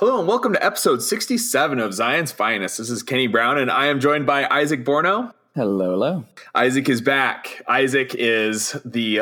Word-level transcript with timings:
Hello 0.00 0.18
and 0.18 0.26
welcome 0.26 0.54
to 0.54 0.64
episode 0.64 1.02
67 1.02 1.78
of 1.78 1.92
Zion's 1.92 2.32
Finest. 2.32 2.78
This 2.78 2.88
is 2.88 3.02
Kenny 3.02 3.26
Brown 3.26 3.58
and 3.58 3.70
I 3.70 3.88
am 3.88 4.00
joined 4.00 4.24
by 4.24 4.48
Isaac 4.48 4.82
Borno. 4.82 5.34
Hello, 5.54 5.90
hello. 5.90 6.24
Isaac 6.54 6.88
is 6.88 7.02
back. 7.02 7.62
Isaac 7.68 8.14
is 8.14 8.80
the 8.82 9.20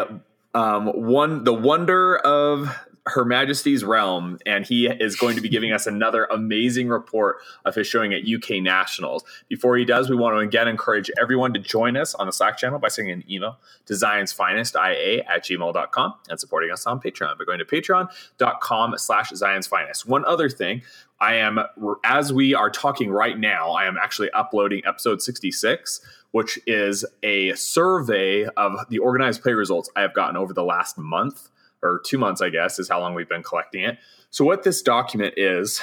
um, 0.54 0.86
one, 0.86 1.42
the 1.42 1.52
wonder 1.52 2.16
of 2.18 2.78
her 3.08 3.24
Majesty's 3.24 3.84
realm, 3.84 4.38
and 4.46 4.66
he 4.66 4.86
is 4.86 5.16
going 5.16 5.36
to 5.36 5.42
be 5.42 5.48
giving 5.48 5.72
us 5.72 5.86
another 5.86 6.26
amazing 6.30 6.88
report 6.88 7.38
of 7.64 7.74
his 7.74 7.86
showing 7.86 8.12
at 8.12 8.22
UK 8.28 8.62
Nationals. 8.62 9.24
Before 9.48 9.76
he 9.76 9.84
does, 9.84 10.08
we 10.08 10.16
want 10.16 10.34
to 10.34 10.38
again 10.38 10.68
encourage 10.68 11.10
everyone 11.20 11.52
to 11.54 11.60
join 11.60 11.96
us 11.96 12.14
on 12.14 12.26
the 12.26 12.32
Slack 12.32 12.58
channel 12.58 12.78
by 12.78 12.88
sending 12.88 13.12
an 13.12 13.24
email 13.30 13.58
to 13.86 13.94
Zion's 13.94 14.32
Finest 14.32 14.74
IA 14.74 15.24
at 15.24 15.44
gmail.com 15.44 16.14
and 16.28 16.40
supporting 16.40 16.70
us 16.70 16.86
on 16.86 17.00
Patreon 17.00 17.38
by 17.38 17.44
going 17.44 17.58
to 17.58 17.64
patreon.com 17.64 18.94
slash 18.98 19.30
Zion's 19.30 19.66
Finest. 19.66 20.06
One 20.06 20.24
other 20.24 20.48
thing, 20.48 20.82
I 21.20 21.34
am, 21.34 21.58
as 22.04 22.32
we 22.32 22.54
are 22.54 22.70
talking 22.70 23.10
right 23.10 23.38
now, 23.38 23.70
I 23.70 23.86
am 23.86 23.96
actually 23.96 24.30
uploading 24.30 24.82
episode 24.86 25.22
66 25.22 26.00
which 26.32 26.58
is 26.66 27.06
a 27.22 27.54
survey 27.54 28.44
of 28.56 28.86
the 28.90 28.98
organized 28.98 29.42
play 29.42 29.54
results 29.54 29.88
I 29.96 30.02
have 30.02 30.12
gotten 30.12 30.36
over 30.36 30.52
the 30.52 30.62
last 30.62 30.98
month 30.98 31.48
or 31.82 32.00
two 32.04 32.18
months, 32.18 32.40
I 32.40 32.50
guess, 32.50 32.78
is 32.78 32.88
how 32.88 33.00
long 33.00 33.14
we've 33.14 33.28
been 33.28 33.42
collecting 33.42 33.84
it. 33.84 33.98
So, 34.30 34.44
what 34.44 34.62
this 34.62 34.82
document 34.82 35.34
is, 35.36 35.80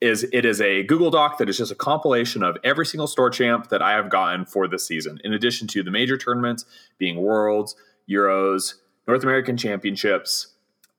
is 0.00 0.26
it 0.32 0.44
is 0.44 0.60
a 0.60 0.82
Google 0.84 1.10
Doc 1.10 1.38
that 1.38 1.48
is 1.48 1.56
just 1.56 1.72
a 1.72 1.76
compilation 1.76 2.42
of 2.42 2.56
every 2.64 2.86
single 2.86 3.06
store 3.06 3.30
champ 3.30 3.68
that 3.68 3.82
I 3.82 3.92
have 3.92 4.10
gotten 4.10 4.44
for 4.44 4.68
this 4.68 4.86
season, 4.86 5.20
in 5.24 5.32
addition 5.32 5.66
to 5.68 5.82
the 5.82 5.90
major 5.90 6.16
tournaments 6.16 6.64
being 6.98 7.16
Worlds, 7.16 7.76
Euros, 8.08 8.74
North 9.06 9.22
American 9.22 9.56
Championships, 9.56 10.48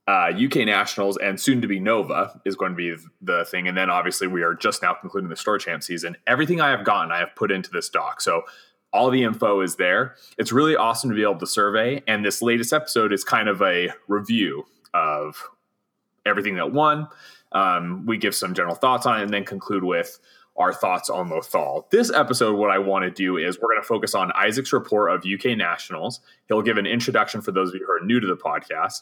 uh, 0.07 0.31
UK 0.33 0.65
Nationals, 0.65 1.17
and 1.17 1.39
soon 1.39 1.61
to 1.61 1.67
be 1.67 1.79
Nova 1.79 2.39
is 2.45 2.55
going 2.55 2.71
to 2.71 2.75
be 2.75 2.95
the 3.21 3.45
thing. 3.45 3.67
And 3.67 3.77
then 3.77 3.89
obviously 3.89 4.27
we 4.27 4.41
are 4.41 4.53
just 4.53 4.81
now 4.81 4.93
concluding 4.93 5.29
the 5.29 5.35
store 5.35 5.57
champ 5.57 5.83
season. 5.83 6.15
Everything 6.25 6.61
I 6.61 6.69
have 6.69 6.85
gotten, 6.85 7.11
I 7.11 7.19
have 7.19 7.35
put 7.35 7.51
into 7.51 7.69
this 7.69 7.89
doc. 7.89 8.21
So 8.21 8.43
all 8.93 9.09
the 9.09 9.23
info 9.23 9.61
is 9.61 9.75
there. 9.75 10.15
It's 10.37 10.51
really 10.51 10.75
awesome 10.75 11.09
to 11.09 11.15
be 11.15 11.23
able 11.23 11.37
to 11.39 11.47
survey. 11.47 12.03
And 12.07 12.23
this 12.23 12.41
latest 12.41 12.73
episode 12.73 13.11
is 13.11 13.23
kind 13.23 13.49
of 13.49 13.61
a 13.61 13.89
review 14.07 14.65
of 14.93 15.43
everything 16.25 16.55
that 16.55 16.71
won. 16.71 17.07
Um, 17.51 18.05
we 18.05 18.17
give 18.17 18.35
some 18.35 18.53
general 18.53 18.75
thoughts 18.75 19.05
on 19.05 19.19
it 19.19 19.23
and 19.23 19.33
then 19.33 19.45
conclude 19.45 19.83
with 19.83 20.19
our 20.57 20.73
thoughts 20.73 21.09
on 21.09 21.29
Lothal. 21.29 21.89
This 21.91 22.11
episode, 22.11 22.55
what 22.55 22.71
I 22.71 22.79
want 22.79 23.03
to 23.03 23.11
do 23.11 23.37
is 23.37 23.59
we're 23.59 23.69
going 23.69 23.81
to 23.81 23.87
focus 23.87 24.15
on 24.15 24.31
Isaac's 24.31 24.73
report 24.73 25.11
of 25.11 25.23
UK 25.23 25.57
Nationals. 25.57 26.19
He'll 26.47 26.63
give 26.63 26.77
an 26.77 26.87
introduction 26.87 27.41
for 27.41 27.51
those 27.51 27.69
of 27.69 27.75
you 27.75 27.85
who 27.85 27.91
are 27.91 28.05
new 28.05 28.19
to 28.19 28.27
the 28.27 28.35
podcast. 28.35 29.01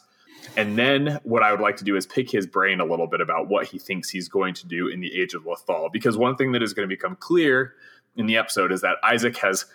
And 0.56 0.78
then 0.78 1.18
what 1.24 1.42
I 1.42 1.50
would 1.50 1.60
like 1.60 1.76
to 1.78 1.84
do 1.84 1.96
is 1.96 2.06
pick 2.06 2.30
his 2.30 2.46
brain 2.46 2.78
a 2.80 2.84
little 2.84 3.06
bit 3.06 3.20
about 3.20 3.48
what 3.48 3.66
he 3.66 3.78
thinks 3.78 4.10
he's 4.10 4.28
going 4.28 4.54
to 4.54 4.66
do 4.66 4.88
in 4.88 5.00
the 5.00 5.18
Age 5.18 5.34
of 5.34 5.44
Lothal. 5.44 5.90
Because 5.90 6.16
one 6.16 6.36
thing 6.36 6.52
that 6.52 6.62
is 6.62 6.74
going 6.74 6.88
to 6.88 6.94
become 6.94 7.16
clear 7.16 7.74
in 8.16 8.26
the 8.26 8.36
episode 8.36 8.72
is 8.72 8.80
that 8.80 8.96
Isaac 9.02 9.36
has 9.38 9.66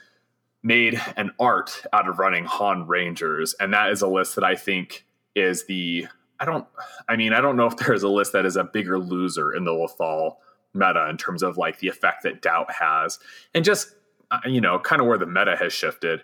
made 0.63 1.01
an 1.17 1.31
art 1.39 1.83
out 1.93 2.07
of 2.07 2.19
running 2.19 2.45
Han 2.45 2.87
Rangers, 2.87 3.55
and 3.59 3.73
that 3.73 3.89
is 3.89 4.01
a 4.01 4.07
list 4.07 4.35
that 4.35 4.43
I 4.43 4.55
think 4.55 5.05
is 5.35 5.65
the 5.65 6.07
I 6.39 6.45
don't 6.45 6.65
I 7.07 7.15
mean 7.15 7.33
I 7.33 7.41
don't 7.41 7.57
know 7.57 7.67
if 7.67 7.77
there's 7.77 8.03
a 8.03 8.09
list 8.09 8.33
that 8.33 8.45
is 8.45 8.55
a 8.55 8.63
bigger 8.63 8.99
loser 8.99 9.53
in 9.53 9.63
the 9.63 9.71
Lothal 9.71 10.37
meta 10.73 11.07
in 11.09 11.17
terms 11.17 11.43
of 11.43 11.57
like 11.57 11.79
the 11.79 11.87
effect 11.87 12.23
that 12.23 12.41
doubt 12.41 12.71
has, 12.71 13.19
and 13.53 13.65
just 13.65 13.93
uh, 14.29 14.39
you 14.45 14.61
know 14.61 14.79
kind 14.79 15.01
of 15.01 15.07
where 15.07 15.17
the 15.17 15.25
meta 15.25 15.55
has 15.55 15.73
shifted. 15.73 16.23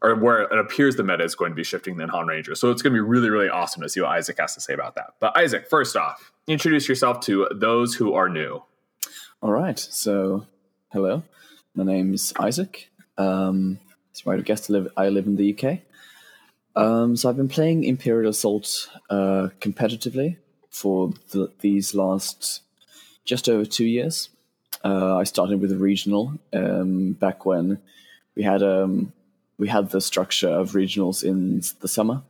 Or 0.00 0.14
where 0.14 0.42
it 0.42 0.56
appears 0.56 0.94
the 0.94 1.02
meta 1.02 1.24
is 1.24 1.34
going 1.34 1.50
to 1.50 1.56
be 1.56 1.64
shifting 1.64 1.96
than 1.96 2.08
Han 2.10 2.28
Rangers. 2.28 2.60
So 2.60 2.70
it's 2.70 2.82
going 2.82 2.92
to 2.92 2.96
be 2.96 3.00
really, 3.00 3.30
really 3.30 3.48
awesome 3.48 3.82
to 3.82 3.88
see 3.88 4.00
what 4.00 4.10
Isaac 4.10 4.38
has 4.38 4.54
to 4.54 4.60
say 4.60 4.72
about 4.72 4.94
that. 4.94 5.14
But 5.18 5.36
Isaac, 5.36 5.68
first 5.68 5.96
off, 5.96 6.30
introduce 6.46 6.88
yourself 6.88 7.18
to 7.22 7.48
those 7.52 7.96
who 7.96 8.14
are 8.14 8.28
new. 8.28 8.62
All 9.42 9.50
right. 9.50 9.76
So, 9.76 10.46
hello. 10.92 11.24
My 11.78 11.84
name's 11.84 12.32
Isaac. 12.40 12.90
Um, 13.16 13.78
might 14.26 14.44
have 14.44 14.60
I 14.68 14.72
live, 14.72 14.88
I 14.96 15.08
live 15.10 15.28
in 15.28 15.36
the 15.36 15.54
UK. 15.54 15.78
Um, 16.74 17.14
so 17.14 17.28
I've 17.28 17.36
been 17.36 17.46
playing 17.46 17.84
Imperial 17.84 18.30
Assault 18.30 18.90
uh, 19.08 19.50
competitively 19.60 20.38
for 20.70 21.12
the, 21.30 21.52
these 21.60 21.94
last 21.94 22.62
just 23.24 23.48
over 23.48 23.64
two 23.64 23.84
years. 23.84 24.28
Uh, 24.84 25.18
I 25.18 25.22
started 25.22 25.60
with 25.60 25.70
a 25.70 25.76
regional 25.76 26.34
um, 26.52 27.12
back 27.12 27.46
when 27.46 27.78
we 28.34 28.42
had 28.42 28.60
um, 28.60 29.12
we 29.56 29.68
had 29.68 29.90
the 29.90 30.00
structure 30.00 30.48
of 30.48 30.72
regionals 30.72 31.22
in 31.22 31.62
the 31.78 31.86
summer. 31.86 32.22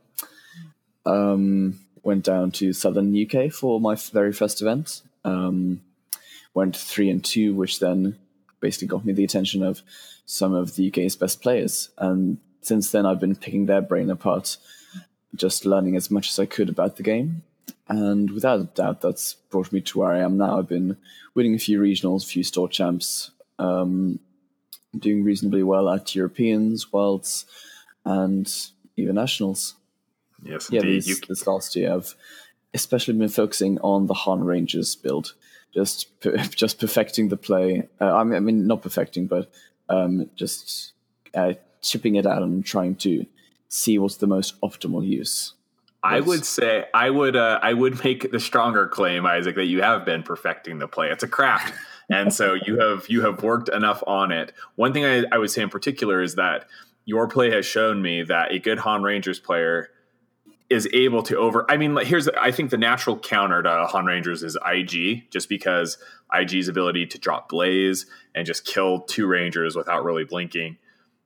Um, 1.07 1.79
went 2.03 2.23
down 2.23 2.51
to 2.51 2.71
southern 2.71 3.17
UK 3.19 3.51
for 3.51 3.81
my 3.81 3.95
very 3.95 4.31
first 4.31 4.61
event. 4.61 5.01
Um, 5.25 5.81
went 6.53 6.77
three 6.77 7.09
and 7.09 7.25
two, 7.25 7.55
which 7.55 7.79
then 7.79 8.15
basically 8.59 8.87
got 8.87 9.05
me 9.05 9.13
the 9.13 9.23
attention 9.23 9.63
of 9.63 9.81
some 10.25 10.53
of 10.53 10.75
the 10.75 10.87
UK's 10.89 11.15
best 11.15 11.41
players. 11.41 11.89
And 11.97 12.37
since 12.61 12.91
then, 12.91 13.05
I've 13.05 13.19
been 13.19 13.35
picking 13.35 13.65
their 13.65 13.81
brain 13.81 14.09
apart, 14.09 14.57
just 15.35 15.65
learning 15.65 15.95
as 15.95 16.11
much 16.11 16.29
as 16.29 16.39
I 16.39 16.45
could 16.45 16.69
about 16.69 16.97
the 16.97 17.03
game. 17.03 17.43
And 17.87 18.29
without 18.31 18.59
a 18.59 18.63
doubt, 18.63 19.01
that's 19.01 19.33
brought 19.33 19.71
me 19.71 19.81
to 19.81 19.99
where 19.99 20.11
I 20.11 20.19
am 20.19 20.37
now. 20.37 20.59
I've 20.59 20.67
been 20.67 20.97
winning 21.33 21.55
a 21.55 21.59
few 21.59 21.79
regionals, 21.79 22.23
a 22.23 22.27
few 22.27 22.43
store 22.43 22.69
champs, 22.69 23.31
um, 23.57 24.19
doing 24.97 25.23
reasonably 25.23 25.63
well 25.63 25.89
at 25.89 26.15
Europeans, 26.15 26.93
Worlds, 26.93 27.45
and 28.05 28.51
even 28.95 29.15
Nationals. 29.15 29.75
Yes, 30.43 30.69
yeah, 30.71 30.83
you... 30.83 31.01
this 31.01 31.47
last 31.47 31.75
year, 31.75 31.93
I've 31.93 32.15
especially 32.73 33.15
been 33.15 33.29
focusing 33.29 33.79
on 33.79 34.07
the 34.07 34.13
Han 34.13 34.43
Rangers 34.43 34.95
build 34.95 35.33
just 35.73 36.07
just 36.51 36.79
perfecting 36.79 37.29
the 37.29 37.37
play. 37.37 37.87
Uh, 37.99 38.13
I, 38.15 38.23
mean, 38.23 38.35
I 38.35 38.39
mean, 38.39 38.67
not 38.67 38.81
perfecting, 38.81 39.27
but 39.27 39.51
um, 39.89 40.29
just 40.35 40.93
uh, 41.33 41.53
chipping 41.81 42.15
it 42.15 42.25
out 42.25 42.41
and 42.41 42.65
trying 42.65 42.95
to 42.95 43.25
see 43.67 43.97
what's 43.99 44.17
the 44.17 44.27
most 44.27 44.59
optimal 44.61 45.05
use. 45.07 45.53
I 46.01 46.21
would 46.21 46.45
say 46.45 46.85
I 46.93 47.09
would 47.09 47.35
uh, 47.35 47.59
I 47.61 47.73
would 47.73 48.03
make 48.03 48.31
the 48.31 48.39
stronger 48.39 48.87
claim, 48.87 49.25
Isaac, 49.25 49.55
that 49.55 49.65
you 49.65 49.81
have 49.81 50.05
been 50.05 50.23
perfecting 50.23 50.79
the 50.79 50.87
play. 50.87 51.09
It's 51.09 51.23
a 51.23 51.27
craft, 51.27 51.73
and 52.09 52.33
so 52.33 52.53
you 52.53 52.79
have 52.79 53.09
you 53.09 53.21
have 53.21 53.43
worked 53.43 53.69
enough 53.69 54.01
on 54.07 54.31
it. 54.31 54.53
One 54.75 54.93
thing 54.93 55.05
I, 55.05 55.25
I 55.31 55.37
would 55.37 55.51
say 55.51 55.61
in 55.61 55.69
particular 55.69 56.21
is 56.21 56.35
that 56.35 56.67
your 57.05 57.27
play 57.27 57.51
has 57.51 57.65
shown 57.65 58.01
me 58.01 58.23
that 58.23 58.51
a 58.53 58.59
good 58.59 58.79
Han 58.79 59.03
Rangers 59.03 59.39
player 59.39 59.89
is 60.69 60.87
able 60.93 61.23
to 61.23 61.37
over. 61.37 61.65
I 61.69 61.77
mean, 61.77 61.97
here's 61.97 62.27
I 62.29 62.51
think 62.51 62.69
the 62.69 62.77
natural 62.77 63.17
counter 63.17 63.63
to 63.63 63.87
Han 63.87 64.05
Rangers 64.05 64.43
is 64.43 64.57
IG, 64.65 65.29
just 65.31 65.49
because 65.49 65.97
IG's 66.37 66.67
ability 66.67 67.07
to 67.07 67.17
drop 67.17 67.49
blaze 67.49 68.05
and 68.35 68.45
just 68.45 68.65
kill 68.65 69.01
two 69.01 69.25
Rangers 69.25 69.75
without 69.75 70.03
really 70.03 70.25
blinking 70.25 70.77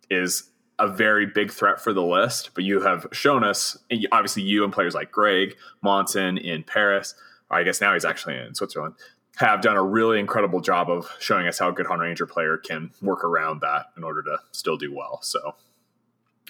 is 0.10 0.50
a 0.80 0.88
very 0.88 1.26
big 1.26 1.52
threat 1.52 1.82
for 1.82 1.94
the 1.94 2.04
list. 2.04 2.52
But 2.56 2.64
you 2.64 2.82
have 2.82 3.08
shown 3.12 3.44
us, 3.44 3.78
obviously, 4.12 4.44
you 4.44 4.64
and 4.64 4.72
players 4.72 4.96
like 4.96 5.12
Greg 5.12 5.56
Monson 5.82 6.38
in 6.38 6.64
Paris, 6.64 7.14
I 7.52 7.64
guess 7.64 7.82
now 7.82 7.94
he's 7.94 8.06
actually 8.06 8.38
in 8.38 8.56
Switzerland, 8.56 8.96
have 9.36 9.62
done 9.62 9.76
a 9.76 9.84
really 9.84 10.20
incredible 10.20 10.62
job 10.62 10.90
of 10.90 11.12
showing 11.20 11.48
us 11.48 11.60
how 11.60 11.70
a 11.70 11.74
good 11.74 11.88
Han 11.88 12.00
Ranger 12.00 12.26
player 12.26 12.58
can 12.58 12.92
work 13.02 13.24
around 13.24 13.62
that 13.62 13.88
in 13.98 14.04
order 14.04 14.24
to 14.24 14.38
still 14.52 14.78
do 14.78 14.94
well. 14.94 15.20
So, 15.22 15.56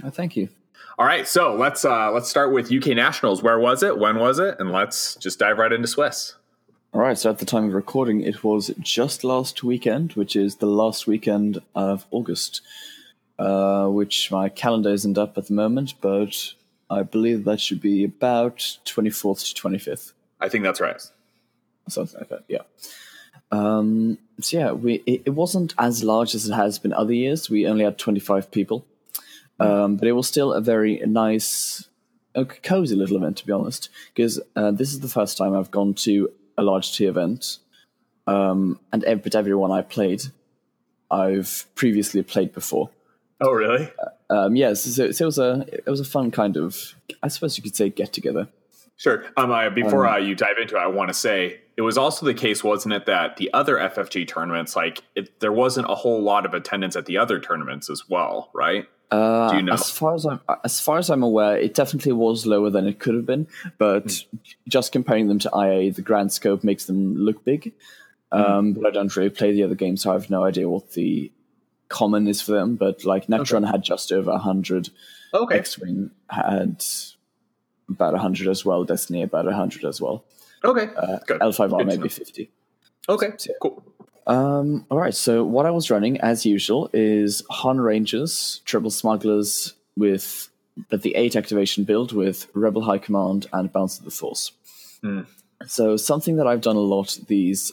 oh, 0.03 0.09
thank 0.09 0.35
you. 0.35 0.49
All 0.97 1.05
right, 1.05 1.27
so 1.27 1.55
let's 1.55 1.83
uh, 1.85 2.11
let's 2.11 2.29
start 2.29 2.51
with 2.51 2.71
UK 2.71 2.95
Nationals. 2.95 3.41
Where 3.41 3.59
was 3.59 3.83
it? 3.83 3.97
When 3.97 4.19
was 4.19 4.39
it? 4.39 4.57
And 4.59 4.71
let's 4.71 5.15
just 5.15 5.39
dive 5.39 5.57
right 5.57 5.71
into 5.71 5.87
Swiss. 5.87 6.35
All 6.93 7.01
right, 7.01 7.17
so 7.17 7.31
at 7.31 7.39
the 7.39 7.45
time 7.45 7.67
of 7.67 7.73
recording, 7.73 8.21
it 8.21 8.43
was 8.43 8.71
just 8.79 9.23
last 9.23 9.63
weekend, 9.63 10.13
which 10.13 10.35
is 10.35 10.57
the 10.57 10.67
last 10.67 11.07
weekend 11.07 11.59
of 11.73 12.05
August, 12.11 12.61
uh, 13.39 13.87
which 13.87 14.31
my 14.31 14.49
calendar 14.49 14.91
isn't 14.91 15.17
up 15.17 15.35
at 15.37 15.47
the 15.47 15.53
moment, 15.53 15.95
but 16.01 16.53
I 16.91 17.01
believe 17.01 17.45
that 17.45 17.59
should 17.59 17.81
be 17.81 18.03
about 18.03 18.57
24th 18.85 19.55
to 19.55 19.61
25th. 19.61 20.13
I 20.39 20.49
think 20.49 20.63
that's 20.63 20.79
right. 20.79 21.01
Something 21.89 22.19
like 22.19 22.29
that, 22.29 22.43
yeah. 22.47 22.61
Um, 23.51 24.19
so 24.39 24.57
yeah, 24.57 24.71
we 24.71 24.95
it, 25.05 25.23
it 25.25 25.29
wasn't 25.31 25.73
as 25.77 26.03
large 26.03 26.35
as 26.35 26.47
it 26.47 26.53
has 26.53 26.79
been 26.79 26.93
other 26.93 27.13
years. 27.13 27.49
We 27.49 27.67
only 27.67 27.83
had 27.83 27.97
25 27.97 28.51
people. 28.51 28.85
Um, 29.59 29.95
but 29.97 30.07
it 30.07 30.13
was 30.13 30.27
still 30.27 30.53
a 30.53 30.61
very 30.61 31.01
nice, 31.05 31.87
a 32.35 32.45
cozy 32.45 32.95
little 32.95 33.17
event, 33.17 33.37
to 33.37 33.45
be 33.45 33.53
honest, 33.53 33.89
because 34.13 34.39
uh, 34.55 34.71
this 34.71 34.91
is 34.91 34.99
the 34.99 35.07
first 35.07 35.37
time 35.37 35.55
I've 35.55 35.71
gone 35.71 35.93
to 35.95 36.31
a 36.57 36.63
large 36.63 36.95
tea 36.95 37.05
event. 37.05 37.59
Um, 38.27 38.79
and 38.91 39.03
every, 39.03 39.21
but 39.21 39.35
everyone 39.35 39.71
I 39.71 39.81
played, 39.81 40.23
I've 41.11 41.67
previously 41.75 42.23
played 42.23 42.53
before. 42.53 42.89
Oh, 43.41 43.51
really? 43.51 43.89
Uh, 44.29 44.33
um, 44.33 44.55
yes. 44.55 44.81
So, 44.81 45.11
so, 45.11 45.23
it 45.23 45.25
was 45.25 45.39
a 45.39 45.65
it 45.69 45.89
was 45.89 45.99
a 45.99 46.05
fun 46.05 46.31
kind 46.31 46.57
of, 46.57 46.95
I 47.21 47.27
suppose 47.27 47.57
you 47.57 47.63
could 47.63 47.75
say, 47.75 47.89
get 47.89 48.13
together. 48.13 48.47
Sure. 48.95 49.25
Um, 49.35 49.51
I, 49.51 49.69
before 49.69 50.07
um, 50.07 50.13
uh, 50.13 50.17
you 50.17 50.35
dive 50.35 50.57
into 50.61 50.75
it, 50.75 50.79
I 50.79 50.87
want 50.87 51.09
to 51.09 51.13
say 51.13 51.59
it 51.75 51.81
was 51.81 51.97
also 51.97 52.25
the 52.25 52.33
case, 52.33 52.63
wasn't 52.63 52.93
it, 52.93 53.05
that 53.07 53.37
the 53.37 53.51
other 53.53 53.77
FFG 53.77 54.27
tournaments, 54.27 54.75
like 54.75 55.03
it, 55.15 55.39
there 55.39 55.51
wasn't 55.51 55.89
a 55.89 55.95
whole 55.95 56.21
lot 56.21 56.45
of 56.45 56.53
attendance 56.53 56.95
at 56.95 57.05
the 57.05 57.17
other 57.17 57.39
tournaments 57.39 57.89
as 57.89 58.07
well, 58.07 58.49
right? 58.53 58.87
Uh, 59.13 59.51
Do 59.51 59.57
you 59.57 59.63
know? 59.63 59.73
As 59.73 59.89
far 59.91 60.15
as 60.15 60.25
I'm 60.25 60.39
as 60.63 60.79
far 60.79 60.97
as 60.97 61.09
I'm 61.09 61.23
aware, 61.23 61.55
it 61.57 61.73
definitely 61.75 62.13
was 62.13 62.45
lower 62.45 62.69
than 62.69 62.87
it 62.87 62.99
could 62.99 63.15
have 63.15 63.25
been. 63.25 63.47
But 63.77 64.11
Hmm. 64.11 64.37
just 64.67 64.91
comparing 64.91 65.27
them 65.27 65.39
to 65.39 65.49
IA, 65.55 65.91
the 65.91 66.01
grand 66.01 66.31
scope 66.31 66.63
makes 66.63 66.85
them 66.85 67.15
look 67.15 67.43
big. 67.45 67.73
Hmm. 68.31 68.41
Um, 68.41 68.73
But 68.73 68.87
I 68.87 68.91
don't 68.91 69.15
really 69.15 69.29
play 69.29 69.51
the 69.53 69.63
other 69.63 69.75
games, 69.75 70.01
so 70.01 70.09
I 70.09 70.13
have 70.13 70.29
no 70.29 70.43
idea 70.43 70.67
what 70.67 70.91
the 70.93 71.31
common 71.89 72.27
is 72.27 72.41
for 72.41 72.53
them. 72.53 72.75
But 72.75 73.05
like 73.05 73.27
Nectron 73.27 73.69
had 73.69 73.83
just 73.83 74.11
over 74.11 74.35
hundred, 74.37 74.89
Okay. 75.33 75.57
X-wing 75.59 76.09
had 76.29 76.83
about 77.89 78.15
hundred 78.17 78.47
as 78.47 78.65
well, 78.65 78.83
Destiny 78.83 79.21
about 79.21 79.45
hundred 79.51 79.85
as 79.85 80.01
well. 80.01 80.23
Okay. 80.65 80.87
Good. 81.27 81.39
L5R 81.41 81.85
maybe 81.85 82.09
fifty. 82.09 82.49
Okay. 83.07 83.31
Cool. 83.61 83.83
Um, 84.25 84.85
all 84.89 84.97
right, 84.97 85.13
so 85.13 85.43
what 85.43 85.65
I 85.65 85.71
was 85.71 85.91
running, 85.91 86.19
as 86.21 86.45
usual, 86.45 86.89
is 86.93 87.43
Han 87.49 87.79
Rangers, 87.79 88.61
Triple 88.65 88.91
Smugglers 88.91 89.73
with 89.95 90.49
at 90.91 91.01
the 91.01 91.15
8 91.15 91.35
activation 91.35 91.83
build 91.83 92.13
with 92.13 92.47
Rebel 92.53 92.81
High 92.81 92.97
Command 92.97 93.47
and 93.53 93.71
Bounce 93.71 93.99
of 93.99 94.05
the 94.05 94.11
Force. 94.11 94.51
So 95.67 95.97
something 95.97 96.37
that 96.37 96.47
I've 96.47 96.61
done 96.61 96.75
a 96.75 96.79
lot 96.79 97.19
these, 97.27 97.71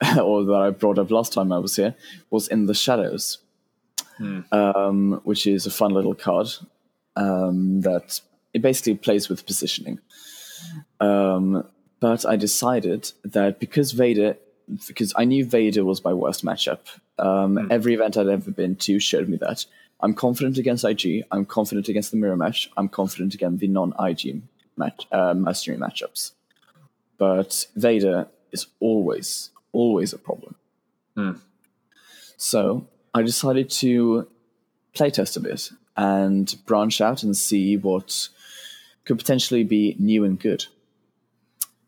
or 0.20 0.44
that 0.44 0.54
I 0.54 0.70
brought 0.70 0.98
up 0.98 1.10
last 1.10 1.32
time 1.32 1.52
I 1.52 1.58
was 1.58 1.76
here, 1.76 1.94
was 2.30 2.48
in 2.48 2.66
the 2.66 2.74
Shadows, 2.74 3.38
um, 4.52 5.20
which 5.24 5.46
is 5.46 5.66
a 5.66 5.70
fun 5.70 5.92
little 5.92 6.14
card 6.14 6.48
um, 7.14 7.82
that 7.82 8.20
it 8.52 8.62
basically 8.62 8.94
plays 8.94 9.28
with 9.28 9.46
positioning. 9.46 10.00
Um, 11.00 11.66
but 12.00 12.26
I 12.26 12.36
decided 12.36 13.12
that 13.24 13.58
because 13.58 13.92
Vader, 13.92 14.36
because 14.86 15.12
I 15.16 15.24
knew 15.24 15.44
Vader 15.44 15.84
was 15.84 16.04
my 16.04 16.12
worst 16.12 16.44
matchup, 16.44 16.80
um, 17.18 17.70
every 17.70 17.94
event 17.94 18.16
I'd 18.16 18.28
ever 18.28 18.50
been 18.50 18.76
to 18.76 18.98
showed 18.98 19.28
me 19.28 19.36
that. 19.38 19.64
I'm 20.00 20.14
confident 20.14 20.58
against 20.58 20.84
IG. 20.84 21.24
I'm 21.30 21.46
confident 21.46 21.88
against 21.88 22.10
the 22.10 22.16
mirror 22.16 22.36
match. 22.36 22.70
I'm 22.76 22.88
confident 22.88 23.34
against 23.34 23.60
the 23.60 23.68
non-IG 23.68 24.42
match, 24.76 25.06
uh, 25.10 25.34
mastery 25.34 25.76
matchups. 25.76 26.32
But 27.16 27.66
Vader 27.76 28.28
is 28.52 28.66
always, 28.80 29.50
always 29.72 30.12
a 30.12 30.18
problem. 30.18 30.56
So 32.36 32.86
I 33.14 33.22
decided 33.22 33.70
to 33.70 34.28
playtest 34.94 35.36
a 35.36 35.40
bit 35.40 35.70
and 35.96 36.54
branch 36.66 37.00
out 37.00 37.22
and 37.22 37.34
see 37.34 37.76
what 37.78 38.28
could 39.04 39.18
potentially 39.18 39.64
be 39.64 39.96
new 39.98 40.24
and 40.24 40.38
good. 40.38 40.66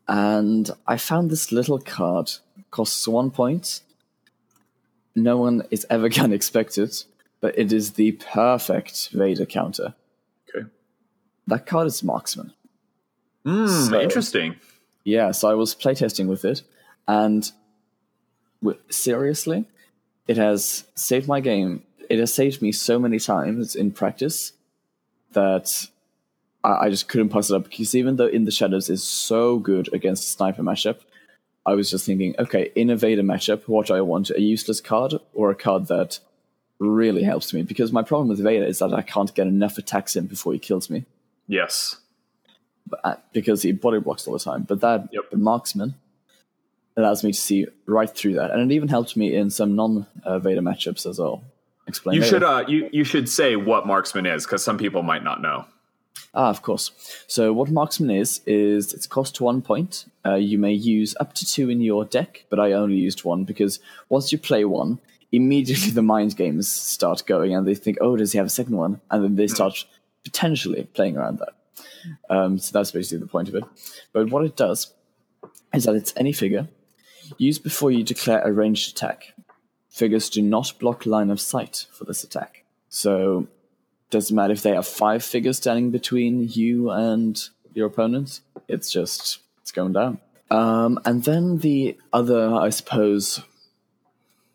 And 0.07 0.71
I 0.87 0.97
found 0.97 1.29
this 1.29 1.51
little 1.51 1.77
card 1.77 2.31
costs 2.71 3.07
one 3.07 3.31
point. 3.31 3.81
No 5.15 5.37
one 5.37 5.63
is 5.71 5.85
ever 5.89 6.09
going 6.15 6.29
to 6.29 6.35
expect 6.35 6.77
it, 6.77 7.05
but 7.41 7.57
it 7.57 7.71
is 7.73 7.91
the 7.93 8.13
perfect 8.13 9.09
Vader 9.09 9.45
counter. 9.45 9.93
Okay. 10.55 10.67
That 11.47 11.65
card 11.65 11.87
is 11.87 12.03
Marksman. 12.03 12.53
Hmm. 13.45 13.67
So- 13.67 14.01
interesting. 14.01 14.55
Yeah, 15.05 15.31
so 15.31 15.49
I 15.49 15.53
was 15.55 15.73
playtesting 15.73 16.27
with 16.27 16.43
it, 16.45 16.61
and 17.07 17.49
wi- 18.61 18.79
seriously, 18.89 19.65
it 20.27 20.37
has 20.37 20.83
saved 20.93 21.27
my 21.27 21.39
game. 21.39 21.83
It 22.09 22.19
has 22.19 22.33
saved 22.33 22.61
me 22.61 22.71
so 22.73 22.99
many 22.99 23.17
times 23.17 23.75
in 23.75 23.91
practice 23.91 24.51
that 25.31 25.87
I, 26.63 26.85
I 26.85 26.89
just 26.89 27.07
couldn't 27.07 27.29
pass 27.29 27.49
it 27.49 27.55
up. 27.55 27.63
Because 27.69 27.95
even 27.95 28.17
though 28.17 28.27
In 28.27 28.43
the 28.43 28.51
Shadows 28.51 28.89
is 28.89 29.01
so 29.03 29.57
good 29.57 29.91
against 29.93 30.31
sniper 30.31 30.61
matchup, 30.61 30.99
I 31.65 31.73
was 31.73 31.89
just 31.91 32.05
thinking, 32.05 32.35
okay, 32.39 32.71
in 32.75 32.89
a 32.89 32.95
Vader 32.95 33.21
matchup, 33.23 33.63
what 33.67 33.87
do 33.87 33.93
I 33.93 34.01
want? 34.01 34.29
A 34.31 34.41
useless 34.41 34.81
card 34.81 35.13
or 35.33 35.51
a 35.51 35.55
card 35.55 35.87
that 35.87 36.19
really 36.79 37.23
helps 37.23 37.53
me? 37.53 37.61
Because 37.63 37.91
my 37.91 38.01
problem 38.01 38.29
with 38.29 38.39
Vader 38.43 38.65
is 38.65 38.79
that 38.79 38.93
I 38.93 39.01
can't 39.01 39.33
get 39.35 39.47
enough 39.47 39.77
attacks 39.77 40.15
in 40.15 40.25
before 40.27 40.53
he 40.53 40.59
kills 40.59 40.89
me 40.89 41.05
Yes. 41.47 41.97
uh, 43.03 43.15
because 43.33 43.61
he 43.61 43.71
body 43.73 43.99
blocks 43.99 44.25
all 44.27 44.33
the 44.33 44.39
time. 44.39 44.63
But 44.63 44.79
that 44.81 45.09
Yep. 45.11 45.29
the 45.31 45.37
marksman 45.37 45.95
allows 46.97 47.23
me 47.23 47.31
to 47.33 47.39
see 47.39 47.67
right 47.85 48.09
through 48.09 48.33
that, 48.35 48.51
and 48.51 48.71
it 48.71 48.73
even 48.75 48.87
helped 48.89 49.15
me 49.15 49.35
in 49.35 49.49
some 49.49 49.75
non 49.75 50.05
uh, 50.23 50.39
Vader 50.39 50.61
matchups 50.61 51.05
as 51.09 51.19
well. 51.19 51.43
Explain. 51.87 52.15
You 52.15 52.21
later. 52.21 52.29
should 52.35 52.43
uh 52.43 52.63
you 52.67 52.89
you 52.91 53.03
should 53.03 53.27
say 53.27 53.55
what 53.55 53.85
marksman 53.87 54.25
is 54.25 54.45
because 54.45 54.63
some 54.63 54.77
people 54.77 55.01
might 55.03 55.23
not 55.23 55.41
know. 55.41 55.65
Ah, 56.33 56.49
of 56.49 56.61
course. 56.61 56.91
So 57.27 57.51
what 57.53 57.71
marksman 57.71 58.11
is 58.11 58.41
is 58.45 58.93
it's 58.93 59.07
cost 59.07 59.41
one 59.41 59.61
point. 59.61 60.05
Uh, 60.25 60.35
you 60.35 60.57
may 60.57 60.73
use 60.73 61.15
up 61.19 61.33
to 61.33 61.45
two 61.45 61.69
in 61.69 61.81
your 61.81 62.05
deck, 62.05 62.45
but 62.49 62.59
I 62.59 62.73
only 62.73 62.97
used 62.97 63.23
one 63.23 63.45
because 63.45 63.79
once 64.09 64.31
you 64.31 64.37
play 64.37 64.63
one, 64.65 64.99
immediately 65.31 65.91
the 65.99 66.01
mind 66.01 66.37
games 66.37 66.67
start 66.69 67.25
going, 67.25 67.55
and 67.55 67.67
they 67.67 67.75
think, 67.75 67.97
"Oh, 67.99 68.15
does 68.15 68.31
he 68.31 68.37
have 68.37 68.47
a 68.47 68.51
second 68.51 68.75
one?" 68.75 69.01
And 69.09 69.23
then 69.23 69.35
they 69.35 69.47
start 69.47 69.85
potentially 70.23 70.83
playing 70.93 71.17
around 71.17 71.39
that. 71.39 71.53
Um, 72.29 72.57
so 72.59 72.71
that's 72.71 72.91
basically 72.91 73.19
the 73.19 73.27
point 73.27 73.49
of 73.49 73.55
it. 73.55 73.63
But 74.13 74.29
what 74.29 74.45
it 74.45 74.55
does 74.55 74.93
is 75.73 75.85
that 75.85 75.95
it's 75.95 76.13
any 76.15 76.31
figure 76.31 76.67
used 77.37 77.63
before 77.63 77.91
you 77.91 78.03
declare 78.03 78.41
a 78.41 78.51
ranged 78.51 78.91
attack. 78.91 79.33
Figures 79.89 80.29
do 80.29 80.41
not 80.41 80.73
block 80.79 81.05
line 81.05 81.29
of 81.29 81.41
sight 81.41 81.87
for 81.91 82.05
this 82.05 82.23
attack. 82.23 82.63
So 82.89 83.47
doesn't 84.09 84.35
matter 84.35 84.53
if 84.53 84.63
they 84.63 84.73
have 84.73 84.87
five 84.87 85.23
figures 85.23 85.57
standing 85.57 85.91
between 85.91 86.49
you 86.49 86.89
and 86.89 87.49
your 87.73 87.87
opponents. 87.87 88.41
It's 88.67 88.91
just 88.91 89.39
it's 89.61 89.71
going 89.71 89.93
down. 89.93 90.19
Um, 90.51 90.99
and 91.05 91.23
then 91.23 91.59
the 91.59 91.97
other, 92.11 92.53
I 92.55 92.69
suppose, 92.69 93.41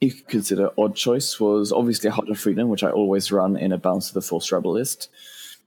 you 0.01 0.13
could 0.13 0.27
consider 0.27 0.71
odd 0.77 0.97
choice 0.97 1.39
was 1.39 1.73
obviously 1.73 2.11
Heart 2.11 2.29
of 2.29 2.39
Freedom, 2.39 2.69
which 2.69 2.83
I 2.83 2.91
always 2.91 3.31
run 3.31 3.57
in 3.57 3.73
a 3.73 3.79
Bounce 3.79 4.09
of 4.09 4.15
the 4.15 4.23
Force 4.23 4.51
Rebel 4.51 4.73
list 4.73 5.09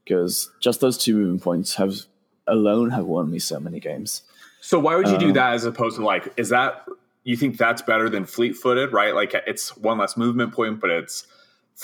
because 0.03 0.49
just 0.59 0.81
those 0.81 0.97
two 0.97 1.15
movement 1.15 1.41
points 1.41 1.75
have 1.75 2.01
alone 2.45 2.91
have 2.91 3.05
won 3.05 3.31
me 3.31 3.39
so 3.39 3.59
many 3.59 3.79
games. 3.79 4.23
So 4.61 4.79
why 4.79 4.95
would 4.95 5.07
you 5.07 5.15
Um, 5.15 5.19
do 5.19 5.33
that 5.33 5.53
as 5.53 5.65
opposed 5.65 5.95
to 5.97 6.03
like 6.03 6.33
is 6.37 6.49
that 6.49 6.85
you 7.23 7.35
think 7.35 7.57
that's 7.57 7.81
better 7.81 8.09
than 8.09 8.25
fleet 8.25 8.55
footed, 8.55 8.93
right? 8.93 9.13
Like 9.13 9.33
it's 9.45 9.75
one 9.77 9.97
less 9.97 10.17
movement 10.17 10.53
point, 10.53 10.79
but 10.79 10.89
it's 10.89 11.25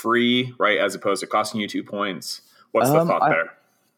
free, 0.04 0.52
right? 0.58 0.78
As 0.78 0.94
opposed 0.94 1.20
to 1.20 1.26
costing 1.26 1.60
you 1.60 1.68
two 1.68 1.82
points. 1.82 2.42
What's 2.72 2.90
the 2.90 2.98
Um, 3.00 3.08
thought 3.08 3.22
I- 3.22 3.30
there? 3.30 3.52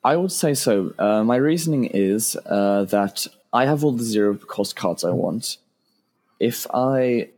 I 0.05 0.15
would 0.17 0.31
say 0.31 0.55
so. 0.55 0.95
Uh, 1.01 1.25
my 1.25 1.35
reasoning 1.37 1.87
is 1.87 2.37
uh, 2.47 2.85
that 2.85 3.27
I 3.53 3.65
have 3.67 3.83
all 3.83 3.91
the 3.91 4.05
zero 4.05 4.37
cost 4.37 4.77
cards 4.77 5.03
I 5.03 5.11
want. 5.11 5.57
If 6.39 6.67
I 6.73 7.31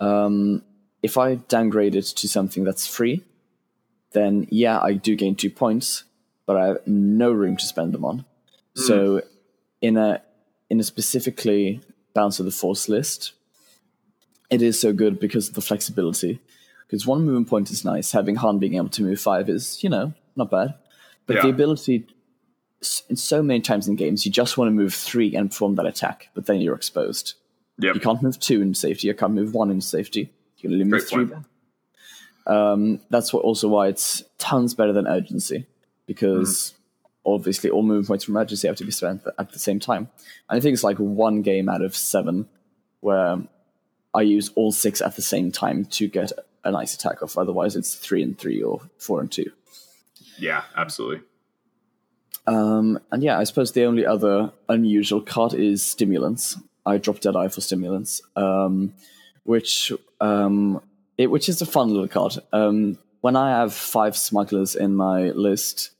um, 0.00 0.62
if 1.02 1.16
I 1.16 1.36
downgrade 1.36 1.94
it 1.94 2.06
to 2.06 2.28
something 2.28 2.64
that's 2.64 2.86
free, 2.88 3.22
then 4.12 4.48
yeah, 4.50 4.80
I 4.80 4.94
do 4.94 5.14
gain 5.14 5.36
two 5.36 5.50
points, 5.50 6.02
but 6.46 6.56
I 6.56 6.66
have 6.68 6.86
no 6.86 7.30
room 7.30 7.56
to 7.56 7.66
spend 7.66 7.92
them 7.92 8.04
on. 8.04 8.24
So 8.74 9.22
in 9.80 9.96
a 9.96 10.20
in 10.70 10.80
a 10.80 10.82
specifically 10.82 11.80
Bounce 12.14 12.40
of 12.40 12.46
the 12.46 12.50
Force 12.52 12.88
list, 12.88 13.32
it 14.50 14.62
is 14.62 14.80
so 14.80 14.92
good 14.92 15.20
because 15.20 15.48
of 15.48 15.54
the 15.54 15.60
flexibility. 15.60 16.40
Because 16.92 17.06
one 17.06 17.24
movement 17.24 17.48
point 17.48 17.70
is 17.70 17.86
nice, 17.86 18.12
having 18.12 18.34
Han 18.36 18.58
being 18.58 18.74
able 18.74 18.90
to 18.90 19.02
move 19.02 19.18
five 19.18 19.48
is, 19.48 19.82
you 19.82 19.88
know, 19.88 20.12
not 20.36 20.50
bad. 20.50 20.74
But 21.24 21.40
the 21.40 21.48
ability, 21.48 22.06
in 23.08 23.16
so 23.16 23.42
many 23.42 23.62
times 23.62 23.88
in 23.88 23.96
games, 23.96 24.26
you 24.26 24.30
just 24.30 24.58
want 24.58 24.68
to 24.68 24.72
move 24.72 24.92
three 24.92 25.34
and 25.34 25.50
perform 25.50 25.76
that 25.76 25.86
attack, 25.86 26.28
but 26.34 26.44
then 26.44 26.60
you're 26.60 26.74
exposed. 26.74 27.32
Yep. 27.78 27.94
You 27.94 28.00
can't 28.02 28.22
move 28.22 28.38
two 28.38 28.60
in 28.60 28.74
safety. 28.74 29.06
You 29.06 29.14
can't 29.14 29.32
move 29.32 29.54
one 29.54 29.70
in 29.70 29.80
safety. 29.80 30.34
You 30.58 30.68
can 30.68 30.72
only 30.72 30.84
move 30.84 31.08
three. 31.08 31.30
Um, 32.46 33.00
that's 33.08 33.32
what 33.32 33.42
also 33.42 33.68
why 33.68 33.88
it's 33.88 34.22
tons 34.36 34.74
better 34.74 34.92
than 34.92 35.06
urgency 35.06 35.64
because 36.04 36.74
obviously 37.24 37.70
all 37.70 37.82
movement 37.82 38.08
points 38.08 38.24
from 38.24 38.36
urgency 38.36 38.68
have 38.68 38.76
to 38.76 38.84
be 38.84 38.90
spent 38.90 39.22
at 39.38 39.50
the 39.52 39.58
same 39.58 39.80
time. 39.80 40.10
And 40.50 40.58
I 40.58 40.60
think 40.60 40.74
it's 40.74 40.84
like 40.84 40.98
one 40.98 41.40
game 41.40 41.70
out 41.70 41.80
of 41.80 41.96
seven 41.96 42.50
where 43.00 43.38
I 44.12 44.20
use 44.20 44.50
all 44.56 44.72
six 44.72 45.00
at 45.00 45.16
the 45.16 45.22
same 45.22 45.50
time 45.50 45.86
to 45.86 46.06
get 46.06 46.32
a 46.64 46.70
nice 46.70 46.94
attack 46.94 47.22
off. 47.22 47.38
Otherwise, 47.38 47.76
it's 47.76 47.94
three 47.94 48.22
and 48.22 48.38
three 48.38 48.62
or 48.62 48.80
four 48.98 49.20
and 49.20 49.30
two. 49.30 49.50
Yeah, 50.38 50.62
absolutely. 50.76 51.20
Um, 52.46 52.98
and 53.10 53.22
yeah, 53.22 53.38
I 53.38 53.44
suppose 53.44 53.72
the 53.72 53.84
only 53.84 54.04
other 54.04 54.52
unusual 54.68 55.20
card 55.20 55.54
is 55.54 55.84
Stimulants. 55.84 56.56
I 56.84 56.98
dropped 56.98 57.22
Deadeye 57.22 57.48
for 57.48 57.60
Stimulants, 57.60 58.20
um, 58.34 58.94
which 59.44 59.92
um, 60.20 60.82
it, 61.16 61.28
which 61.28 61.48
is 61.48 61.62
a 61.62 61.66
fun 61.66 61.90
little 61.90 62.08
card. 62.08 62.34
Um, 62.52 62.98
when 63.20 63.36
I 63.36 63.50
have 63.50 63.72
five 63.72 64.16
smugglers 64.16 64.74
in 64.74 64.96
my 64.96 65.30
list 65.30 65.90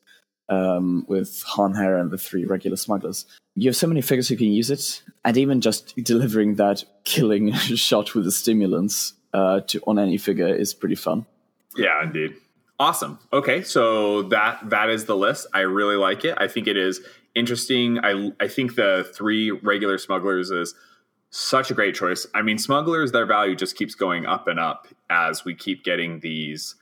um, 0.49 1.05
with 1.07 1.43
Han 1.47 1.75
Hera 1.75 2.01
and 2.01 2.11
the 2.11 2.19
three 2.19 2.45
regular 2.45 2.77
smugglers, 2.77 3.27
you 3.55 3.69
have 3.69 3.77
so 3.77 3.87
many 3.87 4.01
figures 4.01 4.29
who 4.29 4.37
can 4.37 4.49
use 4.49 4.71
it, 4.71 5.03
and 5.25 5.37
even 5.37 5.61
just 5.61 5.95
delivering 5.97 6.57
that 6.57 6.85
killing 7.05 7.53
shot 7.53 8.15
with 8.15 8.25
the 8.25 8.33
stimulants 8.33 9.15
uh, 9.33 9.61
to 9.61 9.81
on 9.87 9.99
any 9.99 10.19
figure 10.19 10.49
is 10.49 10.75
pretty 10.75 10.95
fun. 10.95 11.27
Yeah, 11.77 12.03
indeed. 12.03 12.35
Awesome. 12.79 13.19
Okay, 13.33 13.63
so 13.63 14.23
that 14.25 14.71
that 14.71 14.91
is 14.91 15.05
the 15.05 15.17
list. 15.17 15.47
I 15.55 15.61
really 15.61 15.97
like 15.97 16.25
it. 16.25 16.37
I 16.39 16.49
think 16.49 16.67
it 16.67 16.77
is 16.77 17.01
interesting. 17.35 17.99
I 18.03 18.33
I 18.41 18.49
think 18.49 18.75
the 18.75 19.11
three 19.15 19.51
regular 19.51 19.99
smugglers 19.99 20.51
is 20.51 20.75
such 21.31 21.71
a 21.71 21.75
great 21.75 21.95
choice. 21.95 22.27
I 22.35 22.43
mean, 22.43 22.59
smugglers 22.59 23.13
their 23.13 23.25
value 23.25 23.57
just 23.57 23.77
keeps 23.77 23.95
going 23.95 24.27
up 24.27 24.49
and 24.49 24.61
up 24.61 24.87
as 25.09 25.45
we 25.45 25.55
keep 25.55 25.85
getting 25.85 26.21
these 26.21 26.75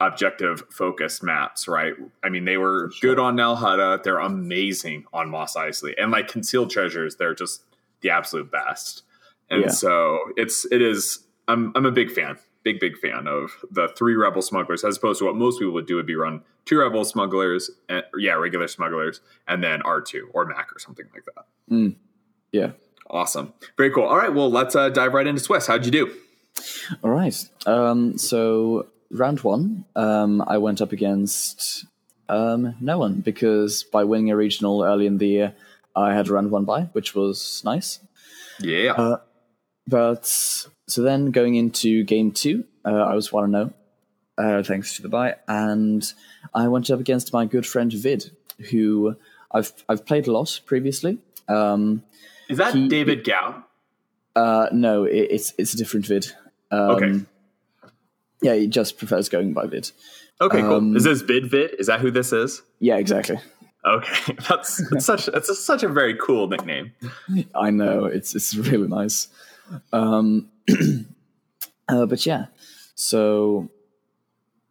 objective 0.00 0.64
focused 0.70 1.22
maps, 1.22 1.68
right? 1.68 1.94
I 2.22 2.28
mean, 2.28 2.44
they 2.44 2.56
were 2.56 2.90
sure. 2.92 3.10
good 3.14 3.20
on 3.20 3.36
Nal 3.36 3.56
Hutta. 3.56 4.02
They're 4.02 4.18
amazing 4.18 5.04
on 5.12 5.30
Mos 5.30 5.54
Eisley, 5.54 5.94
and 5.96 6.10
like 6.10 6.28
concealed 6.28 6.70
treasures, 6.70 7.16
they're 7.16 7.34
just 7.34 7.62
the 8.00 8.10
absolute 8.10 8.50
best. 8.50 9.02
And 9.50 9.64
yeah. 9.64 9.68
so 9.68 10.18
it's 10.36 10.64
it 10.72 10.82
is. 10.82 11.20
I'm 11.48 11.72
I'm 11.74 11.86
a 11.86 11.90
big 11.90 12.10
fan, 12.10 12.38
big 12.62 12.80
big 12.80 12.96
fan 12.98 13.26
of 13.26 13.50
the 13.70 13.88
three 13.88 14.14
rebel 14.14 14.42
smugglers 14.42 14.84
as 14.84 14.96
opposed 14.96 15.18
to 15.18 15.26
what 15.26 15.36
most 15.36 15.58
people 15.58 15.74
would 15.74 15.86
do 15.86 15.96
would 15.96 16.06
be 16.06 16.14
run 16.14 16.42
two 16.64 16.78
rebel 16.78 17.04
smugglers, 17.04 17.70
and, 17.88 18.04
yeah, 18.18 18.32
regular 18.32 18.68
smugglers, 18.68 19.20
and 19.46 19.62
then 19.62 19.82
R 19.82 20.00
two 20.00 20.30
or 20.32 20.46
Mac 20.46 20.74
or 20.74 20.78
something 20.78 21.06
like 21.12 21.24
that. 21.24 21.44
Mm. 21.70 21.96
Yeah, 22.52 22.70
awesome, 23.10 23.52
very 23.76 23.90
cool. 23.90 24.04
All 24.04 24.16
right, 24.16 24.32
well 24.32 24.50
let's 24.50 24.74
uh, 24.74 24.88
dive 24.88 25.14
right 25.14 25.26
into 25.26 25.40
Swiss. 25.40 25.66
How'd 25.66 25.84
you 25.84 25.92
do? 25.92 26.14
All 27.02 27.10
right. 27.10 27.36
Um, 27.66 28.16
so 28.16 28.86
round 29.10 29.40
one, 29.40 29.84
um, 29.96 30.42
I 30.46 30.58
went 30.58 30.80
up 30.80 30.92
against 30.92 31.84
um, 32.28 32.76
no 32.80 32.98
one 32.98 33.20
because 33.20 33.82
by 33.82 34.04
winning 34.04 34.30
a 34.30 34.36
regional 34.36 34.84
early 34.84 35.06
in 35.06 35.18
the 35.18 35.26
year, 35.26 35.54
I 35.96 36.14
had 36.14 36.28
a 36.28 36.32
round 36.32 36.50
one 36.50 36.64
by, 36.64 36.82
which 36.92 37.14
was 37.14 37.60
nice. 37.64 37.98
Yeah. 38.60 38.92
Uh, 38.92 39.16
but 39.86 40.26
so 40.26 41.02
then 41.02 41.30
going 41.30 41.54
into 41.54 42.04
game 42.04 42.32
two, 42.32 42.64
uh, 42.84 42.90
I 42.90 43.14
was 43.14 43.32
one 43.32 43.52
zero, 43.52 43.72
uh, 44.38 44.62
thanks 44.62 44.96
to 44.96 45.02
the 45.02 45.08
buy, 45.08 45.36
and 45.48 46.12
I 46.54 46.68
went 46.68 46.90
up 46.90 47.00
against 47.00 47.32
my 47.32 47.46
good 47.46 47.66
friend 47.66 47.92
Vid, 47.92 48.30
who 48.70 49.16
I've 49.52 49.72
I've 49.88 50.04
played 50.06 50.26
a 50.26 50.32
lot 50.32 50.60
previously. 50.66 51.18
Um, 51.48 52.02
Is 52.48 52.58
that 52.58 52.74
he, 52.74 52.88
David 52.88 53.24
Gao? 53.24 53.64
Uh, 54.34 54.68
no, 54.72 55.04
it, 55.04 55.28
it's 55.30 55.54
it's 55.58 55.74
a 55.74 55.76
different 55.76 56.06
Vid. 56.06 56.32
Um, 56.70 56.90
okay. 56.90 57.20
Yeah, 58.42 58.54
he 58.54 58.66
just 58.66 58.98
prefers 58.98 59.28
going 59.28 59.52
by 59.52 59.66
Vid. 59.66 59.90
Okay, 60.40 60.60
cool. 60.60 60.74
Um, 60.74 60.96
is 60.96 61.04
this 61.04 61.22
Vid 61.22 61.50
Vid? 61.50 61.76
Is 61.78 61.86
that 61.86 62.00
who 62.00 62.10
this 62.10 62.32
is? 62.32 62.62
Yeah, 62.80 62.96
exactly. 62.96 63.38
Okay, 63.86 64.36
that's 64.48 64.80
it's 64.92 65.04
such 65.04 65.28
it's 65.28 65.48
a, 65.48 65.54
such 65.54 65.82
a 65.82 65.88
very 65.88 66.16
cool 66.16 66.48
nickname. 66.48 66.92
I 67.54 67.70
know 67.70 68.06
it's 68.06 68.34
it's 68.34 68.54
really 68.54 68.88
nice. 68.88 69.28
Um, 69.92 70.50
uh, 71.88 72.06
but 72.06 72.24
yeah, 72.26 72.46
so 72.94 73.68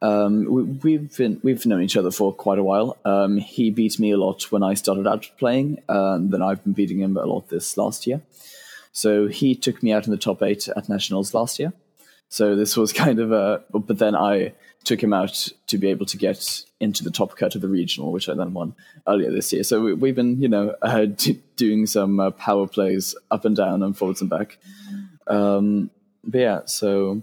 um, 0.01 0.79
we, 0.83 0.93
have 0.93 1.15
been 1.15 1.39
we've 1.43 1.65
known 1.65 1.81
each 1.81 1.97
other 1.97 2.11
for 2.11 2.33
quite 2.33 2.59
a 2.59 2.63
while. 2.63 2.97
Um, 3.05 3.37
he 3.37 3.69
beat 3.69 3.99
me 3.99 4.11
a 4.11 4.17
lot 4.17 4.51
when 4.51 4.63
I 4.63 4.73
started 4.73 5.07
out 5.07 5.29
playing, 5.37 5.79
and 5.87 6.31
then 6.31 6.41
I've 6.41 6.63
been 6.63 6.73
beating 6.73 6.99
him 6.99 7.15
a 7.17 7.25
lot 7.25 7.49
this 7.49 7.77
last 7.77 8.05
year. 8.05 8.21
So 8.91 9.27
he 9.27 9.55
took 9.55 9.81
me 9.81 9.91
out 9.91 10.05
in 10.05 10.11
the 10.11 10.17
top 10.17 10.43
eight 10.43 10.67
at 10.67 10.89
nationals 10.89 11.33
last 11.33 11.57
year. 11.57 11.73
So 12.33 12.55
this 12.55 12.75
was 12.75 12.91
kind 12.91 13.19
of 13.19 13.31
a, 13.31 13.63
but 13.69 13.99
then 13.99 14.15
I 14.15 14.55
took 14.85 15.03
him 15.03 15.13
out 15.13 15.49
to 15.67 15.77
be 15.77 15.87
able 15.89 16.07
to 16.07 16.17
get 16.17 16.63
into 16.79 17.03
the 17.03 17.11
top 17.11 17.37
cut 17.37 17.53
of 17.53 17.61
the 17.61 17.67
regional, 17.67 18.11
which 18.11 18.27
I 18.27 18.33
then 18.33 18.55
won 18.55 18.73
earlier 19.07 19.29
this 19.29 19.53
year. 19.53 19.61
So 19.61 19.93
we, 19.93 20.09
have 20.09 20.15
been, 20.15 20.41
you 20.41 20.49
know, 20.49 20.73
uh, 20.81 21.05
doing 21.57 21.85
some 21.85 22.19
uh, 22.19 22.31
power 22.31 22.65
plays 22.65 23.13
up 23.29 23.45
and 23.45 23.55
down 23.55 23.83
and 23.83 23.95
forwards 23.95 24.21
and 24.21 24.31
back. 24.31 24.57
Um, 25.27 25.91
but 26.23 26.39
yeah, 26.39 26.61
so 26.65 27.21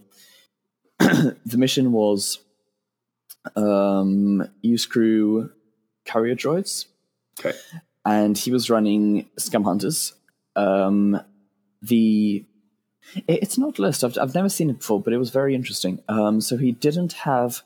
the 1.00 1.56
mission 1.56 1.90
was 1.90 2.38
um, 3.56 4.48
use 4.62 4.86
crew 4.86 5.50
carrier 6.04 6.36
droids. 6.36 6.86
Okay. 7.40 7.58
And 8.04 8.38
he 8.38 8.52
was 8.52 8.70
running 8.70 9.28
scum 9.36 9.64
hunters. 9.64 10.14
Um, 10.54 11.20
the 11.82 12.44
it's 13.26 13.58
not 13.58 13.78
list. 13.78 14.04
I've 14.04 14.18
I've 14.18 14.34
never 14.34 14.48
seen 14.48 14.70
it 14.70 14.78
before, 14.78 15.00
but 15.00 15.12
it 15.12 15.18
was 15.18 15.30
very 15.30 15.54
interesting. 15.54 16.02
Um, 16.08 16.40
so 16.40 16.56
he 16.56 16.72
didn't 16.72 17.12
have 17.12 17.62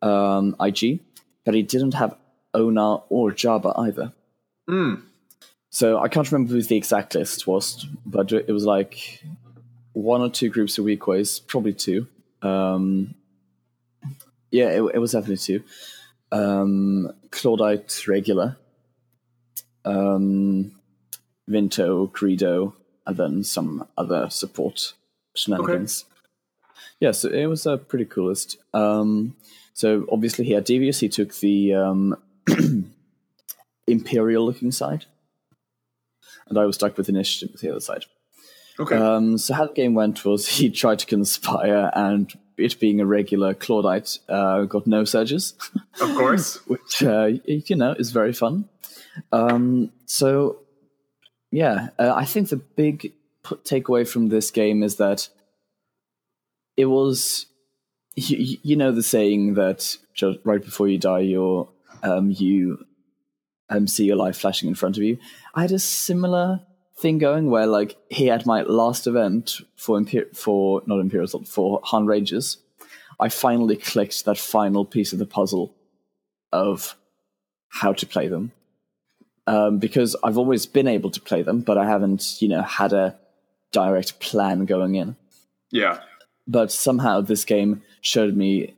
um, 0.00 0.56
IG, 0.60 1.00
but 1.44 1.54
he 1.54 1.62
didn't 1.62 1.94
have 1.94 2.16
Ona 2.54 2.96
or 3.08 3.30
Jabba 3.30 3.78
either. 3.78 4.12
Mm. 4.68 5.02
So 5.70 5.98
I 5.98 6.08
can't 6.08 6.30
remember 6.30 6.52
who 6.52 6.62
the 6.62 6.76
exact 6.76 7.14
list 7.14 7.46
was, 7.46 7.86
but 8.04 8.30
it 8.32 8.52
was 8.52 8.64
like 8.64 9.22
one 9.94 10.20
or 10.20 10.30
two 10.30 10.50
groups 10.50 10.78
of 10.78 10.84
Weequays, 10.84 11.46
probably 11.46 11.72
two. 11.72 12.06
Um, 12.42 13.14
yeah, 14.50 14.68
it, 14.68 14.82
it, 14.94 14.98
was 14.98 15.12
definitely 15.12 15.38
two. 15.38 15.62
Um, 16.30 17.12
Clawdite 17.30 18.06
regular, 18.06 18.58
um, 19.84 20.72
Vinto, 21.48 22.10
Greedo, 22.10 22.74
and 23.06 23.16
then 23.16 23.44
some 23.44 23.86
other 23.96 24.28
support 24.30 24.94
shenanigans. 25.34 26.04
Okay. 26.04 26.12
Yeah, 27.00 27.10
so 27.12 27.28
it 27.28 27.46
was 27.46 27.66
a 27.66 27.78
pretty 27.78 28.04
coolest. 28.04 28.58
Um, 28.72 29.36
so 29.74 30.06
obviously 30.10 30.44
he 30.44 30.52
had 30.52 30.64
Devious. 30.64 31.00
He 31.00 31.08
took 31.08 31.34
the 31.36 31.74
um, 31.74 32.16
Imperial 33.86 34.46
looking 34.46 34.70
side, 34.70 35.06
and 36.48 36.58
I 36.58 36.64
was 36.64 36.76
stuck 36.76 36.96
with 36.96 37.08
Initiative 37.08 37.52
with 37.52 37.60
the 37.60 37.70
other 37.70 37.80
side. 37.80 38.04
Okay. 38.78 38.96
Um, 38.96 39.36
so 39.38 39.54
how 39.54 39.66
the 39.66 39.72
game 39.72 39.94
went 39.94 40.24
was 40.24 40.46
he 40.58 40.70
tried 40.70 41.00
to 41.00 41.06
conspire, 41.06 41.90
and 41.94 42.32
it 42.56 42.78
being 42.78 43.00
a 43.00 43.06
regular 43.06 43.54
Clawdite, 43.54 44.20
uh, 44.28 44.62
got 44.64 44.86
no 44.86 45.04
surges. 45.04 45.54
Of 46.00 46.14
course. 46.16 46.56
which, 46.66 47.02
uh, 47.02 47.30
you 47.44 47.76
know, 47.76 47.92
is 47.92 48.10
very 48.10 48.32
fun. 48.32 48.68
Um, 49.32 49.90
so 50.06 50.61
yeah, 51.52 51.90
uh, 51.98 52.12
I 52.16 52.24
think 52.24 52.48
the 52.48 52.56
big 52.56 53.12
takeaway 53.44 54.08
from 54.08 54.30
this 54.30 54.50
game 54.50 54.82
is 54.82 54.96
that 54.96 55.28
it 56.76 56.86
was, 56.86 57.46
you, 58.16 58.58
you 58.62 58.74
know, 58.74 58.90
the 58.90 59.02
saying 59.02 59.54
that 59.54 59.96
just 60.14 60.38
right 60.44 60.64
before 60.64 60.88
you 60.88 60.98
die, 60.98 61.20
you 61.20 61.68
um, 62.02 62.30
you 62.30 62.84
um, 63.68 63.86
see 63.86 64.06
your 64.06 64.16
life 64.16 64.38
flashing 64.38 64.68
in 64.68 64.74
front 64.74 64.96
of 64.96 65.02
you. 65.02 65.18
I 65.54 65.60
had 65.60 65.72
a 65.72 65.78
similar 65.78 66.62
thing 66.96 67.18
going 67.18 67.50
where, 67.50 67.66
like, 67.66 67.96
he 68.08 68.26
had 68.26 68.46
my 68.46 68.62
last 68.62 69.06
event 69.06 69.60
for 69.76 69.98
Imper- 69.98 70.34
for 70.34 70.82
not 70.86 71.00
Imperial 71.00 71.44
for 71.44 71.80
Han 71.84 72.06
Rangers. 72.06 72.56
I 73.20 73.28
finally 73.28 73.76
clicked 73.76 74.24
that 74.24 74.38
final 74.38 74.86
piece 74.86 75.12
of 75.12 75.18
the 75.18 75.26
puzzle 75.26 75.74
of 76.50 76.96
how 77.68 77.92
to 77.92 78.06
play 78.06 78.28
them 78.28 78.52
um, 79.46 79.78
because 79.78 80.16
I've 80.22 80.38
always 80.38 80.66
been 80.66 80.88
able 80.88 81.10
to 81.10 81.20
play 81.20 81.42
them, 81.42 81.60
but 81.60 81.78
I 81.78 81.86
haven't, 81.86 82.40
you 82.40 82.48
know, 82.48 82.62
had 82.62 82.92
a 82.92 83.16
direct 83.72 84.20
plan 84.20 84.64
going 84.64 84.94
in. 84.94 85.16
Yeah. 85.70 86.00
But 86.46 86.70
somehow 86.70 87.20
this 87.20 87.44
game 87.44 87.82
showed 88.00 88.36
me 88.36 88.74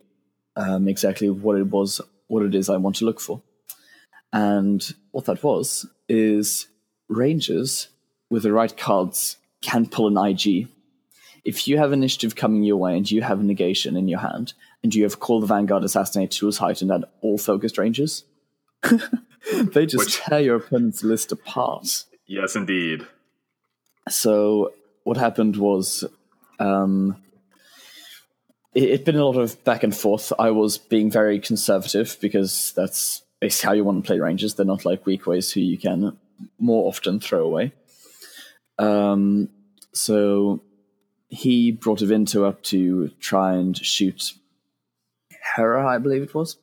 um, 0.56 0.88
exactly 0.88 1.28
what 1.30 1.59
it 1.59 1.68
was, 1.68 2.00
what 2.28 2.44
it 2.44 2.54
is 2.54 2.68
I 2.68 2.76
want 2.76 2.97
to 2.97 3.04
look 3.04 3.21
for, 3.21 3.42
and 4.33 4.94
what 5.11 5.25
that 5.26 5.42
was 5.42 5.87
is 6.09 6.68
Rangers 7.09 7.88
with 8.30 8.42
the 8.42 8.52
right 8.52 8.76
cards 8.76 9.37
can 9.62 9.87
pull 9.87 10.06
an 10.06 10.18
IG. 10.18 10.68
If 11.44 11.68
you 11.68 11.78
have 11.78 11.92
initiative 11.92 12.35
coming 12.35 12.62
your 12.62 12.76
way 12.76 12.97
and 12.97 13.11
you 13.11 13.23
have 13.23 13.40
a 13.40 13.44
negation 13.44 13.97
in 13.97 14.09
your 14.09 14.21
hand, 14.21 14.54
and 14.83 14.94
you 14.94 15.02
have 15.04 15.18
Call 15.18 15.40
the 15.40 15.47
Vanguard 15.47 15.83
Assassinate 15.83 16.30
Tools 16.30 16.59
Heightened 16.59 16.90
and 16.90 17.04
all 17.23 17.38
focused 17.38 17.78
Rangers, 17.78 18.25
they 19.73 19.87
just 19.87 20.05
Which, 20.05 20.17
tear 20.17 20.41
your 20.41 20.57
opponent's 20.57 21.03
list 21.03 21.33
apart. 21.33 22.05
Yes, 22.27 22.57
indeed. 22.57 23.07
So 24.09 24.73
what 25.05 25.17
happened 25.17 25.57
was, 25.57 26.05
um, 26.59 27.17
it, 28.75 28.85
it'd 28.85 29.05
been 29.05 29.17
a 29.17 29.25
lot 29.25 29.39
of 29.39 29.63
back 29.65 29.83
and 29.83 29.97
forth. 29.97 30.33
I 30.39 30.51
was 30.51 30.79
being 30.79 31.11
very 31.11 31.39
conservative 31.41 32.17
because 32.21 32.73
that's 32.75 33.23
basically 33.41 33.67
how 33.67 33.73
you 33.75 33.85
want 33.85 34.05
to 34.05 34.07
play 34.07 34.19
Rangers. 34.19 34.55
They're 34.55 34.67
not 34.67 34.85
like 34.85 35.05
Weequays 35.05 35.53
who 35.53 35.61
you 35.61 35.79
can 35.79 36.17
more 36.59 36.89
often 36.89 37.21
throw 37.21 37.45
away. 37.45 37.73
Um, 38.79 39.51
so 39.93 40.63
he 41.29 41.71
brought 41.71 42.01
Avinto 42.01 42.47
up 42.47 42.63
to 42.65 43.09
try 43.21 43.55
and 43.55 43.77
shoot 43.77 44.33
Hera, 45.57 45.87
I 45.87 45.99
believe 45.99 46.23
it 46.23 46.35
was. 46.35 46.57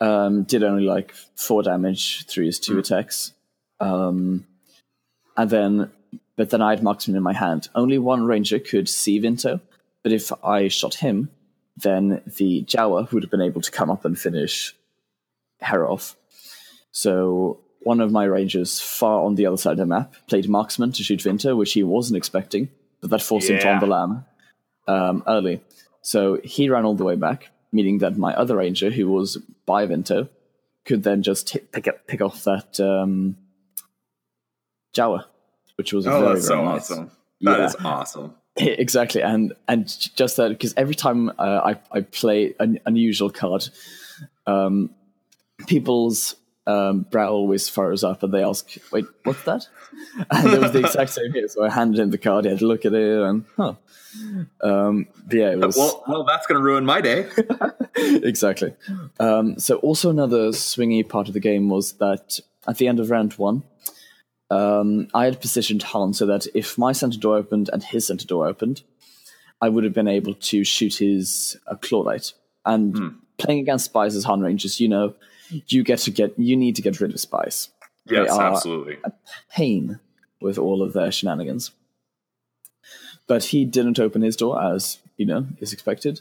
Um, 0.00 0.44
did 0.44 0.62
only 0.62 0.84
like 0.84 1.12
four 1.36 1.62
damage 1.62 2.26
through 2.26 2.46
his 2.46 2.58
two 2.58 2.76
mm. 2.76 2.78
attacks. 2.78 3.34
Um, 3.80 4.46
and 5.36 5.50
then, 5.50 5.90
but 6.36 6.50
then 6.50 6.62
I 6.62 6.70
had 6.70 6.82
marksman 6.82 7.16
in 7.16 7.22
my 7.22 7.34
hand. 7.34 7.68
Only 7.74 7.98
one 7.98 8.24
ranger 8.24 8.58
could 8.58 8.88
see 8.88 9.20
Vinto, 9.20 9.60
but 10.02 10.12
if 10.12 10.32
I 10.42 10.68
shot 10.68 10.94
him, 10.94 11.30
then 11.76 12.22
the 12.38 12.62
Jawa 12.64 13.10
would 13.12 13.22
have 13.22 13.30
been 13.30 13.40
able 13.40 13.60
to 13.60 13.70
come 13.70 13.90
up 13.90 14.04
and 14.04 14.18
finish 14.18 14.74
Hera 15.60 15.90
off. 15.90 16.16
So 16.92 17.60
one 17.82 18.00
of 18.00 18.12
my 18.12 18.24
rangers 18.24 18.80
far 18.80 19.24
on 19.24 19.34
the 19.34 19.46
other 19.46 19.56
side 19.56 19.72
of 19.72 19.78
the 19.78 19.86
map 19.86 20.14
played 20.28 20.48
marksman 20.48 20.92
to 20.92 21.02
shoot 21.02 21.20
Vinto, 21.20 21.56
which 21.56 21.72
he 21.72 21.82
wasn't 21.82 22.16
expecting, 22.16 22.68
but 23.00 23.10
that 23.10 23.22
forced 23.22 23.48
yeah. 23.48 23.56
him 23.56 23.62
to 23.62 23.68
on 23.70 23.80
the 23.80 23.86
lam 23.86 24.24
um, 24.88 25.22
early. 25.26 25.62
So 26.02 26.40
he 26.42 26.68
ran 26.68 26.84
all 26.84 26.94
the 26.94 27.04
way 27.04 27.16
back 27.16 27.50
meaning 27.72 27.98
that 27.98 28.16
my 28.16 28.34
other 28.34 28.56
ranger, 28.56 28.90
who 28.90 29.10
was 29.10 29.36
by 29.66 29.86
Vinto, 29.86 30.28
could 30.84 31.02
then 31.02 31.22
just 31.22 31.50
hit, 31.50 31.72
pick 31.72 31.88
up, 31.88 32.06
pick 32.06 32.20
off 32.20 32.44
that 32.44 32.80
um, 32.80 33.36
Jawa, 34.94 35.24
which 35.76 35.92
was 35.92 36.06
oh, 36.06 36.20
very, 36.20 36.40
so 36.40 36.64
nice. 36.64 36.90
awesome. 36.90 37.10
That 37.42 37.58
yeah. 37.58 37.66
is 37.66 37.76
awesome. 37.84 38.34
exactly, 38.56 39.22
and 39.22 39.54
and 39.68 39.86
just 40.14 40.36
that 40.36 40.48
because 40.48 40.74
every 40.76 40.94
time 40.94 41.30
uh, 41.38 41.60
I 41.64 41.80
I 41.92 42.00
play 42.00 42.54
an 42.58 42.80
unusual 42.84 43.30
card, 43.30 43.68
um, 44.46 44.90
people's 45.66 46.34
um, 46.66 47.02
brow 47.10 47.30
always 47.30 47.68
furrows 47.68 48.04
up, 48.04 48.22
and 48.22 48.32
they 48.32 48.44
ask, 48.44 48.68
"Wait, 48.92 49.06
what's 49.24 49.42
that?" 49.44 49.66
And 50.30 50.52
it 50.52 50.60
was 50.60 50.72
the 50.72 50.80
exact 50.80 51.10
same 51.10 51.32
here. 51.32 51.48
So 51.48 51.64
I 51.64 51.70
handed 51.70 52.00
him 52.00 52.10
the 52.10 52.18
card. 52.18 52.44
He 52.44 52.50
had 52.50 52.60
to 52.60 52.66
look 52.66 52.84
at 52.86 52.92
it, 52.94 53.22
and 53.22 53.44
huh. 53.56 53.74
Um, 54.62 55.06
yeah, 55.30 55.50
it 55.50 55.58
was 55.58 55.76
well, 55.76 56.04
well, 56.06 56.24
that's 56.24 56.46
going 56.46 56.58
to 56.58 56.64
ruin 56.64 56.84
my 56.84 57.00
day. 57.00 57.28
exactly. 57.96 58.74
Um, 59.18 59.58
so 59.58 59.76
also 59.78 60.10
another 60.10 60.48
swingy 60.48 61.08
part 61.08 61.28
of 61.28 61.34
the 61.34 61.40
game 61.40 61.68
was 61.68 61.92
that 61.94 62.40
at 62.66 62.78
the 62.78 62.88
end 62.88 63.00
of 63.00 63.10
round 63.10 63.34
one, 63.34 63.62
um, 64.50 65.08
I 65.14 65.24
had 65.26 65.40
positioned 65.40 65.82
Han 65.84 66.12
so 66.12 66.26
that 66.26 66.46
if 66.54 66.76
my 66.78 66.92
center 66.92 67.18
door 67.18 67.36
opened 67.36 67.70
and 67.72 67.82
his 67.82 68.06
center 68.06 68.26
door 68.26 68.46
opened, 68.46 68.82
I 69.60 69.68
would 69.68 69.84
have 69.84 69.92
been 69.94 70.08
able 70.08 70.34
to 70.34 70.64
shoot 70.64 70.96
his 70.96 71.56
uh, 71.66 71.74
Clawdite. 71.76 72.32
And 72.64 72.96
Hmm. 72.96 73.08
playing 73.38 73.60
against 73.60 73.86
spies 73.86 74.16
as 74.16 74.24
Han 74.24 74.40
Rangers, 74.40 74.80
you 74.80 74.88
know, 74.88 75.14
you 75.68 75.82
get 75.82 76.00
to 76.00 76.10
get 76.10 76.38
you 76.38 76.56
need 76.56 76.76
to 76.76 76.82
get 76.82 77.00
rid 77.00 77.12
of 77.12 77.20
spies. 77.20 77.68
Yes, 78.06 78.30
absolutely. 78.30 78.98
Pain 79.50 80.00
with 80.40 80.58
all 80.58 80.82
of 80.82 80.92
their 80.92 81.12
shenanigans. 81.12 81.70
But 83.26 83.44
he 83.44 83.64
didn't 83.64 84.00
open 84.00 84.22
his 84.22 84.36
door 84.36 84.60
as, 84.60 84.98
you 85.16 85.26
know, 85.26 85.46
is 85.58 85.72
expected. 85.72 86.20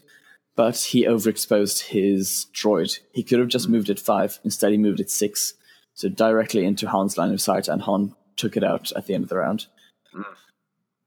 But 0.56 0.78
he 0.78 1.06
overexposed 1.06 1.88
his 1.88 2.48
droid. 2.54 3.00
He 3.14 3.24
could 3.24 3.40
have 3.40 3.48
just 3.48 3.70
moved 3.70 3.90
it 3.90 4.00
five. 4.00 4.40
Instead, 4.44 4.72
he 4.72 4.78
moved 4.78 5.00
it 5.00 5.10
six. 5.10 5.54
So 5.94 6.10
directly 6.10 6.66
into 6.66 6.90
Han's 6.90 7.18
line 7.18 7.32
of 7.32 7.42
sight, 7.42 7.68
and 7.68 7.82
Han 7.82 8.14
took 8.36 8.58
it 8.58 8.64
out 8.64 8.92
at 8.94 9.06
the 9.06 9.14
end 9.14 9.24
of 9.24 9.30
the 9.30 9.38
round. 9.38 9.68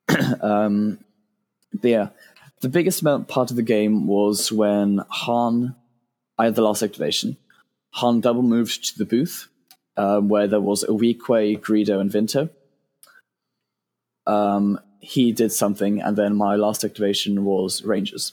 um, 0.43 0.99
but 1.73 1.89
yeah, 1.89 2.09
the 2.61 2.69
biggest 2.69 3.05
part 3.05 3.51
of 3.51 3.57
the 3.57 3.63
game 3.63 4.07
was 4.07 4.51
when 4.51 5.03
Han, 5.09 5.75
I 6.39 6.47
had 6.47 6.55
the 6.55 6.63
last 6.63 6.83
activation. 6.83 7.37
Han 7.95 8.21
double 8.21 8.43
moved 8.43 8.85
to 8.89 8.99
the 8.99 9.05
booth, 9.05 9.49
um, 9.97 10.29
where 10.29 10.47
there 10.47 10.61
was 10.61 10.85
Oweekwe, 10.85 11.61
Greedo, 11.61 12.01
and 12.01 12.11
Vinto. 12.11 12.51
Um, 14.27 14.81
he 15.01 15.33
did 15.33 15.53
something, 15.53 16.01
and 16.01 16.17
then 16.17 16.37
my 16.37 16.57
last 16.57 16.85
activation 16.85 17.45
was 17.45 17.83
Rangers. 17.83 18.33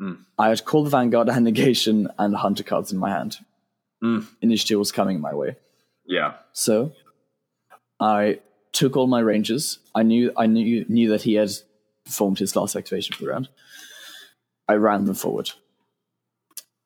Mm. 0.00 0.18
I 0.38 0.48
had 0.48 0.64
called 0.64 0.86
the 0.86 0.90
Vanguard 0.90 1.28
and 1.30 1.44
Negation 1.44 2.08
and 2.18 2.36
Hunter 2.36 2.62
cards 2.62 2.92
in 2.92 2.98
my 2.98 3.10
hand. 3.10 3.38
Mm. 4.02 4.26
Initiative 4.40 4.78
was 4.78 4.92
coming 4.92 5.20
my 5.20 5.34
way. 5.34 5.56
Yeah. 6.04 6.34
So 6.52 6.92
I 8.00 8.40
took 8.72 8.96
all 8.96 9.06
my 9.06 9.20
Rangers. 9.20 9.78
I 9.94 10.02
knew 10.02 10.32
I 10.36 10.46
knew 10.46 10.84
knew 10.88 11.08
that 11.10 11.22
he 11.22 11.34
had 11.34 11.50
performed 12.04 12.38
his 12.38 12.54
last 12.54 12.76
activation 12.76 13.16
for 13.16 13.24
the 13.24 13.30
round. 13.30 13.48
I 14.68 14.74
ran 14.74 15.04
them 15.06 15.14
forward. 15.14 15.50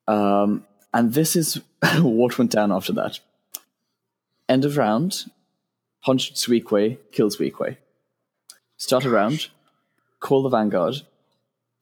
Um, 0.07 0.67
and 0.93 1.13
this 1.13 1.37
is 1.37 1.61
what 1.99 2.39
went 2.39 2.51
down 2.51 2.73
after 2.73 2.93
that. 2.95 3.21
End 4.49 4.65
of 4.65 4.77
round, 4.77 5.31
Hunch 6.01 6.33
Weequay 6.35 6.99
kills 7.13 7.37
Weequay. 7.37 7.77
Start 8.77 9.05
a 9.05 9.11
round, 9.11 9.49
call 10.19 10.43
the 10.43 10.49
Vanguard, 10.49 11.03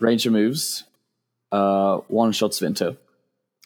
Ranger 0.01 0.31
moves, 0.31 0.85
uh, 1.53 1.99
one 2.09 2.33
shots 2.33 2.61
Vinto. 2.61 2.97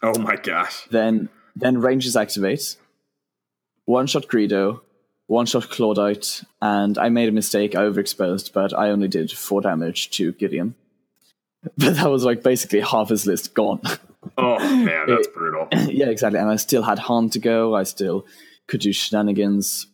Oh 0.02 0.18
my 0.18 0.36
gosh. 0.36 0.86
Then 0.90 1.28
then 1.56 1.80
Rangers 1.80 2.16
activate, 2.16 2.76
one 3.84 4.06
shot 4.06 4.28
Greedo, 4.28 4.80
one 5.26 5.46
shot 5.46 5.64
Clawdite, 5.64 6.44
and 6.60 6.98
I 6.98 7.08
made 7.08 7.28
a 7.28 7.32
mistake, 7.32 7.74
I 7.74 7.82
overexposed, 7.82 8.52
but 8.52 8.76
I 8.76 8.90
only 8.90 9.08
did 9.08 9.30
four 9.32 9.60
damage 9.60 10.10
to 10.10 10.32
Gideon. 10.32 10.74
But 11.78 11.94
that 11.94 12.10
was 12.10 12.24
like 12.24 12.42
basically 12.42 12.80
half 12.80 13.10
his 13.10 13.24
list 13.24 13.54
gone. 13.54 13.80
Oh 14.38 14.58
man, 14.58 15.06
that's 15.08 15.28
brutal. 15.28 15.68
yeah, 15.88 16.06
exactly. 16.06 16.38
And 16.38 16.48
I 16.48 16.56
still 16.56 16.82
had 16.82 16.98
Han 17.00 17.30
to 17.30 17.38
go. 17.38 17.74
I 17.74 17.82
still 17.82 18.26
could 18.66 18.80
do 18.80 18.92
shenanigans. 18.92 19.86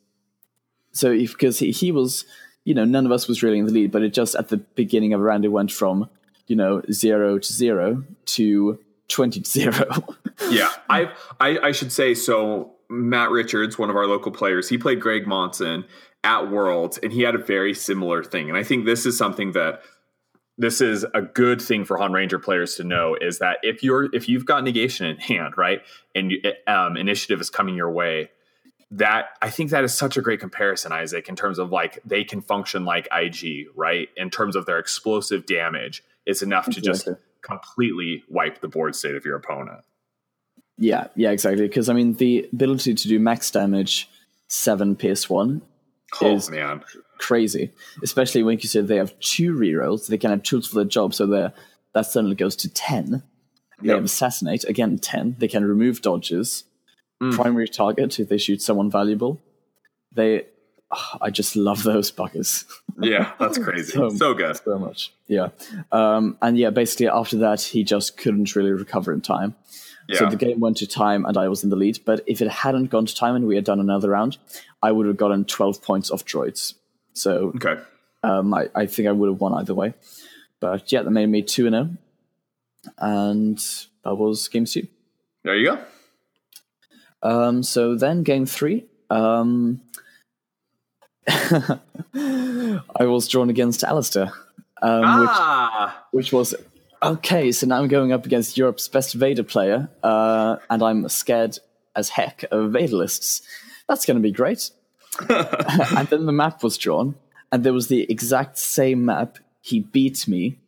So 0.93 1.11
if 1.11 1.33
because 1.33 1.59
he, 1.59 1.71
he 1.71 1.93
was, 1.93 2.25
you 2.65 2.75
know, 2.75 2.85
none 2.85 3.07
of 3.07 3.13
us 3.13 3.29
was 3.29 3.43
really 3.43 3.59
in 3.59 3.67
the 3.67 3.73
lead, 3.73 3.91
but 3.91 4.03
it 4.03 4.13
just 4.13 4.35
at 4.35 4.49
the 4.49 4.59
beginning 4.59 5.13
of 5.13 5.21
a 5.21 5.25
round 5.25 5.45
it 5.45 5.49
went 5.49 5.73
from, 5.73 6.11
you 6.47 6.57
know, 6.57 6.83
zero 6.91 7.39
to 7.39 7.53
zero 7.53 8.05
to 8.27 8.79
twenty 9.09 9.41
to 9.41 9.49
zero. 9.49 10.05
yeah, 10.51 10.71
I, 10.91 11.11
I 11.41 11.59
I 11.59 11.73
should 11.73 11.93
say 11.93 12.15
so. 12.15 12.75
Matt 12.91 13.29
Richards, 13.29 13.79
one 13.79 13.91
of 13.91 13.97
our 13.97 14.07
local 14.07 14.33
players, 14.33 14.71
he 14.71 14.79
played 14.79 14.99
Greg 14.99 15.27
Monson 15.27 15.85
at 16.25 16.51
Worlds, 16.51 16.97
and 16.97 17.13
he 17.13 17.21
had 17.21 17.35
a 17.35 17.39
very 17.39 17.75
similar 17.75 18.25
thing. 18.25 18.49
And 18.49 18.57
I 18.57 18.63
think 18.63 18.87
this 18.87 19.05
is 19.05 19.17
something 19.17 19.53
that 19.53 19.83
this 20.59 20.81
is 20.81 21.07
a 21.15 21.23
good 21.23 21.63
thing 21.63 21.85
for 21.85 21.97
Han 21.99 22.13
Ranger 22.13 22.39
players 22.39 22.75
to 22.75 22.85
know 22.85 23.17
is 23.21 23.39
that 23.39 23.59
if 23.63 23.83
you're 23.83 24.15
if 24.15 24.29
you've 24.29 24.45
got 24.45 24.65
negation 24.65 25.07
in 25.07 25.17
hand, 25.17 25.55
right, 25.57 25.83
and 26.15 26.33
you, 26.33 26.43
um, 26.67 26.97
initiative 26.97 27.41
is 27.41 27.49
coming 27.49 27.77
your 27.77 27.91
way, 27.91 28.31
that 28.91 29.27
I 29.41 29.51
think 29.51 29.71
that 29.71 29.85
is 29.85 29.95
such 29.95 30.17
a 30.17 30.21
great 30.23 30.41
comparison, 30.41 30.91
Isaac, 30.93 31.29
in 31.29 31.37
terms 31.37 31.59
of 31.59 31.71
like 31.71 32.01
they 32.05 32.25
can 32.25 32.43
function 32.43 32.85
like 32.85 33.07
IG, 33.13 33.67
right? 33.77 34.09
In 34.17 34.31
terms 34.31 34.57
of 34.57 34.67
their 34.67 34.79
explosive 34.79 35.47
damage, 35.47 36.03
it's 36.27 36.43
enough 36.43 36.67
to 36.71 36.81
just 36.81 37.09
completely 37.41 38.25
wipe 38.29 38.61
the 38.61 38.69
board 38.69 38.97
state 38.97 39.15
of 39.15 39.25
your 39.25 39.37
opponent. 39.37 39.81
yeah, 40.77 41.07
yeah, 41.15 41.31
exactly. 41.31 41.69
Because 41.69 41.89
I 41.89 41.93
mean, 41.95 42.15
the 42.15 42.49
ability 42.53 42.95
to 42.95 43.09
do 43.09 43.19
max 43.21 43.51
damage 43.51 44.09
seven 44.49 44.97
PS 44.97 45.31
one 45.31 45.63
Oh 46.21 46.35
Is- 46.37 46.51
man, 46.51 46.83
crazy, 47.19 47.71
especially 48.03 48.43
when 48.43 48.55
you 48.55 48.59
consider 48.59 48.87
they 48.87 48.97
have 48.97 49.19
two 49.21 49.53
rerolls. 49.55 50.07
They 50.09 50.19
can 50.19 50.31
have 50.31 50.43
tools 50.43 50.67
for 50.69 50.77
their 50.77 50.85
job, 50.85 51.15
so 51.15 51.27
that 51.27 52.07
suddenly 52.07 52.37
goes 52.37 52.57
to 52.57 52.69
ten. 52.69 53.23
They 53.81 53.89
Yep. 53.89 53.97
have 53.97 54.05
assassinate 54.05 54.65
again 54.65 54.99
ten. 54.99 55.37
They 55.39 55.49
can 55.49 55.65
remove 55.65 56.03
dodges, 56.03 56.65
Mm. 57.23 57.33
primary 57.33 57.69
target 57.69 58.19
if 58.21 58.29
they 58.29 58.39
shoot 58.39 58.63
someone 58.63 58.91
valuable. 58.91 59.41
They, 60.15 60.47
ah, 60.91 61.19
I 61.21 61.31
just 61.31 61.57
love 61.57 61.83
those 61.83 62.11
buggers 62.13 62.65
yeah, 63.01 63.33
that's 63.41 63.59
crazy. 63.59 63.93
So- 63.93 64.09
so 64.11 64.35
good. 64.35 64.57
so 64.57 64.79
much. 64.79 65.13
Yeah, 65.29 65.49
um, 65.93 66.37
and 66.43 66.57
yeah, 66.59 66.71
basically 66.71 67.09
after 67.09 67.37
that 67.39 67.61
he 67.61 67.85
just 67.85 68.17
couldn't 68.17 68.55
really 68.57 68.71
recover 68.73 69.13
in 69.13 69.21
time. 69.21 69.55
So 70.15 70.25
the 70.31 70.37
game 70.37 70.59
went 70.59 70.79
to 70.79 70.87
time, 70.87 71.27
and 71.27 71.37
I 71.37 71.49
was 71.49 71.63
in 71.63 71.69
the 71.69 71.77
lead. 71.77 71.99
But 72.07 72.23
if 72.27 72.41
it 72.41 72.49
hadn't 72.49 72.87
gone 72.87 73.05
to 73.05 73.15
time 73.15 73.37
and 73.37 73.47
we 73.47 73.57
had 73.57 73.65
done 73.65 73.79
another 73.79 74.09
round, 74.09 74.39
I 74.83 74.91
would 74.91 75.07
have 75.07 75.19
gotten 75.19 75.45
twelve 75.45 75.83
points 75.83 76.11
off 76.11 76.25
droids. 76.25 76.73
So 77.19 77.53
Okay. 77.57 77.81
um, 78.23 78.55
I, 78.55 78.69
I 78.75 78.87
think 78.87 79.09
I 79.09 79.13
would 79.13 79.29
have 79.29 79.41
won 79.41 79.55
either 79.55 79.75
way. 79.75 79.95
But 80.61 80.91
yeah, 80.91 81.03
that 81.03 81.11
made 81.11 81.29
me 81.29 81.43
2 81.43 81.69
0. 81.71 81.91
And 82.99 83.59
that 84.05 84.15
was 84.15 84.49
game 84.49 84.65
two. 84.65 84.87
There 85.45 85.57
you 85.57 85.67
go. 85.67 85.79
Um, 87.23 87.63
so 87.63 87.95
then 87.97 88.23
game 88.23 88.47
three. 88.47 88.87
Um, 89.11 89.81
I 91.29 91.81
was 93.01 93.29
drawn 93.29 93.51
against 93.51 93.85
Alistair, 93.85 94.33
um, 94.81 95.03
ah, 95.05 96.05
which, 96.11 96.27
which 96.27 96.33
was 96.33 96.55
okay. 97.03 97.53
So 97.53 97.67
now 97.67 97.79
I'm 97.79 97.89
going 97.89 98.13
up 98.13 98.25
against 98.25 98.57
Europe's 98.57 98.89
best 98.89 99.15
Vader 99.15 99.43
player, 99.43 99.89
uh, 100.03 100.57
and 100.71 100.83
I'm 100.83 101.09
scared 101.09 101.59
as 101.95 102.09
heck 102.11 102.45
of 102.51 102.73
Vader 102.73 102.97
lists. 102.97 103.43
That's 103.89 104.07
going 104.07 104.17
to 104.17 104.23
be 104.23 104.31
great. 104.33 104.71
and 105.29 106.09
then 106.09 106.27
the 106.27 106.33
map 106.33 106.63
was 106.63 106.77
drawn, 106.79 107.15
and 107.53 107.65
there 107.65 107.73
was 107.73 107.89
the 107.89 108.11
exact 108.11 108.59
same 108.59 109.05
map. 109.05 109.39
He 109.61 109.81
beat 109.81 110.27
me 110.29 110.59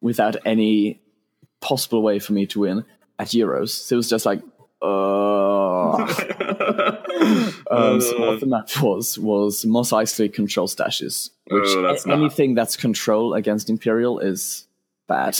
without 0.00 0.36
any 0.44 1.00
possible 1.60 2.02
way 2.02 2.18
for 2.18 2.32
me 2.34 2.46
to 2.46 2.60
win 2.60 2.84
at 3.18 3.28
Euros. 3.28 3.70
So 3.70 3.94
it 3.94 3.98
was 3.98 4.08
just 4.10 4.26
like, 4.26 4.42
uh. 4.82 5.96
um, 7.70 8.00
so 8.00 8.20
what 8.20 8.40
the 8.40 8.46
map 8.46 8.68
was 8.82 9.18
was 9.18 9.64
Mos 9.64 9.90
Eisley 9.92 10.32
control 10.32 10.68
stashes, 10.68 11.30
which 11.50 11.64
Oh, 11.68 11.82
that's 11.82 12.04
a- 12.04 12.08
not- 12.08 12.18
anything 12.18 12.54
that's 12.54 12.76
control 12.76 13.34
against 13.34 13.70
Imperial 13.70 14.18
is 14.18 14.66
bad. 15.08 15.38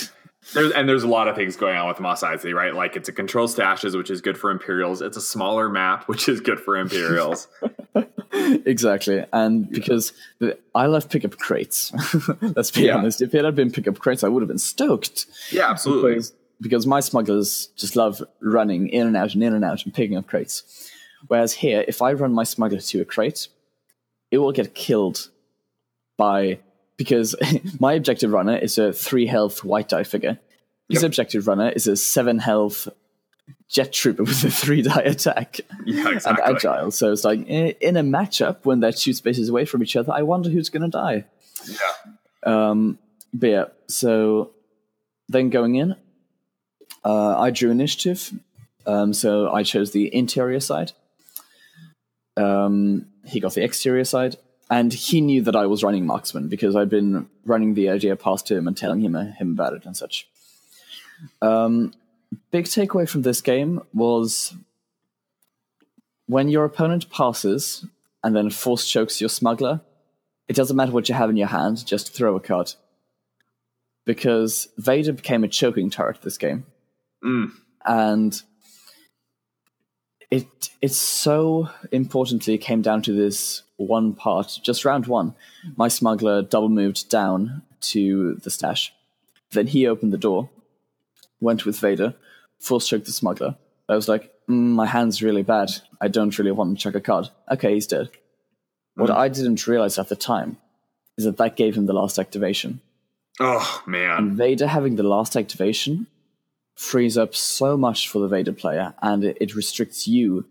There's 0.52 0.72
and 0.72 0.88
there's 0.88 1.02
a 1.04 1.09
lot 1.09 1.26
of 1.28 1.37
things 1.37 1.57
going 1.57 1.76
on 1.76 1.88
with 1.88 2.00
Mos 2.00 2.22
Eisley, 2.22 2.54
right? 2.54 2.74
Like 2.74 2.96
it's 2.96 3.09
a 3.09 3.12
control 3.12 3.48
stashes, 3.48 3.96
which 3.96 4.11
is 4.11 4.20
good 4.20 4.37
for 4.37 4.50
Imperials. 4.50 5.00
It's 5.02 5.16
a 5.16 5.20
smaller 5.20 5.68
map, 5.68 6.04
which 6.09 6.28
is 6.28 6.40
good 6.40 6.61
for 6.61 6.76
Imperials. 6.76 7.48
exactly, 8.33 9.24
and 9.33 9.70
because 9.70 10.12
the, 10.40 10.59
I 10.74 10.87
love 10.87 11.09
pickup 11.09 11.38
crates. 11.38 11.92
Let's 12.40 12.70
be 12.70 12.83
Yeah. 12.83 12.96
honest. 12.96 13.22
If 13.22 13.35
it 13.35 13.44
had 13.44 13.54
been 13.54 13.70
pickup 13.70 13.98
crates, 13.98 14.22
I 14.24 14.28
would 14.28 14.42
have 14.42 14.48
been 14.48 14.59
stoked. 14.59 15.26
yeah, 15.50 15.70
absolutely. 15.70 16.12
because, 16.14 16.33
because 16.61 16.87
my 16.87 17.00
smugglers 17.00 17.68
just 17.76 17.96
love 17.96 18.22
running 18.40 18.88
in 18.88 19.07
and 19.07 19.16
out 19.16 19.35
and 19.35 19.42
in 19.42 19.54
and 19.54 19.64
out 19.64 19.85
and 19.85 19.94
picking 19.94 20.16
up 20.16 20.26
crates. 20.26 20.90
Whereas 21.28 21.54
here, 21.54 21.85
if 21.88 22.02
I 22.02 22.12
run 22.12 22.33
my 22.33 22.44
smuggler 22.44 22.80
to 22.80 23.00
a 23.00 23.04
crate, 23.04 23.48
it 24.30 24.38
will 24.38 24.52
get 24.52 24.74
killed 24.74 25.30
by 26.18 26.59
because 26.96 27.35
my 27.80 27.92
objective 27.94 28.30
runner 28.33 28.57
is 28.57 28.78
a 28.78 28.92
three 28.92 29.26
health 29.26 29.64
white 29.64 29.88
die 29.88 30.04
figure. 30.04 30.38
His 30.88 31.02
Yep. 31.02 31.09
objective 31.09 31.46
runner 31.48 31.70
is 31.70 31.87
a 31.87 31.96
seven 31.96 32.38
health 32.38 32.88
jet 33.68 33.92
trooper 33.92 34.22
with 34.24 34.44
a 34.44 34.50
three 34.50 34.83
die 34.83 35.00
attack 35.02 35.61
Yeah, 35.85 36.18
and 36.26 36.38
agile. 36.40 36.90
So 36.90 37.12
it's 37.12 37.24
like 37.24 37.46
in 37.48 37.96
a 37.96 38.02
matchup 38.02 38.59
when 38.64 38.80
they're 38.80 38.92
two 38.92 39.12
spaces 39.14 39.48
away 39.48 39.64
from 39.64 39.83
each 39.83 39.96
other, 39.96 40.12
I 40.12 40.22
wonder 40.22 40.50
who's 40.50 40.68
going 40.70 40.83
to 40.83 40.96
die. 40.96 41.24
Yeah. 41.66 42.70
Um, 42.70 42.98
but 43.33 43.46
yeah, 43.48 43.64
so 43.88 44.50
then 45.28 45.48
going 45.50 45.74
in, 45.76 45.96
uh, 47.04 47.38
I 47.38 47.50
drew 47.50 47.70
initiative. 47.70 48.30
Um, 48.87 49.14
so 49.14 49.50
I 49.50 49.62
chose 49.62 49.92
the 49.92 50.14
interior 50.14 50.61
side. 50.61 50.92
Um, 52.37 53.07
he 53.24 53.40
got 53.40 53.54
the 53.54 53.64
exterior 53.64 54.04
side, 54.04 54.37
and 54.74 54.92
he 54.92 55.20
knew 55.20 55.40
that 55.42 55.54
I 55.54 55.66
was 55.66 55.84
running 55.84 56.04
marksman 56.04 56.48
because 56.48 56.74
I'd 56.74 56.88
been 56.88 57.28
running 57.44 57.74
the 57.74 57.90
idea 57.90 58.16
past 58.16 58.50
him 58.50 58.66
and 58.66 58.76
telling 58.76 59.00
him 59.02 59.14
him 59.14 59.52
about 59.52 59.72
it 59.72 59.87
and 59.87 59.96
such. 59.96 60.28
Um, 61.40 61.94
big 62.50 62.64
takeaway 62.64 63.08
from 63.08 63.22
this 63.22 63.40
game 63.40 63.82
was 63.92 64.52
when 66.26 66.48
your 66.48 66.64
opponent 66.64 67.08
passes 67.08 67.87
and 68.24 68.34
then 68.34 68.50
force 68.50 68.90
chokes 68.90 69.20
your 69.20 69.30
smuggler, 69.30 69.80
it 70.48 70.56
doesn't 70.56 70.76
matter 70.76 70.90
what 70.90 71.08
you 71.08 71.14
have 71.14 71.30
in 71.30 71.37
your 71.37 71.46
hand, 71.46 71.87
just 71.87 72.12
throw 72.12 72.34
a 72.34 72.40
card. 72.40 72.72
Because 74.04 74.66
Vader 74.76 75.12
became 75.12 75.44
a 75.44 75.48
choking 75.48 75.88
turret 75.88 76.20
this 76.22 76.37
game. 76.37 76.66
Mm. 77.24 77.52
And 77.87 78.42
it 80.30 80.70
it 80.80 80.92
so 80.92 81.68
importantly 81.92 82.58
came 82.58 82.82
down 82.82 83.02
to 83.02 83.12
this 83.12 83.62
one 83.76 84.14
part, 84.14 84.58
just 84.62 84.84
round 84.84 85.06
one. 85.06 85.34
My 85.76 85.88
smuggler 85.88 86.42
double 86.42 86.68
moved 86.68 87.08
down 87.10 87.62
to 87.92 88.34
the 88.37 88.50
stash. 88.50 88.92
Then 89.52 89.66
he 89.68 89.87
opened 89.87 90.12
the 90.12 90.18
door, 90.18 90.50
went 91.40 91.64
with 91.64 91.78
Vader, 91.78 92.14
force 92.58 92.88
choked 92.88 93.06
the 93.06 93.12
smuggler. 93.12 93.56
I 93.88 93.94
was 93.94 94.08
like, 94.08 94.32
mm, 94.48 94.72
my 94.72 94.87
hand's 94.87 95.22
really 95.22 95.42
bad. 95.42 95.70
I 96.00 96.08
don't 96.08 96.37
really 96.38 96.52
want 96.52 96.76
to 96.76 96.82
chuck 96.82 96.94
a 96.94 97.00
card. 97.00 97.28
Okay, 97.50 97.74
he's 97.74 97.87
dead. 97.87 98.10
What 98.96 99.10
I 99.10 99.28
didn't 99.28 99.66
realize 99.66 99.98
at 99.98 100.08
the 100.08 100.16
time 100.16 100.56
is 101.18 101.24
that 101.24 101.37
that 101.38 101.56
gave 101.56 101.76
him 101.76 101.87
the 101.87 101.92
last 101.92 102.18
activation. 102.18 102.80
Oh 103.40 103.82
man. 103.87 104.18
And 104.18 104.37
Vader 104.37 104.68
having 104.68 104.96
the 104.96 105.02
last 105.02 105.37
activation 105.37 106.06
frees 106.74 107.16
up 107.16 107.34
so 107.34 107.76
much 107.76 108.08
for 108.08 108.18
the 108.18 108.28
Vader 108.28 108.52
player, 108.52 108.94
and 109.02 109.24
it, 109.24 109.38
it 109.40 109.54
restricts 109.54 110.08
you 110.08 110.46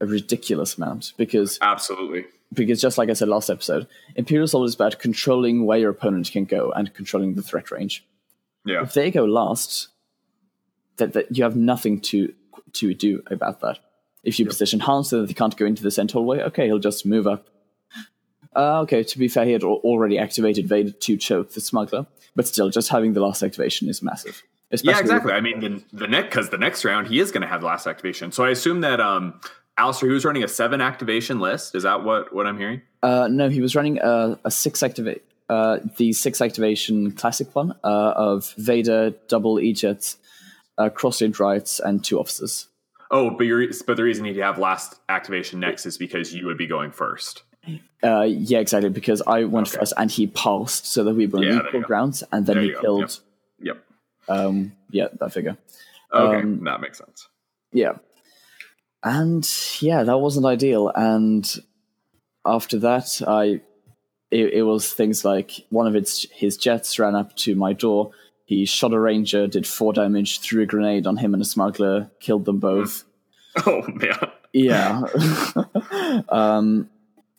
a 0.00 0.06
ridiculous 0.06 0.76
amount 0.76 1.12
because 1.16 1.58
Absolutely. 1.60 2.24
because 2.52 2.80
just 2.80 2.96
like 2.96 3.10
I 3.10 3.12
said 3.12 3.28
last 3.28 3.50
episode, 3.50 3.86
Imperial 4.16 4.44
Assault 4.44 4.66
is 4.66 4.74
about 4.74 4.98
controlling 4.98 5.66
where 5.66 5.78
your 5.78 5.90
opponent 5.90 6.30
can 6.32 6.44
go 6.44 6.72
and 6.72 6.92
controlling 6.94 7.34
the 7.34 7.42
threat 7.42 7.70
range. 7.70 8.06
Yeah. 8.64 8.82
If 8.82 8.94
they 8.94 9.10
go 9.10 9.24
last, 9.24 9.88
that, 10.96 11.12
that 11.12 11.36
you 11.36 11.44
have 11.44 11.56
nothing 11.56 12.00
to 12.00 12.32
to 12.74 12.94
do 12.94 13.22
about 13.30 13.60
that. 13.60 13.78
If 14.22 14.38
you 14.38 14.46
position 14.46 14.80
Hans 14.80 15.08
so 15.08 15.20
that 15.20 15.28
they 15.28 15.34
can't 15.34 15.56
go 15.56 15.64
into 15.64 15.82
the 15.82 15.90
center 15.90 16.14
hallway, 16.14 16.40
okay, 16.42 16.66
he'll 16.66 16.78
just 16.78 17.06
move 17.06 17.26
up. 17.26 17.48
Uh, 18.54 18.80
okay, 18.80 19.02
to 19.02 19.18
be 19.18 19.28
fair, 19.28 19.46
he 19.46 19.52
had 19.52 19.62
already 19.62 20.18
activated 20.18 20.68
Vader 20.68 20.90
to 20.90 21.16
choke 21.16 21.52
the 21.52 21.60
smuggler, 21.60 22.06
but 22.36 22.46
still, 22.46 22.68
just 22.68 22.88
having 22.88 23.12
the 23.12 23.20
last 23.20 23.42
activation 23.42 23.88
is 23.88 24.02
massive. 24.02 24.42
Especially 24.72 24.92
Yeah, 24.92 25.00
exactly. 25.00 25.32
I 25.32 25.40
mean, 25.40 25.60
the, 25.60 25.82
the 25.92 26.06
next 26.06 26.28
because 26.28 26.50
the 26.50 26.58
next 26.58 26.84
round 26.84 27.08
he 27.08 27.18
is 27.18 27.30
going 27.32 27.42
to 27.42 27.48
have 27.48 27.60
the 27.60 27.66
last 27.66 27.86
activation. 27.86 28.30
So 28.32 28.44
I 28.44 28.50
assume 28.50 28.82
that 28.82 29.00
um, 29.00 29.40
Alistair, 29.76 30.08
he 30.08 30.14
was 30.14 30.24
running 30.24 30.44
a 30.44 30.48
seven 30.48 30.80
activation 30.80 31.40
list. 31.40 31.74
Is 31.74 31.82
that 31.82 32.04
what 32.04 32.32
what 32.34 32.46
I'm 32.46 32.58
hearing? 32.58 32.82
Uh, 33.02 33.28
no, 33.30 33.48
he 33.48 33.60
was 33.60 33.74
running 33.74 33.98
a, 33.98 34.38
a 34.44 34.50
six 34.50 34.82
activate, 34.82 35.24
uh, 35.48 35.78
the 35.96 36.12
six 36.12 36.40
activation 36.40 37.12
classic 37.12 37.54
one 37.54 37.72
uh, 37.82 38.12
of 38.16 38.54
Vader, 38.58 39.10
double 39.26 39.56
ejets, 39.56 40.16
uh, 40.78 40.88
crossed 40.90 41.38
rights, 41.40 41.80
and 41.80 42.04
two 42.04 42.20
officers. 42.20 42.68
Oh, 43.10 43.30
but 43.30 43.44
you're, 43.44 43.66
but 43.86 43.96
the 43.96 44.04
reason 44.04 44.24
he'd 44.24 44.36
have 44.36 44.58
last 44.58 45.00
activation 45.08 45.58
next 45.58 45.84
is 45.84 45.98
because 45.98 46.32
you 46.32 46.46
would 46.46 46.58
be 46.58 46.68
going 46.68 46.92
first. 46.92 47.42
Uh, 48.04 48.22
yeah, 48.22 48.58
exactly. 48.60 48.88
Because 48.88 49.20
I 49.26 49.44
went 49.44 49.68
Okay. 49.68 49.78
first 49.78 49.94
and 49.96 50.10
he 50.10 50.28
passed, 50.28 50.86
so 50.86 51.02
that 51.04 51.14
we 51.14 51.26
were 51.26 51.40
on 51.40 51.44
Yeah, 51.44 51.66
equal 51.66 51.80
grounds, 51.80 52.22
and 52.30 52.46
then 52.46 52.56
There 52.56 52.64
he 52.64 52.74
killed. 52.80 53.18
Yep. 53.60 53.84
Um, 54.30 54.72
yeah, 54.90 55.08
that 55.18 55.32
figure. 55.32 55.56
Okay, 56.12 56.42
Um, 56.42 56.64
that 56.64 56.80
makes 56.80 56.98
sense. 56.98 57.28
Yeah, 57.72 57.98
and 59.02 59.48
yeah, 59.80 60.02
that 60.04 60.18
wasn't 60.18 60.46
ideal. 60.46 60.90
And 60.94 61.46
after 62.44 62.78
that, 62.80 63.20
I 63.26 63.60
it, 64.30 64.52
it 64.54 64.62
was 64.62 64.92
things 64.92 65.24
like 65.24 65.52
one 65.70 65.86
of 65.86 65.96
its 65.96 66.26
his 66.32 66.56
jets 66.56 66.98
ran 66.98 67.14
up 67.14 67.34
to 67.36 67.54
my 67.54 67.72
door. 67.72 68.12
He 68.44 68.64
shot 68.64 68.92
a 68.92 68.98
ranger, 68.98 69.46
did 69.46 69.66
four 69.66 69.92
damage, 69.92 70.40
threw 70.40 70.62
a 70.62 70.66
grenade 70.66 71.06
on 71.06 71.16
him 71.18 71.34
and 71.34 71.42
a 71.42 71.46
smuggler, 71.46 72.10
killed 72.20 72.44
them 72.44 72.58
both. 72.58 73.04
Oh 73.66 73.82
man. 73.88 74.30
Yeah. 74.52 75.02
um, 76.28 76.88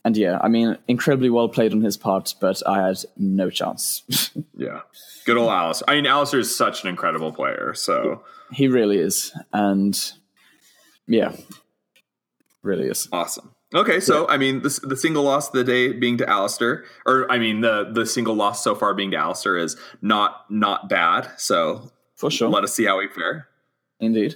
and 0.04 0.16
yeah, 0.16 0.38
I 0.42 0.48
mean, 0.48 0.76
incredibly 0.88 1.30
well 1.30 1.48
played 1.48 1.72
on 1.72 1.80
his 1.82 1.96
part, 1.96 2.34
but 2.40 2.60
I 2.66 2.86
had 2.86 2.98
no 3.16 3.50
chance. 3.50 4.02
Yeah. 4.56 4.82
Good 5.24 5.36
old 5.36 5.50
Alice. 5.50 5.82
I 5.88 5.94
mean, 5.96 6.06
Alistair 6.06 6.38
is 6.40 6.54
such 6.54 6.84
an 6.84 6.88
incredible 6.88 7.32
player. 7.32 7.74
So 7.74 8.22
he 8.52 8.68
really 8.68 8.98
is. 8.98 9.32
And 9.52 9.98
yeah, 11.08 11.34
really 12.62 12.86
is. 12.86 13.08
awesome. 13.12 13.50
Okay, 13.74 13.98
so 14.00 14.28
I 14.28 14.36
mean, 14.36 14.62
the, 14.62 14.78
the 14.84 14.96
single 14.96 15.24
loss 15.24 15.48
of 15.48 15.54
the 15.54 15.64
day 15.64 15.92
being 15.92 16.18
to 16.18 16.28
Alistair, 16.28 16.84
or 17.06 17.30
I 17.32 17.38
mean, 17.38 17.62
the 17.62 17.90
the 17.90 18.04
single 18.06 18.34
loss 18.34 18.62
so 18.62 18.74
far 18.74 18.94
being 18.94 19.10
to 19.12 19.16
Alistair 19.16 19.56
is 19.56 19.76
not 20.02 20.44
not 20.50 20.88
bad. 20.88 21.30
So 21.38 21.90
For 22.14 22.30
sure. 22.30 22.48
let 22.50 22.62
us 22.64 22.74
see 22.74 22.84
how 22.84 22.98
we 22.98 23.08
fare. 23.08 23.48
Indeed. 24.02 24.34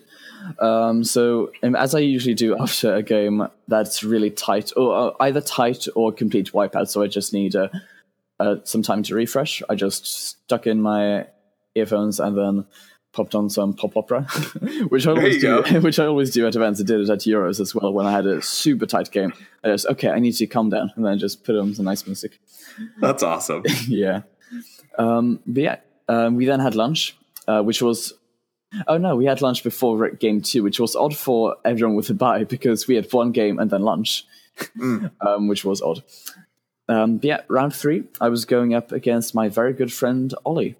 Um, 0.60 1.04
so, 1.04 1.52
um, 1.62 1.74
as 1.76 1.94
I 1.94 1.98
usually 1.98 2.34
do 2.34 2.56
after 2.58 2.94
a 2.94 3.02
game 3.02 3.46
that's 3.68 4.04
really 4.04 4.30
tight, 4.30 4.72
or 4.76 4.96
uh, 4.96 5.10
either 5.20 5.40
tight 5.40 5.86
or 5.94 6.12
complete 6.12 6.52
wipeout, 6.52 6.88
so 6.88 7.02
I 7.02 7.08
just 7.08 7.32
need 7.32 7.56
uh, 7.56 7.68
uh, 8.38 8.56
some 8.64 8.82
time 8.82 9.02
to 9.02 9.14
refresh, 9.14 9.62
I 9.68 9.74
just 9.74 10.06
stuck 10.06 10.66
in 10.66 10.80
my 10.80 11.26
earphones 11.74 12.20
and 12.20 12.38
then 12.38 12.64
popped 13.12 13.34
on 13.34 13.48
some 13.48 13.72
pop 13.72 13.96
opera, 13.96 14.22
which 14.88 15.06
I 15.06 15.10
always 15.10 15.40
do. 15.40 15.62
go. 15.62 15.80
Which 15.80 15.98
I 15.98 16.04
always 16.04 16.30
do 16.30 16.46
at 16.46 16.54
events. 16.54 16.80
I 16.80 16.84
did 16.84 17.00
it 17.00 17.08
at 17.08 17.20
Euros 17.20 17.60
as 17.60 17.74
well 17.74 17.92
when 17.92 18.06
I 18.06 18.12
had 18.12 18.26
a 18.26 18.42
super 18.42 18.84
tight 18.86 19.10
game. 19.10 19.32
I 19.64 19.68
just 19.68 19.86
okay, 19.86 20.10
I 20.10 20.18
need 20.18 20.32
to 20.32 20.46
calm 20.46 20.68
down, 20.68 20.92
and 20.94 21.04
then 21.04 21.18
just 21.18 21.42
put 21.42 21.56
on 21.56 21.74
some 21.74 21.86
nice 21.86 22.06
music. 22.06 22.38
That's 23.00 23.22
awesome. 23.22 23.62
yeah. 23.88 24.22
Um, 24.98 25.40
but 25.46 25.62
yeah, 25.62 25.76
um, 26.08 26.36
we 26.36 26.44
then 26.44 26.60
had 26.60 26.74
lunch, 26.74 27.16
uh, 27.48 27.62
which 27.62 27.82
was. 27.82 28.12
Oh 28.86 28.98
no, 28.98 29.16
we 29.16 29.24
had 29.26 29.40
lunch 29.42 29.62
before 29.62 30.10
game 30.10 30.40
two, 30.42 30.62
which 30.62 30.80
was 30.80 30.96
odd 30.96 31.16
for 31.16 31.56
everyone 31.64 31.96
with 31.96 32.10
a 32.10 32.14
bye 32.14 32.44
because 32.44 32.86
we 32.86 32.96
had 32.96 33.10
one 33.12 33.32
game 33.32 33.58
and 33.58 33.70
then 33.70 33.82
lunch, 33.82 34.24
um, 35.20 35.48
which 35.48 35.64
was 35.64 35.80
odd. 35.80 36.02
Um, 36.88 37.20
yeah, 37.22 37.42
round 37.48 37.74
three, 37.74 38.04
I 38.20 38.28
was 38.28 38.44
going 38.44 38.74
up 38.74 38.92
against 38.92 39.34
my 39.34 39.48
very 39.48 39.72
good 39.72 39.92
friend 39.92 40.32
Ollie. 40.44 40.76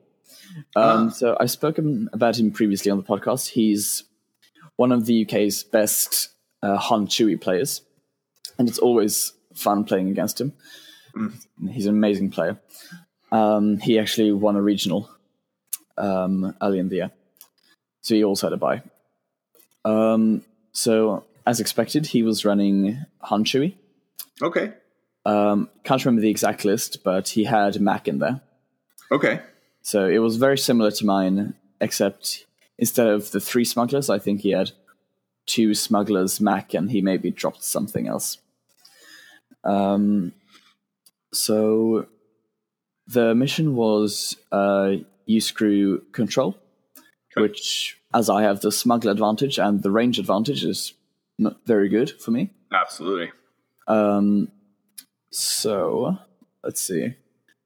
Um, 0.77 1.11
So 1.11 1.37
I've 1.41 1.51
spoken 1.51 2.09
about 2.13 2.39
him 2.39 2.51
previously 2.51 2.91
on 2.91 2.99
the 2.99 3.05
podcast. 3.05 3.49
He's 3.49 4.05
one 4.77 4.93
of 4.93 5.07
the 5.07 5.25
UK's 5.25 5.63
best 5.65 6.29
uh, 6.63 6.77
Han 6.77 7.07
Chewie 7.07 7.41
players, 7.41 7.83
and 8.59 8.69
it's 8.69 8.79
always 8.79 9.33
fun 9.55 9.85
playing 9.85 10.09
against 10.11 10.41
him. 10.41 10.53
He's 11.71 11.87
an 11.87 11.95
amazing 11.95 12.31
player. 12.31 12.59
Um, 13.33 13.79
he 13.79 13.99
actually 13.99 14.33
won 14.33 14.55
a 14.57 14.63
regional 14.63 15.11
um, 15.99 16.55
early 16.63 16.79
in 16.79 16.89
the 16.89 16.97
year, 16.97 17.11
so 18.07 18.15
he 18.15 18.23
also 18.23 18.47
had 18.47 18.53
a 18.53 18.57
buy. 18.57 18.83
Um, 19.85 20.45
so 20.71 21.25
as 21.45 21.59
expected, 21.59 22.07
he 22.07 22.23
was 22.23 22.45
running 22.45 23.05
Han 23.23 23.45
Chewie. 23.45 23.75
Okay. 24.41 24.75
Um, 25.25 25.69
can't 25.83 26.05
remember 26.05 26.23
the 26.23 26.31
exact 26.31 26.65
list, 26.65 27.03
but 27.03 27.31
he 27.31 27.43
had 27.43 27.81
Mac 27.81 28.07
in 28.07 28.21
there. 28.21 28.43
Okay. 29.11 29.41
So 29.83 30.07
it 30.07 30.19
was 30.19 30.37
very 30.37 30.57
similar 30.57 30.93
to 30.93 31.05
mine, 31.05 31.55
except 31.81 32.47
instead 32.79 33.09
of 33.09 33.33
the 33.33 33.41
three 33.41 33.65
smugglers, 33.65 34.09
I 34.09 34.21
think 34.21 34.43
he 34.43 34.51
had 34.51 34.71
two 35.47 35.75
smugglers, 35.75 36.41
Mac, 36.41 36.75
and 36.75 36.93
he 36.93 37.01
maybe 37.01 37.33
dropped 37.33 37.65
something 37.65 38.07
else. 38.07 38.39
Um, 39.65 40.33
so 41.33 42.07
the 43.09 43.35
mission 43.35 43.75
was 43.75 44.37
uh, 44.53 44.93
Uscru 45.29 46.13
control, 46.13 46.57
which, 47.37 47.99
as 48.15 48.31
I 48.31 48.43
have 48.43 48.61
the 48.61 48.73
smuggler 48.73 49.13
advantage 49.13 49.59
and 49.59 49.83
the 49.83 49.91
range 49.91 50.19
advantage, 50.19 50.65
is 50.65 50.95
not 51.39 51.59
very 51.67 51.89
good 51.89 52.11
for 52.21 52.31
me. 52.31 52.51
Absolutely. 52.73 53.33
Um, 53.87 54.51
so 55.31 56.19
let's 56.65 56.81
see. 56.81 57.15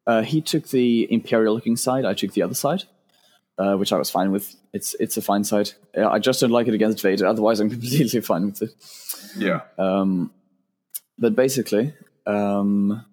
Uh, 0.07 0.23
he 0.23 0.41
took 0.41 0.69
the 0.69 1.07
imperial 1.13 1.55
looking 1.55 1.77
side. 1.77 2.05
I 2.05 2.15
took 2.15 2.33
the 2.33 2.43
other 2.43 2.55
side, 2.55 2.85
uh, 3.59 3.77
which 3.77 3.93
I 3.93 3.99
was 3.99 4.11
fine 4.11 4.33
with. 4.33 4.57
It's 4.73 4.95
it's 4.99 5.17
a 5.17 5.23
fine 5.23 5.45
side. 5.45 5.71
I 5.97 6.19
just 6.19 6.41
don't 6.41 6.51
like 6.51 6.69
it 6.69 6.75
against 6.75 7.03
Vader. 7.03 7.27
Otherwise, 7.27 7.61
I'm 7.61 7.71
completely 7.79 8.21
fine 8.21 8.47
with 8.47 8.63
it. 8.63 8.71
Yeah. 9.37 9.61
Um, 9.79 10.33
but 11.19 11.37
basically, 11.37 11.95
um, 12.27 13.05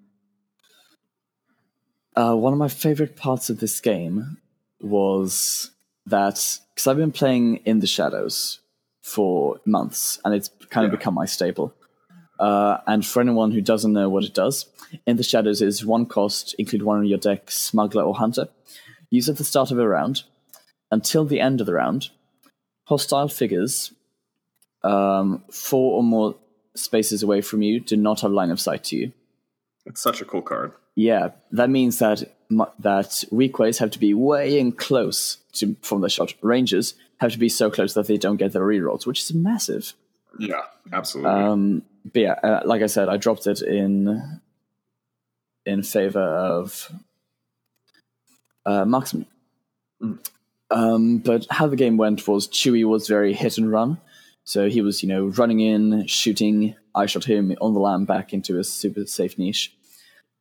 uh, 2.16 2.34
one 2.34 2.54
of 2.54 2.60
my 2.60 2.68
favorite 2.68 3.16
parts 3.16 3.50
of 3.50 3.60
this 3.60 3.80
game 3.80 4.38
was 4.82 5.72
that 6.08 6.60
because 6.74 6.88
I've 6.88 6.98
been 6.98 7.12
playing 7.12 7.58
in 7.58 7.80
the 7.80 7.88
shadows 7.88 8.60
for 9.02 9.60
months, 9.66 10.20
and 10.26 10.34
it's 10.34 10.50
kind 10.70 10.86
of 10.86 10.92
Yeah. 10.92 10.98
become 10.98 11.14
my 11.14 11.26
staple. 11.26 11.74
Uh, 12.40 12.78
and 12.86 13.06
for 13.06 13.20
anyone 13.22 13.52
who 13.52 13.62
doesn't 13.62 13.94
know 13.94 14.10
what 14.10 14.24
it 14.24 14.34
does, 14.34 14.66
in 15.06 15.16
the 15.18 15.24
shadows 15.24 15.62
is 15.62 15.86
one 15.86 16.06
cost, 16.06 16.54
include 16.60 16.84
one 16.84 17.00
on 17.00 17.06
your 17.06 17.18
deck, 17.18 17.50
smuggler 17.50 18.04
or 18.04 18.16
hunter. 18.16 18.48
Use 19.10 19.28
at 19.30 19.38
the 19.38 19.44
start 19.44 19.72
of 19.72 19.80
a 19.80 19.88
round. 19.88 20.24
Until 20.92 21.26
the 21.26 21.40
end 21.40 21.60
of 21.62 21.68
the 21.68 21.74
round, 21.74 22.10
hostile 22.86 23.28
figures 23.28 23.92
um, 24.84 25.44
four 25.52 25.98
or 25.98 26.04
more 26.04 26.36
spaces 26.76 27.24
away 27.24 27.42
from 27.42 27.62
you 27.62 27.80
do 27.80 27.98
not 27.98 28.22
have 28.22 28.32
line 28.32 28.52
of 28.52 28.60
sight 28.62 28.84
to 28.86 28.96
you. 28.96 29.12
It's 29.86 30.02
such 30.02 30.22
a 30.22 30.26
cool 30.26 30.42
card. 30.44 30.72
Yeah, 30.98 31.30
that 31.52 31.70
means 31.70 32.00
that 32.00 32.24
that 32.50 33.24
Weequays 33.32 33.78
have 33.78 33.92
to 33.92 34.00
be 34.00 34.16
way 34.16 34.58
in 34.58 34.72
close 34.72 35.38
to 35.54 35.76
from 35.84 36.02
the 36.02 36.10
shot. 36.10 36.34
Ranges 36.42 36.96
have 37.18 37.32
to 37.34 37.38
be 37.38 37.50
so 37.50 37.70
close 37.70 37.94
that 37.94 38.08
they 38.08 38.18
don't 38.18 38.38
get 38.38 38.52
their 38.52 38.64
rerolls, 38.64 39.06
which 39.06 39.22
is 39.22 39.32
massive. 39.32 39.94
Yeah, 40.40 40.64
absolutely. 40.92 41.32
Um, 41.32 41.84
but 42.04 42.20
yeah, 42.20 42.32
uh, 42.32 42.62
like 42.66 42.82
I 42.82 42.88
said, 42.88 43.10
I 43.10 43.18
dropped 43.18 43.46
it 43.46 43.62
in 43.62 44.42
in 45.68 45.84
favor 45.84 46.20
of 46.20 46.92
uh, 48.66 48.86
marksman. 48.86 49.28
Um, 50.72 51.20
but 51.20 51.46
how 51.52 51.68
the 51.68 51.76
game 51.76 51.98
went 51.98 52.28
was 52.28 52.48
Chewie 52.48 52.86
was 52.86 53.08
very 53.08 53.34
hit 53.34 53.60
and 53.60 53.72
run, 53.72 54.00
so 54.46 54.68
he 54.68 54.82
was 54.82 55.04
you 55.04 55.10
know 55.10 55.28
running 55.28 55.60
in, 55.60 56.08
shooting. 56.08 56.76
I 56.96 57.06
shot 57.06 57.26
him 57.26 57.56
on 57.62 57.76
the 57.76 57.80
lam 57.80 58.06
back 58.06 58.34
into 58.34 58.58
a 58.58 58.64
super 58.64 59.06
safe 59.06 59.38
niche. 59.38 59.77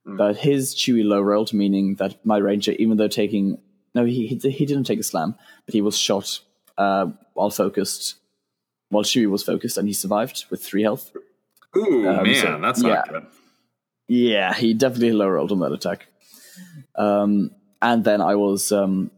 But 0.07 0.37
his 0.37 0.75
Chewie 0.75 1.05
low 1.05 1.21
rolled, 1.21 1.53
meaning 1.53 1.97
that 1.97 2.25
my 2.25 2.37
ranger, 2.37 2.73
even 2.73 2.97
though 2.97 3.09
taking 3.09 3.59
no, 3.95 4.05
he 4.05 4.27
he, 4.29 4.51
he 4.51 4.67
didn't 4.67 4.85
take 4.85 5.01
a 5.01 5.03
slam, 5.03 5.35
but 5.65 5.75
he 5.75 5.83
was 5.83 5.99
shot 5.99 6.41
uh, 6.79 7.07
while 7.35 7.51
focused, 7.51 8.15
while 8.91 9.03
Chewie 9.03 9.29
was 9.29 9.43
focused, 9.43 9.77
and 9.77 9.89
he 9.89 9.95
survived 9.95 10.45
with 10.51 10.63
three 10.63 10.83
health. 10.83 11.11
Ooh, 11.77 12.09
um, 12.09 12.23
man, 12.23 12.35
so- 12.35 12.61
that's 12.61 12.83
yeah. 12.83 12.89
not 12.89 13.09
good. 13.09 13.27
Yeah, 14.09 14.55
he 14.55 14.75
definitely 14.75 15.13
low 15.13 15.29
rolled 15.29 15.51
on 15.51 15.59
that 15.61 15.73
attack. 15.73 16.07
Um, 16.95 17.51
and 17.83 18.05
then 18.05 18.21
I 18.21 18.37
was 18.37 18.71
um, 18.71 19.11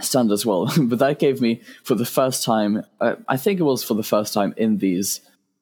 stunned 0.00 0.30
as 0.30 0.46
well. 0.46 0.70
but 0.80 1.00
that 1.00 1.18
gave 1.18 1.40
me, 1.40 1.62
for 1.82 1.94
the 1.94 2.04
first 2.04 2.44
time, 2.44 2.84
uh, 3.00 3.16
I 3.28 3.36
think 3.36 3.58
it 3.58 3.64
was 3.64 3.82
for 3.82 3.94
the 3.94 4.04
first 4.04 4.32
time 4.32 4.54
in 4.56 4.78
these 4.78 5.20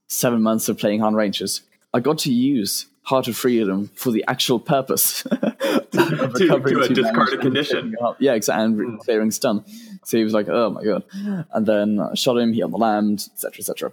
seven 0.08 0.42
months 0.42 0.68
of 0.68 0.78
playing 0.78 1.00
Han 1.00 1.14
Rangers, 1.14 1.62
I 1.92 2.00
got 2.00 2.18
to 2.18 2.32
use 2.32 2.86
Heart 3.04 3.28
of 3.28 3.36
Freedom 3.36 3.90
for 3.94 4.10
the 4.10 4.24
actual 4.26 4.58
purpose. 4.58 5.26
recovering 5.92 6.76
to 6.76 6.82
a 6.82 6.88
discarded 6.88 7.40
condition. 7.40 7.94
Yeah, 8.18 8.32
exactly, 8.32 8.64
and 8.64 8.78
re- 8.78 8.98
clearing 9.00 9.30
stun. 9.30 9.64
So 10.04 10.16
he 10.16 10.24
was 10.24 10.32
like, 10.32 10.48
"Oh 10.48 10.70
my 10.70 10.84
god!" 10.84 11.04
And 11.52 11.66
then 11.66 12.00
I 12.00 12.14
shot 12.14 12.38
him. 12.38 12.52
He 12.52 12.62
on 12.62 12.70
the 12.70 12.78
land, 12.78 13.26
etc., 13.32 13.58
etc. 13.58 13.92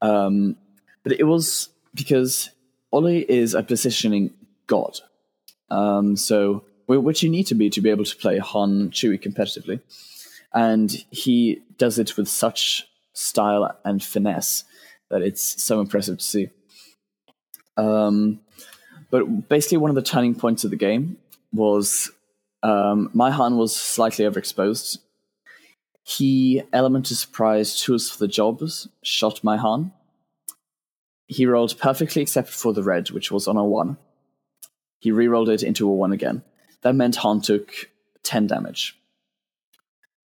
Um, 0.00 0.56
but 1.02 1.12
it 1.12 1.24
was 1.24 1.68
because 1.94 2.50
Ollie 2.92 3.28
is 3.30 3.54
a 3.54 3.62
positioning 3.62 4.32
god. 4.66 5.00
Um, 5.70 6.16
so 6.16 6.64
wh- 6.86 7.02
which 7.02 7.22
you 7.22 7.30
need 7.30 7.46
to 7.48 7.54
be 7.54 7.70
to 7.70 7.80
be 7.80 7.90
able 7.90 8.04
to 8.04 8.16
play 8.16 8.38
Han 8.38 8.90
Chewie 8.90 9.22
competitively, 9.22 9.80
and 10.52 11.04
he 11.10 11.62
does 11.76 11.98
it 11.98 12.16
with 12.16 12.28
such 12.28 12.86
style 13.12 13.76
and 13.84 14.02
finesse 14.02 14.64
that 15.10 15.22
it's 15.22 15.62
so 15.62 15.80
impressive 15.80 16.18
to 16.18 16.24
see. 16.24 16.48
Um, 17.76 18.40
but 19.10 19.48
basically, 19.48 19.78
one 19.78 19.90
of 19.90 19.96
the 19.96 20.02
turning 20.02 20.34
points 20.34 20.64
of 20.64 20.70
the 20.70 20.76
game 20.76 21.18
was 21.52 22.10
um, 22.62 23.10
my 23.12 23.30
Han 23.30 23.56
was 23.56 23.74
slightly 23.74 24.24
overexposed. 24.24 24.98
He 26.02 26.62
element 26.72 27.10
of 27.10 27.16
surprise 27.16 27.80
tools 27.80 28.10
for 28.10 28.18
the 28.18 28.28
jobs 28.28 28.88
shot 29.02 29.42
my 29.42 29.56
Han. 29.56 29.92
He 31.26 31.46
rolled 31.46 31.78
perfectly 31.78 32.22
except 32.22 32.48
for 32.48 32.72
the 32.72 32.82
red, 32.82 33.10
which 33.10 33.30
was 33.30 33.48
on 33.48 33.56
a 33.56 33.64
one. 33.64 33.96
He 34.98 35.10
re-rolled 35.10 35.48
it 35.48 35.62
into 35.62 35.88
a 35.88 35.94
one 35.94 36.12
again. 36.12 36.42
That 36.82 36.94
meant 36.94 37.16
Han 37.16 37.40
took 37.40 37.90
ten 38.22 38.46
damage. 38.46 38.98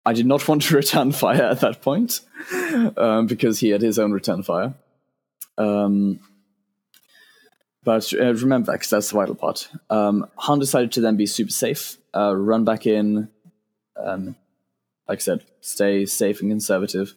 I 0.04 0.12
did 0.12 0.26
not 0.26 0.46
want 0.48 0.62
to 0.62 0.76
return 0.76 1.12
fire 1.12 1.42
at 1.42 1.60
that 1.60 1.82
point 1.82 2.20
um, 2.96 3.26
because 3.26 3.60
he 3.60 3.70
had 3.70 3.82
his 3.82 3.98
own 3.98 4.12
return 4.12 4.42
fire. 4.42 4.74
Um, 5.56 6.20
but 7.84 8.12
uh, 8.12 8.34
remember 8.34 8.66
that 8.66 8.78
because 8.78 8.90
that's 8.90 9.10
the 9.10 9.16
vital 9.16 9.34
part. 9.34 9.68
Um, 9.90 10.26
Han 10.36 10.58
decided 10.58 10.92
to 10.92 11.00
then 11.00 11.16
be 11.16 11.26
super 11.26 11.50
safe, 11.50 11.96
uh, 12.14 12.34
run 12.36 12.64
back 12.64 12.86
in, 12.86 13.28
um, 13.96 14.36
like 15.08 15.18
I 15.18 15.20
said, 15.20 15.44
stay 15.60 16.06
safe 16.06 16.40
and 16.40 16.50
conservative. 16.50 17.14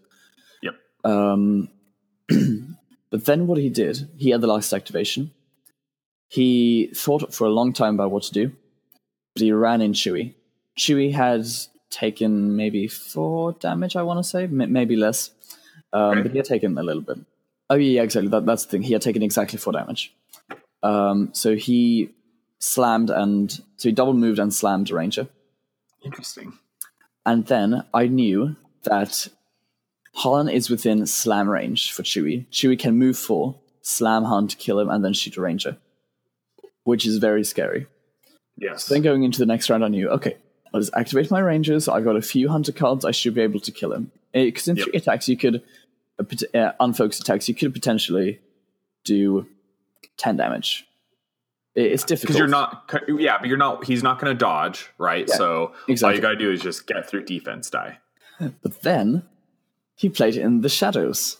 Yep. 0.63 0.75
Um, 1.03 1.69
but 3.09 3.25
then 3.25 3.47
what 3.47 3.59
he 3.59 3.69
did, 3.69 4.09
he 4.17 4.31
had 4.31 4.41
the 4.41 4.47
last 4.47 4.73
activation. 4.73 5.31
He 6.27 6.89
thought 6.95 7.33
for 7.33 7.45
a 7.45 7.51
long 7.51 7.71
time 7.71 7.95
about 7.95 8.11
what 8.11 8.23
to 8.23 8.33
do, 8.33 8.51
but 9.35 9.43
he 9.43 9.51
ran 9.51 9.81
in 9.81 9.93
Chewie. 9.93 10.33
Chewie 10.77 11.13
had 11.13 11.45
taken 11.91 12.55
maybe 12.55 12.87
four 12.87 13.53
damage, 13.53 13.95
I 13.95 14.01
want 14.01 14.19
to 14.19 14.23
say, 14.23 14.45
m- 14.45 14.73
maybe 14.73 14.95
less. 14.95 15.29
Um. 15.93 16.23
But 16.23 16.31
he 16.31 16.37
had 16.37 16.45
taken 16.45 16.77
a 16.77 16.83
little 16.83 17.03
bit. 17.03 17.19
Oh, 17.69 17.75
yeah, 17.75 18.03
exactly. 18.03 18.29
That, 18.29 18.45
that's 18.45 18.65
the 18.65 18.71
thing. 18.71 18.81
He 18.83 18.93
had 18.93 19.01
taken 19.01 19.23
exactly 19.23 19.57
four 19.57 19.73
damage. 19.73 20.13
Um, 20.85 21.29
so 21.33 21.55
he 21.55 22.09
slammed 22.59 23.09
and 23.09 23.51
so 23.77 23.89
he 23.89 23.91
double 23.91 24.13
moved 24.13 24.39
and 24.39 24.53
slammed 24.53 24.91
a 24.91 24.95
ranger. 24.95 25.27
Interesting. 26.03 26.53
And 27.25 27.47
then 27.47 27.83
I 27.93 28.07
knew 28.07 28.55
that 28.83 29.27
Han 30.17 30.47
is 30.47 30.69
within 30.69 31.05
slam 31.07 31.49
range 31.49 31.91
for 31.91 32.03
Chewie. 32.03 32.45
Chewie 32.51 32.77
can 32.77 32.97
move 32.97 33.17
four, 33.17 33.55
slam 33.81 34.23
Han 34.25 34.47
to 34.47 34.55
kill 34.55 34.79
him, 34.79 34.89
and 34.89 35.03
then 35.03 35.13
shoot 35.13 35.37
a 35.37 35.41
ranger, 35.41 35.77
which 36.83 37.05
is 37.05 37.17
very 37.17 37.43
scary. 37.43 37.87
Yes. 38.57 38.85
Then 38.85 39.01
going 39.01 39.23
into 39.23 39.39
the 39.39 39.45
next 39.47 39.69
round, 39.69 39.83
I 39.83 39.87
knew, 39.87 40.07
okay, 40.09 40.37
I'll 40.71 40.79
just 40.79 40.93
activate 40.95 41.31
my 41.31 41.39
rangers. 41.39 41.87
I've 41.89 42.05
got 42.05 42.15
a 42.15 42.21
few 42.21 42.47
hunter 42.49 42.71
cards. 42.71 43.03
I 43.05 43.11
should 43.11 43.33
be 43.33 43.41
able 43.41 43.59
to 43.61 43.71
kill 43.71 43.91
him. 43.91 44.11
Because 44.33 44.67
in 44.67 44.75
Yep. 44.75 44.85
three 44.85 44.97
attacks, 44.99 45.27
you 45.27 45.37
could, 45.37 45.63
uh, 46.19 46.57
uh, 46.57 46.71
unfocused 46.79 47.21
attacks, 47.21 47.49
you 47.49 47.55
could 47.55 47.73
potentially 47.73 48.39
do 49.03 49.47
10 50.17 50.37
damage. 50.37 50.87
It's 51.75 52.05
difficult. 52.05 52.27
because 52.27 52.39
you're 52.39 52.47
not 52.47 52.89
yeah 53.19 53.37
but 53.37 53.49
you're 53.49 53.57
not 53.57 53.83
he's 53.83 54.01
not 54.01 54.17
going 54.17 54.33
to 54.33 54.37
dodge 54.37 54.89
right 54.97 55.25
Yeah, 55.27 55.35
so 55.35 55.73
all 56.03 56.13
you 56.15 56.21
got 56.21 56.29
to 56.29 56.37
do 56.37 56.49
is 56.49 56.61
just 56.61 56.87
get 56.87 57.09
through 57.09 57.25
defense 57.25 57.69
die 57.69 57.97
But 58.39 58.81
then 58.81 59.23
he 59.95 60.07
played 60.07 60.37
in 60.37 60.61
the 60.61 60.69
shadows. 60.69 61.35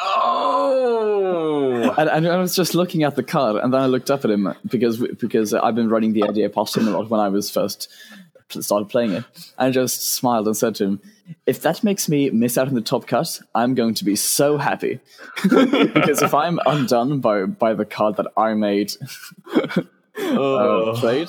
oh 0.00 1.92
And, 1.98 2.08
and 2.08 2.28
I 2.28 2.36
was 2.36 2.54
just 2.54 2.74
looking 2.74 3.02
at 3.02 3.16
the 3.16 3.22
card, 3.22 3.56
and 3.56 3.72
then 3.72 3.80
I 3.80 3.86
looked 3.86 4.10
up 4.10 4.24
at 4.24 4.30
him 4.30 4.54
because 4.68 4.98
because 4.98 5.52
I've 5.54 5.74
been 5.74 5.88
running 5.88 6.12
the 6.12 6.22
idea 6.24 6.48
past 6.50 6.76
him 6.76 6.86
a 6.88 6.90
lot 6.90 7.10
when 7.10 7.20
I 7.20 7.28
was 7.28 7.50
first 7.50 7.88
started 8.48 8.88
playing 8.88 9.12
it. 9.12 9.24
And 9.58 9.68
I 9.68 9.70
just 9.70 10.14
smiled 10.14 10.46
and 10.46 10.56
said 10.56 10.74
to 10.76 10.84
him, 10.84 11.00
"If 11.46 11.62
that 11.62 11.82
makes 11.84 12.08
me 12.08 12.30
miss 12.30 12.56
out 12.58 12.68
on 12.68 12.74
the 12.74 12.80
top 12.80 13.06
cut, 13.06 13.40
I'm 13.54 13.74
going 13.74 13.94
to 13.94 14.04
be 14.04 14.16
so 14.16 14.58
happy 14.58 15.00
because 15.42 16.22
if 16.22 16.34
I'm 16.34 16.58
undone 16.66 17.20
by 17.20 17.44
by 17.44 17.74
the 17.74 17.84
card 17.84 18.16
that 18.16 18.26
I 18.36 18.54
made 18.54 18.92
uh, 20.18 20.94
played." 20.96 21.28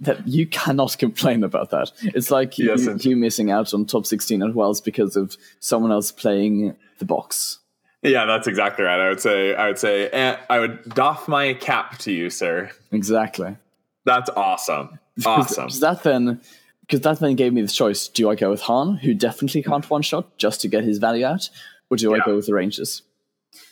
That 0.00 0.28
you 0.28 0.46
cannot 0.46 0.98
complain 0.98 1.42
about 1.42 1.70
that. 1.70 1.90
It's 2.02 2.30
like 2.30 2.58
Yes, 2.58 2.84
you, 2.84 2.96
you 3.00 3.16
missing 3.16 3.50
out 3.50 3.72
on 3.72 3.86
top 3.86 4.04
sixteen 4.04 4.42
at 4.42 4.54
Wells 4.54 4.82
because 4.82 5.16
of 5.16 5.38
someone 5.58 5.90
else 5.90 6.12
playing 6.12 6.76
the 6.98 7.06
box. 7.06 7.60
yeah 8.02 8.26
that's 8.26 8.46
exactly 8.46 8.84
right 8.84 9.00
i 9.00 9.08
would 9.08 9.20
say 9.20 9.54
i 9.54 9.66
would 9.66 9.78
say 9.78 10.08
eh, 10.10 10.36
i 10.50 10.58
would 10.60 10.84
doff 10.94 11.28
my 11.28 11.54
cap 11.54 11.96
to 11.98 12.12
you 12.12 12.28
sir 12.30 12.70
Exactly. 12.92 13.56
that's 14.04 14.28
awesome 14.36 14.98
awesome 15.24 15.68
that 15.80 16.02
then, 16.02 16.40
because 16.86 17.00
that 17.02 17.18
then 17.20 17.34
gave 17.36 17.52
me 17.52 17.62
the 17.62 17.68
choice: 17.68 18.08
do 18.08 18.30
I 18.30 18.34
go 18.34 18.50
with 18.50 18.62
Han, 18.62 18.96
who 18.96 19.14
definitely 19.14 19.62
can't 19.62 19.88
one 19.90 20.02
shot, 20.02 20.36
just 20.38 20.60
to 20.62 20.68
get 20.68 20.84
his 20.84 20.98
value 20.98 21.24
out, 21.26 21.48
or 21.90 21.96
do 21.96 22.14
I 22.14 22.20
go 22.20 22.36
with 22.36 22.46
the 22.46 22.54
Rangers? 22.54 23.02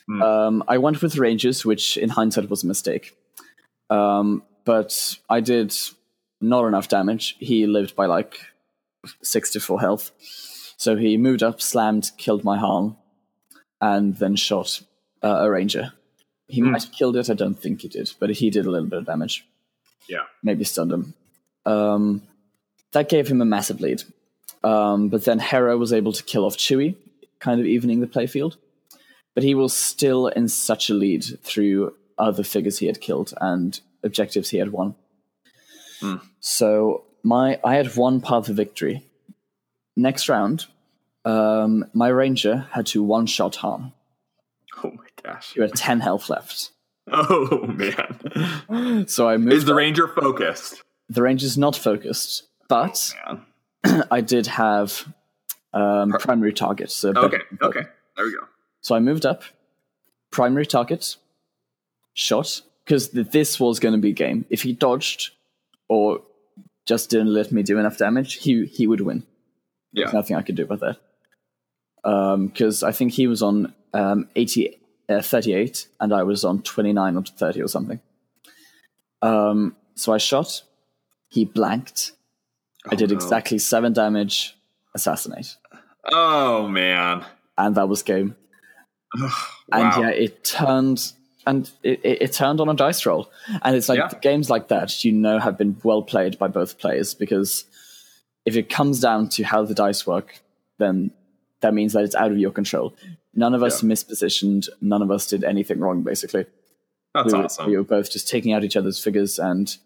Hmm. 0.07 0.22
Um, 0.22 0.64
I 0.68 0.79
went 0.79 1.00
with 1.03 1.12
the 1.14 1.20
Rangers, 1.20 1.64
which 1.64 1.96
in 1.96 2.11
hindsight 2.11 2.50
was 2.50 2.64
a 2.64 2.66
mistake. 2.66 3.16
Um, 3.90 4.42
but 4.64 5.16
I 5.29 5.40
did 5.40 5.74
not 6.40 6.66
enough 6.66 6.88
damage. 6.88 7.37
He 7.38 7.66
lived 7.66 7.94
by 7.96 8.07
like 8.07 8.38
sixty 9.22 9.59
full 9.59 9.79
health, 9.79 10.11
so 10.77 10.96
he 10.96 11.16
moved 11.16 11.42
up, 11.42 11.61
slammed, 11.61 12.11
killed 12.16 12.44
my 12.44 12.59
Han, 12.59 12.96
and 13.81 14.16
then 14.16 14.37
shot 14.37 14.83
uh, 15.22 15.38
a 15.42 15.50
Ranger. 15.50 15.92
He 16.48 16.61
Hmm. 16.61 16.72
might 16.72 16.83
have 16.85 16.92
killed 16.92 17.16
it. 17.16 17.31
I 17.31 17.35
don't 17.35 17.59
think 17.59 17.81
he 17.83 17.88
did, 17.88 18.12
but 18.18 18.31
he 18.31 18.50
did 18.50 18.66
a 18.66 18.70
little 18.70 18.88
bit 18.88 18.98
of 19.00 19.07
damage 19.07 19.46
yeah 20.07 20.24
maybe 20.42 20.64
stunned 20.64 20.92
him. 20.92 21.14
Um, 21.64 22.20
that 22.94 23.09
gave 23.09 23.28
him 23.28 23.40
a 23.40 23.44
massive 23.44 23.80
lead. 23.80 24.02
Um, 24.64 25.09
but 25.11 25.24
then 25.26 25.38
Hera 25.38 25.76
was 25.76 25.92
able 25.92 26.12
to 26.12 26.22
kill 26.24 26.44
off 26.46 26.57
Chewie, 26.57 26.96
kind 27.38 27.61
of 27.61 27.66
evening 27.66 28.00
the 28.00 28.07
playfield. 28.07 28.57
But 29.35 29.44
he 29.44 29.54
was 29.54 29.76
still 29.76 30.28
in 30.28 30.48
such 30.48 30.88
a 30.90 30.94
lead 30.94 31.24
through 31.42 31.94
other 32.16 32.42
figures 32.44 32.78
he 32.78 32.87
had 32.87 33.00
killed 33.00 33.35
and 33.40 33.78
objectives 34.02 34.48
he 34.50 34.59
had 34.59 34.72
won. 34.72 34.94
So 36.40 37.04
my 37.22 37.59
I 37.64 37.76
had 37.76 37.96
one 37.96 38.20
path 38.20 38.48
of 38.48 38.57
victory. 38.57 39.02
Next 39.96 40.28
round, 40.28 40.66
um, 41.24 41.87
my 41.94 42.09
ranger 42.09 42.66
had 42.72 42.85
to 42.87 43.02
one 43.02 43.26
shot 43.26 43.57
Han. 43.57 43.92
oh 44.83 44.90
my 44.90 45.07
gosh 45.22 45.57
You 45.57 45.62
had 45.62 45.74
ten 45.74 46.00
health 46.00 46.28
left. 46.30 46.70
Oh 47.11 47.66
man! 47.66 49.07
So 49.09 49.28
I 49.28 49.37
moved. 49.37 49.52
Is 49.52 49.64
the 49.66 49.74
ranger 49.74 50.09
focused? 50.09 50.83
the 51.11 51.20
range 51.22 51.42
is 51.42 51.59
not 51.59 51.76
focused, 51.76 52.44
but 52.68 53.14
Man. 53.27 54.05
I 54.11 54.20
did 54.20 54.46
have 54.46 55.12
um, 55.72 56.12
primary 56.12 56.53
target. 56.53 56.90
So 56.90 57.11
Okay. 57.11 57.38
Okay. 57.61 57.83
There 58.16 58.24
we 58.24 58.33
go. 58.33 58.46
So 58.81 58.94
I 58.94 59.00
moved 59.00 59.27
up, 59.27 59.42
primary 60.31 60.66
target, 60.66 61.16
shot, 62.12 62.62
because 62.85 63.11
this 63.11 63.59
was 63.59 63.81
going 63.81 63.94
to 63.94 64.00
be 64.00 64.12
game. 64.12 64.44
If 64.50 64.62
he 64.62 64.72
dodged 64.72 65.31
or 65.88 66.20
just 66.87 67.11
didn't 67.11 67.33
let 67.33 67.50
me 67.50 67.62
do 67.62 67.79
enough 67.79 67.96
damage, 67.96 68.35
he 68.35 68.66
he 68.66 68.87
would 68.87 69.00
win. 69.00 69.24
Yeah. 69.92 70.05
There's 70.05 70.14
nothing 70.14 70.37
I 70.37 70.42
could 70.42 70.57
do 70.57 70.64
about 70.64 70.81
that. 70.81 70.98
Because 72.03 72.83
I 72.83 72.92
think 72.92 73.12
he 73.12 73.27
was 73.27 73.42
on 73.42 73.74
um, 73.94 74.29
80, 74.37 74.79
uh, 75.09 75.22
38 75.22 75.88
and 76.00 76.12
I 76.12 76.22
was 76.24 76.44
on 76.44 76.61
29 76.62 77.16
or 77.16 77.22
30 77.22 77.62
or 77.62 77.68
something. 77.68 78.00
Um, 79.22 79.77
so 79.94 80.12
I 80.12 80.18
shot, 80.18 80.62
he 81.29 81.44
blanked. 81.46 82.12
I 82.86 82.94
oh, 82.94 82.96
did 82.96 83.10
no. 83.10 83.16
exactly 83.16 83.58
seven 83.58 83.92
damage, 83.92 84.56
assassinate. 84.94 85.56
Oh 86.12 86.68
man! 86.68 87.24
And 87.56 87.74
that 87.76 87.88
was 87.88 88.02
game. 88.02 88.36
Wow. 89.16 89.30
and 89.72 90.02
yeah, 90.02 90.10
it 90.10 90.42
turned 90.44 91.12
and 91.46 91.70
it, 91.82 92.00
it, 92.02 92.22
it 92.22 92.32
turned 92.32 92.60
on 92.60 92.68
a 92.68 92.74
dice 92.74 93.06
roll. 93.06 93.30
And 93.62 93.76
it's 93.76 93.88
like 93.88 93.98
Yeah. 93.98 94.10
games 94.20 94.50
like 94.50 94.68
that, 94.68 95.04
you 95.04 95.12
know, 95.12 95.38
have 95.38 95.56
been 95.58 95.76
well 95.84 96.02
played 96.02 96.38
by 96.38 96.48
both 96.48 96.78
players 96.78 97.14
because 97.14 97.64
if 98.44 98.56
it 98.56 98.68
comes 98.68 99.00
down 99.00 99.28
to 99.30 99.42
how 99.44 99.64
the 99.64 99.74
dice 99.74 100.06
work, 100.06 100.40
then 100.78 101.10
that 101.60 101.74
means 101.74 101.92
that 101.92 102.04
it's 102.04 102.14
out 102.14 102.32
of 102.32 102.38
your 102.38 102.50
control. 102.50 102.94
None 103.34 103.54
of 103.54 103.62
us 103.62 103.82
Yeah. 103.82 103.88
mispositioned. 103.90 104.68
None 104.80 105.02
of 105.02 105.10
us 105.10 105.26
did 105.28 105.44
anything 105.44 105.78
wrong. 105.80 106.02
Basically, 106.02 106.46
That's 107.14 107.32
we 107.32 107.38
were, 107.38 107.44
awesome. 107.44 107.66
we 107.66 107.76
were 107.76 107.84
both 107.84 108.10
just 108.10 108.28
taking 108.28 108.52
out 108.52 108.64
each 108.64 108.76
other's 108.76 108.98
figures, 108.98 109.38
and 109.38 109.76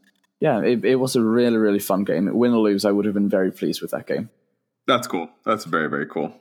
yeah, 0.41 0.61
it, 0.63 0.85
it 0.85 0.97
was 0.97 1.17
a 1.17 1.23
really, 1.23 1.57
really 1.57 1.79
fun 1.79 2.05
game. 2.05 2.33
Win 2.35 2.53
or 2.53 2.61
lose, 2.61 2.85
I 2.85 2.91
would 2.93 3.05
have 3.05 3.15
been 3.15 3.29
very 3.29 3.51
pleased 3.51 3.83
with 3.83 3.91
that 3.93 4.07
game. 4.07 4.31
That's 4.87 5.07
cool. 5.07 5.29
That's 5.45 5.65
very 5.65 5.89
very 5.89 6.07
cool. 6.07 6.33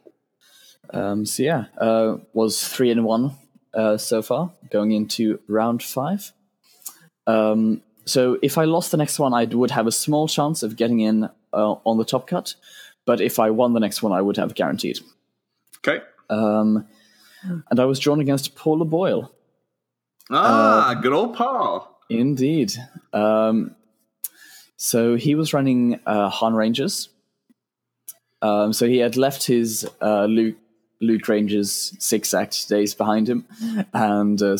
Um, 0.93 1.25
so 1.25 1.43
yeah, 1.43 1.65
uh, 1.79 2.17
was 2.33 2.65
three 2.67 2.91
and 2.91 3.03
one 3.03 3.31
uh, 3.73 3.97
so 3.97 4.21
far, 4.21 4.51
going 4.71 4.91
into 4.91 5.39
round 5.47 5.83
five. 5.83 6.31
Um, 7.25 7.81
so 8.05 8.37
if 8.41 8.57
I 8.57 8.63
lost 8.63 8.91
the 8.91 8.97
next 8.97 9.19
one, 9.19 9.33
I 9.33 9.43
would 9.45 9.71
have 9.71 9.85
a 9.87 9.91
small 9.91 10.27
chance 10.29 10.63
of 10.63 10.77
getting 10.77 11.01
in 11.01 11.25
uh, 11.53 11.75
on 11.83 11.97
the 11.97 12.05
top 12.05 12.27
cut. 12.27 12.55
But 13.05 13.19
if 13.21 13.39
I 13.39 13.49
won 13.51 13.73
the 13.73 13.79
next 13.79 14.01
one, 14.03 14.13
I 14.13 14.21
would 14.21 14.37
have 14.37 14.53
guaranteed. 14.55 14.99
Okay. 15.79 16.03
Um, 16.29 16.85
and 17.69 17.79
I 17.79 17.85
was 17.85 17.99
drawn 17.99 18.19
against 18.19 18.55
Paula 18.55 18.85
Boyle. 18.85 19.31
Ah, 20.29 20.89
Uh, 20.91 20.93
good 20.95 21.13
old 21.13 21.35
Paul. 21.35 22.01
Indeed. 22.09 22.73
Um, 23.13 23.75
so 24.77 25.15
he 25.15 25.35
was 25.35 25.53
running 25.53 25.99
uh, 26.05 26.29
Han 26.29 26.53
Rangers. 26.53 27.09
Um, 28.41 28.71
so 28.71 28.87
he 28.87 28.97
had 28.97 29.17
left 29.17 29.45
his 29.45 29.89
uh, 30.01 30.25
Luke, 30.25 30.55
Luke 31.01 31.27
Rangers 31.27 31.95
six 31.99 32.33
act 32.33 32.69
days 32.69 32.93
behind 32.93 33.27
him 33.27 33.45
and 33.93 34.41
uh, 34.41 34.57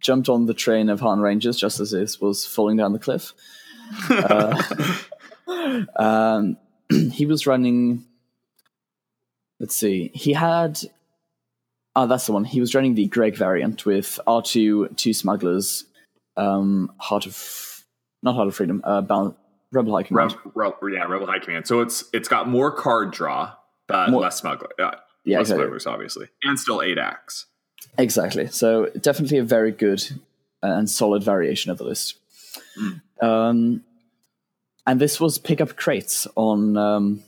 jumped 0.00 0.28
on 0.28 0.46
the 0.46 0.54
train 0.54 0.88
of 0.88 1.00
Han 1.00 1.20
Rangers 1.20 1.56
just 1.56 1.80
as 1.80 1.92
it 1.92 2.16
was 2.20 2.46
falling 2.46 2.76
down 2.76 2.92
the 2.92 2.98
cliff. 2.98 3.32
Uh, 4.08 4.62
um, 5.96 6.56
he 7.12 7.26
was 7.26 7.46
running. 7.46 8.04
Let's 9.58 9.76
see. 9.76 10.10
He 10.14 10.32
had. 10.32 10.80
Oh, 11.96 12.06
that's 12.06 12.26
the 12.26 12.32
one. 12.32 12.44
He 12.44 12.60
was 12.60 12.74
running 12.74 12.94
the 12.94 13.06
Greg 13.06 13.36
variant 13.36 13.86
with 13.86 14.18
R2, 14.26 14.96
two 14.96 15.12
smugglers, 15.12 15.84
um, 16.36 16.92
Heart 16.98 17.26
of. 17.26 17.73
Not 18.24 18.34
Heart 18.34 18.48
of 18.48 18.54
Freedom, 18.56 18.80
uh, 18.84 19.02
Bal- 19.02 19.36
Rebel 19.70 19.94
High 19.94 20.02
Command. 20.02 20.32
Rebel, 20.32 20.52
Rebel, 20.80 20.90
yeah, 20.90 21.04
Rebel 21.04 21.26
High 21.26 21.38
Command. 21.38 21.66
So 21.68 21.80
it's 21.80 22.04
it's 22.12 22.26
got 22.28 22.48
more 22.48 22.72
card 22.72 23.12
draw, 23.12 23.52
but 23.86 24.10
More- 24.10 24.22
less 24.22 24.38
smuggler. 24.40 24.70
Uh, 24.78 24.92
Yeah, 25.24 25.38
less 25.38 25.46
exactly. 25.48 25.62
smugglers, 25.64 25.86
obviously, 25.86 26.26
and 26.42 26.58
still 26.58 26.82
eight 26.82 26.98
acts. 26.98 27.46
Exactly. 27.98 28.46
So 28.48 28.86
definitely 29.00 29.38
a 29.38 29.44
very 29.44 29.70
good 29.70 30.02
and 30.62 30.88
solid 30.90 31.22
variation 31.22 31.70
of 31.70 31.78
the 31.78 31.84
list. 31.84 32.16
Um, 33.20 33.84
and 34.86 35.00
this 35.00 35.20
was 35.20 35.38
pick 35.38 35.60
up 35.60 35.76
crates 35.76 36.26
on 36.34 36.76
um, 36.76 37.22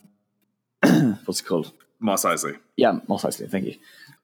what's 1.24 1.40
it 1.40 1.44
called? 1.46 1.72
Mos 2.00 2.24
Eisley. 2.24 2.58
Yeah, 2.76 2.98
Mos 3.08 3.22
Eisley. 3.24 3.48
Thank 3.50 3.64
you. 3.66 3.76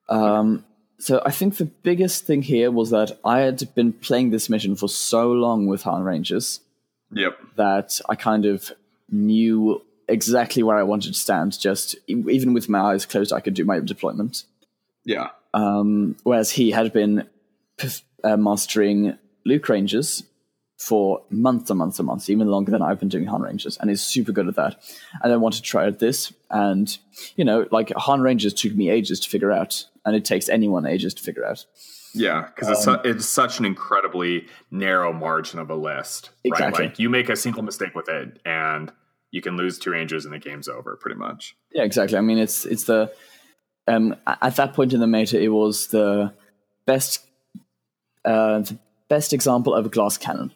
Um, 0.08 0.64
so 0.98 1.22
I 1.24 1.30
think 1.30 1.56
the 1.56 1.64
biggest 1.64 2.26
thing 2.26 2.42
here 2.42 2.70
was 2.70 2.90
that 2.90 3.18
I 3.24 3.40
had 3.40 3.62
been 3.74 3.92
playing 3.92 4.30
this 4.30 4.48
mission 4.48 4.76
for 4.76 4.88
so 4.88 5.30
long 5.32 5.66
with 5.66 5.82
Han 5.82 6.02
Rangers 6.02 6.60
Yep. 7.12 7.38
that 7.56 8.00
I 8.08 8.14
kind 8.14 8.46
of 8.46 8.72
knew 9.10 9.82
exactly 10.08 10.62
where 10.62 10.76
I 10.76 10.82
wanted 10.82 11.14
to 11.14 11.18
stand. 11.18 11.58
Just 11.58 11.96
even 12.06 12.54
with 12.54 12.68
my 12.68 12.80
eyes 12.80 13.06
closed, 13.06 13.32
I 13.32 13.40
could 13.40 13.54
do 13.54 13.64
my 13.64 13.80
deployment. 13.80 14.44
Yeah. 15.04 15.30
Um, 15.54 16.16
whereas 16.22 16.50
he 16.52 16.70
had 16.70 16.92
been 16.92 17.28
uh, 18.24 18.36
mastering 18.36 19.18
Luke 19.44 19.68
Rangers 19.68 20.24
for 20.78 21.22
months 21.30 21.70
and 21.70 21.78
months 21.78 21.98
and 21.98 22.06
months, 22.06 22.28
even 22.28 22.48
longer 22.48 22.72
than 22.72 22.82
I've 22.82 22.98
been 22.98 23.08
doing 23.08 23.26
Han 23.26 23.42
Rangers, 23.42 23.76
and 23.76 23.90
is 23.90 24.02
super 24.02 24.32
good 24.32 24.48
at 24.48 24.56
that. 24.56 24.76
And 25.22 25.32
I 25.32 25.36
wanted 25.36 25.58
to 25.58 25.62
try 25.62 25.86
out 25.86 25.98
this, 25.98 26.32
and 26.50 26.96
you 27.36 27.44
know, 27.44 27.66
like 27.70 27.92
Han 27.96 28.20
Rangers 28.20 28.54
took 28.54 28.74
me 28.74 28.90
ages 28.90 29.20
to 29.20 29.30
figure 29.30 29.52
out, 29.52 29.86
and 30.04 30.16
it 30.16 30.24
takes 30.24 30.48
anyone 30.48 30.86
ages 30.86 31.14
to 31.14 31.22
figure 31.22 31.44
out. 31.44 31.66
Yeah, 32.14 32.46
because 32.54 32.68
it's, 32.68 32.86
Um, 32.86 33.00
su- 33.02 33.08
it's 33.10 33.26
such 33.26 33.58
an 33.58 33.64
incredibly 33.64 34.46
narrow 34.70 35.12
margin 35.12 35.58
of 35.58 35.70
a 35.70 35.74
list, 35.74 36.30
Exactly. 36.44 36.82
right? 36.84 36.90
Like 36.90 36.98
you 36.98 37.08
make 37.08 37.28
a 37.28 37.36
single 37.36 37.62
mistake 37.62 37.94
with 37.94 38.08
it, 38.08 38.38
and 38.44 38.92
you 39.30 39.40
can 39.40 39.56
lose 39.56 39.78
two 39.78 39.90
rangers, 39.92 40.24
and 40.24 40.34
the 40.34 40.38
game's 40.38 40.68
over, 40.68 40.96
pretty 40.96 41.18
much. 41.18 41.56
Yeah, 41.72 41.84
exactly. 41.84 42.18
I 42.18 42.20
mean, 42.20 42.38
it's 42.38 42.66
it's 42.66 42.84
the 42.84 43.12
um, 43.88 44.14
at 44.26 44.56
that 44.56 44.74
point 44.74 44.92
in 44.92 45.00
the 45.00 45.06
meta, 45.06 45.40
it 45.40 45.48
was 45.48 45.86
the 45.88 46.32
best 46.86 47.26
uh, 48.24 48.60
the 48.60 48.78
best 49.08 49.32
example 49.32 49.74
of 49.74 49.86
a 49.86 49.88
glass 49.88 50.16
cannon. 50.18 50.52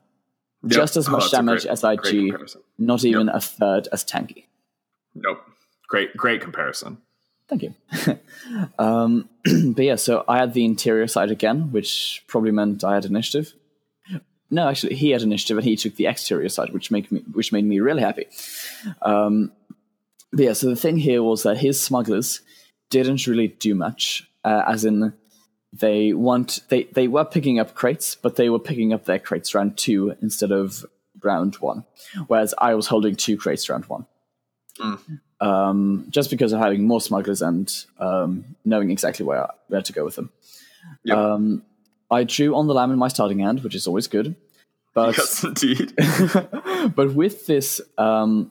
Just 0.67 0.97
as 0.97 1.09
Oh, 1.09 1.13
much 1.13 1.31
damage 1.31 1.63
great- 1.63 1.73
as 1.73 1.85
IG, 1.85 2.35
not 2.79 3.05
even 3.05 3.29
a 3.29 3.41
third 3.41 3.89
as 3.93 4.05
tanky. 4.05 4.45
Nope. 5.15 5.39
Great, 5.89 6.17
great 6.17 6.41
comparison. 6.41 6.99
Thank 7.49 7.63
you. 7.63 7.75
um, 8.79 9.29
but 9.45 9.85
yeah, 9.85 9.97
so 9.97 10.25
I 10.27 10.39
had 10.39 10.53
the 10.53 10.65
interior 10.65 11.07
side 11.07 11.31
again, 11.31 11.71
which 11.73 12.25
probably 12.27 12.51
meant 12.51 12.85
I 12.85 12.95
had 12.95 13.05
initiative. 13.05 13.55
No, 14.49 14.69
actually, 14.69 14.95
he 14.95 15.11
had 15.11 15.23
initiative, 15.23 15.59
and 15.59 15.67
he 15.67 15.77
took 15.77 15.97
the 15.97 16.07
exterior 16.07 16.49
side, 16.49 16.73
which 16.73 16.91
made 16.91 17.11
me 17.11 17.21
which 17.33 17.53
made 17.53 17.65
me 17.65 17.81
really 17.81 18.03
happy. 18.03 18.27
Um, 19.03 19.53
but 20.33 20.45
yeah, 20.45 20.53
so 20.53 20.69
the 20.69 20.77
thing 20.77 20.99
here 20.99 21.23
was 21.23 21.43
that 21.43 21.59
his 21.59 21.81
smugglers 21.81 22.43
didn't 22.91 23.27
really 23.27 23.49
do 23.49 23.75
much, 23.75 24.29
uh, 24.45 24.63
as 24.67 24.85
in 24.85 25.13
they 25.73 26.13
want 26.13 26.61
they 26.69 26.85
they 26.85 27.09
were 27.09 27.25
picking 27.25 27.59
up 27.59 27.75
crates, 27.75 28.15
but 28.15 28.37
they 28.37 28.49
were 28.49 28.61
picking 28.61 28.93
up 28.93 29.05
their 29.05 29.19
crates 29.19 29.53
round 29.53 29.77
two 29.77 30.15
instead 30.23 30.53
of 30.53 30.87
round 31.25 31.57
one, 31.57 31.85
whereas 32.29 32.55
I 32.59 32.75
was 32.75 32.87
holding 32.87 33.17
two 33.17 33.37
crates 33.37 33.69
round 33.69 33.87
one 33.87 34.07
um, 35.41 36.07
just 36.11 36.31
because 36.31 36.53
of 36.53 36.61
having 36.61 36.87
more 36.87 37.01
smugglers 37.01 37.43
and 37.43 37.73
um, 37.99 38.57
knowing 38.65 38.91
exactly 38.91 39.25
where 39.25 39.49
where 39.69 39.83
to 39.83 39.93
go 39.93 40.05
with 40.05 40.17
them. 40.17 40.31
Yep. 41.05 41.17
Um, 41.17 41.63
I 42.11 42.25
drew 42.25 42.55
on 42.55 42.67
the 42.67 42.75
lam 42.75 42.93
in 42.93 42.99
my 42.99 43.09
starting 43.09 43.41
hand, 43.41 43.63
which 43.63 43.75
is 43.75 43.87
always 43.87 44.07
good. 44.07 44.37
But 44.95 45.17
yes, 45.17 45.45
indeed. 45.45 45.93
but 46.95 47.15
with 47.15 47.47
this 47.47 47.81
um, 47.99 48.51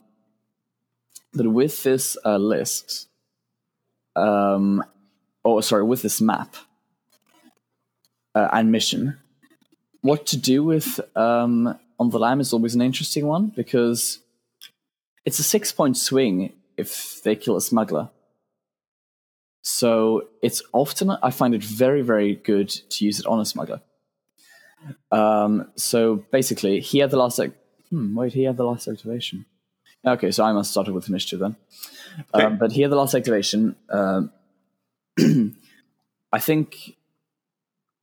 but 1.34 1.46
with 1.46 1.82
this 1.82 2.16
uh, 2.24 2.36
list, 2.36 3.08
um, 4.14 4.84
oh 5.44 5.60
sorry, 5.60 5.82
with 5.82 6.02
this 6.02 6.20
map 6.20 6.54
uh, 8.34 8.48
and 8.52 8.70
mission, 8.70 9.18
what 10.02 10.26
to 10.26 10.36
do 10.36 10.62
with 10.62 11.00
um, 11.16 11.78
on 11.98 12.10
the 12.10 12.18
lam 12.18 12.40
is 12.40 12.52
always 12.52 12.74
an 12.74 12.82
interesting 12.82 13.26
one 13.26 13.48
because 13.48 14.20
it's 15.24 15.40
a 15.40 15.42
six 15.42 15.72
point 15.72 15.96
swing 15.96 16.52
if 16.76 17.22
they 17.22 17.36
kill 17.36 17.56
a 17.56 17.60
smuggler. 17.60 18.10
So 19.62 20.28
it's 20.42 20.62
often 20.72 21.10
I 21.10 21.30
find 21.30 21.54
it 21.54 21.62
very 21.64 22.02
very 22.02 22.36
good 22.36 22.68
to 22.68 23.04
use 23.04 23.18
it 23.18 23.26
on 23.26 23.40
a 23.40 23.44
smuggler. 23.44 23.80
Um, 25.10 25.70
so 25.76 26.24
basically, 26.30 26.80
he 26.80 26.98
had 26.98 27.10
the 27.10 27.16
last. 27.16 27.40
Ac- 27.40 27.52
hmm, 27.90 28.14
wait, 28.14 28.32
he 28.32 28.44
had 28.44 28.56
the 28.56 28.64
last 28.64 28.88
activation. 28.88 29.46
Okay, 30.06 30.30
so 30.30 30.44
I 30.44 30.52
must 30.52 30.70
start 30.70 30.88
with 30.88 31.08
initiative 31.08 31.40
then. 31.40 31.56
Um, 32.32 32.58
but 32.58 32.72
he 32.72 32.82
had 32.82 32.90
the 32.90 32.96
last 32.96 33.14
activation. 33.14 33.76
Um, 33.88 34.32
I 36.32 36.38
think. 36.38 36.96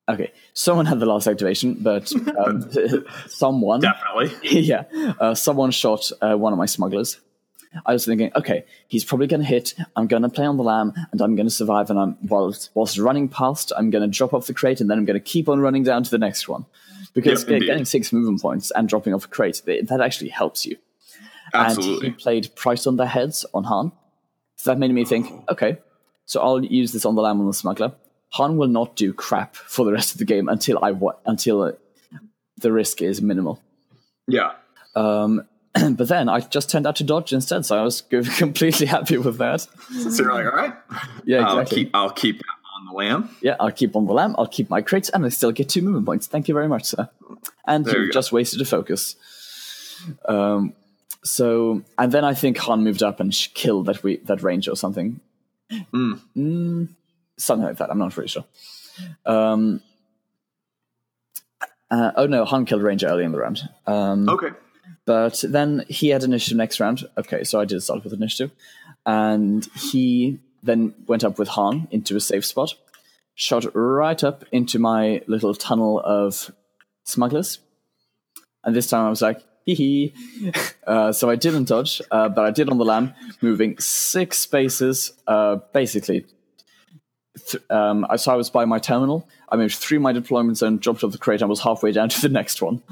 Okay, 0.10 0.34
someone 0.54 0.86
had 0.86 1.00
the 1.00 1.06
last 1.06 1.28
activation, 1.28 1.78
but 1.80 2.12
um, 2.38 2.70
someone, 3.28 3.80
Definitely. 3.80 4.60
yeah, 4.60 4.84
uh, 5.20 5.34
someone 5.34 5.72
shot 5.72 6.12
uh, 6.22 6.36
one 6.36 6.52
of 6.52 6.60
my 6.60 6.66
smugglers, 6.66 7.22
I 7.86 7.94
was 7.94 8.06
thinking, 8.06 8.32
okay, 8.36 8.66
he's 8.88 9.04
probably 9.04 9.28
going 9.28 9.42
to 9.42 9.48
hit. 9.48 9.74
I'm 9.96 10.08
going 10.08 10.22
to 10.24 10.30
play 10.30 10.46
on 10.46 10.58
the 10.58 10.64
lam, 10.64 10.94
and 11.12 11.22
I'm 11.22 11.36
going 11.36 11.48
to 11.48 11.54
survive. 11.54 11.90
And 11.90 12.00
I'm 12.00 12.18
whilst 12.24 12.70
whilst 12.74 12.98
running 12.98 13.30
past, 13.30 13.72
I'm 13.78 13.90
going 13.90 14.10
to 14.10 14.18
drop 14.18 14.34
off 14.34 14.48
the 14.48 14.54
crate, 14.54 14.82
and 14.82 14.90
then 14.90 14.98
I'm 14.98 15.06
going 15.06 15.20
to 15.20 15.24
keep 15.26 15.50
on 15.50 15.60
running 15.60 15.84
down 15.84 16.04
to 16.04 16.12
the 16.12 16.18
next 16.18 16.48
one, 16.48 16.66
because 17.14 17.48
Yep, 17.48 17.62
getting 17.62 17.86
six 17.86 18.14
movement 18.14 18.42
points 18.42 18.72
and 18.72 18.88
dropping 18.88 19.14
off 19.14 19.26
a 19.26 19.28
crate 19.28 19.62
that 19.66 20.02
actually 20.02 20.30
helps 20.30 20.66
you. 20.66 20.78
And 21.54 21.78
Absolutely. 21.78 22.10
he 22.10 22.16
played 22.16 22.56
price 22.56 22.88
on 22.88 22.98
their 22.98 23.08
heads 23.08 23.46
on 23.54 23.64
Han, 23.66 23.92
so 24.56 24.72
that 24.72 24.80
made 24.80 24.92
me 24.92 25.06
think, 25.06 25.32
okay, 25.50 25.78
so 26.26 26.42
I'll 26.42 26.64
use 26.64 26.94
this 26.94 27.06
on 27.06 27.16
the 27.16 27.22
lam 27.22 27.40
on 27.40 27.48
the 27.48 27.54
smuggler. 27.54 27.94
Han 28.30 28.58
will 28.58 28.68
not 28.68 28.96
do 28.96 29.14
crap 29.14 29.56
for 29.56 29.86
the 29.86 29.92
rest 29.92 30.14
of 30.14 30.18
the 30.18 30.26
game 30.26 30.50
until 30.50 30.80
I 30.82 30.92
wa- 30.92 31.16
until 31.26 31.78
the 32.58 32.72
risk 32.72 33.02
is 33.02 33.22
minimal. 33.22 33.62
yeah. 34.28 34.54
Um, 34.96 35.48
but 35.92 36.08
then 36.08 36.30
I 36.30 36.40
just 36.42 36.70
turned 36.70 36.86
out 36.86 36.96
to 36.98 37.04
dodge 37.04 37.34
instead, 37.34 37.66
so 37.66 37.78
I 37.80 37.84
was 37.84 38.02
completely 38.38 38.86
happy 38.86 39.18
with 39.18 39.38
that. 39.38 39.62
So 39.62 40.24
you're 40.24 40.34
like, 40.34 40.46
all 40.46 40.52
right, 40.52 40.74
Yeah, 41.26 41.48
I'll 41.48 41.66
keep 41.66 41.90
I'll 41.94 42.12
keep 42.12 42.42
on 42.76 42.86
the 42.86 42.94
lam. 42.94 43.30
Yeah, 43.42 43.56
I'll 43.60 43.72
keep 43.72 43.96
on 43.96 44.06
the 44.06 44.14
lam, 44.14 44.36
I'll 44.38 44.48
keep 44.48 44.70
my 44.70 44.82
crates, 44.82 45.10
and 45.10 45.26
I 45.26 45.30
still 45.30 45.52
get 45.52 45.70
two 45.70 45.82
movement 45.82 46.06
points. 46.06 46.28
Thank 46.28 46.48
you 46.48 46.54
very 46.54 46.68
much, 46.68 46.86
sir. 46.86 47.10
And 47.66 47.86
There 47.86 47.98
you 48.00 48.06
you 48.06 48.12
just 48.12 48.32
wasted 48.32 48.62
a 48.62 48.66
focus. 48.66 49.16
Um, 50.28 50.74
so, 51.24 51.82
and 51.98 52.12
then 52.12 52.26
I 52.26 52.34
think 52.34 52.58
Han 52.58 52.84
moved 52.84 53.02
up 53.02 53.20
and 53.20 53.32
killed 53.54 53.86
that 53.86 54.04
we 54.04 54.18
that 54.18 54.44
ranger 54.44 54.72
or 54.72 54.76
something. 54.76 55.22
Mm. 55.72 56.20
Mm, 56.36 56.90
something 57.38 57.66
like 57.66 57.78
that. 57.78 57.90
I'm 57.90 57.98
not 57.98 58.16
really 58.18 58.28
sure. 58.28 58.44
Um, 59.26 59.82
uh, 61.90 62.12
oh 62.18 62.26
no, 62.28 62.44
Han 62.46 62.66
killed 62.66 62.82
ranger 62.84 63.08
early 63.08 63.24
in 63.24 63.32
the 63.32 63.40
round. 63.40 63.62
Um, 63.88 64.28
Okay. 64.30 64.50
But 65.06 65.44
then 65.48 65.86
he 65.90 66.10
had 66.10 66.24
initiative 66.24 66.58
next 66.58 66.80
round. 66.80 67.06
Okay, 67.18 67.44
so 67.44 67.60
I 67.60 67.66
did 67.66 67.82
start 67.82 68.04
with 68.04 68.14
initiative. 68.14 68.52
And 69.06 69.68
he 69.76 70.40
then 70.62 70.94
went 71.08 71.24
up 71.24 71.38
with 71.38 71.50
Han 71.50 71.88
into 71.92 72.16
a 72.16 72.22
safe 72.22 72.46
spot, 72.46 72.74
shot 73.36 73.66
right 73.74 74.24
up 74.24 74.46
into 74.52 74.80
my 74.80 75.22
little 75.28 75.54
tunnel 75.54 76.00
of 76.00 76.52
smugglers. 77.04 77.60
And 78.64 78.74
this 78.74 78.90
time 78.90 79.06
I 79.06 79.10
was 79.10 79.22
like, 79.22 79.44
hee 79.66 79.76
hee. 79.76 80.14
Uh, 80.86 81.14
so 81.14 81.30
I 81.30 81.38
didn't 81.38 81.70
dodge, 81.70 82.02
uh, 82.12 82.28
but 82.28 82.44
I 82.44 82.52
did 82.52 82.70
on 82.70 82.78
the 82.78 82.84
lam, 82.84 83.14
moving 83.42 83.78
six 83.80 84.38
spaces, 84.40 85.14
uh, 85.28 85.56
basically. 85.72 86.26
Th- 87.48 87.64
um, 87.70 88.06
so 88.18 88.34
I 88.34 88.36
was 88.36 88.50
by 88.50 88.66
my 88.66 88.80
terminal. 88.80 89.30
I 89.48 89.56
moved 89.56 89.76
through 89.76 90.02
my 90.02 90.12
deployment 90.12 90.58
zone, 90.58 90.82
jumped 90.82 91.06
off 91.06 91.14
the 91.14 91.18
crate, 91.18 91.40
and 91.40 91.50
was 91.50 91.62
halfway 91.62 91.94
down 91.94 92.10
to 92.10 92.22
the 92.22 92.28
next 92.28 92.62
one 92.62 92.84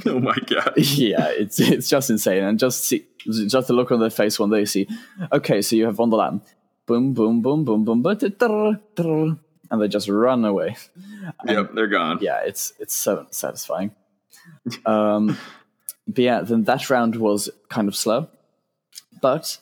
Oh 0.06 0.20
my 0.20 0.36
god. 0.46 0.74
yeah, 0.76 1.28
it's 1.28 1.60
it's 1.60 1.88
just 1.88 2.10
insane, 2.10 2.44
and 2.44 2.58
just 2.58 2.84
see 2.84 3.06
just 3.26 3.68
the 3.68 3.74
look 3.74 3.90
on 3.90 4.00
their 4.00 4.10
face 4.10 4.38
when 4.38 4.50
they 4.50 4.64
see, 4.64 4.88
okay, 5.32 5.60
so 5.62 5.76
you 5.76 5.86
have 5.86 5.98
lam, 5.98 6.42
boom, 6.86 7.12
boom, 7.12 7.42
boom, 7.42 7.64
boom, 7.64 7.84
boom, 7.84 8.02
boom, 8.02 8.16
drr, 8.16 8.80
drr, 8.96 9.38
and 9.70 9.82
they 9.82 9.88
just 9.88 10.08
run 10.08 10.44
away. 10.44 10.76
Yep, 11.46 11.72
they're 11.74 11.88
gone. 11.88 12.18
Yeah, 12.20 12.40
it's 12.44 12.72
it's 12.78 12.94
so 12.94 13.26
satisfying. 13.30 13.92
Um, 14.86 15.38
but 16.08 16.18
yeah, 16.18 16.40
then 16.40 16.64
that 16.64 16.90
round 16.90 17.16
was 17.16 17.50
kind 17.68 17.88
of 17.88 17.96
slow, 17.96 18.28
but 19.20 19.58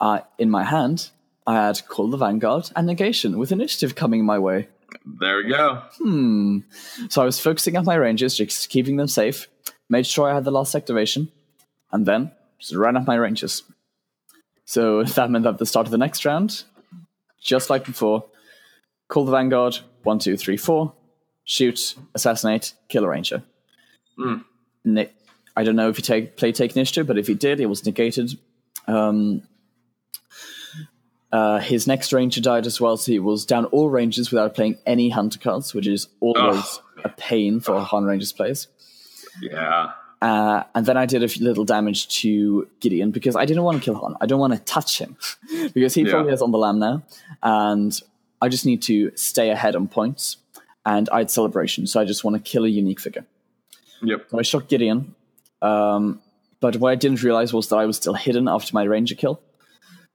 I 0.00 0.22
in 0.38 0.50
my 0.50 0.64
hand 0.64 1.10
I 1.46 1.54
had 1.66 1.86
Call 1.88 2.08
the 2.08 2.16
Vanguard 2.16 2.70
and 2.76 2.86
Negation 2.86 3.38
with 3.38 3.52
initiative 3.52 3.94
coming 3.94 4.24
my 4.24 4.38
way. 4.38 4.68
There 5.04 5.38
we 5.38 5.48
go. 5.50 5.82
Hmm. 5.98 6.58
So 7.08 7.22
I 7.22 7.24
was 7.24 7.40
focusing 7.40 7.76
on 7.76 7.84
my 7.84 7.94
ranges, 7.94 8.36
just 8.36 8.68
keeping 8.68 8.96
them 8.96 9.08
safe, 9.08 9.48
made 9.88 10.06
sure 10.06 10.30
I 10.30 10.34
had 10.34 10.44
the 10.44 10.50
last 10.50 10.74
activation, 10.74 11.30
and 11.92 12.06
then 12.06 12.32
just 12.58 12.74
ran 12.74 12.96
up 12.96 13.06
my 13.06 13.16
ranges. 13.16 13.62
So 14.64 15.02
that 15.16 15.30
meant 15.30 15.44
that 15.44 15.54
at 15.54 15.58
the 15.58 15.66
start 15.66 15.86
of 15.86 15.90
the 15.90 15.98
next 15.98 16.24
round, 16.24 16.64
just 17.42 17.70
like 17.70 17.84
before, 17.84 18.24
call 19.08 19.24
the 19.24 19.32
Vanguard, 19.32 19.78
one, 20.02 20.18
two, 20.18 20.36
three, 20.36 20.56
four, 20.56 20.92
shoot, 21.44 21.94
assassinate, 22.14 22.74
kill 22.88 23.04
a 23.04 23.08
ranger. 23.08 23.42
Ne- 24.84 25.10
I 25.56 25.64
don't 25.64 25.76
know 25.76 25.88
if 25.88 25.96
he 25.96 26.02
take, 26.02 26.36
play 26.36 26.52
take 26.52 26.76
initiative, 26.76 27.06
but 27.06 27.18
if 27.18 27.26
he 27.26 27.34
did, 27.34 27.60
it 27.60 27.66
was 27.66 27.84
negated. 27.84 28.38
Um, 28.86 29.42
uh, 31.32 31.58
his 31.60 31.86
next 31.86 32.12
ranger 32.12 32.40
died 32.40 32.66
as 32.66 32.80
well, 32.80 32.96
so 32.96 33.12
he 33.12 33.18
was 33.18 33.44
down 33.46 33.64
all 33.66 33.88
rangers 33.90 34.30
without 34.30 34.54
playing 34.54 34.78
any 34.86 35.10
hunter 35.10 35.38
cards, 35.38 35.74
which 35.74 35.86
is 35.86 36.08
always 36.20 36.80
a 37.04 37.08
pain 37.10 37.60
for 37.60 37.80
Han 37.80 38.04
Rangers 38.04 38.32
players. 38.32 38.66
Yeah. 39.40 39.92
Uh, 40.20 40.64
and 40.74 40.84
then 40.84 40.96
I 40.98 41.06
did 41.06 41.22
a 41.22 41.42
little 41.42 41.64
damage 41.64 42.08
to 42.20 42.68
Gideon 42.80 43.10
because 43.10 43.36
I 43.36 43.46
didn't 43.46 43.62
want 43.62 43.78
to 43.78 43.84
kill 43.84 43.94
Han. 43.94 44.16
I 44.20 44.26
don't 44.26 44.40
want 44.40 44.52
to 44.52 44.58
touch 44.60 44.98
him 44.98 45.16
because 45.74 45.94
he 45.94 46.02
Yeah. 46.02 46.10
probably 46.10 46.30
has 46.32 46.42
on 46.42 46.50
the 46.50 46.58
lam 46.58 46.78
now, 46.78 47.02
and 47.42 47.98
I 48.42 48.48
just 48.48 48.66
need 48.66 48.82
to 48.82 49.12
stay 49.16 49.50
ahead 49.50 49.76
on 49.76 49.88
points. 49.88 50.36
And 50.84 51.08
I 51.10 51.18
had 51.18 51.30
celebration, 51.30 51.86
so 51.86 52.00
I 52.00 52.04
just 52.06 52.24
want 52.24 52.36
to 52.36 52.40
kill 52.42 52.64
a 52.64 52.68
unique 52.68 53.00
figure. 53.00 53.24
Yep. 54.02 54.26
So 54.30 54.38
I 54.38 54.42
shot 54.42 54.68
Gideon, 54.68 55.14
um, 55.62 56.20
but 56.60 56.76
what 56.76 56.90
I 56.90 56.94
didn't 56.94 57.22
realize 57.22 57.52
was 57.52 57.68
that 57.68 57.76
I 57.76 57.84
was 57.86 57.96
still 57.98 58.14
hidden 58.14 58.48
after 58.48 58.70
my 58.74 58.82
ranger 58.84 59.14
kill, 59.14 59.40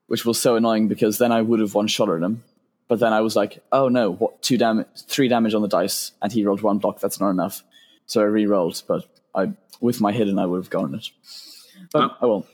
which 0.08 0.26
was 0.26 0.40
so 0.40 0.56
annoying 0.56 0.88
because 0.88 1.18
then 1.18 1.32
I 1.32 1.42
would 1.42 1.60
have 1.60 1.74
one 1.74 1.88
shot 1.88 2.10
at 2.10 2.22
him. 2.22 2.44
But 2.88 3.00
then 3.00 3.14
I 3.14 3.22
was 3.22 3.36
like, 3.36 3.64
oh 3.72 3.90
no, 3.90 4.12
what 4.12 4.42
two 4.42 4.58
damage, 4.58 4.88
three 5.08 5.28
damage 5.28 5.54
on 5.54 5.62
the 5.62 5.68
dice, 5.68 6.12
and 6.22 6.32
he 6.32 6.46
rolled 6.46 6.62
one 6.62 6.78
block. 6.78 7.00
That's 7.00 7.20
not 7.20 7.32
enough. 7.32 7.64
So 8.06 8.22
I 8.22 8.26
re-rolled, 8.26 8.84
but 8.88 9.06
I 9.34 9.54
with 9.82 10.02
my 10.02 10.12
hidden 10.12 10.38
I 10.38 10.46
would 10.46 10.58
have 10.58 10.70
gotten 10.70 10.96
it. 10.96 11.10
But 11.92 12.18
oh 12.22 12.28
well. 12.28 12.48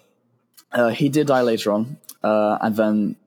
Uh, 0.74 0.88
he 0.88 1.10
did 1.10 1.28
die 1.28 1.42
later 1.42 1.74
on, 1.74 1.98
uh, 2.24 2.58
and 2.62 2.78
then, 2.78 3.18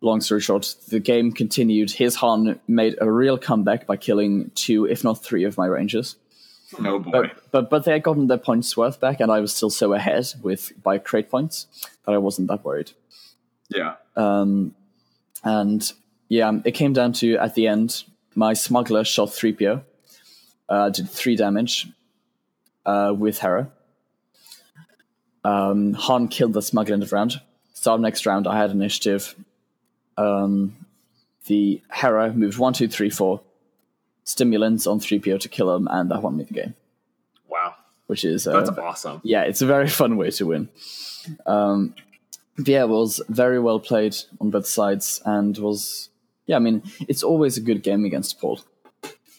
long 0.00 0.20
story 0.20 0.40
short, 0.40 0.76
the 0.86 1.00
game 1.00 1.32
continued. 1.32 1.90
His 1.90 2.14
Han 2.14 2.60
made 2.68 2.94
a 3.00 3.10
real 3.10 3.36
comeback 3.36 3.88
by 3.88 3.96
killing 3.96 4.52
two, 4.54 4.84
if 4.86 5.02
not 5.02 5.24
three, 5.24 5.42
of 5.42 5.58
my 5.58 5.66
rangers. 5.66 6.14
Oh 6.78 7.00
boy. 7.00 7.10
But, 7.10 7.50
but 7.50 7.70
but 7.70 7.84
they 7.84 7.90
had 7.90 8.04
gotten 8.04 8.28
their 8.28 8.38
points 8.38 8.76
worth 8.76 9.00
back, 9.00 9.18
and 9.18 9.32
I 9.32 9.40
was 9.40 9.52
still 9.52 9.68
so 9.68 9.94
ahead 9.94 10.26
with 10.42 10.72
by 10.80 10.98
crate 10.98 11.28
points 11.28 11.66
that 12.06 12.12
I 12.12 12.18
wasn't 12.18 12.46
that 12.46 12.64
worried. 12.64 12.92
Yeah. 13.68 13.94
Um, 14.16 14.74
and 15.42 15.92
yeah, 16.28 16.52
it 16.64 16.72
came 16.72 16.92
down 16.92 17.12
to 17.14 17.36
at 17.36 17.54
the 17.54 17.66
end, 17.66 18.04
my 18.34 18.52
smuggler 18.54 19.04
shot 19.04 19.32
three 19.32 19.52
PO, 19.52 19.82
uh, 20.68 20.90
did 20.90 21.08
three 21.10 21.36
damage 21.36 21.86
uh, 22.86 23.12
with 23.16 23.38
Hera. 23.40 23.70
Um, 25.44 25.92
Han 25.94 26.28
killed 26.28 26.54
the 26.54 26.62
smuggler 26.62 26.94
in 26.94 27.00
the 27.00 27.06
round. 27.06 27.40
Start 27.74 27.96
of 27.98 28.00
next 28.02 28.24
round, 28.26 28.46
I 28.46 28.56
had 28.56 28.70
initiative. 28.70 29.34
Um, 30.16 30.74
the 31.46 31.82
Hera 31.92 32.32
moved 32.32 32.58
one, 32.58 32.72
two, 32.72 32.88
three, 32.88 33.10
four 33.10 33.40
stimulants 34.24 34.86
on 34.86 35.00
3PO 35.00 35.38
to 35.40 35.48
kill 35.48 35.74
him, 35.76 35.86
and 35.90 36.10
that 36.10 36.22
won 36.22 36.36
me 36.38 36.44
the 36.44 36.54
game, 36.54 36.74
Wow. 37.46 37.74
which 38.06 38.24
is 38.24 38.46
uh, 38.46 38.58
That's 38.62 38.78
awesome. 38.78 39.20
yeah, 39.22 39.42
it's 39.42 39.60
a 39.60 39.66
very 39.66 39.88
fun 40.00 40.16
way 40.16 40.30
to 40.30 40.46
win. 40.46 40.68
Um, 41.44 41.94
yeah, 42.58 42.82
it 42.82 42.88
was 42.88 43.20
very 43.28 43.58
well 43.58 43.80
played 43.80 44.16
on 44.40 44.50
both 44.50 44.66
sides, 44.66 45.20
and 45.24 45.56
was 45.58 46.10
yeah. 46.46 46.56
I 46.56 46.60
mean, 46.60 46.82
it's 47.08 47.22
always 47.22 47.56
a 47.56 47.60
good 47.60 47.82
game 47.82 48.04
against 48.04 48.40
Paul. 48.40 48.60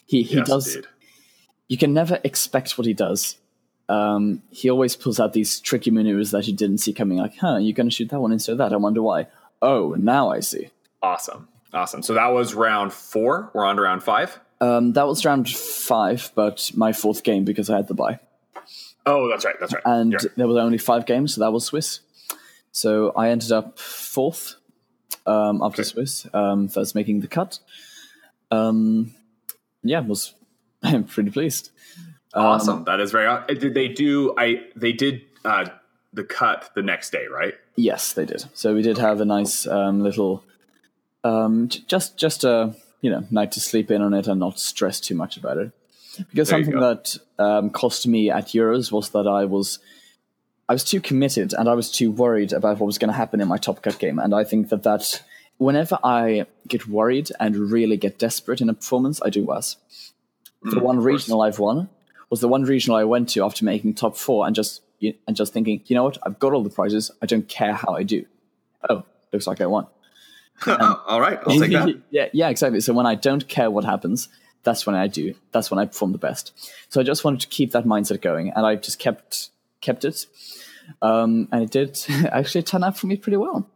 He 0.06 0.24
he 0.24 0.38
yes, 0.38 0.48
does. 0.48 0.76
indeed. 0.76 0.90
You 1.68 1.78
can 1.78 1.94
never 1.94 2.20
expect 2.24 2.78
what 2.78 2.86
he 2.86 2.94
does. 2.94 3.38
Um, 3.90 4.42
he 4.52 4.70
always 4.70 4.96
pulls 4.96 5.20
out 5.20 5.34
these 5.34 5.60
tricky 5.60 5.92
maneuvers 5.92 6.32
that 6.32 6.48
you 6.48 6.54
didn't 6.54 6.80
see 6.80 6.94
coming. 6.94 7.18
Like, 7.18 7.38
huh, 7.38 7.58
you're 7.58 7.74
going 7.74 7.90
to 7.90 7.96
shoot 7.96 8.10
that 8.10 8.20
one 8.20 8.32
instead 8.32 8.54
of 8.54 8.58
that. 8.60 8.74
I 8.74 8.78
wonder 8.78 9.02
why. 9.02 9.28
Oh, 9.62 9.96
now 9.98 10.30
I 10.32 10.40
see. 10.40 10.70
Awesome. 11.02 11.48
Awesome. 11.74 12.02
So 12.02 12.14
that 12.14 12.28
was 12.28 12.54
round 12.54 12.94
four. 12.94 13.52
We're 13.54 13.66
on 13.66 13.76
to 13.76 13.82
round 13.82 14.04
five. 14.04 14.40
Um, 14.62 14.94
that 14.94 15.06
was 15.08 15.26
round 15.26 15.50
five, 15.50 16.32
but 16.36 16.72
my 16.76 16.94
fourth 16.94 17.24
game 17.24 17.44
because 17.46 17.70
I 17.70 17.76
had 17.76 17.88
the 17.88 17.94
bye. 17.94 18.20
Oh, 19.06 19.30
that's 19.30 19.46
right. 19.46 19.56
That's 19.60 19.74
right. 19.74 19.84
and 19.86 20.18
there 20.36 20.48
was 20.48 20.58
only 20.58 20.78
five 20.78 21.06
games, 21.06 21.36
so 21.36 21.42
that 21.42 21.52
was 21.52 21.66
Swiss. 21.66 22.00
So 22.76 23.14
I 23.16 23.30
ended 23.30 23.54
up 23.54 23.80
fourth 23.80 24.56
um, 25.26 25.62
after 25.64 25.82
Okay. 25.82 25.90
Swiss, 25.90 26.28
um, 26.34 26.68
first 26.68 26.94
making 26.94 27.22
the 27.22 27.28
cut. 27.28 27.60
Um, 28.52 29.16
yeah, 29.82 30.02
was 30.02 30.34
I'm 30.84 31.06
pretty 31.06 31.32
pleased. 31.32 31.72
awesome. 32.34 32.84
that 32.84 33.00
is 33.00 33.12
very. 33.12 33.28
aw- 33.28 33.46
Did 33.48 33.74
they 33.74 33.88
do? 33.88 34.34
I 34.38 34.64
they 34.76 34.92
did 34.92 35.22
uh, 35.46 35.66
the 36.14 36.26
cut 36.26 36.70
the 36.76 36.82
next 36.82 37.12
day, 37.12 37.28
right? 37.32 37.54
Yes, 37.78 38.12
they 38.14 38.26
did. 38.26 38.44
So 38.54 38.74
we 38.76 38.82
did 38.82 38.98
have 38.98 39.22
a 39.22 39.26
nice 39.26 39.66
um, 39.68 40.02
little, 40.04 40.44
um, 41.24 41.70
just 41.70 42.18
just 42.18 42.44
a 42.44 42.76
you 43.02 43.10
know 43.10 43.24
night 43.32 43.54
to 43.54 43.62
sleep 43.62 43.90
in 43.90 44.02
on 44.02 44.14
it 44.14 44.28
and 44.28 44.40
not 44.40 44.60
stress 44.60 45.00
too 45.00 45.16
much 45.16 45.38
about 45.38 45.58
it. 45.58 45.72
Because 46.30 46.50
There 46.50 46.64
something 46.64 46.80
that 46.82 47.18
um, 47.40 47.70
cost 47.70 48.06
me 48.06 48.30
at 48.30 48.48
Euros 48.48 48.92
was 48.92 49.10
that 49.12 49.28
I 49.28 49.46
was 49.46 49.80
I 50.68 50.74
was 50.74 50.84
too 50.84 51.00
committed 51.00 51.54
and 51.54 51.70
I 51.70 51.74
was 51.74 51.92
too 51.92 52.12
worried 52.12 52.52
about 52.54 52.80
what 52.80 52.88
was 52.88 52.98
going 52.98 53.10
to 53.10 53.18
happen 53.18 53.40
in 53.42 53.48
my 53.48 53.58
top 53.58 53.82
cut 53.84 54.00
game. 54.00 54.18
And 54.20 54.34
I 54.34 54.44
think 54.44 54.70
that 54.70 54.84
that 54.84 55.22
whenever 55.58 56.00
I 56.04 56.48
get 56.68 56.88
worried 56.88 57.30
and 57.40 57.56
really 57.72 57.98
get 57.98 58.18
desperate 58.18 58.62
in 58.62 58.70
a 58.70 58.74
performance, 58.74 59.22
I 59.24 59.30
do 59.30 59.46
worse. 59.46 59.78
the 60.64 60.80
one 60.80 60.98
Mm, 60.98 61.04
regional 61.04 61.42
I've 61.42 61.60
won 61.60 61.90
was 62.32 62.42
the 62.42 62.48
one 62.48 62.64
regional 62.64 62.98
I 62.98 63.04
went 63.04 63.30
to 63.30 63.44
after 63.46 63.64
making 63.64 63.94
top 63.94 64.18
four 64.18 64.46
and 64.48 64.56
just 64.56 64.82
and 65.28 65.36
just 65.36 65.54
thinking, 65.54 65.82
you 65.86 65.96
know 65.96 66.04
what, 66.04 66.18
I've 66.24 66.40
got 66.40 66.54
all 66.54 66.64
the 66.64 66.70
prizes. 66.72 67.12
I 67.22 67.28
don't 67.28 67.48
care 67.48 67.74
how 67.74 67.94
I 67.94 68.02
do. 68.02 68.26
Oh, 68.90 69.04
looks 69.32 69.46
like 69.46 69.62
I 69.62 69.68
won. 69.68 69.86
oh, 70.68 71.04
all 71.06 71.22
right, 71.22 71.38
I'll 71.46 71.60
take 71.60 71.72
that. 71.74 72.02
yeah, 72.10 72.30
yeah, 72.34 72.50
exactly. 72.50 72.80
So 72.80 72.94
when 72.94 73.06
I 73.06 73.14
don't 73.14 73.48
care 73.48 73.70
what 73.70 73.84
happens, 73.84 74.30
that's 74.64 74.88
when 74.88 74.96
I 74.96 75.06
do. 75.08 75.36
That's 75.52 75.70
when 75.70 75.80
I 75.80 75.86
perform 75.86 76.14
the 76.14 76.18
best. 76.18 76.54
So 76.90 77.00
I 77.00 77.04
just 77.04 77.24
wanted 77.24 77.42
to 77.42 77.48
keep 77.48 77.72
that 77.74 77.84
mindset 77.86 78.22
going, 78.22 78.52
and 78.56 78.66
I 78.66 78.76
just 78.76 78.98
kept 78.98 79.50
kept 79.86 80.04
it, 80.04 80.26
um, 81.02 81.48
and 81.52 81.64
it 81.64 81.72
did 81.72 82.00
actually 82.32 82.64
turn 82.64 82.84
out 82.84 82.98
for 82.98 83.08
me 83.08 83.18
pretty 83.18 83.38
well. 83.38 83.70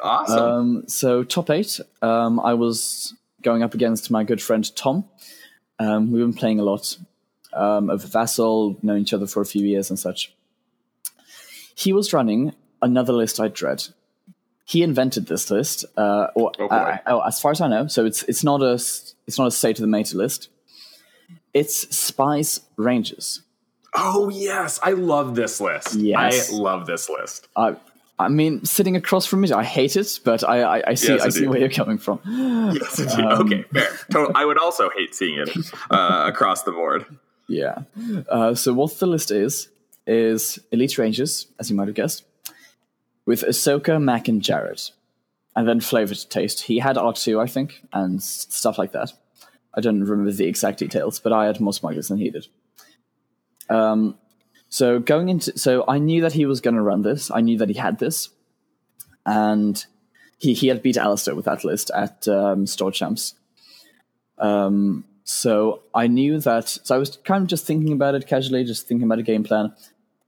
Awesome. 0.00 0.38
Um, 0.38 0.84
so 0.86 1.24
top 1.24 1.50
eight, 1.50 1.80
um, 2.02 2.40
I 2.40 2.54
was 2.54 3.14
going 3.42 3.62
up 3.62 3.74
against 3.74 4.10
my 4.10 4.24
good 4.24 4.42
friend 4.42 4.64
Tom. 4.76 5.04
Um, 5.78 6.10
we've 6.10 6.22
been 6.22 6.34
playing 6.34 6.60
a 6.60 6.64
lot 6.64 6.96
um, 7.52 7.90
of 7.90 8.04
Vassal, 8.04 8.76
known 8.82 9.00
each 9.00 9.12
other 9.12 9.26
for 9.26 9.40
a 9.40 9.46
few 9.46 9.64
years 9.66 9.90
and 9.90 9.98
such. 9.98 10.34
He 11.74 11.92
was 11.92 12.12
running 12.12 12.54
another 12.82 13.12
list 13.12 13.40
I 13.40 13.48
dread. 13.48 13.84
He 14.64 14.82
invented 14.82 15.26
this 15.26 15.50
list, 15.50 15.84
uh, 15.96 16.26
or 16.34 16.52
Oh, 16.58 16.66
uh, 16.66 16.98
oh, 17.06 17.20
as 17.20 17.40
far 17.40 17.52
as 17.52 17.60
I 17.60 17.68
know, 17.68 17.86
so 17.86 18.04
it's 18.04 18.22
it's 18.24 18.44
not 18.44 18.62
a 18.62 18.74
it's 18.74 19.38
not 19.38 19.46
a 19.46 19.50
state 19.50 19.78
of 19.78 19.82
the 19.82 19.86
meta 19.86 20.16
list. 20.16 20.50
It's 21.54 21.96
spies 21.96 22.60
rangers. 22.76 23.42
Oh 23.94 24.28
yes, 24.28 24.78
I 24.82 24.92
love 24.92 25.34
this 25.34 25.60
list. 25.60 25.94
Yes. 25.94 26.52
I 26.52 26.56
love 26.56 26.86
this 26.86 27.08
list. 27.08 27.48
I 27.56 27.76
I 28.18 28.28
mean, 28.28 28.64
sitting 28.64 28.96
across 28.96 29.26
from 29.26 29.42
me, 29.42 29.52
I 29.52 29.62
hate 29.62 29.96
it, 29.96 30.20
but 30.24 30.42
I 30.42 30.62
I, 30.62 30.82
I 30.88 30.94
see 30.94 31.14
Yes, 31.14 31.22
I 31.22 31.28
see 31.28 31.46
where 31.46 31.58
you're 31.60 31.68
coming 31.68 31.98
from. 31.98 32.20
Yes. 32.26 33.00
Um, 33.16 33.42
okay, 33.42 33.62
fair. 33.72 33.88
Total, 34.10 34.32
I 34.34 34.44
would 34.44 34.58
also 34.58 34.90
hate 34.90 35.14
seeing 35.14 35.38
it 35.38 35.50
uh, 35.90 36.24
across 36.26 36.64
the 36.64 36.72
board. 36.72 37.06
Yeah. 37.48 37.82
Uh, 38.28 38.54
so 38.54 38.74
what 38.74 38.98
the 38.98 39.06
list 39.06 39.30
is 39.30 39.68
is 40.06 40.58
Elite 40.72 40.98
Rangers, 40.98 41.46
as 41.58 41.70
you 41.70 41.76
might 41.76 41.88
have 41.88 41.94
guessed, 41.94 42.24
with 43.24 43.42
Ahsoka, 43.42 44.00
Mak, 44.02 44.28
and 44.28 44.42
Jarrod, 44.42 44.90
and 45.54 45.68
then 45.68 45.80
flavor 45.80 46.14
to 46.14 46.28
taste. 46.28 46.62
He 46.62 46.78
had 46.78 46.98
R 46.98 47.12
two, 47.12 47.40
I 47.40 47.46
think, 47.46 47.82
and 47.92 48.22
stuff 48.22 48.78
like 48.78 48.92
that. 48.92 49.12
I 49.74 49.80
don't 49.80 50.02
remember 50.02 50.32
the 50.32 50.46
exact 50.46 50.78
details, 50.78 51.20
but 51.20 51.32
I 51.32 51.46
had 51.46 51.60
more 51.60 51.72
smugglers 51.72 52.08
than 52.08 52.18
he 52.18 52.30
did. 52.30 52.48
Um, 53.70 54.16
so 54.68 54.98
going 54.98 55.28
into, 55.28 55.58
so 55.58 55.84
I 55.88 55.98
knew 55.98 56.20
that 56.22 56.32
he 56.34 56.44
was 56.46 56.60
going 56.60 56.74
to 56.74 56.82
run 56.82 57.02
this. 57.02 57.30
I 57.30 57.40
knew 57.40 57.56
that 57.58 57.68
he 57.68 57.74
had 57.74 57.98
this, 57.98 58.28
and 59.24 59.84
he 60.38 60.52
he 60.54 60.68
had 60.68 60.82
beat 60.82 60.96
Alistair 60.96 61.34
with 61.34 61.46
that 61.46 61.64
list 61.64 61.90
at 61.94 62.28
um, 62.28 62.66
Store 62.66 62.92
Champs. 62.92 63.34
Um, 64.38 65.04
so 65.24 65.82
I 65.94 66.06
knew 66.06 66.38
that. 66.40 66.68
So 66.68 66.94
I 66.94 66.98
was 66.98 67.16
kind 67.24 67.42
of 67.42 67.48
just 67.48 67.66
thinking 67.66 67.92
about 67.92 68.14
it 68.14 68.26
casually, 68.26 68.64
just 68.64 68.86
thinking 68.86 69.06
about 69.06 69.18
a 69.18 69.22
game 69.22 69.42
plan, 69.44 69.72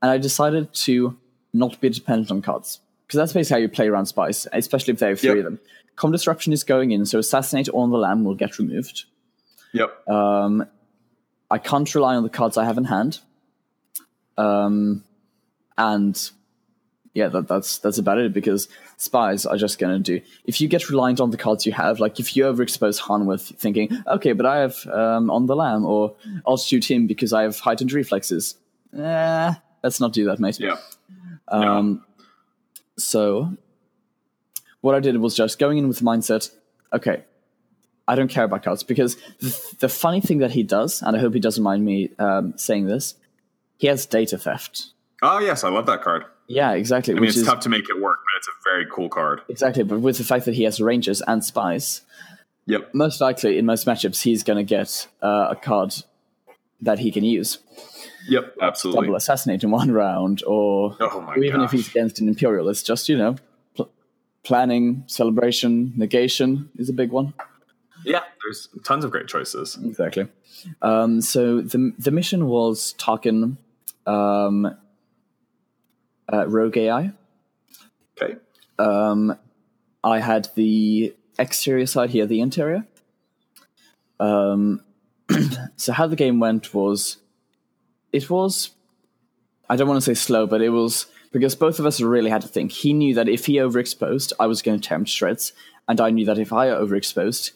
and 0.03 0.11
I 0.11 0.18
decided 0.18 0.72
to 0.74 1.18
not 1.53 1.80
be 1.80 1.88
dependent 1.88 2.30
on 2.30 2.43
cards 2.43 2.80
because 3.07 3.18
that's 3.18 3.32
basically 3.32 3.55
how 3.55 3.62
you 3.62 3.68
play 3.68 3.88
around 3.88 4.07
spies, 4.07 4.47
especially 4.53 4.93
if 4.95 5.01
they 5.01 5.09
have 5.09 5.20
three 5.20 5.30
Yep. 5.30 5.38
of 5.38 5.45
them. 5.45 5.61
Com 5.97 6.12
disruption 6.12 6.53
is 6.53 6.64
going 6.64 6.93
in, 6.93 7.05
so 7.05 7.18
assassinate 7.18 7.68
on 7.74 7.91
the 7.91 7.99
lam 7.99 8.24
will 8.24 8.34
get 8.36 8.59
removed. 8.59 9.05
Yep. 9.72 10.09
Um, 10.09 10.66
I 11.51 11.59
can't 11.59 11.93
rely 11.95 12.14
on 12.14 12.22
the 12.22 12.28
cards 12.30 12.57
I 12.57 12.64
have 12.64 12.78
in 12.78 12.84
hand. 12.84 13.20
Um, 14.37 15.05
and 15.76 16.31
yeah, 17.14 17.28
that, 17.28 17.49
that's 17.49 17.78
that's 17.78 17.99
about 17.99 18.18
it 18.18 18.33
because 18.33 18.68
spies 18.97 19.45
are 19.47 19.57
just 19.57 19.78
going 19.78 20.03
to 20.03 20.18
do. 20.18 20.24
If 20.45 20.61
you 20.61 20.68
get 20.68 20.89
reliant 20.89 21.20
on 21.20 21.31
the 21.31 21.37
cards 21.37 21.66
you 21.66 21.72
have, 21.72 21.99
like 22.01 22.20
if 22.20 22.37
you 22.37 22.45
overexpose 22.45 23.01
Han 23.01 23.26
with 23.26 23.43
thinking, 23.43 23.91
okay, 24.07 24.33
but 24.33 24.47
I 24.47 24.59
have 24.59 24.87
um, 24.87 25.31
on 25.31 25.47
the 25.47 25.57
lam, 25.57 25.85
or 25.85 26.14
I'll 26.47 26.57
shoot 26.57 26.91
him 26.91 27.07
because 27.07 27.33
I 27.33 27.43
have 27.43 27.59
heightened 27.59 27.93
reflexes. 27.93 28.57
Eh, 28.97 29.55
let's 29.83 30.01
not 30.01 30.12
do 30.12 30.24
that, 30.26 30.39
mate. 30.39 30.61
Yeah. 30.61 30.76
Um, 31.49 32.05
So, 32.97 33.57
what 34.83 34.95
I 34.95 35.01
did 35.01 35.16
was 35.16 35.35
just 35.35 35.59
going 35.59 35.78
in 35.78 35.89
with 35.89 35.99
the 35.99 36.05
mindset, 36.05 36.51
okay, 36.93 37.24
I 38.07 38.14
don't 38.14 38.28
care 38.28 38.45
about 38.45 38.62
cards 38.62 38.83
because 38.83 39.16
the, 39.41 39.76
the 39.81 39.89
funny 39.89 40.20
thing 40.20 40.39
that 40.39 40.51
he 40.51 40.62
does, 40.62 41.03
and 41.03 41.16
I 41.16 41.20
hope 41.20 41.33
he 41.33 41.41
doesn't 41.41 41.62
mind 41.62 41.85
me 41.85 42.11
um, 42.18 42.55
saying 42.57 42.87
this, 42.87 43.14
he 43.81 43.87
has 43.89 44.05
data 44.07 44.37
theft. 44.39 44.91
Oh 45.22 45.39
yes, 45.39 45.64
I 45.64 45.70
love 45.70 45.87
that 45.87 46.03
card. 46.03 46.24
Yeah, 46.47 46.72
exactly. 46.72 47.14
I 47.14 47.20
mean, 47.20 47.28
it's 47.28 47.37
is 47.39 47.47
tough 47.47 47.61
to 47.61 47.68
make 47.68 47.89
it 47.89 48.01
work, 48.01 48.18
but 48.26 48.37
it's 48.39 48.49
a 48.49 48.57
very 48.64 48.87
cool 48.93 49.09
card. 49.09 49.41
exactly, 49.49 49.83
but 49.85 50.01
with 50.01 50.18
the 50.18 50.24
fact 50.24 50.45
that 50.45 50.55
he 50.55 50.64
has 50.64 50.81
rangers 50.81 51.22
and 51.22 51.45
spies, 51.45 52.03
Yep. 52.66 52.91
most 52.95 53.20
likely 53.20 53.57
in 53.59 53.66
most 53.66 53.87
matchups 53.87 54.22
he's 54.22 54.43
going 54.43 54.57
to 54.59 54.62
get 54.64 55.09
uh, 55.22 55.49
a 55.51 55.57
card 55.57 55.95
that 56.81 56.99
he 56.99 57.11
can 57.11 57.24
use. 57.24 57.59
Yep. 58.28 58.57
Absolutely. 58.61 59.07
Double 59.07 59.16
assassinate 59.16 59.62
in 59.64 59.70
one 59.70 59.91
round, 59.93 60.43
or 60.47 60.97
Oh 61.01 61.24
or 61.28 61.39
even 61.43 61.61
if 61.62 61.70
he's 61.72 61.89
against 61.89 62.20
an 62.20 62.28
imperialist, 62.28 62.87
just 62.87 63.09
you 63.09 63.16
know, 63.16 63.37
pl- 63.76 63.91
planning, 64.45 65.05
celebration, 65.07 65.93
negation 65.97 66.68
is 66.76 66.89
a 66.89 66.93
big 66.93 67.11
one. 67.12 67.33
Yeah. 68.05 68.22
There's 68.43 68.68
tons 68.85 69.05
of 69.05 69.11
great 69.11 69.26
choices. 69.28 69.78
Exactly. 69.85 70.26
Um, 70.83 71.20
so 71.20 71.61
the 71.61 71.93
the 71.99 72.11
mission 72.11 72.47
was 72.47 72.95
Tarkin, 72.99 73.57
um, 74.11 74.77
uh, 76.33 76.47
Rogue 76.47 76.77
AI. 76.77 77.13
Okay. 78.21 78.37
Um, 78.79 79.37
I 80.03 80.19
had 80.21 80.49
the 80.55 81.15
exterior 81.39 81.87
side 81.87 82.11
here, 82.11 82.27
the 82.27 82.41
interior. 82.41 82.87
Um, 84.19 84.83
so 85.77 85.93
how 85.93 86.07
the 86.07 86.17
game 86.17 86.41
went 86.41 86.75
was, 86.75 87.19
it 88.13 88.29
was, 88.31 88.71
I 89.69 89.77
don't 89.77 89.89
want 89.89 89.99
to 90.03 90.05
say 90.05 90.15
slow, 90.15 90.47
but 90.47 90.63
it 90.63 90.71
was 90.71 91.07
because 91.33 91.55
both 91.55 91.79
of 91.79 91.87
us 91.87 92.01
really 92.01 92.31
had 92.31 92.43
to 92.43 92.49
think. 92.49 92.73
He 92.73 92.93
knew 92.93 93.15
that 93.15 93.29
if 93.29 93.47
he 93.47 93.55
overexposed, 93.57 94.33
I 94.41 94.47
was 94.47 94.63
going 94.63 94.81
to 94.81 94.89
tear 94.89 94.99
him 94.99 95.05
to 95.05 95.11
shreds, 95.11 95.53
and 95.89 96.01
I 96.01 96.11
knew 96.11 96.25
that 96.27 96.39
if 96.39 96.53
I 96.53 96.69
overexposed, 96.69 97.53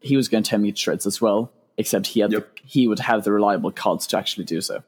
he 0.00 0.16
was 0.16 0.28
going 0.28 0.42
to 0.42 0.50
tear 0.50 0.58
me 0.58 0.72
to 0.72 0.78
shreds 0.78 1.06
as 1.06 1.20
well. 1.20 1.52
Except 1.78 2.08
he 2.08 2.20
had, 2.20 2.32
Yep. 2.32 2.56
the, 2.56 2.62
he 2.68 2.86
would 2.86 2.98
have 2.98 3.24
the 3.24 3.32
reliable 3.32 3.72
cards 3.72 4.06
to 4.08 4.18
actually 4.18 4.44
do 4.44 4.60
so. 4.60 4.82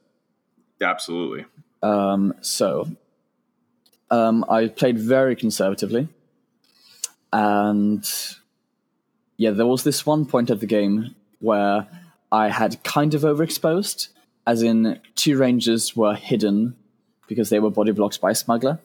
Absolutely. 0.80 1.46
Um, 1.82 2.34
so 2.40 2.88
um, 4.10 4.44
I 4.48 4.68
played 4.68 4.98
very 4.98 5.36
conservatively, 5.36 6.08
and 7.32 8.08
yeah, 9.36 9.50
there 9.50 9.66
was 9.66 9.84
this 9.84 10.06
one 10.06 10.24
point 10.26 10.50
of 10.50 10.60
the 10.60 10.66
game 10.66 11.14
where 11.40 11.86
I 12.32 12.48
had 12.48 12.82
kind 12.84 13.14
of 13.14 13.22
overexposed, 13.22 14.08
as 14.46 14.62
in 14.62 15.00
two 15.14 15.36
rangers 15.36 15.96
were 15.96 16.14
hidden 16.14 16.76
because 17.26 17.50
they 17.50 17.60
were 17.60 17.70
body 17.70 17.92
blocked 17.92 18.20
by 18.20 18.32
smuggler, 18.32 18.78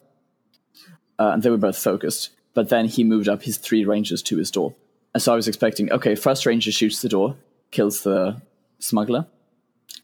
uh, 1.18 1.30
and 1.34 1.42
they 1.42 1.50
were 1.50 1.56
both 1.56 1.78
focused. 1.78 2.30
But 2.52 2.68
then 2.68 2.86
he 2.86 3.04
moved 3.04 3.28
up 3.28 3.42
his 3.42 3.56
three 3.56 3.84
rangers 3.84 4.22
to 4.24 4.36
his 4.36 4.50
door, 4.50 4.74
and 5.14 5.22
so 5.22 5.32
I 5.32 5.36
was 5.36 5.48
expecting, 5.48 5.90
okay, 5.92 6.14
first 6.14 6.44
ranger 6.44 6.72
shoots 6.72 7.02
the 7.02 7.08
door, 7.08 7.36
kills 7.70 8.02
the 8.02 8.40
smuggler. 8.78 9.26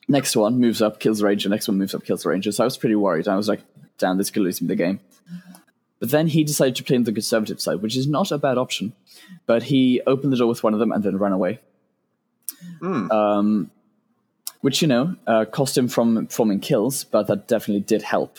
Next 0.08 0.36
one 0.36 0.60
moves 0.60 0.80
up, 0.80 1.00
kills 1.00 1.18
the 1.18 1.26
ranger. 1.26 1.48
Next 1.48 1.66
one 1.68 1.78
moves 1.78 1.94
up, 1.94 2.04
kills 2.04 2.22
the 2.22 2.28
ranger. 2.28 2.52
So 2.52 2.62
I 2.62 2.66
was 2.66 2.76
pretty 2.76 2.94
worried. 2.94 3.26
I 3.26 3.36
was 3.36 3.48
like, 3.48 3.60
damn, 3.98 4.18
this 4.18 4.30
could 4.30 4.42
lose 4.42 4.62
me 4.62 4.68
the 4.68 4.76
game. 4.76 5.00
But 5.98 6.10
then 6.10 6.28
he 6.28 6.44
decided 6.44 6.76
to 6.76 6.84
play 6.84 6.96
on 6.96 7.04
the 7.04 7.12
conservative 7.12 7.60
side, 7.60 7.82
which 7.82 7.96
is 7.96 8.06
not 8.06 8.30
a 8.30 8.38
bad 8.38 8.58
option. 8.58 8.92
But 9.46 9.64
he 9.64 10.00
opened 10.06 10.32
the 10.32 10.36
door 10.36 10.48
with 10.48 10.62
one 10.62 10.74
of 10.74 10.80
them 10.80 10.92
and 10.92 11.02
then 11.02 11.16
ran 11.18 11.32
away. 11.32 11.58
Um, 13.10 13.70
which, 14.60 14.82
you 14.82 14.88
know, 14.88 15.16
uh, 15.26 15.44
cost 15.44 15.76
him 15.76 15.88
from 15.88 16.26
forming 16.28 16.60
kills, 16.60 17.04
but 17.04 17.26
that 17.26 17.48
definitely 17.48 17.80
did 17.80 18.02
help 18.02 18.38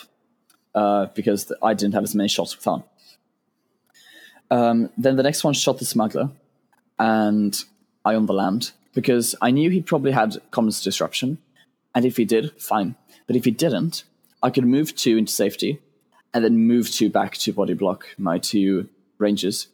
uh, 0.76 1.08
because 1.16 1.52
I 1.62 1.74
didn't 1.74 1.96
have 1.96 2.04
as 2.04 2.16
many 2.16 2.30
shots 2.30 2.56
with 2.56 2.66
Han. 2.66 2.84
Um, 4.50 4.90
then 4.98 5.16
the 5.16 5.24
next 5.24 5.44
one 5.44 5.54
shot 5.54 5.80
the 5.80 5.86
smuggler, 5.86 6.30
and 7.00 7.62
I 8.06 8.16
on 8.16 8.26
the 8.26 8.34
land 8.34 8.72
because 8.94 9.36
I 9.42 9.52
knew 9.52 9.70
he 9.70 9.82
probably 9.82 10.12
had 10.12 10.38
comms 10.52 10.84
disruption, 10.84 11.38
and 11.98 12.06
if 12.06 12.16
he 12.18 12.26
did, 12.26 12.52
fine. 12.62 12.94
But 13.26 13.36
if 13.36 13.46
he 13.46 13.52
didn't, 13.52 14.04
I 14.44 14.52
could 14.52 14.66
move 14.66 14.94
two 14.96 15.18
into 15.18 15.32
safety, 15.32 15.80
and 16.32 16.44
then 16.44 16.68
move 16.68 16.92
two 16.92 17.10
back 17.10 17.34
to 17.38 17.52
body 17.52 17.74
block 17.74 18.06
my 18.18 18.38
two 18.38 18.88
rangers, 19.18 19.68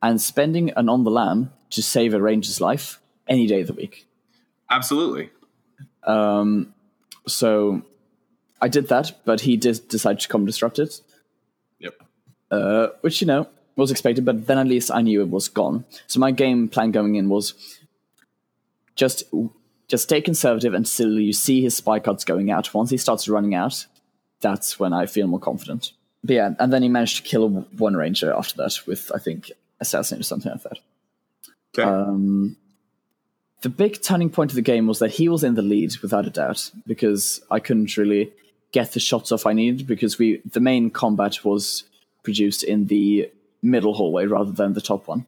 and 0.00 0.18
spending 0.20 0.70
an 0.70 0.88
on 0.88 1.04
the 1.04 1.10
lam 1.10 1.52
to 1.70 1.82
save 1.82 2.14
a 2.14 2.20
ranger's 2.22 2.60
life 2.62 2.98
any 3.28 3.46
day 3.46 3.60
of 3.60 3.66
the 3.66 3.74
week. 3.74 4.06
Absolutely. 4.70 5.28
So 7.26 7.82
I 8.60 8.68
did 8.68 8.88
that, 8.88 9.12
but 9.24 9.40
he 9.42 9.56
did 9.56 9.88
decide 9.88 10.20
to 10.20 10.28
come 10.28 10.46
disrupt 10.46 10.78
it, 10.78 11.00
Yep. 11.78 11.94
uh, 12.50 12.86
which 13.02 13.20
you 13.20 13.26
know 13.26 13.48
was 13.76 13.90
expected. 13.90 14.24
But 14.24 14.46
then 14.46 14.58
at 14.58 14.66
least 14.66 14.90
I 14.90 15.02
knew 15.02 15.20
it 15.20 15.28
was 15.30 15.48
gone. 15.48 15.84
So 16.06 16.20
my 16.20 16.30
game 16.30 16.68
plan 16.68 16.90
going 16.90 17.16
in 17.16 17.28
was 17.28 17.54
just 18.96 19.24
just 19.94 20.04
stay 20.04 20.20
conservative 20.20 20.74
until 20.74 21.20
you 21.20 21.32
see 21.32 21.62
his 21.62 21.76
spy 21.76 22.00
cards 22.00 22.24
going 22.24 22.50
out. 22.50 22.74
Once 22.74 22.90
he 22.90 22.96
starts 22.96 23.28
running 23.28 23.54
out, 23.54 23.86
that's 24.40 24.76
when 24.80 24.92
I 24.92 25.06
feel 25.06 25.28
more 25.28 25.38
confident. 25.38 25.92
But 26.24 26.34
yeah, 26.34 26.50
and 26.58 26.72
then 26.72 26.82
he 26.82 26.88
managed 26.88 27.18
to 27.18 27.22
kill 27.22 27.48
one 27.78 27.96
ranger 27.96 28.32
after 28.32 28.56
that 28.56 28.76
with 28.88 29.12
I 29.14 29.18
think 29.18 29.52
assassinate 29.78 30.20
or 30.20 30.24
something 30.24 30.50
like 30.50 30.62
that. 30.64 30.78
Okay. 31.78 31.88
Um, 31.88 32.56
the 33.62 33.68
big 33.68 34.02
turning 34.02 34.30
point 34.30 34.50
of 34.50 34.56
the 34.56 34.62
game 34.62 34.88
was 34.88 34.98
that 34.98 35.12
he 35.12 35.28
was 35.28 35.44
in 35.44 35.54
the 35.54 35.62
lead 35.62 35.96
without 35.98 36.26
a 36.26 36.30
doubt 36.30 36.72
because 36.88 37.40
I 37.48 37.60
couldn't 37.60 37.96
really 37.96 38.32
get 38.72 38.92
the 38.94 39.00
shots 39.00 39.30
off 39.30 39.46
I 39.46 39.52
needed 39.52 39.86
because 39.86 40.18
we 40.18 40.42
the 40.44 40.60
main 40.60 40.90
combat 40.90 41.44
was 41.44 41.84
produced 42.24 42.64
in 42.64 42.88
the 42.88 43.30
middle 43.62 43.94
hallway 43.94 44.26
rather 44.26 44.50
than 44.50 44.72
the 44.72 44.80
top 44.80 45.06
one. 45.06 45.24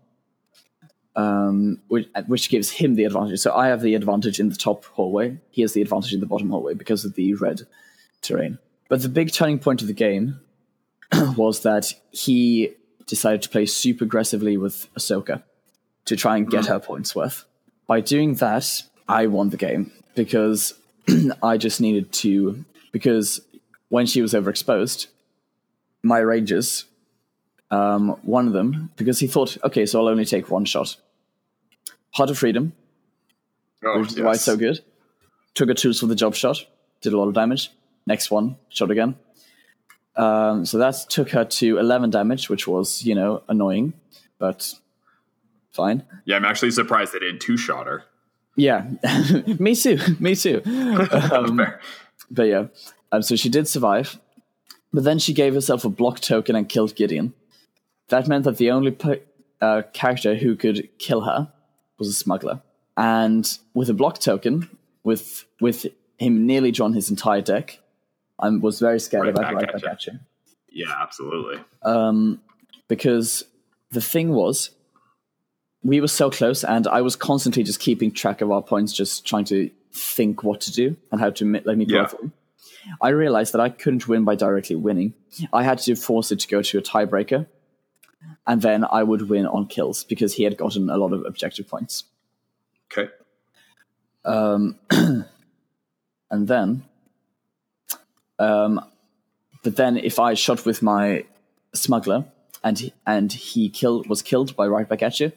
Um, 1.16 1.80
which, 1.88 2.08
which 2.26 2.50
gives 2.50 2.70
him 2.70 2.94
the 2.94 3.04
advantage. 3.04 3.40
So 3.40 3.54
I 3.54 3.68
have 3.68 3.80
the 3.80 3.94
advantage 3.94 4.38
in 4.38 4.50
the 4.50 4.54
top 4.54 4.84
hallway. 4.84 5.38
He 5.50 5.62
has 5.62 5.72
the 5.72 5.80
advantage 5.80 6.12
in 6.12 6.20
the 6.20 6.26
bottom 6.26 6.50
hallway 6.50 6.74
because 6.74 7.06
of 7.06 7.14
the 7.14 7.32
red 7.32 7.62
terrain. 8.20 8.58
But 8.90 9.00
the 9.00 9.08
big 9.08 9.32
turning 9.32 9.58
point 9.58 9.80
of 9.80 9.88
the 9.88 9.94
game 9.94 10.40
was 11.36 11.60
that 11.60 11.94
he 12.10 12.74
decided 13.06 13.42
to 13.42 13.48
play 13.48 13.66
super 13.66 14.04
aggressively 14.04 14.56
with 14.56 14.92
Ahsoka 14.94 15.42
to 16.04 16.16
try 16.16 16.36
and 16.36 16.50
get 16.50 16.66
her 16.66 16.78
points 16.78 17.14
worth. 17.14 17.44
By 17.86 18.00
doing 18.00 18.34
that, 18.34 18.82
I 19.08 19.26
won 19.26 19.50
the 19.50 19.56
game 19.56 19.92
because 20.14 20.74
I 21.42 21.56
just 21.56 21.80
needed 21.80 22.12
to. 22.14 22.64
Because 22.92 23.40
when 23.88 24.06
she 24.06 24.22
was 24.22 24.34
overexposed, 24.34 25.06
my 26.02 26.18
Rangers, 26.18 26.84
um, 27.70 28.10
one 28.22 28.46
of 28.46 28.52
them, 28.52 28.90
because 28.96 29.18
he 29.18 29.26
thought, 29.26 29.56
okay, 29.64 29.86
so 29.86 30.00
I'll 30.00 30.08
only 30.08 30.24
take 30.24 30.50
one 30.50 30.64
shot. 30.64 30.96
Heart 32.16 32.30
of 32.30 32.38
Freedom, 32.38 32.72
Oh, 33.84 34.00
which 34.00 34.12
is 34.12 34.20
why 34.20 34.32
it's 34.32 34.42
so 34.42 34.56
good. 34.56 34.80
Took 35.52 35.68
a 35.68 35.74
tools 35.74 36.00
for 36.00 36.06
the 36.06 36.14
job 36.14 36.34
shot, 36.34 36.64
did 37.02 37.12
a 37.12 37.18
lot 37.18 37.28
of 37.28 37.34
damage. 37.34 37.70
Next 38.06 38.30
one, 38.30 38.56
shot 38.70 38.90
again. 38.90 39.16
Um, 40.16 40.64
so 40.64 40.78
that 40.78 40.94
took 41.10 41.28
her 41.32 41.44
to 41.44 41.76
11 41.76 42.08
damage, 42.08 42.48
which 42.48 42.66
was, 42.66 43.04
you 43.04 43.14
know, 43.14 43.42
annoying, 43.50 43.92
but 44.38 44.72
fine. 45.72 46.04
Yeah, 46.24 46.36
I'm 46.36 46.46
actually 46.46 46.70
surprised 46.70 47.12
they 47.12 47.18
didn't 47.18 47.40
two 47.40 47.58
shot 47.58 47.86
her. 47.86 48.04
Yeah, 48.56 48.88
me 49.58 49.74
too, 49.74 49.98
me 50.18 50.34
too. 50.34 50.62
Um, 51.32 51.60
but 52.30 52.44
yeah, 52.44 52.68
um, 53.12 53.20
so 53.20 53.36
she 53.36 53.50
did 53.50 53.68
survive, 53.68 54.18
but 54.90 55.04
then 55.04 55.18
she 55.18 55.34
gave 55.34 55.52
herself 55.52 55.84
a 55.84 55.90
block 55.90 56.20
token 56.20 56.56
and 56.56 56.66
killed 56.66 56.96
Gideon. 56.96 57.34
That 58.08 58.26
meant 58.26 58.44
that 58.44 58.56
the 58.56 58.70
only 58.70 58.96
uh, 59.60 59.82
character 59.92 60.34
who 60.34 60.56
could 60.56 60.88
kill 60.98 61.20
her 61.20 61.52
was 61.99 62.09
a 62.09 62.12
smuggler. 62.12 62.62
And 62.97 63.47
with 63.74 63.88
a 63.90 63.94
block 63.94 64.18
token, 64.18 64.68
with 65.05 65.44
with 65.61 65.86
him 66.18 66.47
nearly 66.47 66.70
drawn 66.70 66.92
his 66.94 67.11
entire 67.11 67.42
deck, 67.42 67.78
I 68.38 68.49
was 68.49 68.80
very 68.80 68.99
scared 69.01 69.24
Right 69.24 69.30
about 69.30 69.42
back 69.42 69.55
right 69.55 69.72
back 69.72 69.82
ya. 69.82 69.90
at 69.90 70.07
you. 70.07 70.12
Yeah, 70.70 70.94
absolutely. 71.01 71.62
Um, 71.82 72.40
because 72.88 73.44
the 73.90 74.01
thing 74.01 74.30
was, 74.30 74.70
we 75.82 76.01
were 76.01 76.09
so 76.09 76.30
close, 76.30 76.64
and 76.64 76.86
I 76.86 77.01
was 77.03 77.16
constantly 77.16 77.62
just 77.62 77.80
keeping 77.80 78.11
track 78.11 78.40
of 78.40 78.51
our 78.51 78.62
points, 78.62 78.92
just 78.92 79.26
trying 79.26 79.44
to 79.47 79.70
think 79.92 80.42
what 80.42 80.61
to 80.62 80.72
do 80.72 80.97
and 81.12 81.20
how 81.20 81.30
to 81.30 81.44
mi- 81.44 81.62
let 81.64 81.76
me 81.78 81.84
go 81.86 81.97
Yeah. 81.97 82.07
through. 82.07 82.32
I 83.03 83.09
realized 83.11 83.53
that 83.53 83.61
I 83.61 83.68
couldn't 83.68 84.07
win 84.07 84.24
by 84.24 84.36
directly 84.36 84.76
winning. 84.76 85.14
I 85.53 85.64
had 85.64 85.78
to 85.80 85.97
force 85.97 86.30
it 86.30 86.38
to 86.40 86.49
go 86.49 86.62
to 86.62 86.78
a 86.78 86.82
tiebreaker, 86.82 87.47
and 88.47 88.62
then 88.62 88.84
I 88.90 89.03
would 89.03 89.28
win 89.28 89.47
on 89.47 89.66
kills 89.66 90.05
because 90.05 90.34
he 90.34 90.44
had 90.44 90.57
gotten 90.57 90.88
a 90.88 90.97
lot 90.97 91.12
of 91.12 91.24
objective 91.26 91.68
points. 91.68 92.05
Okay. 92.92 93.11
Um, 94.24 94.78
and 94.90 96.49
then, 96.49 96.84
um, 98.38 98.80
but 99.62 99.76
then 99.76 99.97
if 99.97 100.18
I 100.18 100.34
shot 100.34 100.64
with 100.64 100.82
my 100.82 101.24
smuggler 101.74 102.24
and 102.62 102.78
he, 102.78 102.92
and 103.07 103.32
he 103.32 103.68
killed 103.68 104.09
was 104.09 104.22
killed 104.22 104.55
by 104.57 104.66
right 104.66 104.88
back 104.88 105.03
at 105.03 105.18
you, 105.20 105.32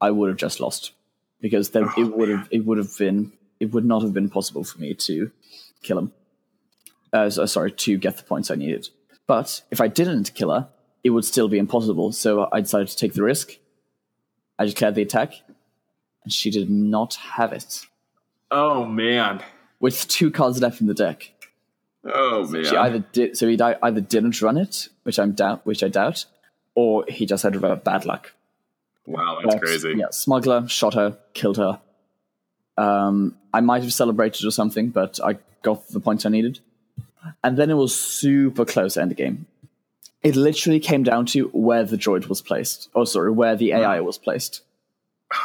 I 0.00 0.10
would 0.10 0.28
have 0.28 0.38
just 0.38 0.60
lost 0.60 0.92
because 1.40 1.70
then 1.70 1.84
Oh, 1.96 2.02
it 2.02 2.16
would 2.16 2.28
have 2.28 2.48
it 2.50 2.64
would 2.64 2.78
have 2.78 2.96
been 2.98 3.32
it 3.60 3.72
would 3.72 3.84
not 3.84 4.02
have 4.02 4.12
been 4.12 4.30
possible 4.30 4.64
for 4.64 4.78
me 4.80 4.94
to 4.94 5.30
kill 5.82 5.98
him. 5.98 6.12
Uh, 7.12 7.30
sorry, 7.30 7.70
to 7.70 7.96
get 7.96 8.16
the 8.16 8.24
points 8.24 8.50
I 8.50 8.56
needed. 8.56 8.88
But 9.26 9.62
if 9.70 9.80
I 9.80 9.88
didn't 9.88 10.34
kill 10.34 10.50
her, 10.50 10.68
it 11.04 11.10
would 11.10 11.24
still 11.24 11.48
be 11.48 11.58
impossible. 11.58 12.10
So 12.12 12.48
I 12.50 12.60
decided 12.60 12.88
to 12.88 12.96
take 12.96 13.12
the 13.14 13.22
risk. 13.22 13.58
I 14.58 14.64
declared 14.66 14.94
the 14.96 15.02
attack, 15.02 15.34
and 16.24 16.32
she 16.32 16.50
did 16.50 16.70
not 16.70 17.14
have 17.14 17.52
it 17.52 17.86
Oh 18.50 18.84
man. 18.84 19.42
with 19.80 20.08
two 20.08 20.30
cards 20.30 20.60
left 20.60 20.80
in 20.80 20.86
the 20.86 20.94
deck. 20.94 21.30
Oh 22.04 22.46
man. 22.48 22.64
She 22.64 22.76
either 22.76 22.98
did 23.12 23.36
so 23.36 23.46
he 23.48 23.56
di- 23.56 23.76
either 23.82 24.00
didn't 24.00 24.40
run 24.42 24.56
it, 24.56 24.88
which 25.04 25.18
I'm 25.18 25.32
doubt, 25.32 25.64
which 25.66 25.82
I 25.82 25.88
doubt, 25.88 26.24
or 26.74 27.04
he 27.08 27.26
just 27.26 27.42
had 27.42 27.60
bad 27.84 28.04
luck. 28.06 28.32
wow, 29.06 29.40
that's 29.42 29.54
But, 29.56 29.62
crazy. 29.62 29.94
Yeah, 29.96 30.10
smuggler 30.10 30.66
shot 30.68 30.94
her, 30.94 31.18
killed 31.34 31.56
her. 31.58 31.80
Um, 32.76 33.36
I 33.52 33.60
might 33.60 33.82
have 33.82 33.92
celebrated 33.92 34.44
or 34.46 34.50
something, 34.50 34.88
but 34.90 35.20
I 35.24 35.38
got 35.62 35.88
the 35.88 36.00
points 36.00 36.26
I 36.26 36.28
needed. 36.30 36.60
And 37.42 37.56
then 37.56 37.70
it 37.70 37.74
was 37.74 37.94
super 37.98 38.64
close 38.64 38.96
end 38.96 39.16
game. 39.16 39.46
It 40.24 40.36
literally 40.36 40.80
came 40.80 41.02
down 41.02 41.26
to 41.26 41.48
where 41.48 41.84
the 41.84 41.98
droid 41.98 42.28
was 42.28 42.40
placed. 42.40 42.88
Oh, 42.94 43.04
sorry, 43.04 43.30
where 43.30 43.54
the 43.54 43.72
AI 43.72 44.00
was 44.00 44.16
placed. 44.16 44.62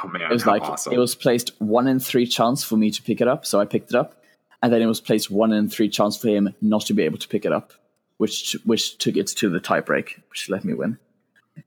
Oh 0.03 0.07
man, 0.07 0.21
It 0.23 0.29
was 0.29 0.45
like 0.45 0.61
awesome. 0.61 0.93
it 0.93 0.97
was 0.97 1.15
placed 1.15 1.51
one 1.59 1.87
in 1.87 1.99
three 1.99 2.25
chance 2.25 2.63
for 2.63 2.77
me 2.77 2.89
to 2.91 3.01
pick 3.01 3.21
it 3.21 3.27
up, 3.27 3.45
so 3.45 3.59
I 3.59 3.65
picked 3.65 3.89
it 3.89 3.95
up, 3.95 4.23
and 4.61 4.71
then 4.71 4.81
it 4.81 4.85
was 4.85 5.01
placed 5.01 5.29
one 5.29 5.51
in 5.51 5.69
three 5.69 5.89
chance 5.89 6.15
for 6.17 6.29
him 6.29 6.55
not 6.61 6.85
to 6.85 6.93
be 6.93 7.03
able 7.03 7.17
to 7.17 7.27
pick 7.27 7.45
it 7.45 7.51
up, 7.51 7.73
which 8.17 8.55
which 8.65 8.97
took 8.97 9.17
it 9.17 9.27
to 9.27 9.49
the 9.49 9.59
tiebreak, 9.59 10.21
which 10.29 10.49
let 10.49 10.63
me 10.63 10.73
win. 10.73 10.97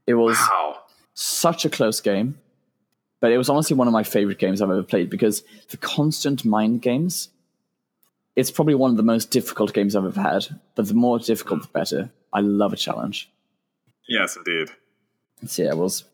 It 0.06 0.14
was 0.14 0.38
wow. 0.38 0.78
such 1.14 1.64
a 1.64 1.70
close 1.70 2.00
game, 2.00 2.38
but 3.20 3.32
it 3.32 3.38
was 3.38 3.48
honestly 3.48 3.76
one 3.76 3.88
of 3.88 3.92
my 3.92 4.04
favorite 4.04 4.38
games 4.38 4.62
I've 4.62 4.70
ever 4.70 4.82
played 4.82 5.10
because 5.10 5.42
the 5.70 5.76
constant 5.76 6.44
mind 6.44 6.82
games. 6.82 7.28
It's 8.34 8.50
probably 8.50 8.74
one 8.74 8.90
of 8.90 8.96
the 8.96 9.02
most 9.02 9.30
difficult 9.30 9.74
games 9.74 9.94
I've 9.94 10.06
ever 10.06 10.22
had, 10.22 10.58
but 10.74 10.88
the 10.88 10.94
more 10.94 11.18
difficult, 11.18 11.62
the 11.62 11.68
better. 11.68 12.10
I 12.32 12.40
love 12.40 12.72
a 12.72 12.76
challenge. 12.76 13.30
Yes, 14.08 14.36
indeed. 14.36 14.68
So 15.46 15.62
yeah, 15.62 15.70
it 15.70 15.76
was 15.76 16.04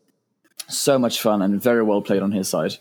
so 0.67 0.99
much 0.99 1.21
fun 1.21 1.41
and 1.41 1.61
very 1.61 1.83
well 1.83 2.01
played 2.01 2.21
on 2.21 2.31
his 2.31 2.49
side. 2.49 2.75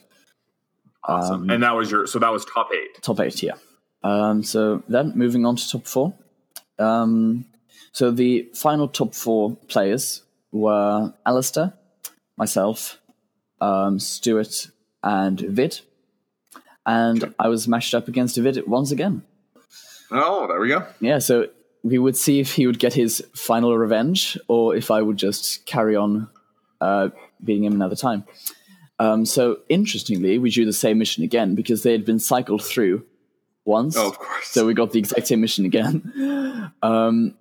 Awesome. 1.05 1.43
Um, 1.43 1.51
and 1.51 1.63
that 1.63 1.75
was 1.75 1.91
your 1.91 2.07
so 2.07 2.19
that 2.19 2.33
was 2.33 2.45
top 2.45 2.69
eight. 2.73 3.03
top 3.03 3.21
eight, 3.21 3.43
yeah. 3.43 3.55
Um, 4.03 4.43
so 4.43 4.83
then 4.89 5.13
moving 5.15 5.47
on 5.47 5.57
to 5.57 5.71
top 5.71 5.87
four. 5.87 6.15
Um, 6.79 7.47
so 7.93 8.11
the 8.11 8.49
final 8.55 8.89
top 8.89 9.15
four 9.15 9.57
players 9.69 10.23
were 10.53 11.13
Alistair, 11.27 11.75
myself, 12.37 12.99
um, 13.61 13.99
Stuart, 13.99 14.69
and 15.03 15.41
Vid. 15.41 15.81
And 16.87 17.35
I 17.39 17.49
was 17.49 17.69
matched 17.69 17.95
up 17.95 18.09
against 18.09 18.37
Vid 18.37 18.67
once 18.67 18.91
again. 18.93 19.23
Oh, 20.11 20.47
there 20.47 20.61
we 20.61 20.69
go. 20.69 20.87
Yeah, 21.01 21.19
so 21.19 21.49
we 21.89 21.99
would 21.99 22.17
see 22.17 22.41
if 22.41 22.55
he 22.55 22.67
would 22.67 22.79
get 22.79 22.95
his 22.95 23.25
final 23.35 23.77
revenge 23.77 24.39
or 24.49 24.75
if 24.75 24.91
I 24.91 25.03
would 25.03 25.17
just 25.17 25.67
carry 25.67 25.97
on 25.97 26.29
uh, 26.81 27.09
beating 27.43 27.65
him 27.65 27.75
another 27.75 27.97
time. 27.97 28.25
Um, 28.99 29.25
so 29.25 29.61
interestingly, 29.69 30.39
we 30.39 30.51
drew 30.51 30.65
the 30.65 30.73
same 30.73 30.99
mission 30.99 31.23
again 31.23 31.55
because 31.55 31.83
they 31.83 31.93
had 31.93 32.05
been 32.05 32.19
cycled 32.19 32.65
through 32.65 33.05
once. 33.65 33.97
Oh, 33.97 34.09
of 34.09 34.19
course. 34.19 34.49
So 34.49 34.67
we 34.67 34.75
got 34.75 34.93
the 34.93 34.99
exact 34.99 35.29
same 35.29 35.41
mission 35.41 35.65
again. 35.65 36.73
Um, 36.83 37.35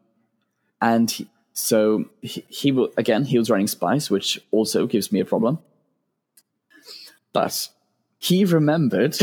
and 0.82 1.10
he, 1.10 1.28
so 1.54 2.06
he, 2.22 2.46
he 2.50 2.72
will, 2.72 2.92
again, 2.98 3.26
he 3.26 3.40
was 3.40 3.50
running 3.50 3.68
Spice, 3.68 4.12
which 4.12 4.40
also 4.52 4.86
gives 4.86 5.12
me 5.12 5.20
a 5.20 5.26
problem. 5.26 5.58
But 7.34 7.70
he 8.20 8.46
remembered 8.46 9.18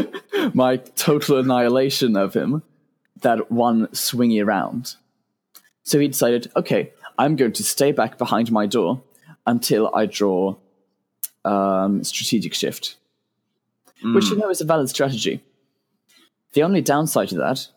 my 0.54 0.76
total 0.76 1.38
annihilation 1.38 2.16
of 2.16 2.34
him 2.34 2.62
that 3.20 3.50
one 3.50 3.86
swingy 3.88 4.44
round. 4.44 4.96
So 5.82 5.98
he 5.98 6.08
decided, 6.08 6.50
okay, 6.56 6.92
I'm 7.18 7.36
going 7.36 7.52
to 7.52 7.64
stay 7.64 7.92
back 7.92 8.18
behind 8.18 8.50
my 8.50 8.66
door 8.66 9.02
until 9.46 9.90
I 9.94 10.06
draw 10.06 10.56
um, 11.44 12.04
strategic 12.04 12.54
shift, 12.54 12.96
which 14.14 14.26
you 14.30 14.36
know 14.36 14.50
is 14.50 14.60
a 14.60 14.64
valid 14.64 14.88
strategy. 14.88 15.42
The 16.52 16.62
only 16.62 16.80
downside 16.80 17.28
to 17.28 17.36
that 17.36 17.68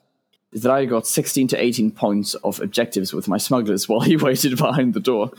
is 0.52 0.64
that 0.64 0.72
I 0.72 0.86
got 0.86 1.08
16 1.08 1.48
to 1.50 1.62
18 1.62 1.92
points 1.92 2.36
of 2.36 2.62
objectives 2.62 3.14
with 3.14 3.28
my 3.28 3.38
smugglers 3.38 3.88
while 3.90 4.02
he 4.02 4.18
waited 4.18 4.58
behind 4.58 4.94
the 4.94 5.00
door. 5.00 5.32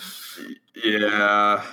yeah. 0.84 1.64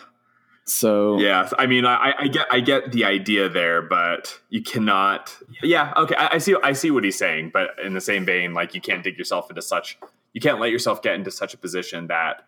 So 0.66 1.20
Yeah, 1.20 1.50
I 1.58 1.66
mean, 1.66 1.86
I, 1.86 2.14
I 2.20 2.28
get, 2.28 2.48
I 2.52 2.60
get 2.60 2.92
the 2.92 3.06
idea 3.06 3.50
there, 3.50 3.82
but 3.82 4.40
you 4.50 4.62
cannot. 4.62 5.36
Yeah, 5.62 5.94
okay, 5.98 6.16
I, 6.16 6.36
I 6.36 6.38
see, 6.38 6.56
I 6.64 6.74
see 6.74 6.92
what 6.92 7.04
he's 7.04 7.18
saying, 7.18 7.52
but 7.54 7.72
in 7.84 7.94
the 7.94 8.02
same 8.02 8.26
vein, 8.26 8.54
like 8.54 8.74
you 8.74 8.82
can't 8.82 9.04
dig 9.04 9.18
yourself 9.18 9.50
into 9.50 9.62
such, 9.62 9.98
you 10.34 10.42
can't 10.42 10.60
let 10.60 10.72
yourself 10.72 11.02
get 11.02 11.16
into 11.16 11.32
such 11.32 11.54
a 11.54 11.58
position 11.58 12.08
that 12.08 12.46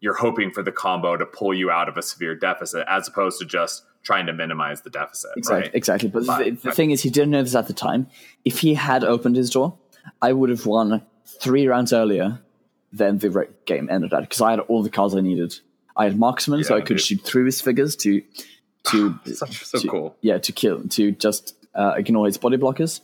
you're 0.00 0.14
hoping 0.14 0.50
for 0.50 0.62
the 0.62 0.72
combo 0.72 1.16
to 1.16 1.26
pull 1.26 1.52
you 1.52 1.70
out 1.70 1.88
of 1.88 1.96
a 1.96 2.02
severe 2.02 2.34
deficit, 2.34 2.84
as 2.88 3.08
opposed 3.08 3.38
to 3.38 3.44
just 3.44 3.84
trying 4.02 4.26
to 4.26 4.32
minimize 4.32 4.80
the 4.82 4.90
deficit. 4.90 5.30
Exactly, 5.36 5.62
right? 5.62 5.74
exactly. 5.74 6.08
But 6.08 6.20
the, 6.20 6.26
But- 6.26 6.62
the 6.62 6.72
thing 6.72 6.90
is, 6.90 7.02
he 7.02 7.10
didn't 7.10 7.30
know 7.30 7.42
this 7.42 7.54
at 7.54 7.66
the 7.66 7.74
time. 7.74 8.06
If 8.44 8.60
he 8.60 8.74
had 8.74 9.04
opened 9.04 9.36
his 9.36 9.50
door, 9.50 9.78
I 10.22 10.32
would 10.32 10.50
have 10.50 10.66
won 10.66 11.04
three 11.26 11.66
rounds 11.66 11.92
earlier 11.92 12.40
than 12.92 13.18
the 13.18 13.48
game 13.66 13.88
ended 13.90 14.12
at 14.12 14.20
because 14.22 14.40
I 14.40 14.50
had 14.50 14.60
all 14.60 14.82
the 14.82 14.90
cards 14.90 15.14
I 15.14 15.20
needed. 15.20 15.54
I 16.00 16.04
had 16.04 16.18
marksman, 16.18 16.64
so 16.64 16.74
I 16.74 16.80
could 16.80 16.96
dude. 16.96 17.00
shoot 17.06 17.20
through 17.20 17.44
his 17.44 17.60
figures 17.60 17.94
to 17.96 18.22
to 18.90 19.18
Such 19.34 19.64
so 19.64 19.78
to- 19.78 19.88
cool. 19.88 20.16
Yeah, 20.22 20.38
to 20.38 20.52
kill 20.52 20.82
to 20.96 21.12
just 21.12 21.54
uh, 21.74 21.92
ignore 21.96 22.24
his 22.26 22.38
body 22.38 22.56
blockers. 22.56 23.00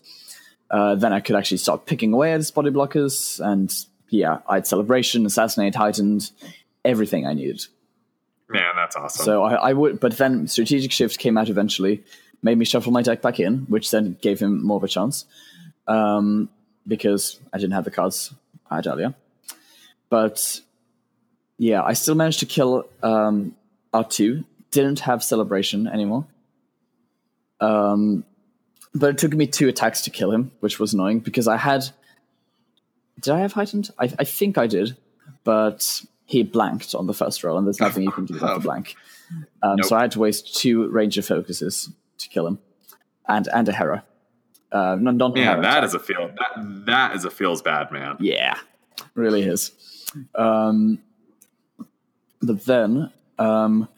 Uh, 0.70 0.94
then 0.94 1.12
I 1.12 1.20
could 1.20 1.36
actually 1.36 1.58
start 1.58 1.84
picking 1.86 2.12
away 2.14 2.32
at 2.32 2.38
his 2.38 2.50
body 2.50 2.70
blockers, 2.70 3.38
and 3.38 3.72
yeah, 4.08 4.38
I 4.48 4.54
had 4.54 4.66
celebration, 4.66 5.26
assassinate, 5.26 5.74
heightened, 5.74 6.30
everything 6.84 7.26
I 7.26 7.34
needed. 7.34 7.66
Man, 8.48 8.74
that's 8.76 8.96
awesome. 8.96 9.24
So 9.24 9.42
I, 9.44 9.54
I 9.70 9.72
would, 9.74 10.00
but 10.00 10.16
then 10.16 10.48
strategic 10.48 10.90
shift 10.90 11.18
came 11.18 11.36
out 11.36 11.48
eventually, 11.50 12.02
made 12.42 12.56
me 12.56 12.64
shuffle 12.64 12.92
my 12.92 13.02
deck 13.02 13.20
back 13.20 13.38
in, 13.40 13.66
which 13.68 13.90
then 13.90 14.16
gave 14.22 14.40
him 14.40 14.64
more 14.64 14.78
of 14.78 14.84
a 14.84 14.88
chance, 14.88 15.26
um, 15.86 16.48
because 16.86 17.38
I 17.52 17.58
didn't 17.58 17.74
have 17.74 17.84
the 17.84 17.90
cards 17.90 18.32
I 18.70 18.76
had 18.76 18.86
earlier. 18.86 19.14
But 20.08 20.62
yeah, 21.58 21.82
I 21.82 21.94
still 21.94 22.14
managed 22.14 22.40
to 22.40 22.46
kill 22.46 22.86
um, 23.02 23.54
R2. 23.92 24.44
Didn't 24.70 25.00
have 25.00 25.24
celebration 25.24 25.86
anymore. 25.86 26.26
Um, 27.60 28.24
but 28.94 29.10
it 29.10 29.18
took 29.18 29.32
me 29.32 29.46
two 29.46 29.68
attacks 29.68 30.02
to 30.02 30.10
kill 30.10 30.30
him, 30.32 30.50
which 30.60 30.78
was 30.78 30.92
annoying 30.94 31.20
because 31.20 31.48
I 31.48 31.56
had. 31.56 31.88
Did 33.20 33.32
I 33.32 33.40
have 33.40 33.52
heightened? 33.52 33.90
I, 33.98 34.04
I 34.18 34.24
think 34.24 34.58
I 34.58 34.66
did, 34.66 34.96
but 35.44 36.02
he 36.26 36.42
blanked 36.42 36.94
on 36.94 37.06
the 37.06 37.14
first 37.14 37.42
roll, 37.42 37.56
and 37.56 37.66
there's 37.66 37.80
nothing 37.80 38.02
you 38.02 38.10
can 38.10 38.26
do 38.26 38.36
about 38.36 38.54
the 38.54 38.60
blank. 38.68 38.94
Um, 39.62 39.76
Nope. 39.76 39.86
So 39.86 39.96
I 39.96 40.02
had 40.02 40.10
to 40.12 40.18
waste 40.18 40.56
two 40.56 40.88
ranger 40.88 41.22
focuses 41.22 41.90
to 42.18 42.28
kill 42.28 42.46
him, 42.46 42.58
and 43.26 43.48
and 43.54 43.68
a 43.68 43.72
Hera. 43.72 44.04
Uh, 44.70 44.96
not 45.00 45.14
not 45.14 45.34
man, 45.34 45.44
Hera, 45.44 45.62
that 45.62 45.84
is 45.84 45.94
a 45.94 45.98
feel 45.98 46.28
that 46.28 46.84
that 46.86 47.16
is 47.16 47.24
a 47.24 47.30
feels 47.30 47.62
bad, 47.62 47.90
man. 47.90 48.16
yeah, 48.20 48.58
really 49.14 49.42
is. 49.42 49.72
Um, 50.34 51.00
but 52.42 52.64
then 52.64 53.10
um, 53.38 53.88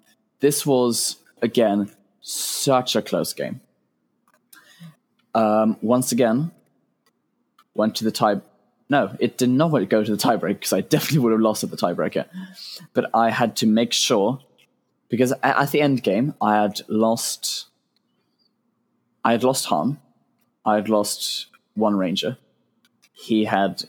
this 0.40 0.64
was 0.64 1.16
again 1.42 1.90
such 2.20 2.96
a 2.96 3.02
close 3.02 3.32
game. 3.32 3.60
Um, 5.34 5.76
once 5.82 6.12
again, 6.12 6.50
went 7.74 7.94
to 7.96 8.04
the 8.04 8.10
tie. 8.10 8.40
No, 8.90 9.14
it 9.20 9.36
did 9.36 9.50
not 9.50 9.68
go 9.88 10.02
to 10.02 10.10
the 10.10 10.16
tiebreak 10.16 10.54
because 10.54 10.72
I 10.72 10.80
definitely 10.80 11.20
would 11.20 11.32
have 11.32 11.40
lost 11.40 11.62
at 11.62 11.70
the 11.70 11.76
tiebreaker. 11.76 12.26
But 12.94 13.10
I 13.14 13.30
had 13.30 13.56
to 13.56 13.66
make 13.66 13.92
sure 13.92 14.40
because 15.08 15.32
at 15.42 15.70
the 15.70 15.80
end 15.80 16.02
game 16.02 16.34
I 16.40 16.62
had 16.62 16.80
lost. 16.88 17.66
I 19.24 19.32
had 19.32 19.42
lost 19.42 19.66
Han. 19.66 19.98
I 20.64 20.76
had 20.76 20.88
lost 20.88 21.46
one 21.74 21.96
ranger. 21.96 22.38
He 23.12 23.44
had 23.44 23.84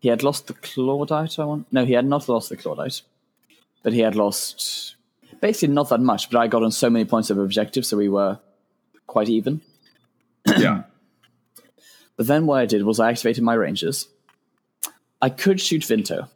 he 0.00 0.08
had 0.08 0.22
lost 0.22 0.46
the 0.46 0.54
Clawdite, 0.54 1.38
I 1.38 1.44
want. 1.44 1.72
No, 1.72 1.84
he 1.84 1.94
had 1.94 2.06
not 2.06 2.28
lost 2.28 2.48
the 2.48 2.56
Clawdite. 2.56 3.02
But 3.82 3.92
he 3.92 4.00
had 4.00 4.14
lost 4.14 4.96
basically 5.40 5.74
not 5.74 5.88
that 5.88 6.00
much, 6.00 6.30
but 6.30 6.38
I 6.38 6.46
got 6.48 6.62
on 6.62 6.72
so 6.72 6.90
many 6.90 7.04
points 7.04 7.30
of 7.30 7.38
objective, 7.38 7.86
so 7.86 7.96
we 7.96 8.08
were 8.08 8.38
quite 9.06 9.28
even. 9.28 9.60
yeah. 10.46 10.82
But 12.16 12.26
then 12.26 12.46
what 12.46 12.58
I 12.58 12.66
did 12.66 12.82
was 12.82 12.98
I 12.98 13.10
activated 13.10 13.44
my 13.44 13.54
rangers. 13.54 14.08
I 15.22 15.30
could 15.30 15.60
shoot 15.60 15.82
Vinto 15.82 16.28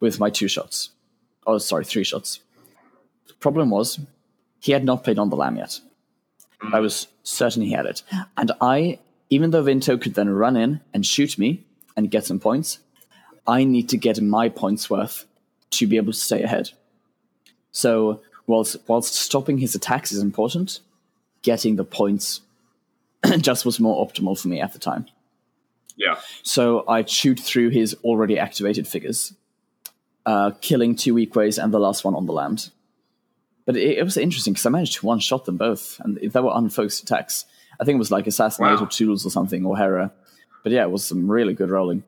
with 0.00 0.18
my 0.18 0.30
two 0.30 0.48
shots. 0.48 0.90
Oh, 1.46 1.58
sorry, 1.58 1.84
three 1.84 2.02
shots. 2.02 2.40
The 3.28 3.34
problem 3.34 3.70
was 3.70 4.00
he 4.58 4.72
had 4.72 4.84
not 4.84 5.04
played 5.04 5.16
on 5.16 5.30
the 5.30 5.36
lam 5.36 5.56
yet. 5.56 5.78
Hmm. 6.60 6.74
I 6.74 6.80
was 6.80 7.06
certain 7.22 7.62
he 7.62 7.70
had 7.70 7.86
it. 7.86 8.02
And 8.36 8.50
I, 8.60 8.98
even 9.30 9.52
though 9.52 9.62
Vinto 9.62 10.00
could 10.00 10.14
then 10.14 10.28
run 10.28 10.56
in 10.56 10.80
and 10.92 11.06
shoot 11.06 11.38
me 11.38 11.64
and 11.96 12.10
get 12.10 12.26
some 12.26 12.40
points, 12.40 12.80
I 13.48 13.64
need 13.64 13.88
to 13.88 13.96
get 13.96 14.20
my 14.20 14.48
points 14.48 14.88
worth 14.88 15.24
to 15.70 15.86
be 15.86 15.96
able 15.96 16.12
to 16.12 16.18
stay 16.18 16.42
ahead. 16.42 16.70
So, 17.72 18.20
whilst, 18.46 18.76
whilst 18.86 19.14
stopping 19.14 19.58
his 19.58 19.74
attacks 19.74 20.12
is 20.12 20.22
important, 20.22 20.80
getting 21.42 21.76
the 21.76 21.84
points 21.84 22.42
just 23.38 23.64
was 23.64 23.80
more 23.80 24.06
optimal 24.06 24.40
for 24.40 24.48
me 24.48 24.60
at 24.60 24.72
the 24.72 24.78
time. 24.78 25.06
Yeah. 25.96 26.16
So 26.44 26.84
I 26.86 27.02
chewed 27.02 27.40
through 27.40 27.70
his 27.70 27.94
already 28.04 28.38
activated 28.38 28.86
figures, 28.86 29.32
uh, 30.24 30.52
killing 30.60 30.94
two 30.94 31.14
Weequays 31.14 31.62
and 31.62 31.74
the 31.74 31.80
last 31.80 32.04
one 32.04 32.14
on 32.14 32.26
the 32.26 32.32
land. 32.32 32.70
But 33.66 33.76
it, 33.76 33.98
it 33.98 34.04
was 34.04 34.16
interesting 34.16 34.52
because 34.52 34.64
I 34.66 34.70
managed 34.70 34.94
to 35.00 35.06
one 35.06 35.18
shot 35.18 35.44
them 35.44 35.56
both, 35.56 36.00
and 36.00 36.16
they 36.16 36.40
were 36.40 36.52
unfocused 36.54 37.02
attacks. 37.02 37.46
I 37.80 37.84
think 37.84 37.96
it 37.96 37.98
was 37.98 38.10
like 38.12 38.26
Assassinate 38.26 38.78
Wow. 38.78 38.84
or 38.84 38.88
Tools 38.88 39.26
or 39.26 39.30
something, 39.30 39.66
or 39.66 39.76
Hera. 39.76 40.12
But 40.62 40.72
yeah, 40.72 40.82
it 40.84 40.90
was 40.90 41.04
some 41.04 41.30
really 41.30 41.54
good 41.54 41.70
rolling. 41.70 42.04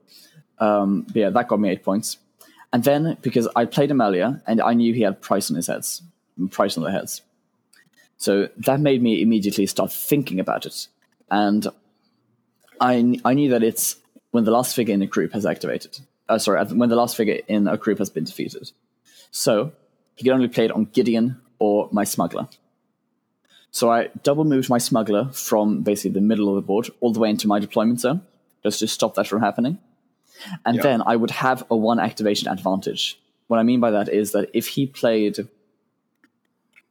Um, 0.60 1.02
but 1.02 1.16
yeah, 1.16 1.30
that 1.30 1.48
got 1.48 1.58
me 1.58 1.70
eight 1.70 1.82
points. 1.82 2.18
And 2.72 2.84
then, 2.84 3.16
because 3.20 3.48
I 3.56 3.64
played 3.64 3.90
him 3.90 4.00
earlier, 4.00 4.42
and 4.46 4.60
I 4.60 4.74
knew 4.74 4.94
he 4.94 5.02
had 5.02 5.20
price 5.20 5.50
on 5.50 5.56
his 5.56 5.66
heads, 5.66 6.02
price 6.50 6.76
on 6.76 6.84
their 6.84 6.92
heads. 6.92 7.22
So 8.16 8.48
that 8.58 8.80
made 8.80 9.02
me 9.02 9.22
immediately 9.22 9.66
start 9.66 9.90
thinking 9.90 10.38
about 10.38 10.66
it. 10.66 10.86
And 11.30 11.66
I, 12.80 13.18
I 13.24 13.34
knew 13.34 13.50
that 13.50 13.62
it's 13.62 13.96
when 14.30 14.44
the 14.44 14.50
last 14.50 14.76
figure 14.76 14.94
in 14.94 15.02
a 15.02 15.06
group 15.06 15.32
has 15.32 15.46
activated. 15.46 15.98
Uh, 16.28 16.38
sorry, 16.38 16.64
when 16.66 16.90
the 16.90 16.96
last 16.96 17.16
figure 17.16 17.40
in 17.48 17.66
a 17.66 17.76
group 17.76 17.98
has 17.98 18.10
been 18.10 18.24
defeated. 18.24 18.70
So 19.30 19.72
he 20.14 20.24
could 20.24 20.32
only 20.32 20.48
play 20.48 20.66
it 20.66 20.70
on 20.70 20.84
Gideon 20.84 21.40
or 21.58 21.88
my 21.92 22.04
smuggler. 22.04 22.48
So 23.72 23.90
I 23.90 24.10
double 24.22 24.44
moved 24.44 24.68
my 24.68 24.78
smuggler 24.78 25.30
from 25.32 25.82
basically 25.82 26.12
the 26.12 26.20
middle 26.20 26.48
of 26.48 26.56
the 26.56 26.62
board 26.66 26.90
all 27.00 27.12
the 27.12 27.20
way 27.20 27.30
into 27.30 27.48
my 27.48 27.58
deployment 27.58 28.00
zone, 28.00 28.22
just 28.62 28.80
to 28.80 28.86
stop 28.86 29.14
that 29.14 29.26
from 29.26 29.40
happening. 29.40 29.78
And 30.64 30.76
Yeah. 30.76 30.82
then 30.82 31.02
I 31.06 31.16
would 31.16 31.30
have 31.30 31.64
a 31.70 31.76
one 31.76 31.98
activation 32.00 32.48
advantage. 32.48 33.18
What 33.48 33.58
I 33.58 33.62
mean 33.62 33.80
by 33.80 33.90
that 33.90 34.08
is 34.08 34.32
that 34.32 34.50
if 34.54 34.68
he 34.68 34.86
played 34.86 35.48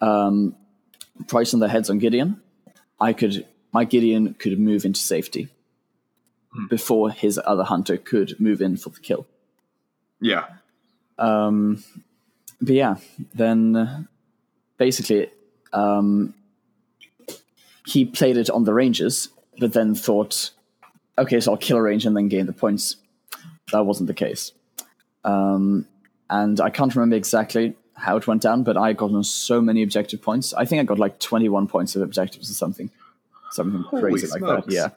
um, 0.02 0.56
price 1.28 1.54
on 1.54 1.60
the 1.60 1.68
heads 1.70 1.90
on 1.90 2.00
Gideon, 2.00 2.42
I 3.00 3.14
could 3.14 3.46
my 3.72 3.86
Gideon 3.86 4.34
could 4.34 4.60
move 4.60 4.84
into 4.86 5.00
safety 5.00 5.48
before 6.70 7.12
his 7.12 7.40
other 7.46 7.64
hunter 7.64 7.98
could 7.98 8.40
move 8.40 8.62
in 8.62 8.78
for 8.78 8.90
the 8.90 9.00
kill. 9.00 9.28
Yeah. 10.20 10.46
Um, 11.18 11.84
but 12.60 12.74
yeah, 12.76 12.96
then 13.36 14.08
basically 14.78 15.30
um, 15.72 16.34
he 17.86 18.06
played 18.06 18.38
it 18.38 18.50
on 18.50 18.64
the 18.64 18.74
ranges, 18.74 19.30
but 19.60 19.74
then 19.74 19.94
thought, 19.94 20.50
okay, 21.18 21.40
so 21.40 21.52
I'll 21.52 21.58
kill 21.58 21.78
a 21.78 21.82
range 21.82 22.06
and 22.06 22.18
then 22.18 22.28
gain 22.28 22.48
the 22.48 22.54
points. 22.54 22.96
That 23.72 23.86
wasn't 23.86 24.08
the 24.08 24.14
case. 24.14 24.52
Um, 25.24 25.88
and 26.30 26.60
I 26.60 26.70
can't 26.70 26.94
remember 26.96 27.16
exactly 27.16 27.76
how 27.94 28.18
it 28.18 28.28
went 28.28 28.42
down, 28.42 28.64
but 28.64 28.78
I 28.78 28.94
got 28.94 29.12
on 29.12 29.24
so 29.24 29.62
many 29.62 29.84
objective 29.84 30.22
points. 30.22 30.54
I 30.54 30.66
think 30.66 30.80
I 30.80 30.84
got 30.84 31.00
like 31.00 31.20
21 31.20 31.68
points 31.68 31.96
of 31.96 32.02
objectives 32.02 32.50
or 32.50 32.54
something. 32.54 32.90
Something 33.52 33.84
crazy 33.84 34.28
like 34.28 34.42
that. 34.42 34.72
Yeah. 34.72 34.90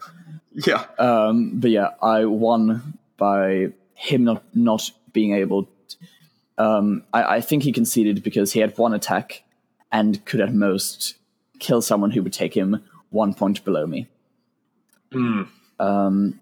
Yeah. 0.53 0.85
Um, 0.99 1.59
but 1.59 1.71
yeah, 1.71 1.91
I 2.03 2.27
won 2.27 2.99
by 3.17 3.73
him 3.95 4.25
not 4.25 4.43
not 4.55 4.91
being 5.13 5.35
able. 5.35 5.69
um, 6.59 7.05
I, 7.13 7.37
I 7.37 7.41
think 7.41 7.63
he 7.63 7.73
conceded 7.73 8.23
because 8.23 8.53
he 8.53 8.61
had 8.61 8.77
one 8.77 8.93
attack 8.93 9.43
and 9.91 10.25
could 10.25 10.41
at 10.41 10.53
most 10.55 11.15
kill 11.59 11.81
someone 11.83 12.11
who 12.11 12.23
would 12.23 12.33
take 12.33 12.55
him 12.55 12.83
one 13.11 13.35
point 13.35 13.65
below 13.65 13.87
me. 13.87 14.07
Hmm. 15.13 15.43
Um, 15.79 16.41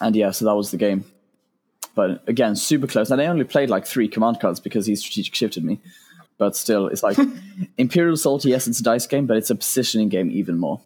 and 0.00 0.16
yeah, 0.16 0.30
so 0.30 0.44
that 0.44 0.54
was 0.54 0.70
the 0.70 0.76
game. 0.76 1.04
But 1.94 2.22
again, 2.28 2.56
super 2.56 2.86
close. 2.86 3.10
And 3.10 3.20
I 3.20 3.26
only 3.26 3.44
played 3.44 3.70
like 3.70 3.86
three 3.86 4.08
command 4.08 4.40
cards 4.40 4.60
because 4.60 4.86
he 4.86 4.96
strategic 4.96 5.34
shifted 5.34 5.64
me. 5.64 5.80
But 6.38 6.56
still, 6.56 6.88
it's 6.88 7.02
like 7.02 7.16
Imperial 7.78 8.14
Assault. 8.14 8.44
Yes, 8.44 8.66
it's 8.66 8.80
a 8.80 8.82
dice 8.82 9.06
game, 9.06 9.26
but 9.26 9.36
it's 9.36 9.50
a 9.50 9.54
positioning 9.54 10.08
game 10.08 10.30
even 10.30 10.58
more. 10.58 10.80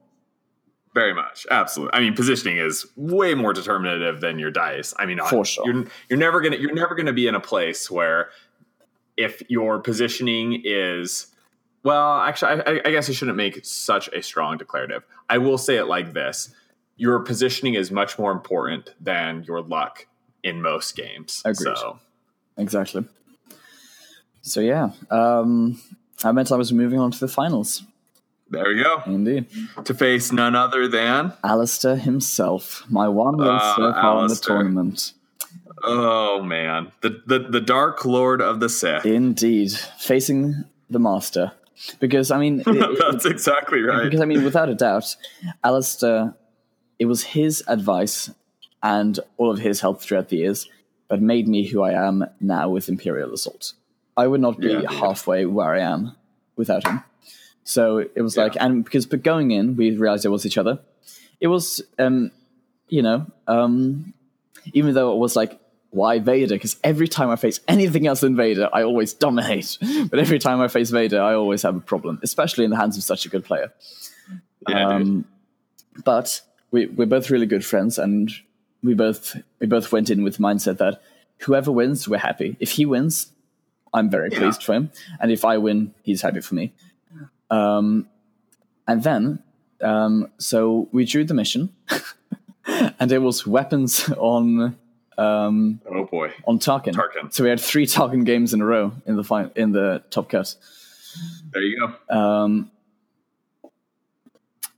Very 0.95 1.15
much, 1.15 1.47
absolutely. 1.51 1.97
I 1.97 2.01
mean, 2.01 2.15
positioning 2.15 2.59
is 2.59 2.87
way 2.97 3.35
more 3.35 3.53
determinative 3.53 4.21
than 4.21 4.39
your 4.39 4.51
dice. 4.51 4.95
I 4.99 5.07
mean, 5.07 5.21
For 5.29 5.45
sure. 5.45 5.65
you're 5.65 5.85
you're 6.09 6.19
never 6.19 6.41
gonna 6.41 6.57
you're 6.57 6.75
never 6.75 6.95
gonna 6.95 7.13
be 7.13 7.27
in 7.29 7.35
a 7.35 7.41
place 7.41 7.91
where 7.91 8.31
if 9.17 9.43
your 9.49 9.79
positioning 9.79 10.61
is 10.65 11.29
well, 11.85 12.19
actually, 12.19 12.63
I, 12.67 12.81
I 12.85 12.91
guess 12.91 13.09
I 13.09 13.13
shouldn't 13.13 13.37
make 13.37 13.65
such 13.65 14.09
a 14.09 14.23
strong 14.23 14.59
declarative. 14.59 15.05
I 15.31 15.39
will 15.39 15.57
say 15.57 15.77
it 15.77 15.85
like 15.85 16.15
this: 16.15 16.53
your 16.97 17.21
positioning 17.21 17.75
is 17.75 17.93
much 17.93 18.19
more 18.19 18.33
important 18.33 18.93
than 19.01 19.45
your 19.45 19.63
luck 19.63 20.07
in 20.43 20.63
most 20.63 20.97
games. 20.97 21.43
Agreed. 21.45 21.77
So 21.77 21.99
Exactly. 22.57 23.05
So 24.43 24.61
yeah, 24.61 24.91
um, 25.11 25.81
I 26.25 26.33
meant 26.33 26.51
I 26.53 26.57
was 26.57 26.73
moving 26.73 26.99
on 26.99 27.11
to 27.11 27.19
the 27.21 27.29
finals. 27.29 27.83
there 28.51 28.65
we 28.67 28.83
go 28.83 29.03
Indeed, 29.07 29.47
to 29.85 29.95
face 29.95 30.33
none 30.33 30.55
other 30.57 30.89
than 30.89 31.33
Alistair 31.45 31.97
himself, 31.97 32.85
my 32.89 33.09
one 33.09 33.37
win 33.37 33.47
Ah, 33.49 33.75
so 33.77 33.93
far 33.93 34.23
in 34.23 34.29
the 34.29 34.37
tournament. 34.37 35.13
oh 35.85 36.43
man, 36.43 36.91
the 37.03 37.23
the 37.27 37.39
the 37.41 37.61
Dark 37.61 38.05
Lord 38.05 38.41
of 38.41 38.61
the 38.61 38.69
Sith. 38.69 39.05
Indeed, 39.07 39.73
facing 39.99 40.65
the 40.91 40.99
master. 40.99 41.53
Because 42.01 42.31
I 42.33 42.39
mean, 42.39 42.61
it- 42.67 42.67
it- 42.67 42.99
That's 42.99 43.27
exactly 43.27 43.83
right. 43.83 44.05
because 44.05 44.21
I 44.21 44.25
mean, 44.25 44.43
without 44.45 44.69
a 44.69 44.75
doubt, 44.75 45.15
Alistair, 45.63 46.35
it 46.99 47.05
was 47.05 47.23
his 47.23 47.63
advice 47.69 48.31
and 48.83 49.19
all 49.37 49.51
of 49.51 49.59
his 49.59 49.81
help 49.81 50.01
throughout 50.01 50.29
the 50.29 50.37
years 50.39 50.69
that 51.09 51.21
made 51.21 51.49
me 51.49 51.67
who 51.67 51.83
I 51.83 51.93
am 51.93 52.25
now 52.41 52.69
with 52.69 52.89
Imperial 52.89 53.33
Assault. 53.33 53.73
I 54.17 54.27
would 54.27 54.41
not 54.41 54.59
be 54.61 54.69
Yeah, 54.69 54.81
yeah. 54.83 54.93
halfway 54.93 55.47
where 55.47 55.75
I 55.75 55.81
am 55.81 56.13
without 56.57 56.87
him. 56.87 57.03
So 57.65 57.99
it 57.99 58.21
was 58.23 58.37
Yeah. 58.37 58.45
like, 58.45 58.57
and 58.61 58.85
because 58.85 59.07
but 59.07 59.23
going 59.23 59.51
in, 59.51 59.77
we 59.77 59.97
realized 59.97 60.25
it 60.25 60.29
was 60.31 60.45
each 60.47 60.59
other. 60.59 60.81
it 61.41 61.47
was, 61.47 61.81
um, 62.01 62.33
you 62.89 63.01
know, 63.01 63.25
um, 63.47 64.13
even 64.73 64.93
though 64.95 65.13
it 65.13 65.19
was 65.19 65.37
like, 65.37 65.59
why 65.91 66.19
Vader? 66.19 66.55
Because 66.57 66.77
every 66.85 67.07
time 67.09 67.31
I 67.31 67.37
face 67.37 67.61
anything 67.69 68.07
else 68.07 68.21
than 68.21 68.37
Vader, 68.37 68.69
I 68.73 68.83
always 68.83 69.15
dominate. 69.15 69.79
But 70.11 70.19
every 70.19 70.39
time 70.41 70.61
I 70.61 70.69
face 70.69 70.91
Vader, 70.91 71.23
I 71.23 71.35
always 71.35 71.63
have 71.63 71.77
a 71.77 71.81
problem, 71.81 72.19
especially 72.23 72.65
in 72.65 72.71
the 72.71 72.77
hands 72.77 72.97
of 72.99 73.05
such 73.05 73.25
a 73.25 73.29
good 73.29 73.45
player. 73.45 73.73
Yeah. 74.69 74.89
Um, 74.89 75.25
but 76.05 76.43
we, 76.73 76.87
we're 76.87 77.07
both 77.07 77.31
really 77.31 77.47
good 77.47 77.65
friends, 77.65 77.99
and 77.99 78.31
we 78.83 78.95
both 78.95 79.37
we 79.61 79.67
both 79.67 79.91
went 79.93 80.11
in 80.11 80.23
with 80.23 80.37
the 80.37 80.43
mindset 80.43 80.79
that 80.79 81.03
whoever 81.39 81.71
wins, 81.73 82.09
we're 82.09 82.19
happy. 82.19 82.57
If 82.61 82.73
he 82.73 82.87
wins, 82.87 83.33
I'm 83.93 84.11
very 84.11 84.31
Yeah. 84.33 84.39
pleased 84.39 84.63
for 84.63 84.75
him, 84.75 84.91
and 85.21 85.31
if 85.33 85.45
I 85.45 85.59
win, 85.59 85.95
he's 86.03 86.23
happy 86.23 86.41
for 86.41 86.55
me. 86.55 86.73
Um, 87.51 88.07
and 88.87 89.03
then, 89.03 89.43
um, 89.83 90.29
so 90.39 90.89
we 90.93 91.05
drew 91.05 91.25
the 91.25 91.35
mission, 91.35 91.71
and 92.67 93.11
it 93.13 93.19
was 93.19 93.47
weapons 93.47 94.09
on 94.17 94.77
um, 95.17 95.81
Oh 95.91 96.05
boy. 96.05 96.31
on 96.47 96.59
Tarkin. 96.59 96.95
Tarkin. 96.95 97.33
So 97.33 97.43
we 97.45 97.51
had 97.51 97.61
three 97.61 97.87
Tarkin 97.87 98.25
games 98.25 98.55
in 98.55 98.61
a 98.61 98.65
row 98.65 98.93
in 99.07 99.17
the 99.17 99.25
fi- 99.25 99.51
in 99.57 99.73
the 99.73 100.03
top 100.11 100.29
cut. 100.31 100.55
There 101.53 101.63
you 101.63 101.77
go. 102.09 102.17
Um, 102.17 102.71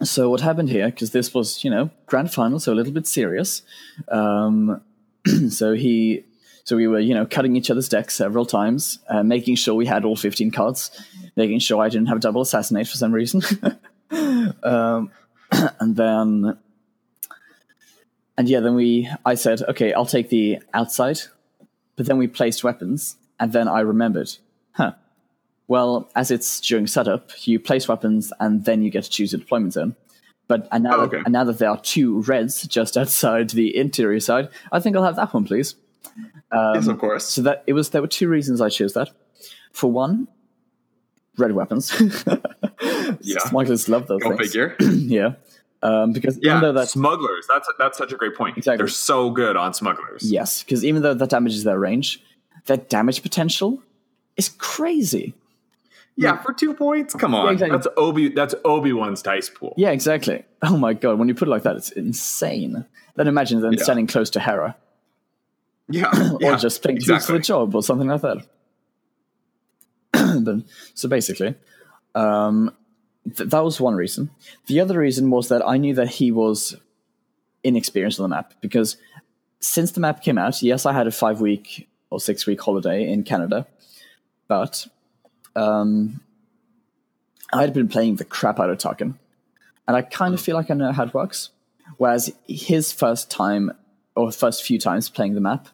so 0.02 0.30
what 0.30 0.40
happened 0.40 0.70
here? 0.70 0.86
Because 0.86 1.10
this 1.10 1.34
was, 1.34 1.62
you 1.64 1.70
know, 1.70 1.90
grand 2.06 2.32
final, 2.32 2.58
so 2.58 2.72
a 2.72 2.74
little 2.74 2.92
bit 2.92 3.06
serious. 3.06 3.62
Um, 4.08 4.80
so 5.50 5.74
he, 5.74 6.24
so 6.64 6.76
we 6.76 6.86
were, 6.86 7.00
you 7.00 7.14
know, 7.14 7.26
cutting 7.26 7.56
each 7.56 7.70
other's 7.70 7.88
decks 7.88 8.14
several 8.14 8.46
times, 8.46 8.98
uh, 9.08 9.22
making 9.22 9.56
sure 9.56 9.74
we 9.74 9.86
had 9.86 10.04
all 10.04 10.16
fifteen 10.16 10.50
cards, 10.50 10.90
making 11.36 11.58
sure 11.58 11.82
I 11.82 11.88
didn't 11.88 12.08
have 12.08 12.18
a 12.18 12.20
double 12.20 12.40
assassinate 12.40 12.88
for 12.88 12.96
some 12.96 13.12
reason, 13.12 13.42
um, 14.62 15.10
and 15.80 15.96
then, 15.96 16.58
and 18.38 18.48
yeah, 18.48 18.60
then 18.60 18.74
we, 18.74 19.10
I 19.24 19.34
said, 19.34 19.62
okay, 19.62 19.92
I'll 19.92 20.06
take 20.06 20.30
the 20.30 20.60
outside, 20.72 21.20
but 21.96 22.06
then 22.06 22.18
we 22.18 22.26
placed 22.26 22.64
weapons, 22.64 23.16
and 23.38 23.52
then 23.52 23.68
I 23.68 23.80
remembered, 23.80 24.36
huh. 24.72 24.92
Well, 25.70 26.10
as 26.16 26.32
it's 26.32 26.60
during 26.60 26.88
setup, 26.88 27.30
you 27.46 27.60
place 27.60 27.86
weapons 27.86 28.32
and 28.40 28.64
then 28.64 28.82
you 28.82 28.90
get 28.90 29.04
to 29.04 29.10
choose 29.10 29.30
your 29.32 29.38
deployment 29.38 29.72
zone. 29.74 29.94
But 30.48 30.66
and 30.72 30.82
now, 30.82 31.02
Oh, 31.02 31.06
that, 31.06 31.22
and 31.26 31.32
now 31.32 31.44
that 31.44 31.58
there 31.58 31.70
are 31.70 31.80
two 31.80 32.22
reds 32.22 32.66
just 32.66 32.96
outside 33.00 33.50
the 33.50 33.76
interior 33.76 34.18
side, 34.18 34.48
I 34.72 34.80
think 34.80 34.96
I'll 34.96 35.04
have 35.04 35.14
that 35.14 35.32
one, 35.32 35.44
please. 35.44 35.76
yes, 36.52 36.88
of 36.88 36.98
course. 36.98 37.24
So 37.24 37.42
that 37.42 37.62
it 37.68 37.74
was 37.74 37.90
there 37.90 38.02
were 38.02 38.08
two 38.08 38.28
reasons 38.28 38.60
I 38.60 38.68
chose 38.68 38.94
that. 38.94 39.10
For 39.72 39.88
one, 39.90 40.26
red 41.38 41.52
weapons. 41.52 41.92
Yeah. 43.22 43.38
smugglers 43.40 43.88
love 43.88 44.06
those 44.06 44.22
Go 44.22 44.30
things. 44.30 44.40
figure. 44.40 44.74
yeah, 44.80 45.34
um, 45.82 46.12
because 46.12 46.38
Yeah, 46.40 46.52
even 46.52 46.62
though 46.62 46.72
that 46.80 46.88
smugglers. 46.88 47.46
That's 47.52 47.68
that's 47.78 47.98
such 47.98 48.12
a 48.12 48.16
great 48.16 48.34
point. 48.34 48.56
Exactly. 48.56 48.78
They're 48.78 48.88
so 48.88 49.30
good 49.30 49.56
on 49.56 49.74
smugglers. 49.74 50.22
yes, 50.32 50.62
because 50.62 50.84
even 50.84 51.02
though 51.02 51.12
that 51.14 51.28
damages 51.28 51.62
their 51.64 51.78
range, 51.78 52.22
their 52.66 52.78
damage 52.78 53.22
potential 53.22 53.82
is 54.36 54.48
crazy. 54.58 55.34
Yeah, 56.20 56.36
for 56.42 56.52
two 56.52 56.74
points. 56.74 57.14
Come 57.14 57.34
on, 57.34 57.46
Yeah, 57.46 57.52
exactly. 57.52 57.76
that's 57.78 57.88
Obi. 57.96 58.28
That's 58.28 58.54
Obi 58.64 58.92
Wan's 58.92 59.22
dice 59.22 59.48
pool. 59.48 59.74
Yeah, 59.76 59.90
exactly. 59.90 60.44
Oh 60.62 60.76
my 60.76 60.92
god, 60.92 61.18
when 61.18 61.28
you 61.28 61.34
put 61.34 61.48
it 61.48 61.50
like 61.50 61.62
that, 61.62 61.76
it's 61.76 61.90
insane. 61.92 62.84
Then 63.16 63.26
imagine 63.26 63.60
them 63.60 63.72
Yeah. 63.72 63.82
standing 63.82 64.06
close 64.06 64.28
to 64.30 64.40
Hera, 64.40 64.76
Yeah, 65.88 66.10
or 66.34 66.38
yeah, 66.40 66.56
just 66.56 66.82
playing 66.82 67.00
tools 67.00 67.26
for 67.26 67.32
the 67.32 67.38
job, 67.38 67.74
or 67.74 67.82
something 67.82 68.08
like 68.08 68.20
that. 68.20 68.46
but, 70.44 70.56
so 70.94 71.08
basically, 71.08 71.54
um, 72.14 72.74
th- 73.36 73.48
that 73.50 73.64
was 73.64 73.80
one 73.80 73.94
reason. 73.94 74.30
The 74.66 74.80
other 74.80 74.98
reason 74.98 75.30
was 75.30 75.48
that 75.48 75.66
I 75.66 75.76
knew 75.78 75.94
that 75.94 76.08
he 76.08 76.30
was 76.32 76.76
inexperienced 77.64 78.18
on 78.20 78.24
the 78.30 78.34
map 78.36 78.54
because 78.60 78.96
since 79.60 79.92
the 79.92 80.00
map 80.00 80.22
came 80.22 80.38
out, 80.38 80.62
yes, 80.62 80.86
I 80.86 80.92
had 80.92 81.06
a 81.06 81.10
five 81.10 81.40
week 81.40 81.88
or 82.10 82.18
six 82.20 82.46
week 82.46 82.60
holiday 82.60 83.10
in 83.10 83.22
Canada, 83.22 83.66
but 84.48 84.86
um, 85.56 86.20
I 87.52 87.62
had 87.62 87.72
been 87.72 87.88
playing 87.88 88.16
the 88.16 88.24
crap 88.24 88.60
out 88.60 88.70
of 88.70 88.78
Tarkin, 88.78 89.14
and 89.86 89.96
I 89.96 90.02
kind 90.02 90.34
of 90.34 90.40
feel 90.40 90.56
like 90.56 90.70
I 90.70 90.74
know 90.74 90.92
how 90.92 91.04
it 91.04 91.14
works. 91.14 91.50
Whereas 91.96 92.32
his 92.46 92.92
first 92.92 93.30
time 93.30 93.72
or 94.14 94.30
first 94.30 94.64
few 94.64 94.78
times 94.78 95.08
playing 95.08 95.34
the 95.34 95.40
map 95.40 95.68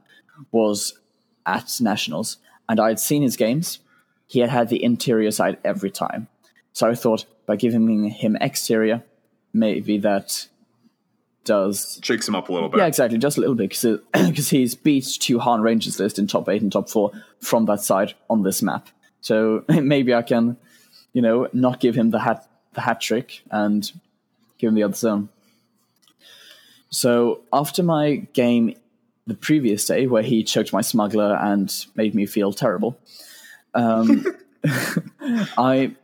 was 0.51 0.99
at 1.45 1.77
nationals, 1.81 2.39
and 2.69 2.81
I 2.81 2.89
had 2.89 3.01
seen 3.01 3.23
his 3.23 3.37
games. 3.37 3.81
He 4.27 4.41
had 4.41 4.51
had 4.51 4.69
the 4.69 4.83
interior 4.83 5.31
side 5.31 5.59
every 5.65 5.91
time, 5.91 6.29
so 6.73 6.89
I 6.89 6.95
thought 6.95 7.27
by 7.47 7.57
giving 7.57 8.11
him 8.11 8.37
exterior, 8.41 9.05
maybe 9.53 9.99
that 9.99 10.49
does 11.47 11.99
Shakes 12.03 12.29
him 12.29 12.35
up 12.35 12.49
a 12.51 12.53
little 12.53 12.69
bit. 12.69 12.79
yeah, 12.79 12.87
exactly, 12.87 13.17
just 13.17 13.39
a 13.39 13.41
little 13.41 13.55
bit 13.55 13.71
because 13.71 14.49
he's 14.51 14.75
beat 14.75 15.07
two 15.19 15.39
Han 15.39 15.63
Rangers 15.63 15.99
list 15.99 16.19
in 16.19 16.27
top 16.27 16.49
eight 16.49 16.61
and 16.61 16.71
top 16.71 16.91
four 16.91 17.13
from 17.41 17.65
that 17.67 17.81
side 17.81 18.15
on 18.29 18.43
this 18.43 18.63
map. 18.63 18.89
So 19.27 19.65
maybe 19.69 20.15
I 20.15 20.23
can, 20.23 20.57
you 21.13 21.23
know, 21.23 21.49
not 21.53 21.81
give 21.81 21.95
him 21.95 22.11
the 22.11 22.21
hat 22.21 22.49
the 22.75 22.81
hat 22.83 23.01
trick 23.01 23.43
and 23.51 23.91
give 24.59 24.69
him 24.69 24.75
the 24.75 24.83
other 24.83 24.95
zone. 24.95 25.29
So 26.91 27.41
after 27.53 27.83
my 27.83 28.17
game 28.33 28.75
the 29.27 29.35
previous 29.35 29.85
day, 29.87 30.07
where 30.07 30.23
he 30.23 30.45
choked 30.45 30.73
my 30.73 30.83
smuggler 30.83 31.35
and 31.35 31.69
made 31.97 32.15
me 32.15 32.27
feel 32.27 32.53
terrible, 32.53 32.99
um, 33.75 34.25
I 35.59 35.97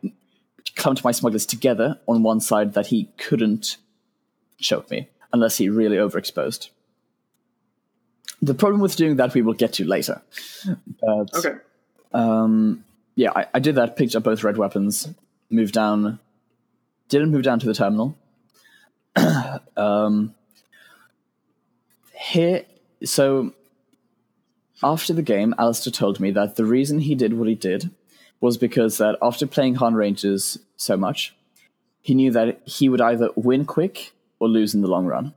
clumped 0.74 1.04
my 1.04 1.12
smugglers 1.12 1.46
together 1.46 2.00
on 2.08 2.22
one 2.22 2.40
side 2.40 2.72
that 2.74 2.86
he 2.88 3.10
couldn't 3.18 3.76
choke 4.58 4.90
me 4.90 5.08
unless 5.32 5.58
he 5.58 5.68
really 5.68 5.96
overexposed. 5.96 6.70
The 8.40 8.54
problem 8.54 8.80
with 8.80 8.96
doing 8.96 9.16
that 9.16 9.34
we 9.34 9.42
will 9.42 9.54
get 9.54 9.74
to 9.74 9.84
later. 9.84 10.20
But, 11.00 11.34
Okay. 11.34 11.54
um, 12.12 12.84
yeah, 13.14 13.30
I, 13.34 13.46
I 13.54 13.58
did 13.58 13.74
that, 13.74 13.96
picked 13.96 14.14
up 14.14 14.22
both 14.22 14.42
red 14.44 14.56
weapons, 14.56 15.08
moved 15.50 15.74
down, 15.74 16.18
didn't 17.08 17.30
move 17.30 17.42
down 17.42 17.58
to 17.60 17.66
the 17.66 17.74
terminal. 17.74 18.16
um, 19.76 20.34
here, 22.14 22.64
so 23.04 23.52
after 24.82 25.12
the 25.12 25.22
game, 25.22 25.54
Alistair 25.58 25.92
told 25.92 26.20
me 26.20 26.30
that 26.32 26.56
the 26.56 26.64
reason 26.64 27.00
he 27.00 27.14
did 27.14 27.34
what 27.34 27.48
he 27.48 27.54
did 27.54 27.90
was 28.40 28.56
because 28.56 28.98
that 28.98 29.16
after 29.22 29.46
playing 29.46 29.76
Han 29.76 29.94
Rangers 29.94 30.58
so 30.76 30.96
much, 30.96 31.34
he 32.00 32.14
knew 32.14 32.32
that 32.32 32.60
he 32.64 32.88
would 32.88 33.00
either 33.00 33.30
win 33.36 33.64
quick 33.64 34.12
or 34.40 34.48
lose 34.48 34.74
in 34.74 34.80
the 34.80 34.88
long 34.88 35.06
run. 35.06 35.34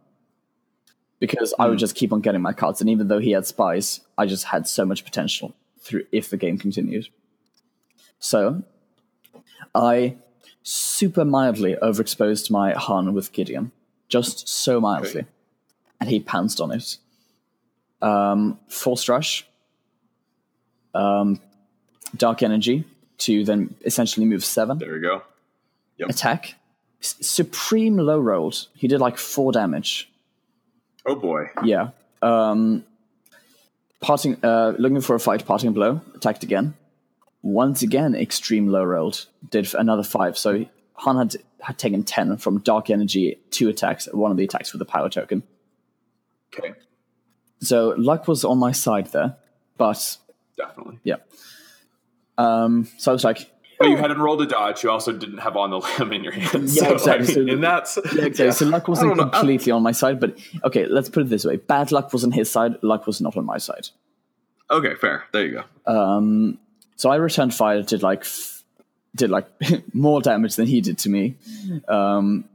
Because 1.20 1.54
I 1.58 1.68
would 1.68 1.80
just 1.80 1.96
keep 1.96 2.12
on 2.12 2.22
getting 2.22 2.42
my 2.42 2.52
cards, 2.54 2.82
and 2.82 2.90
even 2.90 3.08
though 3.08 3.20
he 3.20 3.32
had 3.32 3.46
spies, 3.46 4.02
I 4.18 4.26
just 4.26 4.46
had 4.46 4.68
so 4.68 4.86
much 4.86 5.06
potential 5.06 5.56
through 5.80 6.06
if 6.12 6.30
the 6.30 6.38
game 6.38 6.58
continued. 6.58 7.08
So, 8.30 8.64
I 9.76 10.16
super 10.64 11.24
mildly 11.26 11.76
overexposed 11.82 12.50
my 12.50 12.74
Han 12.74 13.14
with 13.14 13.32
Gideon, 13.32 13.72
just 14.08 14.48
so 14.50 14.82
mildly, 14.82 15.22
Okay. 15.22 15.28
and 16.00 16.10
he 16.10 16.20
pounced 16.20 16.60
on 16.60 16.72
it. 16.72 16.98
Um, 18.02 18.60
forced 18.68 19.08
rush, 19.10 19.46
um, 20.96 21.40
dark 22.18 22.42
energy 22.42 22.84
to 23.20 23.44
then 23.46 23.76
essentially 23.86 24.26
move 24.26 24.44
seven 24.44 24.80
There 24.80 24.96
you 24.96 25.02
go. 25.02 25.22
attack. 26.10 26.56
S- 27.02 27.16
Supreme 27.22 27.98
low 27.98 28.20
rolled. 28.20 28.68
He 28.76 28.88
did 28.88 29.00
like 29.00 29.18
four 29.18 29.52
damage. 29.52 30.10
Oh 31.06 31.16
boy. 31.16 31.50
Yeah. 31.64 31.90
Um, 32.24 32.84
parting, 34.02 34.38
uh, 34.44 34.74
looking 34.80 35.02
for 35.02 35.16
a 35.16 35.20
fight, 35.20 35.46
parting 35.46 35.74
blow, 35.74 36.02
attacked 36.16 36.44
again. 36.44 36.74
Once 37.46 37.84
again, 37.84 38.16
extreme 38.16 38.68
low 38.70 38.84
rolled, 38.84 39.28
did 39.52 39.72
another 39.76 40.02
five. 40.02 40.36
So 40.36 40.66
Han 40.96 41.18
had, 41.18 41.36
had 41.62 41.78
taken 41.78 42.02
10 42.04 42.38
from 42.38 42.58
Dark 42.62 42.90
Energy, 42.90 43.38
two 43.52 43.70
attacks, 43.70 44.08
one 44.12 44.32
of 44.32 44.38
the 44.38 44.44
attacks 44.44 44.74
with 44.74 44.80
the 44.80 44.86
power 44.86 45.10
token. 45.10 45.44
Okay. 46.52 46.74
So 47.62 47.94
luck 48.00 48.28
was 48.28 48.44
on 48.44 48.58
my 48.58 48.72
side 48.72 49.12
there, 49.12 49.36
but 49.78 50.18
Definitely. 50.58 50.98
yeah. 51.04 51.18
Um, 52.40 52.88
so 52.98 53.12
I 53.12 53.14
was 53.14 53.24
like, 53.24 53.52
But 53.78 53.90
you 53.90 53.98
hadn't 53.98 54.18
rolled 54.18 54.42
a 54.42 54.48
dodge. 54.48 54.84
You 54.84 54.90
also 54.90 55.12
didn't 55.12 55.38
have 55.38 55.56
on 55.56 55.70
the 55.70 55.78
limb 56.00 56.14
in 56.14 56.24
your 56.24 56.34
hand. 56.34 56.70
Yeah, 56.70 56.84
so, 56.88 56.94
exactly. 56.94 57.34
I 57.36 57.38
mean, 57.38 57.48
So- 57.48 57.54
and 57.54 57.64
that's 57.64 58.00
yeah, 58.16 58.24
okay, 58.26 58.50
so 58.50 58.66
luck 58.66 58.88
wasn't 58.88 59.18
know. 59.18 59.30
Completely 59.30 59.72
on 59.72 59.84
my 59.84 59.92
side, 59.92 60.20
but 60.20 60.36
okay, 60.64 60.88
let's 60.88 61.10
put 61.10 61.22
it 61.22 61.30
this 61.30 61.46
way: 61.46 61.58
bad 61.58 61.92
luck 61.92 62.12
was 62.12 62.24
on 62.24 62.32
his 62.32 62.50
side, 62.50 62.78
luck 62.82 63.06
was 63.06 63.22
not 63.22 63.38
on 63.38 63.46
my 63.46 63.60
side. 63.60 63.90
Okay, 64.72 64.96
fair. 64.96 65.26
There 65.32 65.46
you 65.46 65.62
go. 65.86 65.94
Um, 65.94 66.58
so 66.96 67.10
I 67.10 67.16
returned 67.16 67.54
fire, 67.54 67.82
did 67.82 68.02
like 68.04 68.22
f- 68.22 68.64
did 69.16 69.30
like 69.30 69.48
more 69.94 70.22
damage 70.22 70.56
than 70.56 70.68
he 70.68 70.82
did 70.82 70.98
to 71.00 71.10
me. 71.10 71.36
Um, 71.88 72.46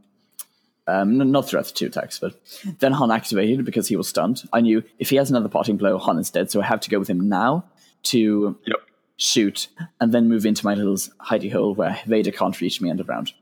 um, 0.86 1.30
not 1.30 1.48
throughout 1.48 1.66
the 1.66 1.72
two 1.72 1.86
attacks, 1.86 2.18
but 2.18 2.34
then 2.80 2.92
Han 2.92 3.10
activated 3.10 3.64
because 3.64 3.86
he 3.88 3.96
was 3.96 4.08
stunned. 4.08 4.42
I 4.52 4.60
knew 4.60 4.82
if 4.98 5.10
he 5.10 5.16
has 5.16 5.30
another 5.30 5.48
parting 5.48 5.76
blow, 5.76 5.98
Han 5.98 6.18
is 6.18 6.30
dead, 6.30 6.50
so 6.50 6.60
I 6.60 6.64
have 6.64 6.80
to 6.80 6.90
go 6.90 6.98
with 6.98 7.08
him 7.08 7.28
now 7.28 7.64
to 8.04 8.58
Yep. 8.66 8.76
shoot 9.16 9.68
and 10.00 10.12
then 10.12 10.28
move 10.28 10.44
into 10.46 10.64
my 10.64 10.74
little 10.74 10.96
hidey 10.96 11.52
hole 11.52 11.74
where 11.74 12.00
Vader 12.06 12.32
can't 12.32 12.58
reach 12.60 12.80
me 12.80 12.90
end 12.90 12.98
of 13.00 13.08
round. 13.08 13.32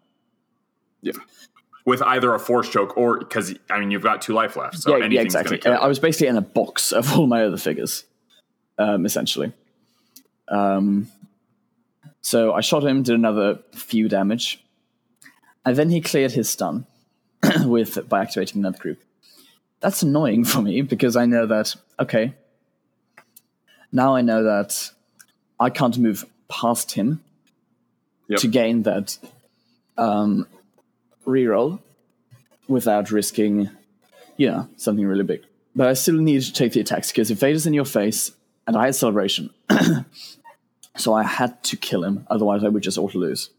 Yeah. 1.00 1.12
with 1.86 2.02
either 2.02 2.34
a 2.34 2.38
force 2.40 2.68
choke 2.68 2.96
or 2.98 3.18
because 3.20 3.54
I 3.70 3.78
mean 3.80 3.90
you've 3.92 4.02
got 4.02 4.20
two 4.20 4.34
life 4.34 4.56
left, 4.56 4.78
so 4.78 4.96
yeah, 4.96 5.06
yeah, 5.06 5.20
exactly. 5.22 5.56
gonna 5.58 5.76
kill. 5.76 5.84
I 5.84 5.88
was 5.88 5.98
basically 5.98 6.26
in 6.26 6.36
a 6.36 6.42
box 6.42 6.92
of 6.92 7.16
all 7.16 7.26
my 7.26 7.44
other 7.44 7.56
figures, 7.56 8.04
um, 8.78 9.06
essentially. 9.06 9.52
Um, 10.50 11.08
so 12.20 12.52
I 12.52 12.60
shot 12.60 12.84
him, 12.84 13.02
did 13.02 13.14
another 13.14 13.60
few 13.72 14.08
damage, 14.08 14.62
and 15.64 15.76
then 15.76 15.90
he 15.90 16.00
cleared 16.00 16.32
his 16.32 16.48
stun 16.48 16.86
with 17.64 18.08
by 18.08 18.22
activating 18.22 18.60
another 18.60 18.78
group. 18.78 19.00
That's 19.80 20.02
annoying 20.02 20.44
for 20.44 20.60
me 20.60 20.82
because 20.82 21.16
I 21.16 21.26
know 21.26 21.46
that 21.46 21.74
okay. 22.00 22.34
Now 23.92 24.14
I 24.14 24.20
know 24.22 24.42
that 24.42 24.90
I 25.58 25.70
can't 25.70 25.96
move 25.98 26.24
past 26.48 26.92
him 26.92 27.20
Yep. 28.30 28.40
to 28.40 28.48
gain 28.48 28.82
that 28.82 29.16
um, 29.96 30.46
reroll 31.26 31.80
without 32.68 33.10
risking 33.10 33.70
you 34.38 34.46
know, 34.50 34.68
something 34.76 35.04
really 35.06 35.24
big. 35.24 35.42
But 35.76 35.88
I 35.88 35.92
still 35.92 36.14
need 36.14 36.40
to 36.42 36.52
take 36.52 36.72
the 36.72 36.80
attacks 36.80 37.10
because 37.12 37.30
if 37.30 37.38
Vader's 37.40 37.66
in 37.66 37.74
your 37.74 37.84
face 37.84 38.30
and 38.66 38.76
I 38.76 38.86
had 38.86 38.94
celebration, 38.94 39.50
so 40.98 41.14
I 41.14 41.22
had 41.22 41.62
to 41.64 41.76
kill 41.76 42.04
him, 42.04 42.26
otherwise 42.28 42.64
I 42.64 42.68
would 42.68 42.82
just 42.82 42.98
auto 42.98 43.18
lose. 43.18 43.50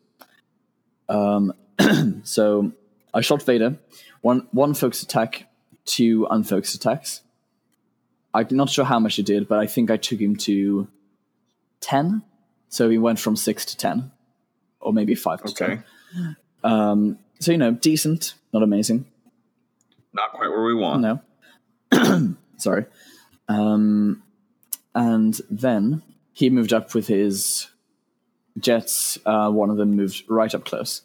Um, 1.07 1.53
so 2.23 2.71
I 3.13 3.21
shot 3.21 3.41
Vader, 3.43 3.77
one 4.21 4.47
one 4.51 4.73
focus 4.73 5.01
attack, 5.03 5.47
two 5.85 6.27
unfocused 6.29 6.75
attacks. 6.75 7.21
I'm 8.33 8.47
not 8.51 8.69
sure 8.69 8.85
how 8.85 8.99
much 8.99 9.15
he 9.15 9.23
did, 9.23 9.47
but 9.47 9.57
I 9.59 9.65
think 9.65 9.89
I 9.89 9.97
took 9.97 10.19
him 10.19 10.35
to 10.37 10.87
ten. 11.81 12.21
So 12.69 12.89
he 12.89 12.97
went 12.99 13.19
from 13.19 13.35
six 13.35 13.65
to 13.65 13.77
ten, 13.77 14.11
or 14.79 14.93
maybe 14.93 15.15
five 15.15 15.41
to 15.43 15.49
Okay, 15.49 15.81
ten. 16.13 16.35
Um, 16.63 17.19
so 17.39 17.51
you 17.51 17.57
know, 17.57 17.71
decent, 17.71 18.35
not 18.53 18.61
amazing. 18.63 19.05
not 20.13 20.31
quite 20.33 20.49
where 20.49 20.63
we 20.63 20.75
want. 20.75 21.01
No. 21.01 22.35
Sorry. 22.57 22.85
Um, 23.47 24.21
and 24.93 25.39
then 25.49 26.03
he 26.39 26.49
moved 26.49 26.71
up 26.71 26.95
with 26.95 27.07
his 27.07 27.67
jets. 28.57 29.19
Uh, 29.25 29.51
one 29.51 29.69
of 29.69 29.75
them 29.75 29.97
moved 29.97 30.23
right 30.29 30.55
up 30.55 30.63
close 30.63 31.01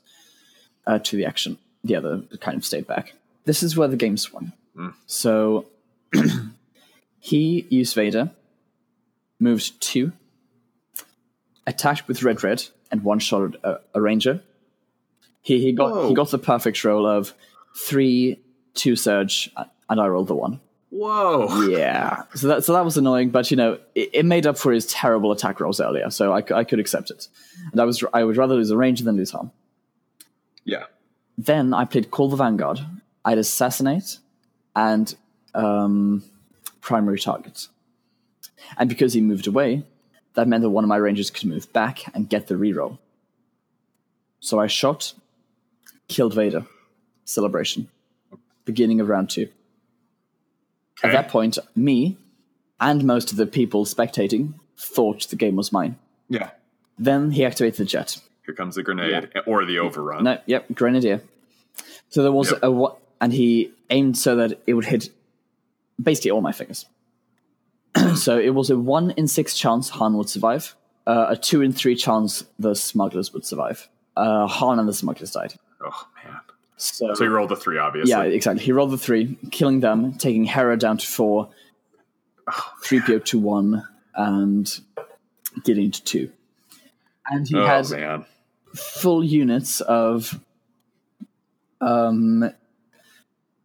uh, 0.87 1.01
to 1.01 1.17
the 1.17 1.27
action. 1.27 1.59
The 1.83 1.97
other 1.97 2.23
kind 2.41 2.57
of 2.57 2.65
stayed 2.65 2.87
back. 2.87 3.15
This 3.45 3.65
is 3.65 3.77
where 3.77 3.89
the 3.89 3.97
game 3.97 4.17
swung. 4.17 4.53
So 5.07 5.67
he 7.19 7.67
used 7.69 7.97
Vader, 7.97 8.31
moved 9.41 9.81
two, 9.81 10.13
attacked 11.67 12.07
with 12.07 12.23
red 12.23 12.45
red, 12.45 12.67
and 12.93 13.03
one 13.03 13.19
shot 13.19 13.57
a, 13.65 13.81
a 13.93 14.01
ranger. 14.01 14.41
He 15.43 15.61
he 15.61 15.73
got 15.73 15.91
Whoa. 15.91 16.09
he 16.09 16.15
got 16.15 16.31
the 16.31 16.39
perfect 16.39 16.85
roll 16.85 17.07
of 17.09 17.35
three, 17.77 18.39
two 18.75 18.95
surge, 18.95 19.51
and 19.91 20.01
I 20.01 20.07
rolled 20.07 20.29
the 20.29 20.37
one. 20.37 20.61
Whoa! 20.95 21.69
Yeah. 21.69 22.23
So 22.35 22.47
that 22.49 22.65
so 22.65 22.73
that 22.73 22.85
was 22.85 22.97
annoying, 22.97 23.31
but 23.31 23.51
you 23.51 23.57
know 23.57 23.79
it, 23.97 24.11
it 24.13 24.25
made 24.25 24.47
up 24.47 24.57
for 24.57 24.71
his 24.71 24.87
terrible 24.87 25.33
attack 25.33 25.59
rolls 25.59 25.81
earlier, 25.81 26.09
so 26.09 26.33
I, 26.33 26.43
I 26.55 26.63
could 26.63 26.79
accept 26.79 27.11
it. 27.11 27.27
And 27.73 27.81
I 27.81 27.85
was 27.85 28.05
I 28.13 28.23
would 28.23 28.37
rather 28.37 28.55
lose 28.55 28.71
a 28.71 28.77
ranger 28.77 29.03
than 29.03 29.17
lose 29.17 29.33
harm. 29.33 29.51
Yeah. 30.65 30.85
Then 31.37 31.75
I 31.75 31.85
played 31.85 32.13
Call 32.13 32.29
the 32.29 32.37
Vanguard. 32.37 32.81
I 33.25 33.31
had 33.31 33.39
Assassinate 33.39 34.19
and 34.77 35.15
um, 35.53 36.23
Primary 36.81 37.19
Target. 37.19 37.67
And 38.77 38.89
because 38.89 39.15
he 39.15 39.21
moved 39.21 39.49
away, 39.49 39.83
that 40.35 40.47
meant 40.47 40.63
that 40.63 40.71
one 40.71 40.85
of 40.85 40.89
my 40.89 40.97
rangers 40.97 41.31
could 41.31 41.49
move 41.49 41.73
back 41.73 42.03
and 42.15 42.29
get 42.29 42.47
the 42.47 42.55
reroll. 42.55 42.99
So 44.39 44.61
I 44.61 44.69
shot, 44.69 45.13
killed 46.07 46.35
Vader. 46.35 46.67
Celebration. 47.25 47.89
Beginning 48.65 49.01
of 49.01 49.09
round 49.09 49.31
two. 49.31 49.49
At 51.03 51.13
that 51.13 51.29
point, 51.29 51.59
me 51.75 52.17
and 52.81 53.05
most 53.05 53.31
of 53.31 53.37
the 53.37 53.47
people 53.47 53.85
spectating 53.85 54.55
thought 54.79 55.29
the 55.29 55.37
game 55.37 55.57
was 55.57 55.73
mine. 55.73 55.97
yeah. 56.29 56.51
Then 56.97 57.33
he 57.33 57.45
activated 57.45 57.79
the 57.79 57.85
jet. 57.85 58.19
Here 58.47 58.55
comes 58.55 58.77
the 58.77 58.83
grenade 58.85 59.29
or 59.47 59.65
the 59.65 59.81
overrun. 59.81 60.23
No, 60.25 60.39
yep, 60.47 60.67
grenadier. 60.75 61.23
So 62.09 62.23
there 62.23 62.31
was 62.31 62.53
Yep. 62.53 62.61
a 62.63 62.71
what, 62.71 62.99
and 63.21 63.33
he 63.33 63.73
aimed 63.91 64.17
so 64.17 64.37
that 64.37 64.61
it 64.67 64.75
would 64.75 64.85
hit 64.85 65.09
basically 66.01 66.31
all 66.31 66.41
my 66.41 66.53
fingers. 66.53 66.87
so 68.15 68.39
it 68.39 68.51
was 68.51 68.71
a 68.71 68.79
one 68.79 69.11
in 69.13 69.27
six 69.27 69.57
chance 69.57 69.89
Han 69.91 70.17
would 70.17 70.29
survive, 70.29 70.77
uh, 71.07 71.27
a 71.31 71.37
two 71.37 71.63
in 71.63 71.73
three 71.73 71.97
chance 71.97 72.45
the 72.61 72.75
smugglers 72.77 73.33
would 73.33 73.45
survive. 73.45 73.89
Uh, 74.17 74.47
Han 74.47 74.79
and 74.79 74.89
the 74.89 74.93
smugglers 74.95 75.33
died. 75.33 75.55
Oh 75.85 76.07
man. 76.14 76.14
So, 76.77 77.15
So 77.15 77.25
you 77.25 77.31
rolled 77.31 77.51
the 77.51 77.57
three, 77.57 77.79
obviously. 77.79 78.11
yeah, 78.11 78.23
exactly. 78.23 78.65
He 78.65 78.73
rolled 78.73 78.91
the 78.91 78.99
three, 78.99 79.39
killing 79.51 79.81
them, 79.81 80.15
taking 80.15 80.45
Hera 80.45 80.77
down 80.77 80.99
to 80.99 81.07
four, 81.07 81.51
three 82.83 83.01
PO 83.01 83.21
to 83.21 83.39
one, 83.39 83.87
and 84.15 84.81
Gideon 85.65 85.91
to 85.93 86.03
two. 86.05 86.33
And 87.31 87.47
he 87.49 87.55
Oh 87.57 87.65
had 87.67 87.89
man. 87.91 88.25
full 88.75 89.25
units 89.25 89.81
of 89.81 90.39
um, 91.81 92.51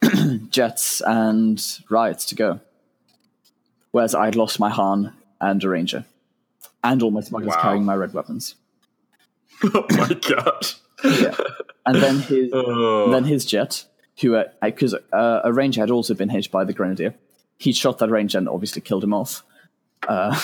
jets 0.49 1.01
and 1.01 1.61
riots 1.89 2.25
to 2.25 2.35
go. 2.35 2.59
Whereas 3.91 4.13
I'd 4.13 4.35
lost 4.35 4.59
my 4.59 4.69
Han 4.69 5.13
and 5.41 5.63
a 5.63 5.69
Ranger. 5.69 6.05
And 6.83 7.01
all 7.03 7.11
my 7.11 7.21
smugglers 7.21 7.55
Wow. 7.55 7.61
carrying 7.61 7.85
my 7.85 7.95
red 7.95 8.13
weapons. 8.13 8.55
Oh 9.73 9.85
my 9.89 10.13
gosh. 10.13 10.78
Yeah. 11.03 11.35
And 11.85 11.95
then 12.01 12.19
his 12.19 12.51
Oh. 12.53 13.09
then 13.11 13.23
his 13.25 13.45
jet, 13.45 13.85
who 14.21 14.41
because 14.61 14.93
uh, 14.93 15.41
a 15.43 15.51
Ranger 15.53 15.81
had 15.81 15.91
also 15.91 16.13
been 16.13 16.29
hit 16.29 16.51
by 16.51 16.63
the 16.63 16.73
Grenadier, 16.73 17.15
he 17.57 17.71
shot 17.71 17.97
that 17.99 18.09
Ranger 18.09 18.37
and 18.37 18.49
obviously 18.49 18.81
killed 18.81 19.03
him 19.03 19.13
off, 19.13 19.43
uh, 20.07 20.37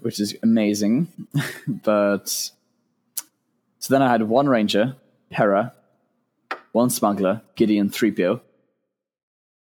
which 0.00 0.20
is 0.20 0.36
amazing. 0.42 1.08
but 1.66 2.28
so 2.28 3.94
then 3.94 4.02
I 4.02 4.10
had 4.10 4.22
one 4.22 4.48
Ranger, 4.48 4.96
Hera, 5.30 5.72
one 6.72 6.90
Smuggler, 6.90 7.42
Gideon, 7.56 7.88
three 7.90 8.10
PO, 8.10 8.40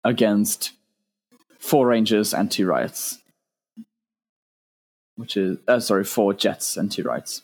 against 0.05 0.73
four 1.59 1.87
Rangers 1.87 2.33
and 2.35 2.51
two 2.51 2.67
Riots, 2.67 3.19
which 5.17 5.37
is 5.37 5.59
uh, 5.69 5.81
sorry, 5.81 6.05
four 6.05 6.33
Jets 6.35 6.77
and 6.77 6.91
two 6.91 7.03
Riots. 7.03 7.43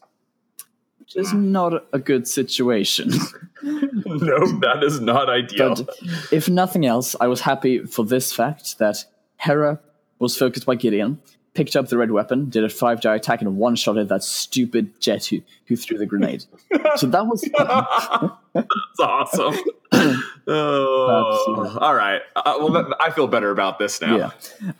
Which 1.03 1.17
is 1.17 1.33
not 1.33 1.85
a 1.93 1.99
good 1.99 2.29
situation. 2.29 3.11
no, 3.63 4.47
that 4.61 4.85
is 4.85 5.01
not 5.01 5.29
ideal. 5.29 5.75
But 5.75 5.89
if 6.31 6.49
nothing 6.49 6.87
else, 6.87 7.17
I 7.21 7.27
was 7.27 7.41
happy 7.41 7.85
for 7.85 8.05
this 8.05 8.33
fact 8.33 8.79
that 8.79 9.05
Hera 9.37 9.81
was 10.21 10.39
focused 10.39 10.65
by 10.65 10.77
Gideon, 10.77 11.21
picked 11.55 11.75
up 11.75 11.89
the 11.89 11.99
red 11.99 12.13
weapon, 12.13 12.49
did 12.51 12.63
a 12.63 12.69
five 12.69 13.01
die 13.01 13.17
attack, 13.17 13.43
and 13.43 13.57
one 13.57 13.75
shot 13.75 13.99
at 13.99 14.09
that 14.11 14.23
stupid 14.23 15.01
jet 15.01 15.27
who, 15.27 15.41
who 15.67 15.75
threw 15.75 15.99
the 15.99 16.07
grenade. 16.07 16.45
so 16.95 17.09
that 17.09 17.27
was 17.27 17.43
That's 18.55 19.01
awesome. 19.01 19.57
oh, 20.49 21.79
all 21.81 21.95
right. 21.95 22.21
Uh, 22.37 22.55
well, 22.61 22.95
I 23.01 23.11
feel 23.11 23.27
better 23.27 23.51
about 23.51 23.79
this 23.79 24.01
now. 24.01 24.17
yeah. 24.17 24.31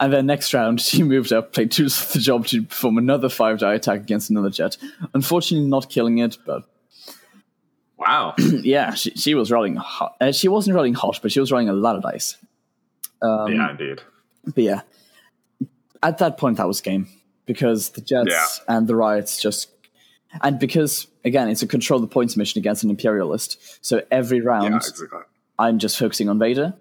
And 0.01 0.13
then 0.13 0.27
next 0.27 0.53
round, 0.55 0.81
she 0.81 1.03
moved 1.03 1.33
up, 1.33 1.53
played 1.53 1.71
two 1.71 1.85
the 2.13 2.19
job 2.21 2.47
to 2.49 2.63
perform 2.63 2.99
another 2.99 3.29
five 3.29 3.59
die 3.59 3.75
attack 3.75 4.01
against 4.01 4.31
another 4.31 4.51
jet. 4.51 4.77
Unfortunately, 5.15 5.69
not 5.69 5.89
killing 5.89 6.19
it, 6.19 6.39
but 6.47 6.65
Wow. 7.99 8.35
yeah, 8.63 8.95
she, 8.95 9.11
she 9.13 9.35
was 9.35 9.53
rolling 9.53 9.77
hot. 9.77 10.17
Uh, 10.21 10.33
she 10.33 10.49
wasn't 10.49 10.75
rolling 10.75 10.95
hot, 10.95 11.21
but 11.23 11.31
she 11.31 11.39
was 11.41 11.53
rolling 11.53 11.69
a 11.69 11.73
lot 11.73 11.95
of 11.95 12.03
dice. 12.03 12.37
Um, 13.21 13.53
yeah, 13.53 13.71
indeed. 13.71 14.03
But 14.45 14.65
yeah, 14.65 14.81
at 16.03 16.19
that 16.19 16.37
point, 16.37 16.57
that 16.57 16.67
was 16.67 16.81
game 16.81 17.07
because 17.47 17.91
the 17.91 18.01
Jets 18.01 18.31
Yeah. 18.31 18.47
and 18.77 18.89
the 18.89 18.97
Riots 18.97 19.41
just. 19.41 19.69
And 20.41 20.59
because, 20.59 21.07
again, 21.25 21.49
it's 21.49 21.63
a 21.63 21.67
control 21.67 22.01
the 22.01 22.07
points 22.07 22.37
mission 22.37 22.59
against 22.59 22.85
an 22.85 22.91
Imperialist. 22.91 23.85
So 23.85 24.03
every 24.11 24.41
round, 24.41 24.71
Yeah, 24.71 24.77
exactly. 24.77 25.19
I'm 25.59 25.79
just 25.79 25.99
focusing 25.99 26.29
on 26.29 26.39
Vader, 26.39 26.75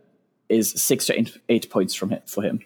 is 0.47 0.71
six 0.71 1.05
to 1.07 1.19
eight, 1.19 1.37
eight 1.49 1.69
points 1.69 1.93
from 1.93 2.09
him, 2.11 2.21
for 2.25 2.43
him, 2.43 2.61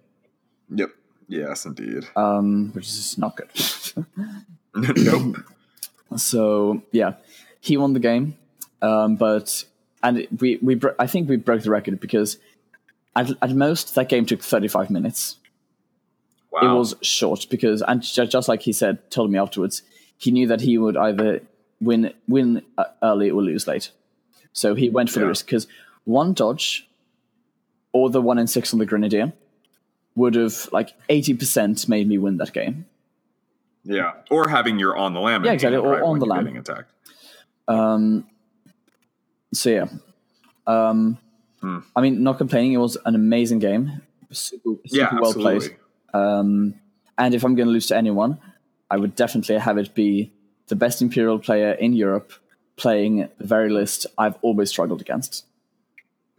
Yep. 0.69 0.89
Yes, 1.27 1.65
indeed. 1.65 2.05
um, 2.15 2.71
which 2.73 2.85
is 2.87 3.17
not 3.17 3.35
good. 3.35 3.49
nope. 4.97 5.37
so, 6.17 6.81
yeah, 6.91 7.13
he 7.61 7.77
won 7.77 7.93
the 7.93 7.99
game. 7.99 8.37
Um, 8.81 9.15
but, 9.15 9.65
and 10.03 10.27
we, 10.39 10.59
we 10.61 10.75
bro- 10.75 10.93
I 10.99 11.07
think 11.07 11.27
we 11.27 11.37
broke 11.37 11.63
the 11.63 11.71
record 11.71 11.99
because 11.99 12.37
at, 13.15 13.31
at 13.41 13.55
most, 13.55 13.95
that 13.95 14.09
game 14.09 14.25
took 14.27 14.41
35 14.43 14.89
minutes. 14.91 15.37
Wow. 16.51 16.73
it 16.75 16.77
was 16.77 16.95
short 17.01 17.47
because 17.49 17.81
and 17.81 18.01
just 18.01 18.47
like 18.47 18.61
he 18.61 18.71
said 18.71 19.11
told 19.11 19.29
me 19.29 19.37
afterwards 19.37 19.81
he 20.17 20.31
knew 20.31 20.47
that 20.47 20.61
he 20.61 20.77
would 20.77 20.95
either 20.97 21.41
win 21.81 22.13
win 22.27 22.61
uh, 22.77 22.85
early 23.03 23.29
or 23.29 23.41
lose 23.41 23.67
late 23.67 23.91
so 24.53 24.75
he 24.75 24.89
went 24.89 25.09
for 25.09 25.19
the 25.19 25.27
risk 25.27 25.45
because 25.45 25.67
one 26.05 26.33
dodge 26.33 26.87
or 27.91 28.09
the 28.09 28.21
one 28.21 28.37
in 28.37 28.47
six 28.47 28.73
on 28.73 28.79
the 28.79 28.85
grenadier 28.85 29.33
would 30.15 30.35
have 30.35 30.69
like 30.71 30.93
80% 31.09 31.89
made 31.89 32.07
me 32.07 32.17
win 32.17 32.37
that 32.37 32.53
game 32.53 32.85
Yeah. 33.83 34.13
Or 34.31 34.47
having 34.49 34.79
your 34.79 34.95
on 34.95 35.13
the 35.13 35.19
lam. 35.19 35.41
in 35.41 35.45
Yeah, 35.47 35.53
exactly, 35.53 35.77
or 35.77 35.91
right, 35.93 36.01
on 36.03 36.19
the 36.19 36.25
you're 36.25 36.35
lam. 36.35 36.43
Getting 36.45 36.59
attacked. 36.59 36.91
um 37.67 38.25
so 39.53 39.69
yeah 39.69 39.85
Um, 40.67 41.17
I 41.95 42.01
mean, 42.01 42.21
not 42.23 42.37
complaining. 42.37 42.73
It 42.73 42.77
was 42.77 42.95
an 43.05 43.15
amazing 43.15 43.59
game, 43.59 44.01
super, 44.31 44.79
super 44.85 44.97
Yeah, 44.97 45.09
well 45.19 45.29
absolutely. 45.31 45.69
played. 45.69 45.77
Um, 46.13 46.75
and 47.17 47.33
if 47.33 47.43
I'm 47.43 47.55
going 47.55 47.67
to 47.67 47.71
lose 47.71 47.87
to 47.87 47.97
anyone, 47.97 48.37
I 48.89 48.97
would 48.97 49.15
definitely 49.15 49.57
have 49.57 49.77
it 49.77 49.95
be 49.95 50.31
the 50.67 50.75
best 50.75 51.01
Imperial 51.01 51.39
player 51.39 51.71
in 51.71 51.93
Europe 51.93 52.31
playing 52.77 53.29
the 53.37 53.47
very 53.47 53.69
list 53.69 54.05
I've 54.17 54.35
always 54.41 54.69
struggled 54.69 55.01
against. 55.01 55.45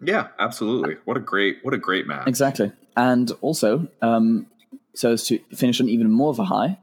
Yeah, 0.03 0.29
absolutely. 0.39 0.97
What 1.05 1.17
a 1.17 1.21
great 1.21 1.59
what 1.63 1.75
a 1.75 1.79
great 1.79 2.07
match. 2.07 2.27
Exactly. 2.29 2.73
And 2.97 3.31
also, 3.41 3.89
um, 4.03 4.47
so 4.95 5.13
as 5.13 5.27
to 5.29 5.39
finish 5.55 5.81
on 5.81 5.89
even 5.89 6.11
more 6.11 6.31
of 6.31 6.39
a 6.39 6.45
high, 6.45 6.79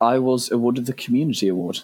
I 0.00 0.18
was 0.18 0.50
awarded 0.50 0.86
the 0.86 0.92
Community 0.92 1.48
Award. 1.48 1.80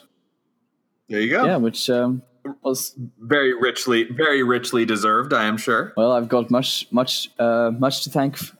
There 1.08 1.20
you 1.20 1.30
go. 1.30 1.44
Yeah, 1.44 1.56
which 1.56 1.88
um, 1.90 2.22
was 2.62 2.94
Very 3.20 3.52
richly 3.54 4.04
very 4.04 4.42
richly 4.42 4.84
deserved, 4.84 5.32
I 5.32 5.44
am 5.44 5.56
sure. 5.56 5.92
well. 5.96 6.12
I've 6.12 6.28
got 6.28 6.50
much, 6.50 6.86
much, 6.90 7.30
uh, 7.38 7.70
much 7.78 8.04
to 8.04 8.10
thank. 8.10 8.34
f- 8.34 8.56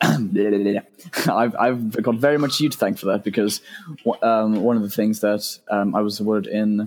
I've 1.28 1.54
I've 1.56 2.02
got 2.02 2.16
very 2.16 2.38
much 2.38 2.60
you 2.60 2.68
to 2.68 2.76
thank 2.78 2.98
for 2.98 3.06
that 3.06 3.24
because 3.24 3.60
um, 4.22 4.62
one 4.62 4.76
of 4.76 4.82
the 4.82 4.90
things 4.90 5.20
that 5.20 5.58
um, 5.70 5.94
I 5.94 6.00
was 6.00 6.20
awarded 6.20 6.52
in 6.52 6.84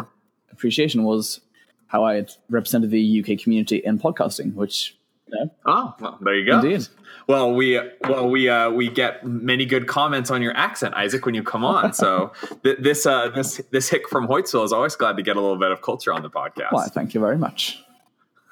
appreciation 0.51 1.03
was 1.03 1.41
how 1.87 2.03
I 2.05 2.25
represented 2.49 2.89
the 2.91 3.19
UK 3.23 3.39
community 3.39 3.77
in 3.77 3.99
podcasting, 3.99 4.55
which 4.55 4.97
you 5.27 5.35
know, 5.37 5.51
Oh, 5.65 5.95
well, 5.99 6.17
there 6.21 6.35
you 6.35 6.45
go. 6.45 6.59
indeed. 6.59 6.87
Well, 7.27 7.53
we 7.53 7.79
well 8.01 8.29
we 8.29 8.49
uh, 8.49 8.69
we 8.71 8.89
get 8.89 9.25
many 9.25 9.65
good 9.65 9.87
comments 9.87 10.29
on 10.31 10.41
your 10.41 10.55
accent, 10.57 10.93
Isaac, 10.95 11.25
when 11.25 11.35
you 11.35 11.43
come 11.43 11.63
on. 11.63 11.93
So 11.93 12.33
th- 12.63 12.79
this 12.79 13.05
uh, 13.05 13.29
this 13.29 13.61
this 13.71 13.89
hick 13.89 14.09
from 14.09 14.27
Hoytsville 14.27 14.65
is 14.65 14.73
always 14.73 14.95
glad 14.95 15.17
to 15.17 15.23
get 15.23 15.37
a 15.37 15.41
little 15.41 15.57
bit 15.57 15.71
of 15.71 15.81
culture 15.81 16.11
on 16.11 16.21
the 16.23 16.29
podcast. 16.29 16.71
Thank 16.93 17.13
you 17.13 17.21
very 17.21 17.37
much. 17.37 17.82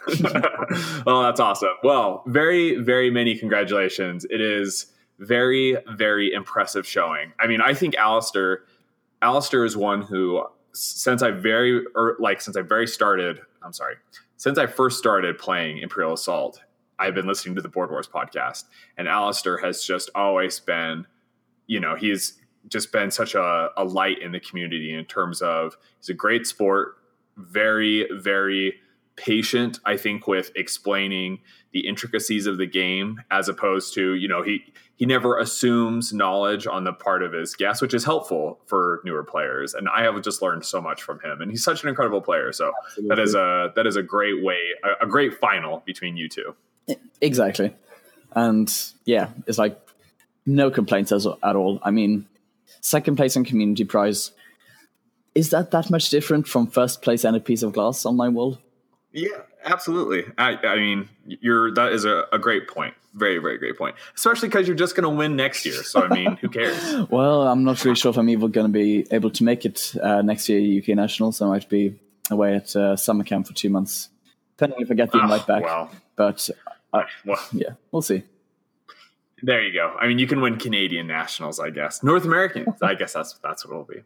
oh, 1.05 1.23
that's 1.23 1.39
awesome. 1.39 1.75
Well, 1.83 2.23
very, 2.27 2.77
very 2.77 3.11
many 3.11 3.37
congratulations. 3.37 4.25
It 4.29 4.41
is 4.41 4.87
very, 5.19 5.77
very 5.95 6.33
impressive 6.33 6.85
showing. 6.87 7.33
I 7.39 7.47
mean, 7.47 7.61
I 7.61 7.73
think 7.73 7.95
Alistair, 7.95 8.63
Alistair 9.21 9.65
is 9.65 9.77
one 9.77 10.01
who, 10.01 10.43
since 10.73 11.21
I 11.21 11.31
very, 11.31 11.85
or 11.95 12.17
like, 12.19 12.41
since 12.41 12.57
I 12.57 12.61
very 12.61 12.87
started, 12.87 13.41
I'm 13.61 13.73
sorry, 13.73 13.95
since 14.37 14.57
I 14.57 14.65
first 14.65 14.97
started 14.97 15.37
playing 15.37 15.77
Imperial 15.79 16.13
Assault, 16.13 16.61
I've 16.97 17.13
been 17.13 17.27
listening 17.27 17.55
to 17.55 17.61
the 17.61 17.69
Board 17.69 17.91
Wars 17.91 18.07
podcast, 18.07 18.65
and 18.97 19.07
Alistair 19.07 19.57
has 19.57 19.83
just 19.83 20.09
always 20.15 20.59
been, 20.59 21.05
you 21.67 21.79
know, 21.79 21.95
he's 21.95 22.39
just 22.67 22.91
been 22.91 23.11
such 23.11 23.35
a, 23.35 23.69
a 23.77 23.83
light 23.83 24.19
in 24.21 24.31
the 24.31 24.39
community 24.39 24.93
in 24.93 25.05
terms 25.05 25.41
of 25.41 25.77
he's 25.99 26.09
a 26.09 26.13
great 26.13 26.45
sport, 26.45 26.97
very, 27.37 28.07
very 28.13 28.75
patient, 29.15 29.79
I 29.85 29.97
think, 29.97 30.27
with 30.27 30.51
explaining 30.55 31.39
the 31.73 31.87
intricacies 31.87 32.47
of 32.47 32.57
the 32.57 32.65
game, 32.65 33.21
as 33.29 33.47
opposed 33.47 33.93
to, 33.95 34.15
you 34.15 34.27
know, 34.27 34.43
he 34.43 34.63
he 34.95 35.05
never 35.07 35.39
assumes 35.39 36.13
knowledge 36.13 36.67
on 36.67 36.83
the 36.83 36.93
part 36.93 37.23
of 37.23 37.33
his 37.33 37.55
guests, 37.55 37.81
which 37.81 37.93
is 37.93 38.03
helpful 38.03 38.59
for 38.67 39.01
newer 39.03 39.23
players. 39.23 39.73
And 39.73 39.87
I 39.89 40.03
have 40.03 40.21
just 40.21 40.41
learned 40.41 40.63
so 40.63 40.79
much 40.79 41.01
from 41.01 41.19
him, 41.21 41.41
and 41.41 41.49
he's 41.49 41.63
such 41.63 41.81
an 41.83 41.89
incredible 41.89 42.21
player. 42.21 42.51
So 42.51 42.71
that 43.07 43.17
is 43.19 43.33
a 43.33 43.71
that 43.75 43.87
is 43.87 43.95
a 43.95 44.03
great 44.03 44.43
way, 44.43 44.59
a, 44.83 45.05
a 45.05 45.07
great 45.07 45.39
final 45.39 45.81
between 45.85 46.17
you 46.17 46.29
two. 46.29 46.55
Exactly. 47.19 47.75
And 48.33 48.71
yeah, 49.05 49.29
it's 49.47 49.57
like 49.57 49.79
no 50.45 50.71
complaints 50.71 51.11
as, 51.11 51.25
at 51.25 51.55
all. 51.55 51.79
I 51.83 51.91
mean, 51.91 52.27
second 52.81 53.15
place 53.15 53.35
and 53.35 53.45
community 53.45 53.85
prize. 53.85 54.31
Is 55.33 55.49
that 55.51 55.71
that 55.71 55.89
much 55.89 56.09
different 56.09 56.47
from 56.47 56.67
first 56.67 57.01
place 57.01 57.23
and 57.23 57.35
a 57.35 57.39
piece 57.39 57.63
of 57.63 57.73
glass 57.73 58.05
on 58.05 58.17
my 58.17 58.27
wall? 58.27 58.59
Yeah, 59.13 59.27
absolutely. 59.65 60.23
I, 60.37 60.55
I 60.55 60.75
mean, 60.77 61.09
you're 61.25 61.73
that 61.73 61.91
is 61.91 62.05
a, 62.05 62.25
a 62.31 62.39
great 62.39 62.67
point. 62.67 62.93
Very, 63.13 63.39
very 63.39 63.57
great 63.57 63.77
point. 63.77 63.95
Especially 64.15 64.47
because 64.47 64.67
you're 64.67 64.75
just 64.77 64.95
going 64.95 65.03
to 65.03 65.09
win 65.09 65.35
next 65.35 65.65
year. 65.65 65.83
So 65.83 66.01
I 66.03 66.07
mean, 66.07 66.37
who 66.37 66.47
cares? 66.47 66.77
Well, 67.09 67.45
I'm 67.47 67.63
not 67.65 67.83
really 67.83 67.95
sure 67.97 68.11
if 68.11 68.17
I'm 68.17 68.29
even 68.29 68.51
going 68.51 68.67
to 68.67 68.71
be 68.71 69.05
able 69.11 69.29
to 69.31 69.43
make 69.43 69.65
it 69.65 69.93
uh, 70.01 70.21
next 70.21 70.47
year, 70.47 70.79
UK 70.81 70.95
Nationals. 70.95 71.41
I 71.41 71.47
might 71.47 71.67
be 71.67 71.99
away 72.29 72.55
at 72.55 72.73
uh, 72.75 72.95
summer 72.95 73.25
camp 73.25 73.47
for 73.47 73.53
two 73.53 73.69
months, 73.69 74.07
depending 74.55 74.79
if 74.81 74.89
I 74.89 74.93
get 74.93 75.11
the 75.11 75.17
Ah, 75.19 75.23
invite 75.23 75.45
back. 75.45 75.63
well. 75.63 75.91
But 76.15 76.49
uh, 76.93 77.03
Well, 77.25 77.39
yeah, 77.51 77.71
we'll 77.91 78.01
see. 78.01 78.23
There 79.43 79.63
you 79.63 79.73
go. 79.73 79.95
I 79.99 80.07
mean, 80.07 80.19
you 80.19 80.27
can 80.27 80.41
win 80.41 80.57
Canadian 80.57 81.07
nationals, 81.07 81.59
I 81.59 81.69
guess. 81.69 82.03
North 82.03 82.25
American, 82.25 82.65
I 82.81 82.95
guess 82.95 83.13
that's 83.13 83.33
that's 83.43 83.65
what 83.65 83.73
it'll 83.73 83.85
be. 83.85 84.03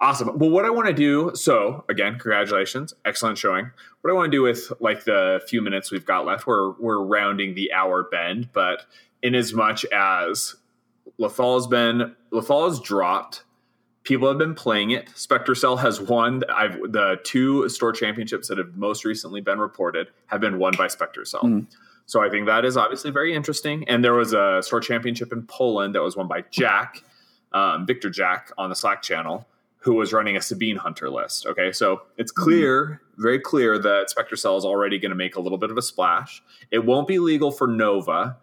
Awesome. 0.00 0.38
Well, 0.38 0.50
what 0.50 0.64
I 0.64 0.70
want 0.70 0.88
to 0.88 0.94
do. 0.94 1.32
So 1.34 1.84
again, 1.88 2.12
congratulations, 2.12 2.94
excellent 3.04 3.38
showing. 3.38 3.70
What 4.02 4.10
I 4.10 4.14
want 4.14 4.30
to 4.30 4.36
do 4.36 4.42
with 4.42 4.72
like 4.80 5.04
the 5.04 5.40
few 5.48 5.62
minutes 5.62 5.90
we've 5.90 6.04
got 6.04 6.26
left, 6.26 6.46
we're 6.46 6.72
we're 6.72 7.02
rounding 7.02 7.54
the 7.54 7.72
hour 7.72 8.04
bend, 8.04 8.50
but 8.52 8.86
in 9.22 9.34
as 9.34 9.54
much 9.54 9.84
as 9.86 10.56
Lethal's 11.18 11.66
been 11.66 12.14
Lethal 12.30 12.68
has 12.68 12.80
dropped. 12.80 13.44
People 14.02 14.28
have 14.28 14.36
been 14.36 14.54
playing 14.54 14.90
it. 14.90 15.10
Spectre 15.14 15.54
Cell 15.54 15.78
has 15.78 15.98
won. 15.98 16.42
I've 16.54 16.74
the 16.92 17.18
two 17.24 17.68
store 17.70 17.92
championships 17.92 18.48
that 18.48 18.58
have 18.58 18.76
most 18.76 19.04
recently 19.04 19.40
been 19.40 19.58
reported 19.58 20.08
have 20.26 20.42
been 20.42 20.58
won 20.58 20.74
by 20.76 20.88
Spectre 20.88 21.24
Cell. 21.24 21.42
Mm. 21.42 21.66
So 22.06 22.22
I 22.22 22.28
think 22.28 22.46
that 22.46 22.64
is 22.64 22.76
obviously 22.76 23.10
very 23.10 23.34
interesting. 23.34 23.88
And 23.88 24.04
there 24.04 24.14
was 24.14 24.32
a 24.32 24.60
store 24.62 24.80
championship 24.80 25.32
in 25.32 25.46
Poland 25.46 25.94
that 25.94 26.02
was 26.02 26.16
won 26.16 26.28
by 26.28 26.44
Jack, 26.50 27.02
um, 27.52 27.86
Victor 27.86 28.10
Jack 28.10 28.52
on 28.58 28.68
the 28.68 28.76
Slack 28.76 29.02
channel, 29.02 29.46
who 29.78 29.94
was 29.94 30.12
running 30.12 30.36
a 30.36 30.40
Sabine 30.40 30.76
Hunter 30.76 31.10
list. 31.10 31.46
Okay, 31.46 31.72
so 31.72 32.02
it's 32.16 32.32
clear, 32.32 33.00
very 33.16 33.38
clear 33.38 33.78
that 33.78 34.10
Spectre 34.10 34.36
Cell 34.36 34.56
is 34.56 34.64
already 34.64 34.98
going 34.98 35.10
to 35.10 35.16
make 35.16 35.36
a 35.36 35.40
little 35.40 35.58
bit 35.58 35.70
of 35.70 35.76
a 35.76 35.82
splash. 35.82 36.42
It 36.70 36.84
won't 36.84 37.06
be 37.06 37.18
legal 37.18 37.50
for 37.50 37.66
Nova, 37.66 38.38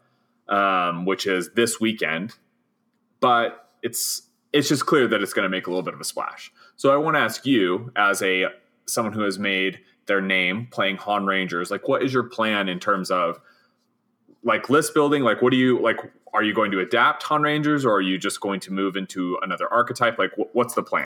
um, 0.47 1.05
which 1.05 1.26
is 1.26 1.51
this 1.55 1.80
weekend, 1.80 2.36
but 3.20 3.70
it's 3.82 4.24
it's 4.53 4.68
just 4.68 4.86
clear 4.86 5.07
that 5.07 5.22
it's 5.22 5.34
going 5.34 5.43
to 5.43 5.49
make 5.49 5.66
a 5.66 5.70
little 5.70 5.84
bit 5.84 5.93
of 5.93 6.01
a 6.01 6.03
splash. 6.03 6.51
So 6.76 6.93
I 6.93 6.97
want 6.97 7.16
to 7.16 7.22
ask 7.22 7.45
you, 7.45 7.91
as 7.95 8.22
a 8.22 8.47
someone 8.86 9.14
who 9.14 9.22
has 9.22 9.39
made 9.39 9.80
their 10.07 10.22
name 10.22 10.68
playing 10.72 10.97
Han 10.97 11.26
Rangers, 11.26 11.72
like 11.72 11.88
what 11.88 12.03
is 12.03 12.14
your 12.14 12.24
plan 12.24 12.68
in 12.68 12.80
terms 12.80 13.09
of 13.09 13.39
like 14.44 14.70
list 14.70 14.94
building? 14.94 15.24
Like 15.24 15.42
what 15.42 15.52
do 15.52 15.58
you 15.58 15.80
like? 15.80 15.98
Are 16.34 16.44
you 16.44 16.54
going 16.54 16.72
to 16.72 16.80
adapt 16.80 17.24
Han 17.24 17.42
Rangers, 17.42 17.86
or 17.86 17.94
are 17.96 18.02
you 18.02 18.18
just 18.18 18.39
going 18.39 18.60
to 18.62 18.72
move 18.72 18.96
into 18.96 19.38
another 19.42 19.72
archetype? 19.72 20.18
Like 20.18 20.32
wh- 20.36 20.56
what's 20.56 20.74
the 20.76 20.84
plan? 20.84 21.06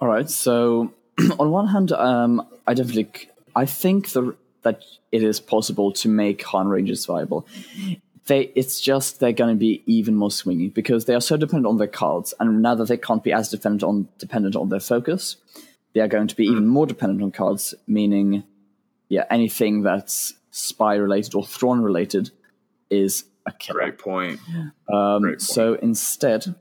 All 0.00 0.08
right. 0.08 0.28
So, 0.28 0.92
on 1.38 1.50
one 1.50 1.68
hand, 1.68 1.92
um, 1.92 2.46
I 2.66 2.74
definitely, 2.74 3.30
I 3.54 3.64
think 3.64 4.10
the, 4.10 4.34
that 4.62 4.82
it 5.12 5.22
is 5.22 5.38
possible 5.38 5.92
to 5.92 6.08
make 6.08 6.42
Han 6.44 6.68
Rangers 6.68 7.06
viable. 7.06 7.46
They, 8.26 8.50
it's 8.56 8.80
just 8.80 9.20
they're 9.20 9.32
going 9.32 9.54
to 9.54 9.58
be 9.58 9.84
even 9.86 10.16
more 10.16 10.30
swingy 10.30 10.74
because 10.74 11.04
they 11.04 11.14
are 11.14 11.20
so 11.20 11.36
dependent 11.36 11.66
on 11.66 11.78
their 11.78 11.86
cards, 11.86 12.34
and 12.40 12.60
now 12.60 12.74
that 12.74 12.88
they 12.88 12.96
can't 12.96 13.22
be 13.22 13.32
as 13.32 13.48
dependent 13.48 13.84
on 13.84 14.08
dependent 14.18 14.56
on 14.56 14.68
their 14.68 14.80
focus, 14.80 15.36
they 15.94 16.00
are 16.00 16.08
going 16.08 16.26
to 16.26 16.34
be 16.34 16.44
even 16.44 16.66
more 16.66 16.86
dependent 16.86 17.22
on 17.22 17.30
cards. 17.30 17.72
Meaning, 17.86 18.42
yeah, 19.08 19.24
anything 19.30 19.82
that's 19.82 20.34
spy 20.50 20.96
related 20.96 21.36
or 21.36 21.46
Thrawn 21.46 21.82
related 21.82 22.32
is 22.90 23.24
a 23.46 23.52
killer. 23.52 23.80
Great 23.80 23.98
point. 23.98 24.40
Um, 24.92 25.22
Great 25.22 25.32
point. 25.38 25.42
so 25.42 25.74
instead, 25.74 26.54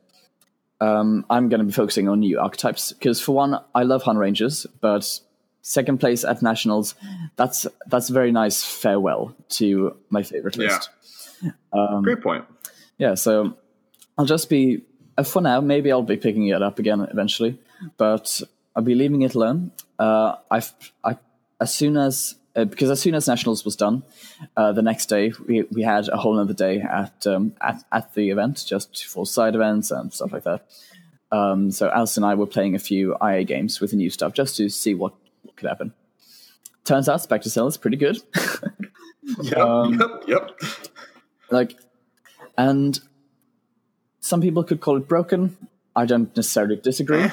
um, 0.82 1.26
I'm 1.30 1.50
going 1.50 1.60
to 1.60 1.66
be 1.66 1.72
focusing 1.72 2.08
on 2.10 2.20
new 2.20 2.40
archetypes 2.40 2.92
because, 2.94 3.22
for 3.22 3.34
one, 3.36 3.58
I 3.74 3.84
love 3.84 4.04
Han 4.04 4.18
Rangers, 4.18 4.66
but 4.82 5.20
second 5.62 6.00
place 6.00 6.24
at 6.24 6.42
nationals, 6.42 6.96
that's 7.38 7.66
that's 7.88 8.10
a 8.10 8.14
very 8.14 8.32
nice 8.32 8.64
farewell 8.64 9.36
to 9.50 9.96
my 10.10 10.22
favorite 10.24 10.56
Yeah. 10.58 10.68
list. 10.68 10.90
Great 12.04 12.22
point. 12.22 12.46
Yeah, 12.98 13.16
so 13.16 13.58
I'll 14.18 14.26
just 14.26 14.50
be 14.50 14.82
uh, 15.18 15.24
for 15.24 15.42
now. 15.42 15.62
Maybe 15.62 15.92
I'll 15.92 16.02
be 16.04 16.18
picking 16.18 16.48
it 16.48 16.62
up 16.62 16.80
again 16.80 17.02
eventually, 17.12 17.58
but 17.98 18.42
I'll 18.76 18.84
be 18.84 18.96
leaving 18.96 19.22
it 19.24 19.34
alone. 19.36 19.72
Uh, 20.00 20.36
I've 20.52 20.72
I 21.04 21.18
as 21.60 21.74
soon 21.74 21.98
as 21.98 22.36
uh, 22.56 22.66
because 22.66 22.90
as 22.90 23.00
soon 23.00 23.16
as 23.16 23.28
nationals 23.28 23.66
was 23.66 23.76
done, 23.76 24.04
uh, 24.56 24.72
the 24.72 24.82
next 24.82 25.08
day 25.08 25.34
we, 25.48 25.64
we 25.72 25.82
had 25.84 26.08
a 26.10 26.18
whole 26.18 26.40
other 26.40 26.54
day 26.54 26.82
at 26.82 27.28
um, 27.28 27.54
at 27.62 27.84
at 27.92 28.14
the 28.14 28.30
event 28.30 28.64
just 28.68 29.06
for 29.06 29.26
side 29.26 29.56
events 29.56 29.92
and 29.92 30.14
stuff 30.14 30.32
like 30.32 30.44
that. 30.44 30.66
Um, 31.32 31.72
so 31.72 31.90
Alice 31.90 32.18
and 32.18 32.26
I 32.26 32.36
were 32.36 32.46
playing 32.46 32.76
a 32.76 32.80
few 32.80 33.16
IA 33.22 33.44
games 33.44 33.82
with 33.82 33.92
the 33.92 33.98
new 33.98 34.10
stuff 34.10 34.34
just 34.34 34.56
to 34.58 34.70
see 34.70 34.94
what, 34.94 35.14
what 35.42 35.56
could 35.58 35.68
happen. 35.68 35.94
Turns 36.86 37.10
out 37.10 37.22
Spectre 37.22 37.50
Cell 37.50 37.68
is 37.68 37.78
pretty 37.78 37.98
good. 37.98 38.18
Yep. 39.42 39.58
Um, 39.58 40.00
yep. 40.00 40.24
Yep. 40.28 40.62
like 41.50 41.76
and 42.58 43.00
some 44.20 44.42
people 44.42 44.64
could 44.64 44.82
call 44.82 44.98
it 44.98 45.08
broken 45.08 45.58
i 45.96 46.06
don't 46.06 46.36
necessarily 46.36 46.76
disagree 46.76 47.26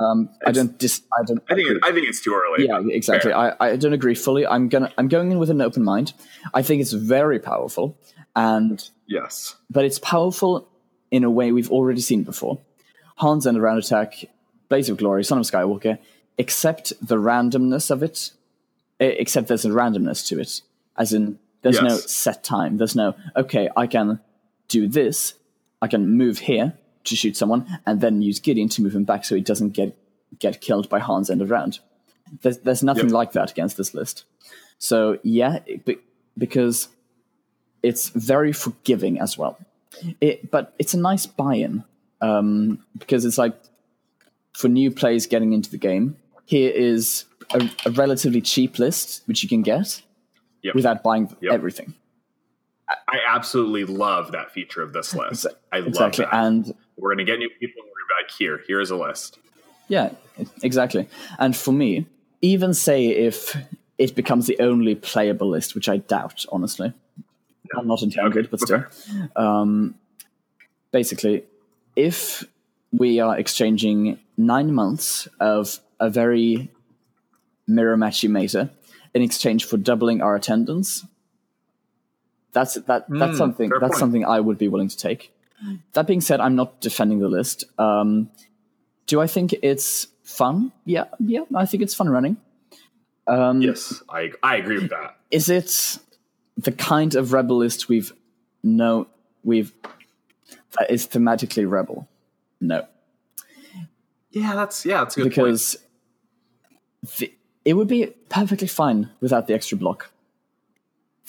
um, 0.00 0.28
i 0.46 0.50
don't 0.52 0.78
dis 0.78 1.02
i 1.18 1.22
don't 1.24 1.42
I 1.50 1.54
think 1.54 1.68
agree. 1.68 1.80
I 1.84 1.92
think 1.92 2.08
it's 2.08 2.20
too 2.22 2.34
early. 2.34 2.66
yeah 2.66 2.80
exactly 2.90 3.32
I, 3.32 3.54
I 3.60 3.76
don't 3.76 3.92
agree 3.92 4.14
fully 4.14 4.46
i'm 4.46 4.68
gonna 4.68 4.92
i'm 4.98 5.08
going 5.08 5.30
in 5.32 5.38
with 5.38 5.50
an 5.50 5.60
open 5.60 5.84
mind 5.84 6.12
i 6.52 6.62
think 6.62 6.80
it's 6.82 6.92
very 6.92 7.38
powerful 7.38 7.96
and 8.36 8.88
Yes. 9.06 9.54
but 9.70 9.84
it's 9.84 9.98
powerful 9.98 10.68
in 11.10 11.24
a 11.24 11.30
way 11.30 11.52
we've 11.52 11.70
already 11.70 12.00
seen 12.00 12.22
before 12.24 12.58
hans 13.16 13.46
and 13.46 13.60
round 13.62 13.78
attack 13.78 14.24
blaze 14.68 14.88
of 14.88 14.96
glory 14.96 15.22
son 15.24 15.38
of 15.38 15.44
skywalker 15.44 15.98
except 16.38 16.92
the 17.00 17.16
randomness 17.16 17.90
of 17.90 18.02
it 18.02 18.32
E- 19.00 19.06
Except 19.18 19.48
there's 19.48 19.64
a 19.64 19.70
randomness 19.70 20.24
to 20.28 20.38
it, 20.38 20.62
as 20.96 21.12
in 21.12 21.40
there's 21.62 21.82
no 21.82 21.96
set 21.96 22.44
time. 22.44 22.76
There's 22.76 22.94
no 22.94 23.16
okay, 23.34 23.68
I 23.76 23.88
can 23.88 24.20
do 24.68 24.86
this, 24.86 25.34
I 25.82 25.88
can 25.88 26.10
move 26.16 26.38
here 26.38 26.74
to 27.04 27.16
shoot 27.16 27.36
someone, 27.36 27.78
and 27.86 28.00
then 28.00 28.22
use 28.22 28.40
Gideon 28.40 28.68
to 28.70 28.82
move 28.82 28.94
him 28.94 29.04
back 29.04 29.24
so 29.24 29.34
he 29.34 29.40
doesn't 29.40 29.70
get 29.70 29.96
get 30.38 30.60
killed 30.60 30.88
by 30.88 30.98
Hans 30.98 31.30
end 31.30 31.42
of 31.42 31.50
round. 31.50 31.78
There's 32.42 32.58
there's 32.58 32.82
nothing 32.82 33.04
Yep. 33.06 33.12
like 33.12 33.32
that 33.32 33.50
against 33.50 33.76
this 33.76 33.94
list. 33.94 34.24
So 34.78 35.18
yeah, 35.22 35.60
it, 35.66 35.86
because 36.36 36.88
it's 37.82 38.08
very 38.08 38.52
forgiving 38.52 39.20
as 39.20 39.36
well. 39.38 39.58
It, 40.20 40.50
but 40.50 40.74
it's 40.78 40.94
a 40.94 40.98
nice 40.98 41.26
buy-in 41.26 41.84
um, 42.20 42.82
because 42.98 43.24
it's 43.24 43.38
like 43.38 43.54
for 44.54 44.68
new 44.68 44.90
players 44.90 45.26
getting 45.26 45.52
into 45.52 45.70
the 45.70 45.78
game. 45.78 46.16
Here 46.46 46.70
is 46.70 47.24
a, 47.52 47.70
a 47.86 47.90
relatively 47.92 48.40
cheap 48.40 48.78
list 48.78 49.22
which 49.26 49.42
you 49.42 49.48
can 49.48 49.62
get 49.62 50.02
Yep. 50.62 50.74
without 50.74 51.02
buying 51.02 51.28
Yep. 51.42 51.52
everything. 51.52 51.94
I 53.08 53.18
absolutely 53.26 53.84
love 53.84 54.32
that 54.32 54.50
feature 54.52 54.82
of 54.82 54.92
this 54.92 55.14
list. 55.14 55.46
I 55.72 55.78
love 55.78 55.88
Exactly, 55.88 56.24
that. 56.24 56.34
and 56.34 56.74
we're 56.96 57.12
gonna 57.14 57.24
get 57.24 57.38
new 57.38 57.50
people. 57.60 57.82
and 57.82 57.88
We're 57.90 58.00
gonna 58.08 58.08
be 58.20 58.24
like, 58.24 58.30
here, 58.38 58.60
here 58.66 58.80
is 58.80 58.90
a 58.90 58.96
list. 58.96 59.38
Yeah, 59.88 60.10
exactly. 60.62 61.08
And 61.38 61.56
for 61.56 61.72
me, 61.72 62.06
even 62.42 62.74
say 62.74 63.06
if 63.08 63.56
it 63.98 64.14
becomes 64.14 64.46
the 64.46 64.58
only 64.60 64.94
playable 64.94 65.48
list, 65.50 65.74
which 65.74 65.88
I 65.88 65.98
doubt, 65.98 66.44
honestly. 66.50 66.92
I'm 67.76 67.86
not 67.86 68.02
entirely 68.02 68.30
good, 68.32 68.50
but 68.50 68.60
still. 68.60 68.84
Um, 69.36 69.94
basically, 70.90 71.44
if 71.96 72.44
we 72.92 73.20
are 73.20 73.36
exchanging 73.38 74.18
nine 74.36 74.72
months 74.72 75.26
of 75.40 75.80
a 76.00 76.08
very 76.10 76.70
mirror 77.66 77.96
matchy 77.96 78.28
meta 78.28 78.70
in 79.14 79.22
exchange 79.22 79.64
for 79.64 79.76
doubling 79.76 80.20
our 80.20 80.34
attendance, 80.36 81.04
that's 82.54 82.74
that. 82.74 83.04
That's 83.10 83.32
Hmm, 83.32 83.36
something. 83.36 83.68
That's 83.68 83.80
point. 83.92 83.98
something 83.98 84.24
I 84.24 84.40
would 84.40 84.56
be 84.56 84.68
willing 84.68 84.88
to 84.88 84.96
take. 84.96 85.30
That 85.92 86.06
being 86.06 86.20
said, 86.22 86.40
I'm 86.40 86.56
not 86.56 86.80
defending 86.80 87.18
the 87.20 87.28
list. 87.28 87.64
Um, 87.78 88.30
do 89.06 89.20
I 89.20 89.26
think 89.26 89.54
it's 89.62 90.06
fun? 90.22 90.72
Yeah, 90.86 91.04
yeah, 91.20 91.44
I 91.54 91.66
think 91.66 91.82
it's 91.82 91.94
fun 91.94 92.08
running. 92.08 92.36
Um, 93.26 93.60
Yes, 93.62 94.02
I 94.08 94.32
I 94.42 94.56
agree 94.56 94.78
with 94.78 94.90
that. 94.90 95.16
Is 95.30 95.48
it 95.48 95.98
the 96.56 96.72
kind 96.72 97.14
of 97.14 97.32
rebel 97.32 97.56
list 97.58 97.88
we've 97.88 98.12
no 98.62 99.06
we've 99.42 99.72
that 100.78 100.90
is 100.90 101.06
thematically 101.06 101.68
rebel? 101.70 102.08
No, 102.60 102.86
Yeah, 104.30 104.54
that's 104.54 104.84
yeah, 104.84 104.98
that's 105.04 105.16
a 105.16 105.20
good 105.22 105.34
point. 105.34 105.34
because 105.34 105.76
the, 107.18 107.32
it 107.64 107.74
would 107.74 107.88
be 107.88 108.06
perfectly 108.28 108.68
fine 108.68 109.10
without 109.20 109.46
the 109.46 109.54
extra 109.54 109.78
block. 109.78 110.10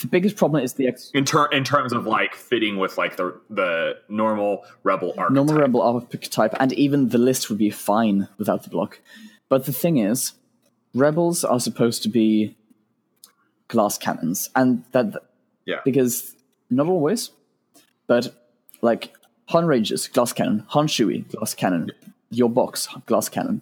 The 0.02 0.08
biggest 0.08 0.36
problem 0.36 0.62
is 0.64 0.74
the 0.74 0.88
ex- 0.88 1.10
In 1.14 1.24
ter- 1.24 1.48
in 1.48 1.64
terms 1.64 1.94
of 1.94 2.06
like 2.06 2.36
fitting 2.36 2.78
with 2.78 2.98
like 2.98 3.16
the 3.16 3.40
the 3.50 3.98
normal 4.10 4.64
rebel 4.84 5.14
archetype. 5.18 5.32
normal 5.32 5.56
rebel 5.56 5.82
archetype, 5.82 6.54
and 6.60 6.74
even 6.74 7.10
the 7.10 7.18
list 7.18 7.50
would 7.50 7.58
be 7.60 7.70
fine 7.70 8.28
without 8.38 8.64
the 8.64 8.70
block. 8.70 9.00
But 9.48 9.66
the 9.66 9.72
thing 9.74 9.98
is, 9.98 10.34
rebels 10.94 11.44
are 11.46 11.60
supposed 11.62 12.04
to 12.04 12.10
be 12.10 12.56
glass 13.70 13.98
cannons, 13.98 14.50
and 14.56 14.84
that 14.92 15.16
Yeah. 15.66 15.80
because 15.86 16.36
not 16.70 16.88
always, 16.88 17.32
but 18.08 18.36
like 18.82 19.14
Han 19.50 19.66
Rangers, 19.66 20.08
glass 20.10 20.34
cannon, 20.34 20.66
Han 20.70 20.88
Chewie, 20.88 21.30
glass 21.32 21.54
cannon, 21.54 21.92
your 22.32 22.50
box, 22.50 22.88
glass 23.06 23.30
cannon. 23.30 23.62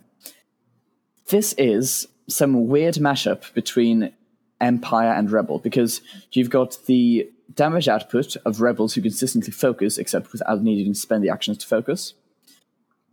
This 1.28 1.54
is 1.60 2.08
some 2.28 2.68
weird 2.68 2.96
mashup 2.96 3.54
between 3.54 4.14
Empire 4.62 5.12
and 5.12 5.32
Rebel 5.32 5.60
because 5.60 6.02
you've 6.32 6.50
got 6.50 6.78
the 6.86 7.30
damage 7.54 7.88
output 7.88 8.36
of 8.46 8.62
Rebels 8.62 8.94
who 8.94 9.02
consistently 9.02 9.52
focus, 9.52 9.98
except 9.98 10.32
without 10.32 10.62
needing 10.64 10.94
to 10.94 11.00
spend 11.00 11.24
the 11.24 11.30
actions 11.30 11.58
to 11.60 11.68
focus. 11.68 12.14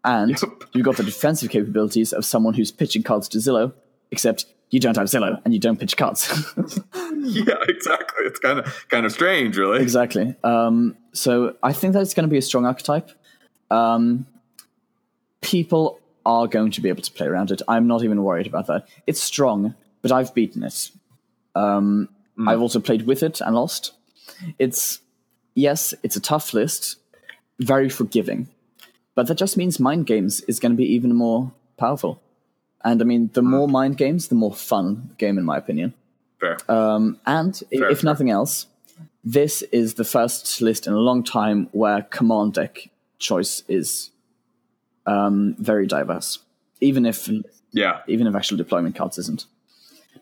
And 0.04 0.30
Yep. 0.30 0.64
you've 0.72 0.84
got 0.84 0.96
the 0.96 1.02
defensive 1.02 1.50
capabilities 1.50 2.12
of 2.12 2.24
someone 2.24 2.54
who's 2.54 2.70
pitching 2.70 3.02
cards 3.02 3.28
to 3.28 3.38
Zillow, 3.38 3.72
except 4.10 4.46
you 4.70 4.80
don't 4.80 4.96
have 4.96 5.08
Zillow 5.08 5.40
and 5.44 5.52
you 5.52 5.60
don't 5.60 5.78
pitch 5.78 5.96
cards. 5.96 6.28
yeah, 7.18 7.54
exactly. 7.68 8.24
It's 8.24 8.38
kind 8.38 8.60
of 8.60 8.88
kind 8.88 9.04
of 9.04 9.12
strange, 9.12 9.56
really. 9.58 9.82
Exactly. 9.82 10.34
Um, 10.44 10.96
so 11.12 11.56
I 11.62 11.72
think 11.72 11.92
that 11.94 12.02
it's 12.02 12.14
going 12.14 12.26
to 12.28 12.30
be 12.30 12.38
a 12.38 12.42
strong 12.42 12.64
archetype. 12.64 13.10
Um, 13.70 14.26
people 15.40 16.00
are 16.24 16.46
going 16.46 16.70
to 16.72 16.80
be 16.80 16.88
able 16.88 17.02
to 17.02 17.12
play 17.12 17.26
around 17.26 17.50
it. 17.50 17.62
I'm 17.68 17.86
not 17.86 18.02
even 18.04 18.22
worried 18.22 18.46
about 18.46 18.66
that. 18.68 18.86
It's 19.06 19.20
strong, 19.22 19.74
but 20.02 20.12
I've 20.12 20.34
beaten 20.34 20.62
it. 20.62 20.90
Um, 21.55 22.09
I've 22.47 22.60
also 22.60 22.81
played 22.81 23.06
with 23.06 23.22
it 23.22 23.40
and 23.40 23.55
lost. 23.55 23.93
It's 24.59 25.01
yes, 25.55 25.94
it's 26.02 26.16
a 26.16 26.20
tough 26.20 26.55
list, 26.55 26.97
very 27.59 27.89
forgiving, 27.89 28.48
but 29.14 29.27
that 29.27 29.36
just 29.36 29.56
means 29.56 29.78
mind 29.78 30.06
games 30.06 30.40
is 30.43 30.59
going 30.59 30.72
to 30.72 30.77
be 30.77 30.90
even 30.94 31.14
more 31.14 31.52
powerful. 31.77 32.22
And 32.82 33.02
I 33.02 33.05
mean, 33.05 33.31
the 33.35 33.43
more 33.43 33.68
mind 33.68 33.98
games, 33.98 34.28
the 34.28 34.35
more 34.35 34.55
fun 34.55 35.09
the 35.10 35.14
game, 35.16 35.36
in 35.36 35.44
my 35.44 35.59
opinion. 35.59 35.93
Fair. 36.40 36.56
And 36.68 37.56
Fair, 37.56 37.90
if 37.90 38.01
fair. 38.01 38.10
nothing 38.10 38.31
else, 38.31 38.66
this 39.22 39.62
is 39.70 39.94
the 39.94 40.05
first 40.05 40.62
list 40.62 40.86
in 40.86 40.94
a 40.94 40.98
long 40.98 41.22
time 41.22 41.68
where 41.72 42.02
command 42.02 42.55
deck 42.55 42.89
choice 43.18 43.62
is 43.68 44.10
um, 45.06 45.55
very 45.59 45.86
diverse, 45.86 46.39
even 46.81 47.05
if 47.05 47.28
yeah. 47.72 48.01
even 48.06 48.27
if 48.27 48.35
actual 48.35 48.56
deployment 48.56 48.97
cards 48.97 49.18
isn't. 49.18 49.44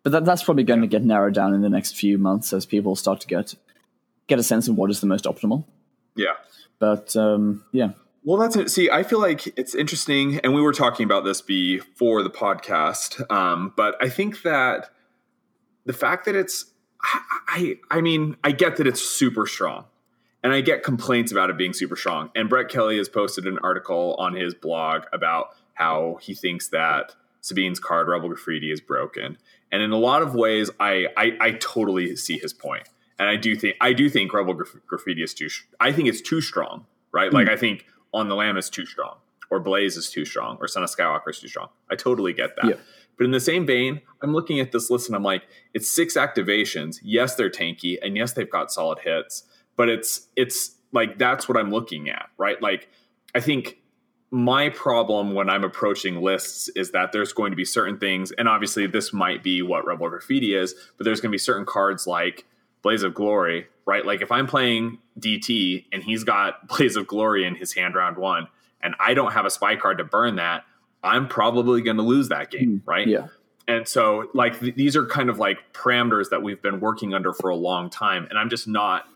But 0.03 0.13
that, 0.13 0.25
that's 0.25 0.43
probably 0.43 0.65
going 0.65 0.81
to 0.81 0.87
get 0.87 1.05
narrowed 1.05 1.35
down 1.35 1.55
in 1.55 1.61
the 1.61 1.69
next 1.69 1.97
few 1.97 2.19
months 2.19 2.53
as 2.53 2.67
people 2.67 2.97
start 2.97 3.21
to 3.21 3.27
get 3.27 3.55
get 4.27 4.39
a 4.39 4.43
sense 4.43 4.69
of 4.69 4.77
what 4.77 4.91
is 4.91 5.01
the 5.01 5.07
most 5.07 5.25
optimal. 5.25 5.65
Yeah. 6.15 6.35
But 6.79 7.17
um, 7.17 7.65
yeah, 7.73 7.91
Well, 8.25 8.39
that's 8.39 8.57
it. 8.57 8.71
See, 8.71 8.91
I 8.91 9.05
feel 9.05 9.21
like 9.21 9.47
it's 9.59 9.75
interesting, 9.75 10.39
and 10.41 10.55
we 10.55 10.61
were 10.61 10.73
talking 10.73 11.05
about 11.05 11.25
this 11.25 11.41
before 11.41 12.23
the 12.23 12.31
podcast. 12.31 13.31
Um, 13.33 13.73
but 13.77 13.97
I 14.03 14.11
think 14.11 14.43
that 14.43 14.91
the 15.87 15.95
fact 15.95 16.27
that 16.27 16.37
it's, 16.37 16.67
I, 17.03 17.21
I, 17.49 17.97
I 17.97 18.01
mean, 18.03 18.37
I 18.45 18.53
get 18.53 18.77
that 18.77 18.87
it's 18.87 19.01
super 19.01 19.47
strong, 19.47 19.87
and 20.43 20.53
I 20.53 20.61
get 20.61 20.83
complaints 20.83 21.33
about 21.33 21.49
it 21.49 21.57
being 21.57 21.73
super 21.73 21.97
strong. 21.97 22.31
And 22.35 22.51
Brett 22.51 22.69
Kelly 22.69 22.99
has 22.99 23.09
posted 23.09 23.47
an 23.47 23.59
article 23.63 24.15
on 24.19 24.35
his 24.35 24.53
blog 24.55 25.05
about 25.13 25.55
how 25.73 26.19
he 26.21 26.35
thinks 26.35 26.69
that 26.69 27.15
Sabine's 27.41 27.81
card 27.81 28.09
Rebel 28.09 28.29
Graffiti 28.29 28.71
is 28.71 28.81
broken, 28.81 29.39
and 29.71 29.83
in 29.83 29.91
a 29.91 29.99
lot 29.99 30.23
of 30.23 30.35
ways, 30.35 30.71
I, 30.81 31.07
I, 31.17 31.37
I 31.41 31.51
totally 31.53 32.17
see 32.17 32.39
his 32.39 32.53
point. 32.53 32.89
And 33.19 33.29
I 33.29 33.37
do 33.37 33.57
think 33.57 33.77
I 33.81 33.93
do 33.93 34.09
think 34.09 34.33
Rebel 34.33 34.55
Graf- 34.55 34.77
Graffiti 34.87 35.23
is 35.23 35.35
too. 35.35 35.49
I 35.81 35.91
think 35.93 36.09
it's 36.09 36.21
too 36.21 36.41
strong, 36.41 36.87
right? 37.13 37.33
Like 37.33 37.49
hmm. 37.49 37.55
I 37.55 37.57
think 37.57 37.85
on 38.15 38.29
the 38.29 38.37
Lam 38.37 38.57
is 38.57 38.71
too 38.71 38.87
strong, 38.87 39.17
or 39.51 39.59
Blaze 39.59 39.97
is 39.97 40.09
too 40.09 40.25
strong, 40.25 40.57
or 40.61 40.69
Son 40.69 40.85
of 40.85 40.91
Skywalker 40.91 41.31
is 41.31 41.41
too 41.41 41.49
strong. 41.49 41.69
I 41.91 41.97
totally 41.97 42.33
get 42.33 42.55
that. 42.57 42.65
Yeah. 42.65 42.75
But 43.17 43.25
in 43.25 43.33
the 43.33 43.41
same 43.41 43.67
vein, 43.67 44.01
I'm 44.23 44.33
looking 44.33 44.61
at 44.61 44.71
this 44.71 44.89
list 44.89 45.09
and 45.09 45.17
I'm 45.17 45.25
like, 45.25 45.43
it's 45.75 45.89
six 45.89 46.15
activations. 46.15 47.01
Yes, 47.03 47.35
they're 47.35 47.51
tanky, 47.51 47.99
and 48.01 48.17
yes, 48.17 48.33
they've 48.35 48.49
got 48.49 48.71
solid 48.71 49.01
hits. 49.01 49.43
But 49.77 49.89
it's 49.89 50.29
it's 50.37 50.77
like 50.93 51.19
that's 51.19 51.49
what 51.49 51.59
I'm 51.59 51.73
looking 51.73 52.09
at, 52.09 52.29
right? 52.39 52.61
Like 52.63 52.89
I 53.35 53.41
think 53.41 53.79
my 54.31 54.69
problem 54.69 55.35
when 55.35 55.49
I'm 55.49 55.65
approaching 55.65 56.21
lists 56.21 56.69
is 56.71 56.91
that 56.91 57.13
there's 57.13 57.33
going 57.33 57.51
to 57.51 57.57
be 57.57 57.65
certain 57.65 57.99
things, 57.99 58.31
and 58.33 58.49
obviously 58.49 58.87
this 58.87 59.13
might 59.13 59.43
be 59.43 59.63
what 59.63 59.87
Rebel 59.87 60.09
Graffiti 60.09 60.55
is, 60.55 60.75
but 60.97 61.05
there's 61.05 61.21
going 61.21 61.31
to 61.31 61.35
be 61.35 61.39
certain 61.39 61.65
cards 61.65 62.07
like 62.07 62.45
Blaze 62.83 63.03
of 63.03 63.15
Glory, 63.15 63.67
right? 63.87 64.05
Like 64.05 64.21
if 64.21 64.31
I'm 64.31 64.47
playing 64.47 64.99
DT 65.19 65.87
and 65.93 66.03
he's 66.03 66.25
got 66.25 66.69
Blaze 66.77 66.97
of 66.97 67.07
Glory 67.07 67.45
in 67.45 67.55
his 67.55 67.75
hand 67.75 67.95
round 67.95 68.17
one, 68.17 68.49
and 68.81 68.95
I 69.01 69.15
don't 69.15 69.33
have 69.33 69.47
a 69.47 69.51
spy 69.51 69.77
card 69.77 69.99
to 69.99 70.05
burn 70.05 70.37
that, 70.37 70.65
I'm 71.03 71.27
probably 71.27 71.81
going 71.81 71.97
to 71.97 72.03
lose 72.03 72.29
that 72.29 72.51
game, 72.51 72.81
hmm, 72.85 72.91
right? 72.91 73.07
yeah, 73.07 73.29
And 73.67 73.89
so, 73.89 74.29
like, 74.35 74.61
th- 74.61 74.75
these 74.75 74.97
are 74.97 75.07
kind 75.07 75.31
of 75.31 75.39
like 75.39 75.59
parameters 75.73 76.31
that 76.31 76.43
we've 76.43 76.61
been 76.61 76.81
working 76.81 77.15
under 77.15 77.33
for 77.33 77.51
a 77.51 77.57
long 77.57 77.89
time. 77.89 78.27
And 78.29 78.39
I'm 78.39 78.51
just 78.51 78.69
not 78.69 79.07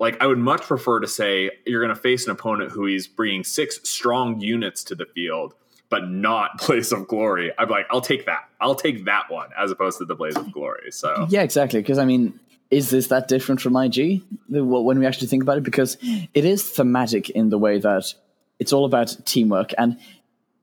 like, 0.00 0.20
I 0.20 0.26
would 0.26 0.38
much 0.38 0.62
prefer 0.62 0.98
to 0.98 1.06
say 1.06 1.50
you're 1.66 1.80
going 1.84 1.94
to 1.94 2.00
face 2.00 2.24
an 2.24 2.32
opponent 2.32 2.72
who 2.72 2.86
is 2.86 3.06
bringing 3.06 3.44
six 3.44 3.78
strong 3.88 4.40
units 4.40 4.82
to 4.84 4.94
the 4.96 5.06
field, 5.06 5.54
but 5.90 6.08
not 6.08 6.58
Blaze 6.66 6.90
of 6.90 7.06
Glory. 7.06 7.52
I'm 7.58 7.68
like, 7.68 7.86
I'll 7.90 8.00
take 8.00 8.26
that. 8.26 8.48
I'll 8.60 8.74
take 8.74 9.04
that 9.04 9.30
one 9.30 9.50
as 9.56 9.70
opposed 9.70 9.98
to 9.98 10.04
the 10.06 10.14
Blaze 10.16 10.36
of 10.36 10.50
Glory. 10.52 10.90
So, 10.90 11.26
yeah, 11.30 11.42
exactly. 11.42 11.80
Because 11.80 11.98
I 11.98 12.04
mean, 12.06 12.40
is 12.70 12.90
this 12.90 13.08
that 13.08 13.28
different 13.28 13.60
from 13.60 13.76
IG 13.76 14.22
when 14.48 14.98
we 14.98 15.06
actually 15.06 15.26
think 15.28 15.42
about 15.42 15.58
it? 15.58 15.64
Because 15.64 15.96
it 16.34 16.44
is 16.44 16.62
thematic 16.68 17.28
in 17.30 17.50
the 17.50 17.58
way 17.58 17.78
that 17.78 18.14
it's 18.58 18.72
all 18.72 18.84
about 18.84 19.16
teamwork, 19.26 19.72
and 19.76 19.98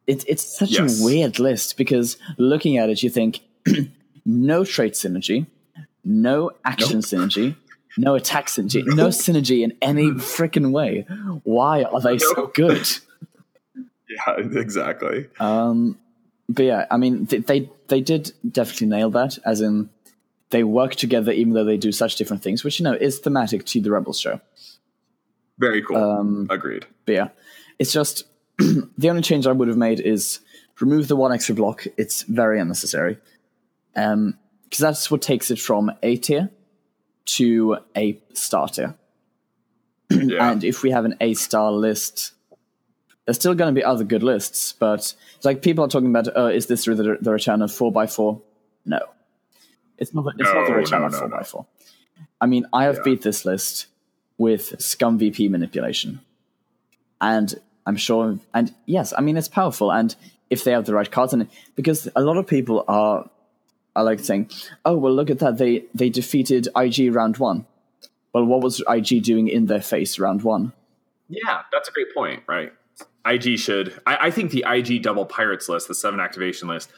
it's 0.08 0.24
it's 0.28 0.58
such 0.58 0.72
Yes. 0.72 1.02
a 1.02 1.04
weird 1.06 1.38
list 1.40 1.78
because 1.78 2.18
looking 2.38 2.78
at 2.78 2.90
it, 2.90 3.04
you 3.04 3.10
think 3.10 3.42
no 4.26 4.64
trait 4.64 4.94
synergy, 4.94 5.48
no 6.06 6.52
action 6.64 7.00
synergy. 7.02 7.56
No 7.98 8.16
attack 8.16 8.48
synergy, 8.48 8.84
no 8.86 9.08
synergy 9.08 9.64
in 9.64 9.74
any 9.82 10.04
freaking 10.12 10.72
way. 10.72 11.06
Why 11.44 11.84
are 11.84 12.02
they 12.02 12.20
so 12.20 12.48
good? 12.48 12.88
yeah, 14.10 14.38
exactly. 14.38 15.28
Um, 15.40 15.98
but 16.48 16.66
yeah, 16.66 16.86
I 16.92 16.98
mean, 16.98 17.26
th- 17.26 17.46
they 17.46 17.70
they 17.88 18.02
did 18.02 18.32
definitely 18.50 18.88
nail 18.88 19.10
that. 19.12 19.38
As 19.46 19.62
in, 19.62 19.90
they 20.52 20.64
work 20.64 20.96
together 20.96 21.32
even 21.32 21.54
though 21.54 21.66
they 21.66 21.78
do 21.78 21.92
such 21.92 22.16
different 22.16 22.44
things, 22.44 22.64
which 22.64 22.80
you 22.80 22.84
know 22.84 22.94
is 22.94 23.20
thematic 23.20 23.66
to 23.66 23.82
the 23.82 23.92
Rebels 23.92 24.20
show. 24.20 24.40
Very 25.58 25.82
cool. 25.82 25.98
Um, 25.98 26.48
Agreed. 26.50 26.86
But 27.06 27.16
yeah, 27.16 27.28
it's 27.80 27.92
just 27.92 28.26
the 28.58 29.10
only 29.10 29.22
change 29.22 29.48
I 29.48 29.52
would 29.52 29.68
have 29.68 29.78
made 29.78 30.00
is 30.00 30.40
remove 30.80 31.08
the 31.08 31.16
one 31.16 31.34
extra 31.34 31.56
block. 31.56 31.88
It's 31.98 32.24
very 32.24 32.60
unnecessary. 32.60 33.18
Um, 33.96 34.38
because 34.64 34.80
that's 34.80 35.10
what 35.10 35.22
takes 35.22 35.50
it 35.50 35.60
from 35.60 35.92
A 36.04 36.18
tier 36.18 36.50
to 37.28 37.78
a 37.96 38.20
starter. 38.34 38.96
Yeah. 40.10 40.52
And 40.52 40.64
if 40.64 40.84
we 40.84 40.92
have 40.92 41.04
an 41.04 41.16
A 41.20 41.34
star 41.34 41.70
list, 41.72 42.32
there's 43.26 43.36
still 43.36 43.54
going 43.54 43.74
to 43.74 43.78
be 43.78 43.84
other 43.84 44.06
good 44.06 44.24
lists, 44.24 44.72
but 44.72 45.14
it's 45.36 45.44
like 45.44 45.62
people 45.62 45.84
are 45.84 45.90
talking 45.90 46.10
about, 46.10 46.36
uh, 46.36 46.46
is 46.46 46.68
this 46.68 46.86
the, 46.86 47.18
the 47.20 47.32
return 47.32 47.62
of 47.62 47.72
4x4? 47.72 48.42
No. 48.86 49.00
It's 49.98 50.14
not, 50.14 50.26
it's 50.38 50.54
not 50.54 50.66
the 50.66 50.74
return 50.76 51.02
no, 51.02 51.08
of 51.08 51.14
4x4. 51.14 51.66
I 52.40 52.46
mean, 52.46 52.66
I 52.72 52.86
have 52.86 52.96
Yeah. 52.98 53.02
beat 53.04 53.22
this 53.22 53.44
list 53.44 53.88
with 54.38 54.80
Scum 54.82 55.18
VP 55.18 55.50
manipulation. 55.50 56.22
And 57.20 57.54
I'm 57.86 57.98
sure, 57.98 58.40
and 58.54 58.74
yes, 58.86 59.14
I 59.18 59.22
mean, 59.22 59.36
it's 59.36 59.50
powerful. 59.50 59.92
And 59.92 60.16
if 60.50 60.64
they 60.64 60.72
have 60.72 60.86
the 60.86 60.94
right 60.94 61.12
cards 61.12 61.34
in 61.34 61.42
it, 61.42 61.50
because 61.76 62.08
a 62.16 62.22
lot 62.22 62.38
of 62.38 62.48
people 62.48 62.86
are, 62.88 63.30
are 63.98 64.04
like 64.04 64.20
saying, 64.20 64.50
oh, 64.86 64.96
well, 64.96 65.14
look 65.14 65.30
at 65.30 65.40
that. 65.40 65.58
They, 65.58 65.86
they 65.94 66.10
defeated 66.10 66.70
IG 66.76 67.14
round 67.14 67.38
one. 67.38 67.66
Well, 68.32 68.46
what 68.46 68.62
was 68.62 68.82
IG 68.88 69.24
doing 69.24 69.48
in 69.48 69.66
their 69.66 69.82
face 69.82 70.20
round 70.20 70.44
one? 70.44 70.72
Yeah, 71.28 71.64
that's 71.72 71.90
a 71.90 71.92
great 71.92 72.14
point, 72.14 72.44
right? 72.48 72.72
IG 73.26 73.58
should. 73.58 74.00
I, 74.06 74.28
I 74.28 74.32
think 74.32 74.52
the 74.52 74.64
IG 74.68 75.02
double 75.02 75.26
pirates 75.26 75.68
list, 75.68 75.88
the 75.88 75.96
seven 75.96 76.20
activation 76.20 76.68
list, 76.68 76.90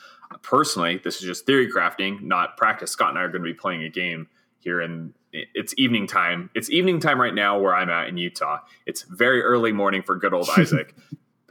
personally, 0.44 1.00
this 1.04 1.16
is 1.16 1.22
just 1.22 1.46
theory 1.46 1.72
crafting, 1.72 2.22
not 2.22 2.58
practice. 2.58 2.92
Scott 2.92 3.10
and 3.10 3.18
I 3.18 3.22
are 3.24 3.30
going 3.30 3.44
to 3.44 3.50
be 3.50 3.54
playing 3.54 3.84
a 3.84 3.90
game 3.90 4.28
here 4.60 4.82
in 4.82 5.14
it's 5.32 5.74
evening 5.78 6.08
time. 6.08 6.50
It's 6.56 6.70
evening 6.70 7.00
time 7.00 7.22
right 7.22 7.34
now 7.34 7.60
where 7.60 7.74
I'm 7.76 7.90
at 7.90 8.08
in 8.08 8.18
Utah. 8.18 8.60
It's 8.86 9.04
very 9.04 9.42
early 9.42 9.72
morning 9.72 10.02
for 10.02 10.16
good 10.18 10.34
old 10.34 10.50
Isaac. 10.58 10.94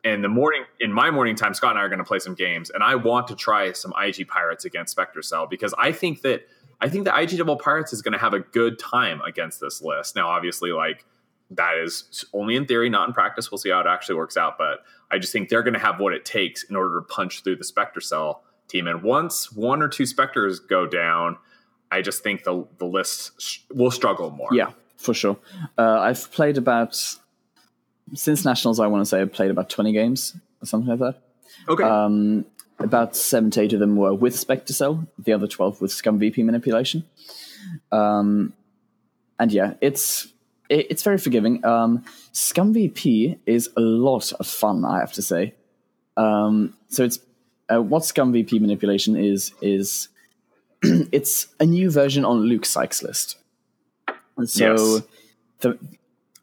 In 0.05 0.23
the 0.23 0.29
morning, 0.29 0.65
in 0.81 0.93
my 0.93 1.11
morning 1.11 1.37
time, 1.37 1.55
Scott 1.55 1.71
and 1.71 1.79
I 1.79 1.83
are 1.83 1.89
going 1.89 1.99
to 1.99 2.05
play 2.05 2.19
some 2.19 2.35
games, 2.35 2.71
and 2.71 2.83
I 2.83 2.95
want 2.95 3.29
to 3.29 3.35
try 3.35 3.73
some 3.73 3.93
IG 4.01 4.29
Pirates 4.29 4.65
against 4.65 4.93
Spectre 4.93 5.23
Cell 5.23 5.47
because 5.47 5.75
I 5.79 5.93
think 5.93 6.23
that 6.23 6.47
I 6.81 6.89
think 6.89 7.05
the 7.05 7.19
IG 7.19 7.37
Double 7.39 7.57
Pirates 7.57 7.93
is 7.93 8.03
going 8.03 8.13
to 8.13 8.19
have 8.19 8.35
a 8.35 8.41
good 8.41 8.79
time 8.79 9.21
against 9.23 9.61
this 9.61 9.83
list. 9.83 10.15
Now, 10.15 10.29
obviously, 10.29 10.73
like 10.73 11.05
that 11.51 11.79
is 11.79 12.25
only 12.33 12.57
in 12.57 12.67
theory, 12.67 12.89
not 12.89 13.09
in 13.09 13.15
practice. 13.15 13.51
We'll 13.51 13.59
see 13.59 13.71
how 13.71 13.81
it 13.81 13.87
actually 13.87 14.17
works 14.17 14.37
out, 14.37 14.59
but 14.59 14.85
I 15.11 15.19
just 15.19 15.33
think 15.33 15.49
they're 15.49 15.63
going 15.63 15.75
to 15.75 15.81
have 15.81 15.99
what 15.99 16.13
it 16.13 16.25
takes 16.25 16.63
in 16.65 16.77
order 16.77 17.01
to 17.01 17.07
punch 17.07 17.43
through 17.43 17.57
the 17.57 17.65
Spectre 17.65 18.01
Cell 18.01 18.43
team. 18.69 18.87
And 18.87 19.03
once 19.03 19.51
one 19.51 19.83
or 19.83 19.89
two 19.89 20.07
Spectres 20.07 20.61
go 20.61 20.87
down, 20.87 21.39
I 21.91 22.03
just 22.03 22.23
think 22.23 22.45
the 22.45 22.67
the 22.79 22.85
list 22.85 23.41
sh- 23.41 23.61
will 23.73 23.91
struggle 23.91 24.31
more. 24.31 24.51
Yeah, 24.53 24.73
for 24.97 25.15
sure. 25.15 25.39
Uh, 25.77 26.01
I've 26.01 26.31
played 26.33 26.59
about, 26.59 27.03
since 28.15 28.45
Nationals, 28.45 28.81
I 28.81 28.87
want 28.87 29.03
to 29.03 29.07
say 29.07 29.21
I've 29.21 29.33
played 29.33 29.51
about 29.51 29.69
20 29.71 29.93
games 29.93 30.37
or 30.63 30.67
something 30.67 30.89
like 30.89 30.99
that. 31.01 31.23
Okay. 31.69 31.85
Um, 31.85 32.45
about 32.79 33.17
seven 33.17 33.51
to 33.53 33.61
eight 33.61 33.73
of 33.73 33.81
them 33.81 33.97
were 33.97 34.15
with 34.15 34.39
Spectre 34.39 34.73
Cell, 34.73 35.07
the 35.19 35.33
other 35.33 35.47
12 35.47 35.81
with 35.81 35.91
Scum 35.91 36.19
VP 36.19 36.43
manipulation. 36.45 37.05
Um, 37.91 38.53
and 39.39 39.53
yeah, 39.53 39.75
it's 39.81 40.29
it, 40.69 40.87
it's 40.91 41.03
very 41.03 41.19
forgiving. 41.19 41.65
Um, 41.65 42.05
Scum 42.33 42.73
VP 42.73 43.39
is 43.47 43.71
a 43.77 43.81
lot 43.81 44.33
of 44.33 44.47
fun, 44.47 44.85
I 44.85 45.01
have 45.01 45.13
to 45.15 45.23
say. 45.23 45.55
Um, 46.17 46.75
so 46.89 47.05
it's 47.05 47.19
uh, 47.73 47.83
what 47.83 48.05
Scum 48.05 48.33
VP 48.33 48.59
manipulation 48.61 49.17
is 49.17 49.53
is 49.61 50.09
it's 50.83 51.49
a 51.59 51.67
new 51.67 51.91
version 51.91 52.25
on 52.25 52.41
Luke 52.41 52.65
Sykes' 52.67 53.03
list. 53.03 53.37
And 54.37 54.49
So 54.49 54.73
Yes. 54.73 55.03
the 55.61 55.79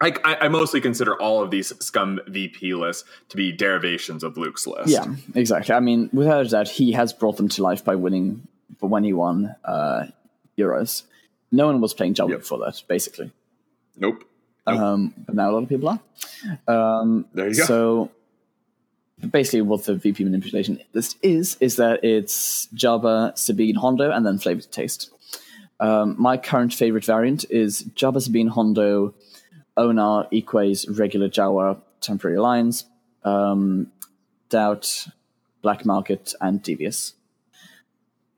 I, 0.01 0.13
I, 0.23 0.35
I 0.41 0.47
mostly 0.49 0.81
consider 0.81 1.19
all 1.22 1.41
of 1.41 1.51
these 1.51 1.73
Scum 1.84 2.19
VP 2.27 2.73
lists 2.73 3.03
to 3.30 3.38
be 3.38 3.51
derivations 3.51 4.23
of 4.23 4.35
Luke's 4.38 4.67
list. 4.67 4.89
Yeah, 4.89 5.05
exactly. 5.34 5.73
I 5.73 5.80
mean, 5.80 6.09
without 6.11 6.45
a 6.45 6.49
doubt, 6.49 6.67
he 6.67 6.91
has 6.93 7.13
brought 7.13 7.38
them 7.38 7.47
to 7.49 7.63
life 7.63 7.84
by 7.85 7.95
winning, 7.95 8.47
but 8.81 8.88
when 8.88 9.03
he 9.03 9.13
won 9.13 9.55
uh, 9.63 10.07
Euros. 10.57 11.03
No 11.51 11.67
one 11.67 11.80
was 11.80 11.93
playing 11.93 12.13
Jabba 12.15 12.30
Yep. 12.31 12.39
before 12.39 12.59
that, 12.59 12.81
basically. 12.88 13.31
Nope. 13.97 14.23
Nope. 14.67 14.80
Um, 14.80 15.13
but 15.26 15.35
now 15.35 15.49
a 15.49 15.53
lot 15.53 15.63
of 15.63 15.69
people 15.69 15.89
are. 15.89 15.99
Um, 16.99 17.26
There 17.34 17.47
you 17.47 17.55
go. 17.55 17.63
so 17.63 18.11
basically, 19.31 19.61
what 19.61 19.84
the 19.85 19.95
VP 19.95 20.23
manipulation 20.23 20.80
list 20.93 21.17
is 21.22 21.55
is 21.59 21.76
that 21.77 22.03
it's 22.03 22.67
Jabba, 22.76 23.38
Sabine, 23.38 23.76
Hondo, 23.76 24.11
and 24.11 24.26
then 24.26 24.38
flavored 24.39 24.69
taste. 24.72 25.11
Um, 25.80 26.15
my 26.17 26.38
current 26.38 26.73
favorite 26.73 27.05
variant 27.05 27.45
is 27.49 27.84
Jabba, 27.95 28.22
Sabine, 28.22 28.47
Hondo, 28.47 29.13
Onar, 29.77 30.27
Weequays, 30.31 30.97
regular 30.97 31.30
Jawa, 31.30 31.80
temporary 32.02 32.38
alliance, 32.38 32.85
um, 33.23 33.91
Doubt, 34.49 35.07
Black 35.61 35.85
Market, 35.85 36.34
and 36.39 36.61
Devious. 36.61 37.14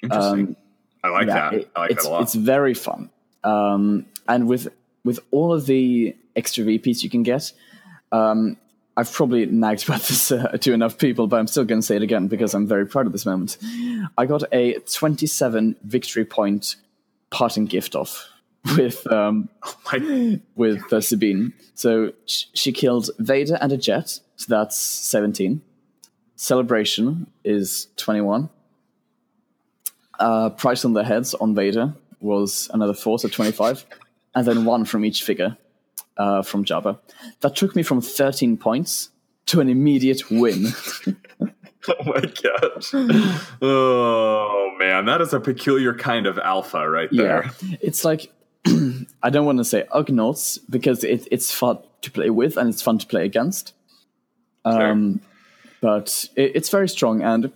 Interesting. 0.02 0.56
I 1.04 1.10
like 1.10 1.22
um, 1.24 1.28
Yeah, 1.28 1.34
that. 1.50 1.54
it- 1.54 1.72
I 1.76 1.80
like 1.82 1.92
it's, 1.92 2.04
that 2.04 2.10
a 2.10 2.12
lot. 2.12 2.22
It's 2.24 2.36
very 2.36 2.74
fun. 2.74 3.10
Um, 3.44 4.06
and 4.28 4.48
with 4.48 4.68
with 5.04 5.20
all 5.32 5.54
of 5.54 5.66
the 5.68 6.16
extra 6.36 6.66
VPs 6.66 7.02
you 7.04 7.10
can 7.10 7.24
get, 7.24 7.54
um, 8.12 8.58
I've 8.98 9.12
probably 9.12 9.46
nagged 9.46 9.86
about 9.88 10.02
this 10.02 10.32
uh, 10.32 10.48
to 10.62 10.74
enough 10.74 10.98
people, 10.98 11.28
but 11.28 11.40
I'm 11.40 11.48
still 11.48 11.64
going 11.64 11.80
to 11.80 11.86
say 11.86 11.96
it 11.96 12.02
again 12.02 12.28
because 12.28 12.54
I'm 12.54 12.68
very 12.68 12.86
proud 12.86 13.06
of 13.06 13.12
this 13.14 13.26
moment. 13.26 13.58
I 14.18 14.26
got 14.26 14.44
a 14.52 14.74
27 14.80 15.76
victory 15.84 16.26
point 16.26 16.76
parting 17.30 17.66
gift 17.66 17.96
off 17.96 18.28
with 18.76 19.10
um, 19.12 19.50
Like, 19.92 20.42
with 20.56 20.92
uh, 20.92 21.02
Sabine. 21.02 21.54
So 21.74 22.14
sh- 22.26 22.46
she 22.54 22.72
killed 22.72 23.10
Vader 23.20 23.58
and 23.62 23.72
a 23.72 23.78
jet, 23.78 24.20
so 24.36 24.46
that's 24.50 24.78
17. 24.78 25.62
Celebration 26.36 27.28
is 27.44 27.88
21. 27.98 28.50
Uh, 30.20 30.50
price 30.50 30.84
on 30.84 30.94
the 30.94 31.04
heads 31.04 31.34
on 31.36 31.56
Vader 31.56 31.94
was 32.20 32.70
another 32.74 32.94
four, 32.94 33.20
so 33.20 33.28
25. 33.28 33.86
And 34.36 34.46
then 34.46 34.66
one 34.66 34.86
from 34.86 35.06
each 35.06 35.24
figure 35.24 35.58
uh, 36.18 36.42
from 36.42 36.66
Jabba. 36.66 37.00
That 37.42 37.56
took 37.56 37.76
me 37.76 37.84
from 37.84 38.02
13 38.02 38.58
points 38.58 39.10
to 39.48 39.62
an 39.62 39.70
immediate 39.70 40.30
win. 40.30 40.68
oh 41.88 42.04
my 42.06 42.22
gosh. 42.22 42.92
Oh 43.62 44.76
man, 44.78 45.06
that 45.06 45.22
is 45.22 45.34
a 45.34 45.40
peculiar 45.40 45.94
kind 45.94 46.28
of 46.28 46.38
alpha 46.38 46.90
right 46.90 47.10
there. 47.12 47.52
Yeah, 47.64 47.78
it's 47.82 48.04
like 48.04 48.32
I 49.22 49.30
don't 49.30 49.46
want 49.46 49.58
to 49.58 49.66
say 49.66 49.86
Ugnaughts 49.94 50.60
because 50.70 51.04
it, 51.04 51.28
it's 51.32 51.52
fun 51.52 51.80
to 52.02 52.12
play 52.12 52.30
with 52.30 52.58
and 52.58 52.70
it's 52.70 52.82
fun 52.82 52.98
to 53.00 53.08
play 53.08 53.26
against. 53.26 53.74
Um, 54.66 55.22
but 55.82 56.30
it, 56.36 56.52
it's 56.56 56.70
very 56.70 56.90
strong, 56.90 57.22
and 57.22 57.52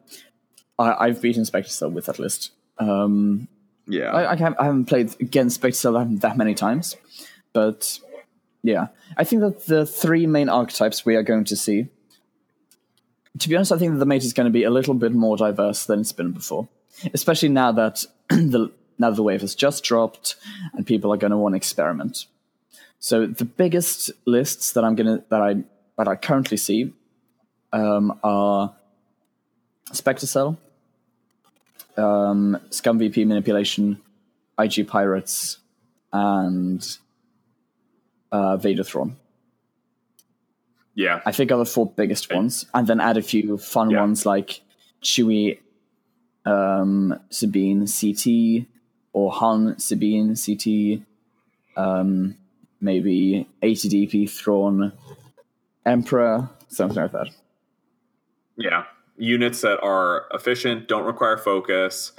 I, 0.80 1.08
I've 1.08 1.22
beaten 1.22 1.46
Spectre 1.46 1.72
Cell 1.72 1.90
with 1.92 2.06
that 2.06 2.20
list. 2.20 2.52
Um, 2.78 3.48
Yeah. 3.88 4.12
I, 4.12 4.32
I, 4.32 4.36
haven't, 4.36 4.60
I 4.60 4.66
haven't 4.66 4.86
played 4.86 5.16
against 5.20 5.56
Spectre 5.56 5.76
Cell 5.78 6.06
that, 6.06 6.38
many 6.38 6.54
times, 6.54 6.96
but 7.54 8.00
yeah, 8.64 8.88
I 9.18 9.24
think 9.24 9.42
that 9.42 9.66
the 9.66 9.86
three 9.86 10.28
main 10.28 10.50
archetypes 10.50 11.06
we 11.06 11.16
are 11.16 11.24
going 11.24 11.46
to 11.46 11.56
see. 11.56 11.88
To 13.40 13.50
be 13.50 13.56
honest, 13.56 13.72
I 13.72 13.78
think 13.78 13.94
that 13.94 14.00
the 14.00 14.06
meta 14.06 14.26
is 14.26 14.34
going 14.34 14.46
to 14.46 14.52
be 14.52 14.64
a 14.64 14.70
little 14.70 14.94
bit 14.94 15.14
more 15.14 15.38
diverse 15.38 15.86
than 15.86 16.02
it's 16.02 16.12
been 16.12 16.32
before, 16.32 16.68
especially 17.14 17.50
now 17.50 17.72
that 17.72 18.06
the 18.30 18.72
now 19.02 19.12
the 19.12 19.24
wave 19.24 19.42
has 19.42 19.54
just 19.56 19.84
dropped 19.84 20.36
and 20.74 20.86
people 20.88 21.12
are 21.14 21.18
going 21.18 21.32
to 21.32 21.38
want 21.38 21.54
to 21.54 21.58
experiment. 21.58 22.26
So 23.00 23.26
the 23.26 23.46
biggest 23.46 24.12
lists 24.26 24.72
that 24.74 24.84
I'm 24.86 24.96
gonna 24.96 25.24
that 25.30 25.42
I 25.42 25.64
that 25.98 26.08
I 26.08 26.16
currently 26.16 26.58
see 26.58 26.94
um, 27.74 28.18
are 28.24 28.74
Spectre 29.92 30.28
Cell, 30.28 30.58
um, 31.98 32.60
Scum 32.70 33.00
VP 33.00 33.26
manipulation, 33.26 34.00
IG 34.60 34.88
Pirates, 34.88 35.58
and 36.14 36.98
uh, 38.32 38.58
Vader 38.58 38.84
Thrawn. 38.84 39.18
yeah. 40.96 41.22
I 41.26 41.32
think 41.32 41.52
are 41.52 41.58
the 41.58 41.66
four 41.66 41.88
biggest 41.88 42.32
ones, 42.34 42.66
and 42.74 42.88
then 42.88 43.00
add 43.00 43.18
a 43.18 43.22
few 43.22 43.58
fun 43.58 43.90
Yeah. 43.90 44.02
ones 44.02 44.26
like 44.26 44.62
Chewie, 45.02 45.60
um, 46.46 47.20
Sabine, 47.30 47.86
CT, 47.88 48.68
or 49.14 49.32
Han, 49.32 49.78
Sabine, 49.80 50.36
CT, 50.36 51.02
um, 51.76 52.38
maybe 52.80 53.48
ATDP, 53.62 54.30
Thrawn, 54.30 54.94
Emperor, 55.86 56.50
something 56.68 57.02
like 57.02 57.12
that. 57.12 57.30
Yeah. 58.58 58.86
Units 59.18 59.62
that 59.62 59.80
are 59.82 60.26
efficient, 60.34 60.88
don't 60.88 61.06
require 61.06 61.38
focus, 61.38 62.14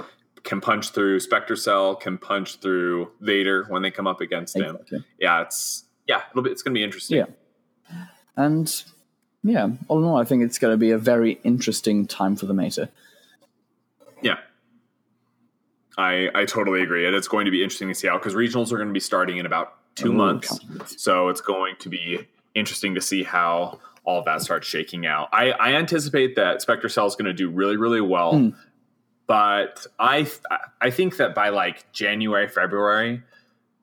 can 0.44 0.60
punch 0.60 0.90
through 0.90 1.20
Spectre 1.20 1.56
Cell, 1.56 1.94
can 1.94 2.18
punch 2.18 2.56
through 2.56 3.10
Vader 3.20 3.64
when 3.68 3.82
they 3.82 3.90
come 3.90 4.06
up 4.06 4.20
against 4.20 4.56
him. 4.56 4.78
Yeah, 5.18 5.42
it's 5.42 5.84
yeah, 6.08 6.22
it'll 6.30 6.42
be, 6.42 6.50
it's 6.50 6.62
going 6.62 6.74
to 6.74 6.78
be 6.78 6.84
interesting. 6.84 7.18
Yeah. 7.18 7.26
And 8.36 8.82
yeah, 9.42 9.70
all 9.88 9.98
in 9.98 10.04
all, 10.04 10.16
I 10.16 10.24
think 10.24 10.42
it's 10.42 10.58
going 10.58 10.72
to 10.72 10.78
be 10.78 10.90
a 10.90 10.98
very 10.98 11.40
interesting 11.44 12.06
time 12.06 12.36
for 12.36 12.46
the 12.46 12.54
meta. 12.54 12.88
I, 15.98 16.28
I 16.34 16.44
totally 16.44 16.82
agree. 16.82 17.06
And 17.06 17.14
it's 17.14 17.28
going 17.28 17.44
to 17.44 17.50
be 17.50 17.62
interesting 17.62 17.88
to 17.88 17.94
see 17.94 18.08
how, 18.08 18.18
because 18.18 18.34
regionals 18.34 18.72
are 18.72 18.76
going 18.76 18.88
to 18.88 18.94
be 18.94 19.00
starting 19.00 19.36
in 19.38 19.46
about 19.46 19.74
two 19.94 20.10
Ooh, 20.10 20.14
months. 20.14 20.58
So 20.86 21.28
it's 21.28 21.40
going 21.40 21.76
to 21.80 21.88
be 21.88 22.26
interesting 22.54 22.94
to 22.94 23.00
see 23.00 23.22
how 23.22 23.78
all 24.04 24.22
that 24.24 24.42
starts 24.42 24.66
shaking 24.66 25.06
out. 25.06 25.28
I, 25.32 25.52
I 25.52 25.74
anticipate 25.74 26.36
that 26.36 26.62
Spectre 26.62 26.88
Cell 26.88 27.06
is 27.06 27.14
going 27.14 27.26
to 27.26 27.32
do 27.32 27.50
really, 27.50 27.76
really 27.76 28.00
well. 28.00 28.36
Hmm. 28.38 28.48
But 29.26 29.86
I 29.98 30.28
I 30.80 30.90
think 30.90 31.16
that 31.16 31.34
by 31.34 31.50
like 31.50 31.90
January, 31.92 32.48
February, 32.48 33.22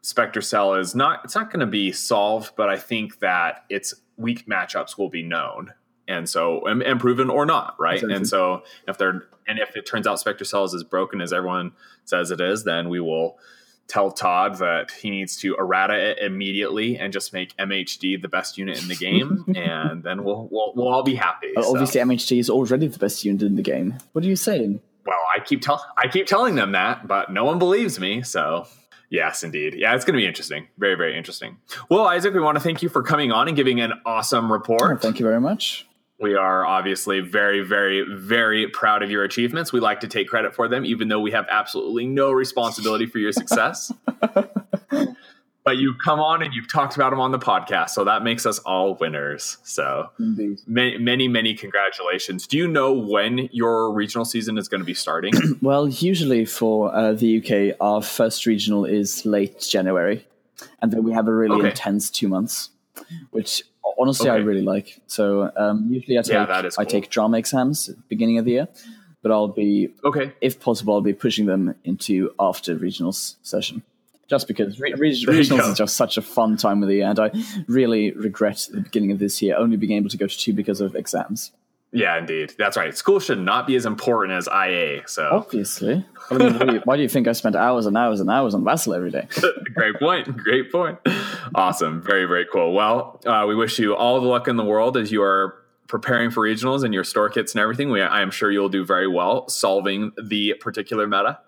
Spectre 0.01 0.41
Cell 0.41 0.75
is 0.75 0.93
not 0.93 1.21
it's 1.23 1.33
not 1.33 1.49
going 1.49 1.61
to 1.61 1.65
be 1.65 1.91
solved, 1.91 2.53
but 2.55 2.69
I 2.69 2.77
think 2.77 3.19
that 3.19 3.63
its 3.69 3.93
weak 4.17 4.47
matchups 4.47 4.97
will 4.97 5.09
be 5.09 5.23
known. 5.23 5.73
And 6.09 6.27
so 6.27 6.65
and, 6.65 6.81
and 6.81 6.99
proven 6.99 7.29
or 7.29 7.45
not, 7.45 7.75
right? 7.79 7.93
Exactly. 7.95 8.15
And 8.15 8.27
so 8.27 8.63
if 8.87 8.97
they're 8.97 9.27
and 9.47 9.59
if 9.59 9.75
it 9.75 9.85
turns 9.85 10.07
out 10.07 10.19
Spectre 10.19 10.43
Cell 10.45 10.63
is 10.65 10.73
as 10.73 10.83
broken 10.83 11.21
as 11.21 11.31
everyone 11.31 11.71
says 12.05 12.31
it 12.31 12.41
is, 12.41 12.63
then 12.63 12.89
we 12.89 12.99
will 12.99 13.37
tell 13.87 14.11
Todd 14.11 14.57
that 14.59 14.91
he 14.91 15.09
needs 15.09 15.35
to 15.37 15.55
errata 15.55 15.93
it 15.95 16.19
immediately 16.19 16.97
and 16.99 17.11
just 17.13 17.33
make 17.33 17.55
MHD 17.57 18.21
the 18.21 18.27
best 18.27 18.57
unit 18.57 18.79
in 18.81 18.87
the 18.87 18.95
game, 18.95 19.45
and 19.55 20.03
then 20.03 20.23
we'll 20.23 20.47
we'll, 20.51 20.73
we'll 20.75 20.87
all 20.87 21.03
be 21.03 21.15
happy. 21.15 21.47
Well, 21.55 21.63
So, 21.65 21.71
obviously, 21.71 22.01
mhd 22.01 22.39
is 22.39 22.49
already 22.49 22.87
the 22.87 22.99
best 22.99 23.23
unit 23.25 23.41
in 23.43 23.55
the 23.55 23.61
game. 23.63 23.95
What 24.13 24.23
are 24.23 24.27
you 24.27 24.35
saying? 24.35 24.81
well, 25.05 25.17
I 25.35 25.39
keep 25.43 25.61
tell 25.61 25.83
I 25.97 26.07
keep 26.07 26.27
telling 26.27 26.55
them 26.55 26.73
that, 26.73 27.07
but 27.07 27.31
no 27.31 27.45
one 27.45 27.57
believes 27.57 27.99
me. 27.99 28.21
So 28.21 28.67
yes, 29.09 29.43
indeed, 29.43 29.73
yeah, 29.75 29.95
it's 29.95 30.05
going 30.05 30.13
to 30.13 30.19
be 30.21 30.27
interesting, 30.27 30.67
very 30.77 30.93
very 30.95 31.17
interesting. 31.17 31.57
Well, 31.89 32.05
Isaac, 32.05 32.33
we 32.35 32.41
want 32.41 32.57
to 32.57 32.63
thank 32.63 32.83
you 32.83 32.89
for 32.89 33.01
coming 33.01 33.31
on 33.31 33.47
and 33.47 33.57
giving 33.57 33.81
an 33.81 33.93
awesome 34.05 34.45
Oh, 34.45 34.53
report. 34.53 35.01
thank 35.01 35.19
you 35.19 35.25
very 35.25 35.41
much. 35.41 35.87
We 36.21 36.35
are 36.35 36.65
obviously 36.65 37.21
very, 37.21 37.61
very, 37.61 38.03
very 38.13 38.67
proud 38.67 39.03
of 39.03 39.09
your 39.09 39.23
achievements. 39.23 39.71
We 39.71 39.79
like 39.79 40.01
to 40.01 40.07
take 40.07 40.27
credit 40.27 40.53
for 40.53 40.67
them, 40.67 40.85
even 40.85 41.07
though 41.07 41.21
we 41.21 41.31
have 41.31 41.45
absolutely 41.49 42.05
no 42.07 42.31
responsibility 42.31 43.05
for 43.05 43.19
your 43.19 43.31
success. 43.31 43.91
but 45.63 45.77
you've 45.77 45.97
come 46.03 46.19
on 46.19 46.41
and 46.41 46.53
you've 46.53 46.71
talked 46.71 46.95
about 46.95 47.11
them 47.11 47.19
on 47.19 47.31
the 47.31 47.39
podcast, 47.39 47.91
so 47.91 48.03
that 48.03 48.23
makes 48.23 48.45
us 48.45 48.59
all 48.59 48.95
winners. 48.95 49.57
So 49.63 50.09
many, 50.67 50.97
many, 50.97 51.27
many 51.27 51.53
congratulations. 51.53 52.47
Do 52.47 52.57
you 52.57 52.67
know 52.67 52.91
when 52.93 53.47
your 53.51 53.91
regional 53.93 54.25
season 54.25 54.57
is 54.57 54.67
going 54.67 54.81
to 54.81 54.85
be 54.85 54.93
starting? 54.93 55.33
Well, 55.61 55.87
usually 55.89 56.45
for 56.45 56.93
uh, 56.95 57.13
the 57.13 57.37
UK, 57.39 57.75
our 57.81 58.01
first 58.01 58.45
regional 58.45 58.85
is 58.85 59.25
late 59.25 59.59
January, 59.59 60.25
and 60.81 60.91
then 60.91 61.03
we 61.03 61.11
have 61.13 61.27
a 61.27 61.33
really 61.33 61.59
Okay. 61.59 61.69
intense 61.69 62.09
two 62.09 62.27
months, 62.27 62.69
which 63.31 63.63
honestly 63.97 64.29
I 64.29 64.37
really 64.37 64.61
like. 64.61 64.99
So 65.07 65.51
um, 65.55 65.87
usually 65.89 66.17
I 66.17 66.21
take 66.21 66.33
Yeah, 66.33 66.69
I 66.77 66.85
take 66.85 67.09
drama 67.09 67.37
exams 67.37 67.89
at 67.89 67.95
the 67.95 68.03
beginning 68.09 68.37
of 68.37 68.45
the 68.45 68.51
year, 68.51 68.67
but 69.21 69.31
I'll 69.31 69.47
be, 69.47 69.89
okay. 70.03 70.33
if 70.41 70.59
possible, 70.59 70.93
I'll 70.93 71.01
be 71.01 71.13
pushing 71.13 71.45
them 71.45 71.75
into 71.83 72.31
after 72.39 72.75
regionals 72.77 73.35
session. 73.41 73.83
Just 74.27 74.47
because 74.47 74.79
re- 74.79 74.93
re- 74.93 75.11
regionals 75.11 75.71
is 75.71 75.77
just 75.77 75.95
such 75.95 76.15
a 76.17 76.21
fun 76.21 76.55
time 76.55 76.83
of 76.83 76.89
the 76.89 76.95
year, 76.95 77.07
and 77.07 77.19
I 77.19 77.31
really 77.67 78.11
regret 78.11 78.67
the 78.71 78.81
beginning 78.81 79.11
of 79.11 79.17
this 79.17 79.41
year 79.41 79.57
only 79.57 79.75
being 79.75 79.93
able 79.93 80.09
to 80.09 80.17
go 80.17 80.27
to 80.27 80.37
two 80.37 80.53
because 80.53 80.81
of 80.81 80.95
exams. 80.95 81.51
Yeah, 81.91 82.17
indeed. 82.17 82.53
That's 82.57 82.77
right. 82.77 82.95
School 82.95 83.19
should 83.19 83.39
not 83.39 83.65
be 83.65 83.75
as 83.75 83.85
important 83.85 84.37
as 84.37 84.47
IA. 84.47 85.07
So 85.07 85.27
Obviously, 85.31 86.05
I 86.29 86.37
mean, 86.37 86.53
why, 86.53 86.65
do 86.65 86.73
you, 86.73 86.81
why 86.85 86.95
do 86.97 87.01
you 87.01 87.09
think 87.09 87.27
I 87.27 87.31
spent 87.31 87.55
hours 87.55 87.87
and 87.87 87.97
hours 87.97 88.19
and 88.19 88.29
hours 88.29 88.53
on 88.53 88.63
Vassal 88.63 88.93
every 88.93 89.09
day? 89.09 89.27
great 89.73 89.95
point. 89.97 90.37
Great 90.37 90.71
point. 90.71 90.99
Awesome. 91.55 92.01
Very, 92.01 92.25
very 92.25 92.45
cool. 92.51 92.73
Well, 92.73 93.19
uh, 93.25 93.45
we 93.47 93.55
wish 93.55 93.79
you 93.79 93.95
all 93.95 94.21
the 94.21 94.27
luck 94.27 94.47
in 94.47 94.55
the 94.55 94.63
world 94.63 94.97
as 94.97 95.11
you 95.11 95.23
are 95.23 95.55
preparing 95.87 96.29
for 96.29 96.47
regionals 96.47 96.83
and 96.83 96.93
your 96.93 97.03
store 97.03 97.29
kits 97.29 97.55
and 97.55 97.61
everything. 97.61 97.89
We, 97.89 98.01
I 98.01 98.21
am 98.21 98.29
sure 98.29 98.51
you'll 98.51 98.69
do 98.69 98.85
very 98.85 99.07
well 99.07 99.49
solving 99.49 100.11
the 100.21 100.53
particular 100.59 101.07
meta. 101.07 101.39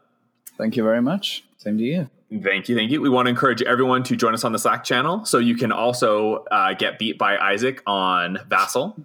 Thank 0.58 0.76
you 0.76 0.84
very 0.84 1.02
much. 1.02 1.44
Same 1.58 1.78
to 1.78 1.84
you. 1.84 2.10
Thank 2.32 2.70
you. 2.70 2.78
Thank 2.78 2.92
you. 2.92 3.02
We 3.02 3.10
want 3.10 3.26
to 3.26 3.30
encourage 3.30 3.62
everyone 3.64 4.04
to 4.04 4.16
join 4.16 4.34
us 4.34 4.46
on 4.46 4.54
the 4.54 4.60
Slack 4.60 4.86
channel 4.86 5.26
so 5.26 5.38
you 5.38 5.58
can 5.58 5.74
also 5.74 6.46
uh, 6.46 6.74
get 6.74 6.98
beat 6.98 7.18
by 7.18 7.38
Isaac 7.38 7.84
on 7.86 8.40
Vassal. 8.48 8.98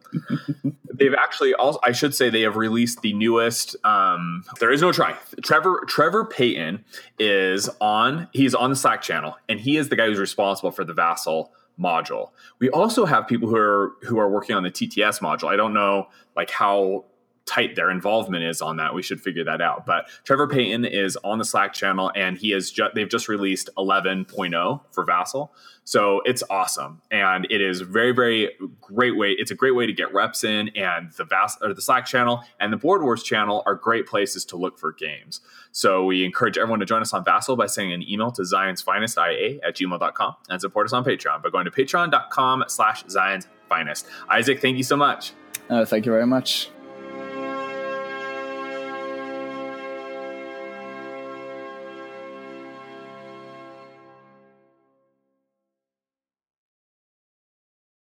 They've 0.95 1.15
actually 1.15 1.53
also, 1.55 1.81
I 1.83 1.91
should 1.91 2.15
say, 2.15 2.31
they 2.31 2.43
have 2.43 2.57
released 2.57 3.03
the 3.03 3.13
newest. 3.13 3.75
Um, 3.85 4.45
there 4.61 4.71
is 4.71 4.81
no 4.81 4.93
try. 4.93 5.17
Trevor 5.43 5.85
Trevor 5.89 6.25
Payton 6.25 6.85
is 7.19 7.69
on. 7.81 8.29
He's 8.33 8.55
on 8.55 8.71
the 8.71 8.77
Slack 8.77 9.03
channel, 9.03 9.37
and 9.49 9.59
he 9.59 9.77
is 9.77 9.89
the 9.89 9.97
guy 9.97 10.07
who's 10.07 10.21
responsible 10.21 10.71
for 10.71 10.85
the 10.85 10.95
Vassal 10.95 11.53
module. 11.79 12.31
We 12.61 12.71
also 12.71 13.05
have 13.05 13.27
people 13.27 13.49
who 13.49 13.57
are 13.57 13.93
who 14.03 14.19
are 14.19 14.31
working 14.31 14.57
on 14.57 14.63
the 14.63 14.71
TTS 14.71 15.21
module. 15.21 15.49
I 15.49 15.57
don't 15.57 15.75
know 15.75 16.09
like 16.35 16.51
how 16.51 17.05
tight 17.47 17.77
their 17.77 17.91
involvement 17.91 18.45
is 18.45 18.61
on 18.61 18.77
that. 18.77 18.93
We 18.93 19.03
should 19.03 19.21
figure 19.21 19.45
that 19.45 19.61
out. 19.61 19.87
But 19.87 20.09
Trevor 20.25 20.49
Payton 20.49 20.85
is 20.85 21.17
on 21.25 21.39
the 21.39 21.45
Slack 21.45 21.73
channel 21.73 22.13
and 22.15 22.37
he 22.37 22.53
is 22.53 22.71
ju- 22.71 22.89
they've 22.95 23.09
just 23.09 23.29
released 23.29 23.71
11.0 23.79 24.81
for 24.91 25.05
Vassal. 25.05 25.55
So 25.85 26.21
it's 26.25 26.43
awesome. 26.51 27.01
And 27.13 27.47
it 27.49 27.61
is 27.61 27.81
very, 27.81 28.11
very 28.11 28.51
great 28.81 29.17
way. 29.17 29.31
It's 29.39 29.53
a 29.53 29.55
great 29.55 29.77
way 29.77 29.87
to 29.87 29.93
get 29.93 30.13
reps 30.13 30.43
in 30.43 30.71
and 30.77 31.13
the 31.13 31.25
Vass 31.25 31.57
or 31.63 31.73
the 31.73 31.81
Slack 31.81 32.07
channel 32.07 32.43
and 32.59 32.73
the 32.73 32.77
Board 32.77 33.03
Wars 33.03 33.23
channel 33.23 33.63
are 33.65 33.77
great 33.77 34.07
places 34.07 34.45
to 34.47 34.57
look 34.57 34.79
for 34.79 34.93
games. 34.93 35.41
So 35.71 36.05
we 36.05 36.25
encourage 36.25 36.59
everyone 36.59 36.81
to 36.81 36.87
join 36.87 37.03
us 37.03 37.13
on 37.13 37.25
Vassal 37.25 37.55
by 37.55 37.67
sending 37.67 37.93
an 37.93 38.09
email 38.09 38.33
to 38.33 38.45
Zion's 38.45 38.83
Finest 38.83 39.17
IA 39.17 39.61
at 39.65 39.77
gmail.com 39.77 40.35
and 40.51 40.61
support 40.61 40.87
us 40.87 40.93
on 40.93 41.05
Patreon 41.05 41.43
by 41.43 41.51
going 41.51 41.67
to 41.67 41.71
patreon.com 41.71 42.65
slash 42.67 43.05
Zion's 43.09 43.47
Finest. 43.69 44.07
Isaac, 44.29 44.61
thank 44.61 44.77
you 44.77 44.83
so 44.85 44.97
much. 44.97 45.33
Uh, 45.71 45.85
thank 45.85 46.07
you 46.07 46.13
very 46.13 46.27
much. 46.27 46.71